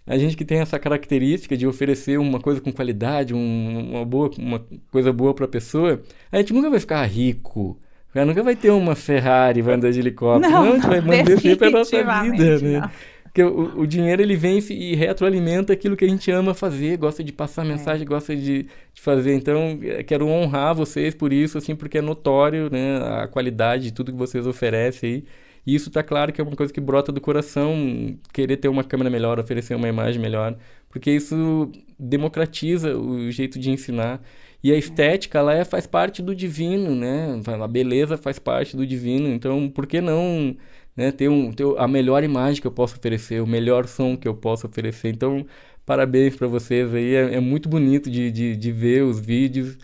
a 0.09 0.17
gente 0.17 0.37
que 0.37 0.45
tem 0.45 0.61
essa 0.61 0.79
característica 0.79 1.57
de 1.57 1.67
oferecer 1.67 2.19
uma 2.19 2.41
coisa 2.41 2.61
com 2.61 2.73
qualidade, 2.73 3.35
um, 3.35 3.91
uma, 3.91 4.05
boa, 4.05 4.31
uma 4.39 4.65
coisa 4.91 5.13
boa 5.13 5.35
para 5.35 5.45
a 5.45 5.49
pessoa, 5.49 6.01
a 6.33 6.39
gente 6.39 6.53
nunca 6.55 6.71
vai 6.71 6.81
ficar 6.81 7.05
rico. 7.05 7.79
Cara, 8.13 8.25
nunca 8.25 8.43
vai 8.43 8.57
ter 8.57 8.71
uma 8.71 8.95
Ferrari, 8.95 9.61
vai 9.61 9.75
andar 9.75 9.93
de 9.93 10.01
helicóptero. 10.01 10.51
Não, 10.51 10.65
não 10.65 10.73
a 10.73 10.75
gente 10.77 10.87
vai 10.87 11.01
manter 11.03 11.39
sempre 11.39 11.69
a 11.69 11.71
nossa 11.71 12.23
vida, 12.23 12.59
né? 12.59 12.91
Porque 13.25 13.43
o, 13.43 13.81
o, 13.81 13.87
dinheiro 13.87 14.23
ele 14.23 14.35
vem 14.35 14.59
e 14.71 14.97
retroalimenta 14.97 15.75
aquilo 15.75 15.95
que 15.95 16.05
a 16.05 16.09
gente 16.09 16.31
ama 16.31 16.55
fazer, 16.55 16.97
gosta 16.97 17.23
de 17.23 17.31
passar 17.31 17.67
é. 17.67 17.69
mensagem, 17.69 18.03
é. 18.03 18.07
gosta 18.07 18.35
de, 18.35 18.63
de 18.65 19.01
fazer. 19.01 19.35
Então, 19.35 19.79
é, 19.83 20.03
quero 20.03 20.27
honrar 20.27 20.75
vocês 20.75 21.15
por 21.15 21.33
isso, 21.33 21.59
assim, 21.59 21.77
porque 21.77 21.99
é 21.99 22.01
notório, 22.01 22.71
né, 22.73 22.97
a 23.23 23.29
qualidade 23.29 23.85
de 23.85 23.93
tudo 23.93 24.11
que 24.11 24.19
vocês 24.19 24.47
oferecem 24.47 25.11
aí. 25.11 25.25
E 25.69 25.75
isso 25.75 25.91
tá 25.91 26.03
claro 26.03 26.33
que 26.33 26.41
é 26.41 26.45
uma 26.45 26.57
coisa 26.57 26.73
que 26.73 26.81
brota 26.81 27.13
do 27.13 27.21
coração, 27.21 28.19
querer 28.33 28.57
ter 28.57 28.69
uma 28.69 28.83
câmera 28.83 29.11
melhor, 29.11 29.39
oferecer 29.39 29.75
uma 29.75 29.87
imagem 29.87 30.19
melhor, 30.19 30.57
porque 30.89 31.11
isso 31.11 31.71
democratiza 31.99 32.97
o 32.97 33.31
jeito 33.31 33.59
de 33.59 33.71
ensinar. 33.71 34.23
E 34.65 34.73
a 34.73 34.79
estética, 34.79 35.39
ela 35.39 35.53
é, 35.53 35.67
faz 35.67 35.87
parte 35.87 36.23
do 36.23 36.35
divino, 36.35 36.95
né? 36.97 37.39
A 37.63 37.69
beleza 37.69 38.17
faz 38.17 38.39
parte 38.39 38.79
do 38.79 38.87
divino. 38.87 39.29
Então, 39.29 39.69
por 39.69 39.87
que 39.87 40.01
não 40.01 40.57
né, 40.97 41.13
ter, 41.13 41.29
um, 41.29 41.53
ter 41.53 41.67
a 41.77 41.87
melhor 41.87 42.25
imagem 42.25 42.63
que 42.63 42.67
eu 42.67 42.73
posso 42.73 42.97
oferecer, 42.97 43.43
o 43.43 43.47
melhor 43.47 43.87
som 43.87 44.17
que 44.17 44.27
eu 44.27 44.35
posso 44.35 44.67
oferecer? 44.67 45.11
Então, 45.11 45.45
parabéns 45.85 46.35
para 46.35 46.49
vocês 46.49 46.95
aí. 46.95 47.15
É, 47.15 47.35
é 47.35 47.41
muito 47.41 47.69
bonito 47.69 48.11
de, 48.11 48.31
de, 48.31 48.57
de 48.57 48.73
ver 48.73 49.03
os 49.03 49.21
vídeos. 49.21 49.77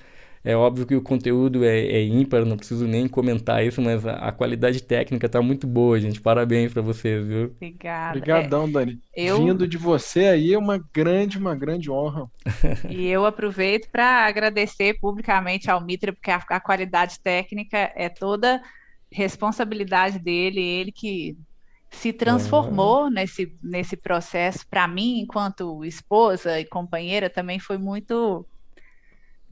É 0.44 0.54
óbvio 0.54 0.84
que 0.84 0.94
o 0.94 1.00
conteúdo 1.00 1.64
é, 1.64 1.78
é 1.78 2.04
ímpar, 2.04 2.44
não 2.44 2.58
preciso 2.58 2.86
nem 2.86 3.08
comentar 3.08 3.64
isso, 3.64 3.80
mas 3.80 4.06
a, 4.06 4.16
a 4.16 4.30
qualidade 4.30 4.82
técnica 4.82 5.24
está 5.24 5.40
muito 5.40 5.66
boa, 5.66 5.98
gente. 5.98 6.20
Parabéns 6.20 6.70
para 6.70 6.82
vocês, 6.82 7.26
viu? 7.26 7.44
Obrigada. 7.56 8.18
Obrigadão, 8.18 8.64
é, 8.64 8.70
Dani. 8.70 9.00
Eu... 9.16 9.38
Vindo 9.38 9.66
de 9.66 9.78
você 9.78 10.26
aí 10.26 10.52
é 10.52 10.58
uma 10.58 10.76
grande, 10.92 11.38
uma 11.38 11.54
grande 11.54 11.90
honra. 11.90 12.30
E 12.90 13.06
eu 13.06 13.24
aproveito 13.24 13.88
para 13.90 14.26
agradecer 14.26 14.98
publicamente 15.00 15.70
ao 15.70 15.80
Mitra, 15.80 16.12
porque 16.12 16.30
a, 16.30 16.36
a 16.36 16.60
qualidade 16.60 17.18
técnica 17.20 17.90
é 17.96 18.08
toda 18.08 18.62
responsabilidade 19.10 20.18
dele, 20.18 20.60
ele 20.60 20.92
que 20.92 21.36
se 21.90 22.12
transformou 22.12 23.08
nesse, 23.08 23.56
nesse 23.62 23.96
processo. 23.96 24.66
Para 24.68 24.86
mim, 24.88 25.20
enquanto 25.20 25.84
esposa 25.84 26.60
e 26.60 26.64
companheira, 26.64 27.30
também 27.30 27.58
foi 27.58 27.78
muito 27.78 28.44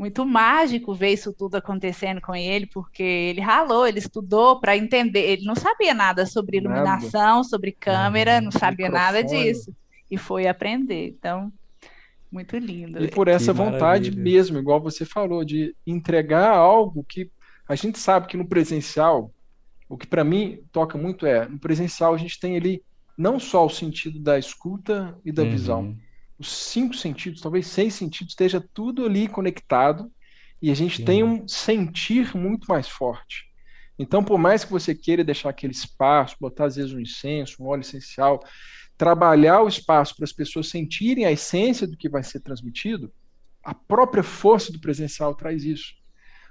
muito 0.03 0.27
mágico 0.27 0.93
ver 0.93 1.11
isso 1.13 1.33
tudo 1.33 1.55
acontecendo 1.55 2.21
com 2.21 2.35
ele, 2.35 2.67
porque 2.67 3.05
ele 3.05 3.41
ralou, 3.41 3.87
ele 3.87 4.01
estudou 4.01 4.59
para 4.59 4.77
entender, 4.77 5.21
ele 5.21 5.45
não 5.45 5.55
sabia 5.55 5.95
nada 5.95 6.27
sobre 6.27 6.57
iluminação, 6.57 7.37
nada. 7.37 7.45
sobre 7.45 7.71
câmera, 7.71 8.41
não 8.41 8.51
sabia 8.51 8.89
Microfone. 8.89 9.01
nada 9.01 9.23
disso. 9.23 9.73
E 10.11 10.19
foi 10.19 10.49
aprender. 10.49 11.07
Então, 11.07 11.53
muito 12.33 12.59
lindo. 12.59 13.01
E 13.01 13.07
por 13.07 13.29
essa 13.29 13.53
que 13.53 13.59
vontade 13.59 14.11
maravilha. 14.11 14.23
mesmo, 14.25 14.59
igual 14.59 14.81
você 14.81 15.05
falou, 15.05 15.45
de 15.45 15.73
entregar 15.87 16.51
algo 16.51 17.05
que 17.09 17.31
a 17.69 17.77
gente 17.77 17.97
sabe 17.97 18.27
que 18.27 18.37
no 18.37 18.49
presencial, 18.49 19.33
o 19.89 19.97
que 19.97 20.09
para 20.09 20.25
mim 20.25 20.65
toca 20.73 20.99
muito 20.99 21.27
é, 21.27 21.47
no 21.47 21.61
presencial 21.61 22.13
a 22.13 22.19
gente 22.19 22.41
tem 22.41 22.57
ali 22.57 22.83
não 23.17 23.39
só 23.39 23.65
o 23.65 23.71
sentido 23.71 24.19
da 24.19 24.37
escuta 24.37 25.17
e 25.25 25.31
da 25.31 25.45
uhum. 25.45 25.51
visão, 25.51 25.97
os 26.43 26.51
cinco 26.51 26.95
sentidos, 26.95 27.41
talvez 27.41 27.69
seis 27.69 27.95
sentidos, 27.95 28.33
esteja 28.33 28.63
tudo 28.75 29.07
ali 29.07 29.29
conectado 29.29 30.11
e 30.61 30.73
a 30.73 30.75
gente 30.75 30.99
Sim. 30.99 31.05
tem 31.05 31.23
um 31.23 31.47
sentir 31.47 32.37
muito 32.37 32.67
mais 32.67 32.89
forte. 32.89 33.47
Então, 33.97 34.25
por 34.25 34.39
mais 34.39 34.65
que 34.65 34.73
você 34.73 34.93
queira 34.93 35.23
deixar 35.23 35.51
aquele 35.51 35.73
espaço, 35.73 36.37
botar 36.41 36.65
às 36.65 36.75
vezes 36.75 36.93
um 36.93 36.99
incenso, 36.99 37.63
um 37.63 37.69
óleo 37.69 37.83
essencial, 37.83 38.43
trabalhar 38.99 39.63
o 39.63 39.69
espaço 39.69 40.17
para 40.17 40.25
as 40.25 40.33
pessoas 40.33 40.69
sentirem 40.69 41.25
a 41.25 41.31
essência 41.31 41.87
do 41.87 41.97
que 41.97 42.09
vai 42.09 42.25
ser 42.25 42.41
transmitido, 42.41 43.13
a 43.63 43.73
própria 43.73 44.25
força 44.25 44.73
do 44.73 44.81
presencial 44.81 45.37
traz 45.37 45.63
isso. 45.65 45.95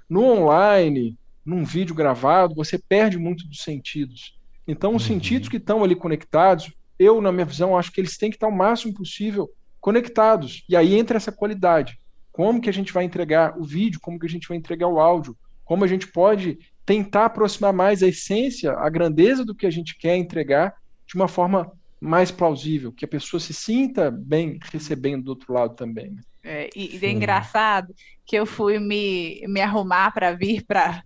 No 0.08 0.24
online, 0.24 1.18
num 1.44 1.64
vídeo 1.64 1.94
gravado, 1.94 2.54
você 2.54 2.78
perde 2.78 3.18
muito 3.18 3.46
dos 3.46 3.58
sentidos. 3.58 4.38
Então, 4.66 4.94
os 4.94 5.02
uhum. 5.02 5.08
sentidos 5.08 5.50
que 5.50 5.58
estão 5.58 5.84
ali 5.84 5.94
conectados, 5.94 6.72
eu, 6.98 7.20
na 7.20 7.30
minha 7.30 7.44
visão, 7.44 7.76
acho 7.76 7.92
que 7.92 8.00
eles 8.00 8.16
têm 8.16 8.30
que 8.30 8.36
estar 8.36 8.48
o 8.48 8.56
máximo 8.56 8.94
possível 8.94 9.50
conectados. 9.82 10.64
E 10.68 10.76
aí 10.76 10.94
entra 10.94 11.18
essa 11.18 11.32
qualidade. 11.32 11.98
Como 12.30 12.60
que 12.60 12.70
a 12.70 12.72
gente 12.72 12.92
vai 12.92 13.04
entregar 13.04 13.58
o 13.58 13.64
vídeo, 13.64 14.00
como 14.00 14.18
que 14.18 14.26
a 14.26 14.30
gente 14.30 14.48
vai 14.48 14.56
entregar 14.56 14.86
o 14.86 14.98
áudio, 14.98 15.36
como 15.64 15.84
a 15.84 15.88
gente 15.88 16.06
pode 16.06 16.58
tentar 16.86 17.26
aproximar 17.26 17.72
mais 17.72 18.02
a 18.02 18.08
essência, 18.08 18.72
a 18.72 18.88
grandeza 18.88 19.44
do 19.44 19.54
que 19.54 19.66
a 19.66 19.70
gente 19.70 19.98
quer 19.98 20.16
entregar 20.16 20.74
de 21.06 21.14
uma 21.14 21.28
forma 21.28 21.70
mais 22.00 22.30
plausível, 22.30 22.92
que 22.92 23.04
a 23.04 23.08
pessoa 23.08 23.38
se 23.38 23.52
sinta 23.52 24.10
bem 24.10 24.58
recebendo 24.72 25.24
do 25.24 25.30
outro 25.30 25.52
lado 25.52 25.74
também. 25.74 26.16
É, 26.42 26.70
e, 26.74 26.96
e 26.96 27.06
é 27.06 27.10
engraçado 27.10 27.94
que 28.24 28.34
eu 28.34 28.46
fui 28.46 28.78
me, 28.78 29.44
me 29.46 29.60
arrumar 29.60 30.12
para 30.12 30.32
vir 30.32 30.64
para 30.64 31.02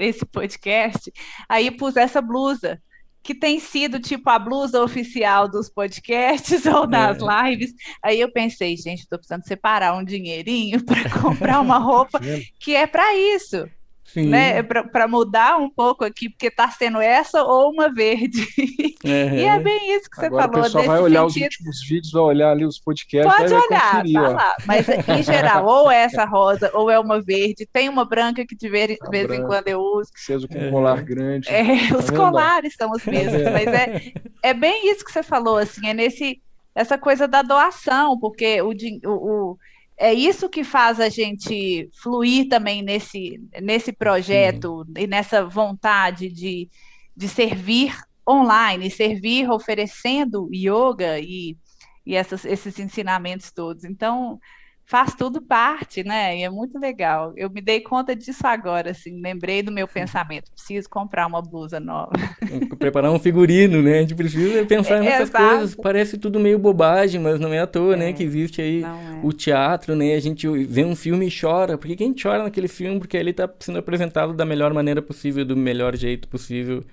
esse 0.00 0.26
podcast, 0.26 1.12
aí 1.48 1.70
pus 1.70 1.96
essa 1.96 2.22
blusa 2.22 2.80
que 3.26 3.34
tem 3.34 3.58
sido 3.58 3.98
tipo 3.98 4.30
a 4.30 4.38
blusa 4.38 4.80
oficial 4.80 5.48
dos 5.48 5.68
podcasts 5.68 6.64
ou 6.64 6.86
das 6.86 7.18
é. 7.20 7.50
lives. 7.50 7.74
Aí 8.00 8.20
eu 8.20 8.30
pensei, 8.30 8.76
gente, 8.76 9.00
estou 9.00 9.18
precisando 9.18 9.42
separar 9.42 9.94
um 9.94 10.04
dinheirinho 10.04 10.82
para 10.86 11.10
comprar 11.10 11.60
uma 11.60 11.78
roupa 11.82 12.20
que 12.60 12.76
é 12.76 12.86
para 12.86 13.16
isso. 13.16 13.68
Sim. 14.06 14.28
né? 14.28 14.58
É 14.58 14.62
para 14.62 15.06
mudar 15.06 15.58
um 15.58 15.68
pouco 15.68 16.04
aqui, 16.04 16.28
porque 16.30 16.46
está 16.46 16.70
sendo 16.70 17.00
essa 17.00 17.42
ou 17.42 17.70
uma 17.70 17.92
verde. 17.92 18.40
Uhum. 18.58 18.86
E 19.06 19.44
é 19.44 19.60
bem 19.60 19.94
isso 19.94 20.10
que 20.10 20.16
você 20.16 20.26
Agora 20.26 20.44
falou. 20.44 20.60
O 20.60 20.64
pessoal 20.64 20.84
vai 20.84 21.00
olhar 21.00 21.20
sentido. 21.28 21.36
os 21.36 21.42
últimos 21.42 21.80
vídeos, 21.86 22.12
vai 22.12 22.22
olhar 22.22 22.50
ali 22.50 22.64
os 22.64 22.78
podcasts. 22.78 23.36
Pode 23.36 23.54
olhar, 23.54 23.90
conferir, 23.92 24.14
tá 24.14 24.28
lá. 24.28 24.56
Mas 24.66 24.88
em 24.88 25.22
geral, 25.22 25.64
ou 25.64 25.90
é 25.90 26.02
essa 26.02 26.24
rosa, 26.24 26.70
ou 26.74 26.90
é 26.90 26.98
uma 26.98 27.20
verde. 27.20 27.68
Tem 27.72 27.88
uma 27.88 28.04
branca 28.04 28.44
que 28.44 28.56
de 28.56 28.68
vez, 28.68 28.88
de 28.88 29.10
vez 29.10 29.30
em 29.30 29.44
quando 29.44 29.68
eu 29.68 29.80
uso. 29.80 30.10
Que 30.12 30.20
seja 30.20 30.48
com 30.48 30.58
um 30.58 30.70
colar 30.70 31.02
grande. 31.02 31.48
É, 31.48 31.88
tá 31.88 31.98
os 31.98 32.06
vendo? 32.06 32.16
colares 32.16 32.74
são 32.74 32.90
os 32.90 33.04
mesmos. 33.04 33.42
É. 33.42 33.50
Mas 33.50 33.66
é, 33.68 34.12
é 34.42 34.54
bem 34.54 34.90
isso 34.90 35.04
que 35.04 35.12
você 35.12 35.22
falou, 35.22 35.58
assim, 35.58 35.86
é 35.88 35.94
nesse 35.94 36.40
essa 36.74 36.98
coisa 36.98 37.26
da 37.26 37.40
doação, 37.40 38.18
porque 38.18 38.60
o, 38.60 38.70
o, 39.04 39.52
o 39.52 39.58
é 39.98 40.12
isso 40.12 40.48
que 40.48 40.62
faz 40.62 41.00
a 41.00 41.08
gente 41.08 41.88
fluir 42.02 42.48
também 42.48 42.82
nesse, 42.82 43.40
nesse 43.62 43.92
projeto 43.92 44.84
Sim. 44.86 45.04
e 45.04 45.06
nessa 45.06 45.44
vontade 45.44 46.28
de, 46.28 46.68
de 47.16 47.28
servir 47.28 47.96
online, 48.28 48.90
servir 48.90 49.50
oferecendo 49.50 50.50
yoga 50.52 51.18
e, 51.18 51.56
e 52.04 52.14
essas, 52.14 52.44
esses 52.44 52.78
ensinamentos 52.78 53.50
todos. 53.50 53.84
Então, 53.84 54.38
faz 54.86 55.14
tudo 55.16 55.42
parte, 55.42 56.04
né? 56.04 56.38
E 56.38 56.44
é 56.44 56.48
muito 56.48 56.78
legal. 56.78 57.32
Eu 57.36 57.50
me 57.50 57.60
dei 57.60 57.80
conta 57.80 58.14
disso 58.14 58.46
agora, 58.46 58.92
assim, 58.92 59.20
lembrei 59.20 59.60
do 59.60 59.72
meu 59.72 59.88
pensamento, 59.88 60.48
preciso 60.52 60.88
comprar 60.88 61.26
uma 61.26 61.42
blusa 61.42 61.80
nova. 61.80 62.12
Preparar 62.78 63.10
um 63.10 63.18
figurino, 63.18 63.82
né? 63.82 63.98
A 63.98 64.00
gente 64.02 64.14
precisa 64.14 64.64
pensar 64.64 64.98
é, 64.98 65.00
nessas 65.00 65.28
exato. 65.28 65.44
coisas. 65.44 65.74
Parece 65.74 66.16
tudo 66.16 66.38
meio 66.38 66.56
bobagem, 66.56 67.20
mas 67.20 67.40
não 67.40 67.52
é 67.52 67.58
à 67.58 67.66
toa, 67.66 67.96
né? 67.96 68.04
é, 68.04 68.08
né? 68.08 68.12
Que 68.12 68.22
existe 68.22 68.62
aí 68.62 68.84
é. 68.84 69.20
o 69.24 69.32
teatro, 69.32 69.96
né? 69.96 70.14
A 70.14 70.20
gente 70.20 70.46
vê 70.64 70.84
um 70.84 70.94
filme 70.94 71.26
e 71.26 71.40
chora. 71.40 71.76
Por 71.76 71.88
que 71.88 72.04
a 72.04 72.06
gente 72.06 72.22
chora 72.22 72.44
naquele 72.44 72.68
filme? 72.68 73.00
Porque 73.00 73.16
ele 73.16 73.30
está 73.30 73.50
sendo 73.58 73.80
apresentado 73.80 74.32
da 74.32 74.44
melhor 74.44 74.72
maneira 74.72 75.02
possível, 75.02 75.44
do 75.44 75.56
melhor 75.56 75.96
jeito 75.96 76.28
possível. 76.28 76.84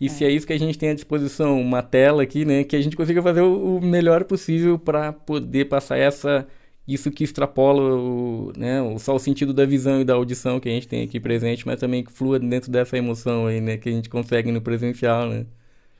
E 0.00 0.06
é. 0.06 0.08
se 0.08 0.24
é 0.24 0.30
isso 0.30 0.48
que 0.48 0.52
a 0.52 0.58
gente 0.58 0.76
tem 0.76 0.90
à 0.90 0.94
disposição, 0.94 1.60
uma 1.60 1.80
tela 1.80 2.24
aqui, 2.24 2.44
né? 2.44 2.64
Que 2.64 2.74
a 2.74 2.82
gente 2.82 2.96
consiga 2.96 3.22
fazer 3.22 3.42
o, 3.42 3.76
o 3.76 3.80
melhor 3.80 4.24
possível 4.24 4.76
para 4.76 5.12
poder 5.12 5.66
passar 5.66 5.96
essa 5.96 6.44
isso 6.86 7.10
que 7.10 7.24
extrapola 7.24 7.82
o, 7.96 8.52
né, 8.56 8.80
só 8.98 9.14
o 9.14 9.18
sentido 9.18 9.52
da 9.52 9.64
visão 9.64 10.00
e 10.00 10.04
da 10.04 10.14
audição 10.14 10.60
que 10.60 10.68
a 10.68 10.72
gente 10.72 10.86
tem 10.86 11.02
aqui 11.02 11.18
presente, 11.18 11.66
mas 11.66 11.80
também 11.80 12.04
que 12.04 12.12
flua 12.12 12.38
dentro 12.38 12.70
dessa 12.70 12.96
emoção 12.96 13.46
aí, 13.46 13.60
né, 13.60 13.76
que 13.76 13.88
a 13.88 13.92
gente 13.92 14.08
consegue 14.08 14.52
no 14.52 14.60
presencial, 14.60 15.28
né? 15.28 15.46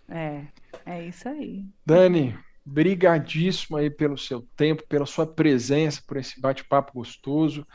É, 0.09 0.43
é 0.85 1.09
isso 1.09 1.29
aí. 1.29 1.65
Dani, 1.85 2.37
brigadíssimo 2.65 3.77
aí 3.77 3.91
pelo 3.91 4.17
seu 4.17 4.43
tempo, 4.57 4.85
pela 4.89 5.07
sua 5.07 5.27
presença, 5.27 6.03
por 6.07 6.17
esse 6.17 6.41
bate-papo 6.41 6.93
gostoso. 6.95 7.67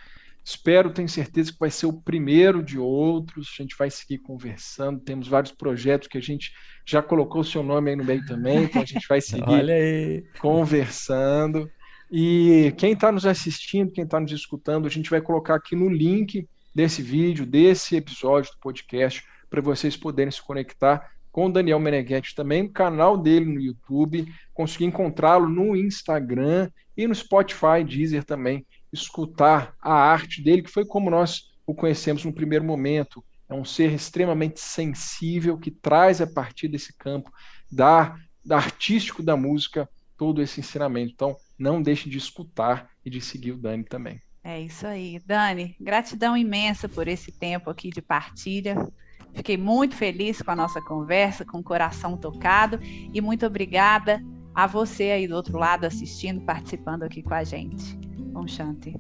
Espero, 0.44 0.92
tenho 0.92 1.08
certeza 1.08 1.52
que 1.52 1.60
vai 1.60 1.70
ser 1.70 1.86
o 1.86 1.94
primeiro 1.94 2.64
de 2.64 2.80
outros. 2.80 3.54
A 3.58 3.62
gente 3.62 3.76
vai 3.78 3.92
seguir 3.92 4.18
conversando. 4.20 5.00
Temos 5.00 5.28
vários 5.28 5.52
projetos 5.52 6.08
que 6.08 6.18
a 6.18 6.22
gente 6.22 6.52
já 6.86 7.02
colocou 7.02 7.42
o 7.42 7.46
seu 7.46 7.62
nome 7.62 7.92
aí 7.92 7.96
no 7.96 8.04
meio 8.04 8.26
também, 8.26 8.64
então 8.64 8.82
a 8.82 8.86
gente 8.86 9.08
vai 9.08 9.22
seguir 9.22 10.26
conversando. 10.40 11.70
E 12.12 12.74
quem 12.78 12.92
está 12.92 13.10
nos 13.10 13.26
assistindo, 13.26 13.92
quem 13.92 14.04
está 14.04 14.20
nos 14.20 14.34
escutando, 14.34 14.86
a 14.86 14.90
gente 14.90 15.10
vai 15.10 15.22
colocar 15.22 15.56
aqui 15.56 15.78
no 15.78 15.88
link 15.88 16.46
desse 16.76 17.02
vídeo, 17.02 17.46
desse 17.46 17.96
episódio 17.96 18.52
do 18.52 18.60
podcast, 18.60 19.24
para 19.50 19.62
vocês 19.62 19.96
poderem 19.96 20.30
se 20.30 20.42
conectar 20.42 21.10
com 21.32 21.46
o 21.46 21.52
Daniel 21.52 21.80
Meneghetti 21.80 22.36
também, 22.36 22.64
no 22.64 22.70
canal 22.70 23.18
dele 23.18 23.46
no 23.46 23.62
YouTube, 23.62 24.28
conseguir 24.54 24.86
encontrá-lo 24.86 25.48
no 25.48 25.74
Instagram 25.74 26.70
e 26.98 27.08
no 27.08 27.16
Spotify, 27.16 27.82
Deezer 27.88 28.26
também, 28.26 28.66
escutar 28.92 29.74
a 29.82 29.94
arte 29.94 30.44
dele, 30.44 30.64
que 30.64 30.70
foi 30.70 30.86
como 30.86 31.10
nós 31.10 31.52
o 31.66 31.74
conhecemos 31.74 32.26
no 32.26 32.34
primeiro 32.34 32.66
momento. 32.66 33.24
É 33.48 33.54
um 33.54 33.64
ser 33.64 33.94
extremamente 33.94 34.60
sensível 34.60 35.58
que 35.58 35.72
traz 35.72 36.20
a 36.20 36.28
partir 36.28 36.68
desse 36.68 36.94
campo 36.98 37.32
da, 37.72 38.18
da 38.44 38.58
artístico 38.58 39.24
da 39.24 39.38
música 39.38 39.90
todo 40.18 40.42
esse 40.42 40.60
ensinamento. 40.60 41.14
Então, 41.14 41.36
não 41.62 41.82
deixe 41.82 42.10
de 42.10 42.18
escutar 42.18 42.90
e 43.06 43.10
de 43.10 43.22
seguir 43.22 43.52
o 43.52 43.58
Dani 43.58 43.84
também. 43.84 44.22
É 44.44 44.60
isso 44.60 44.88
aí. 44.88 45.20
Dani, 45.26 45.76
gratidão 45.80 46.36
imensa 46.36 46.90
por 46.90 47.08
esse 47.08 47.32
tempo 47.32 47.70
aqui 47.70 47.90
de 47.90 48.02
partilha. 48.02 48.76
Fiquei 49.34 49.56
muito 49.56 49.96
feliz 49.96 50.42
com 50.42 50.52
a 50.52 50.56
nossa 50.56 50.82
conversa, 50.82 51.46
com 51.46 51.60
o 51.60 51.64
coração 51.64 52.18
tocado 52.18 52.80
e 52.82 53.22
muito 53.22 53.46
obrigada 53.46 54.22
a 54.54 54.68
você 54.68 55.12
aí 55.12 55.28
do 55.28 55.36
outro 55.36 55.58
lado 55.58 55.86
assistindo, 55.86 56.42
participando 56.42 57.04
aqui 57.04 57.22
com 57.22 57.34
a 57.34 57.44
gente. 57.44 57.98
Om 58.36 58.48
Shanti. 58.48 59.00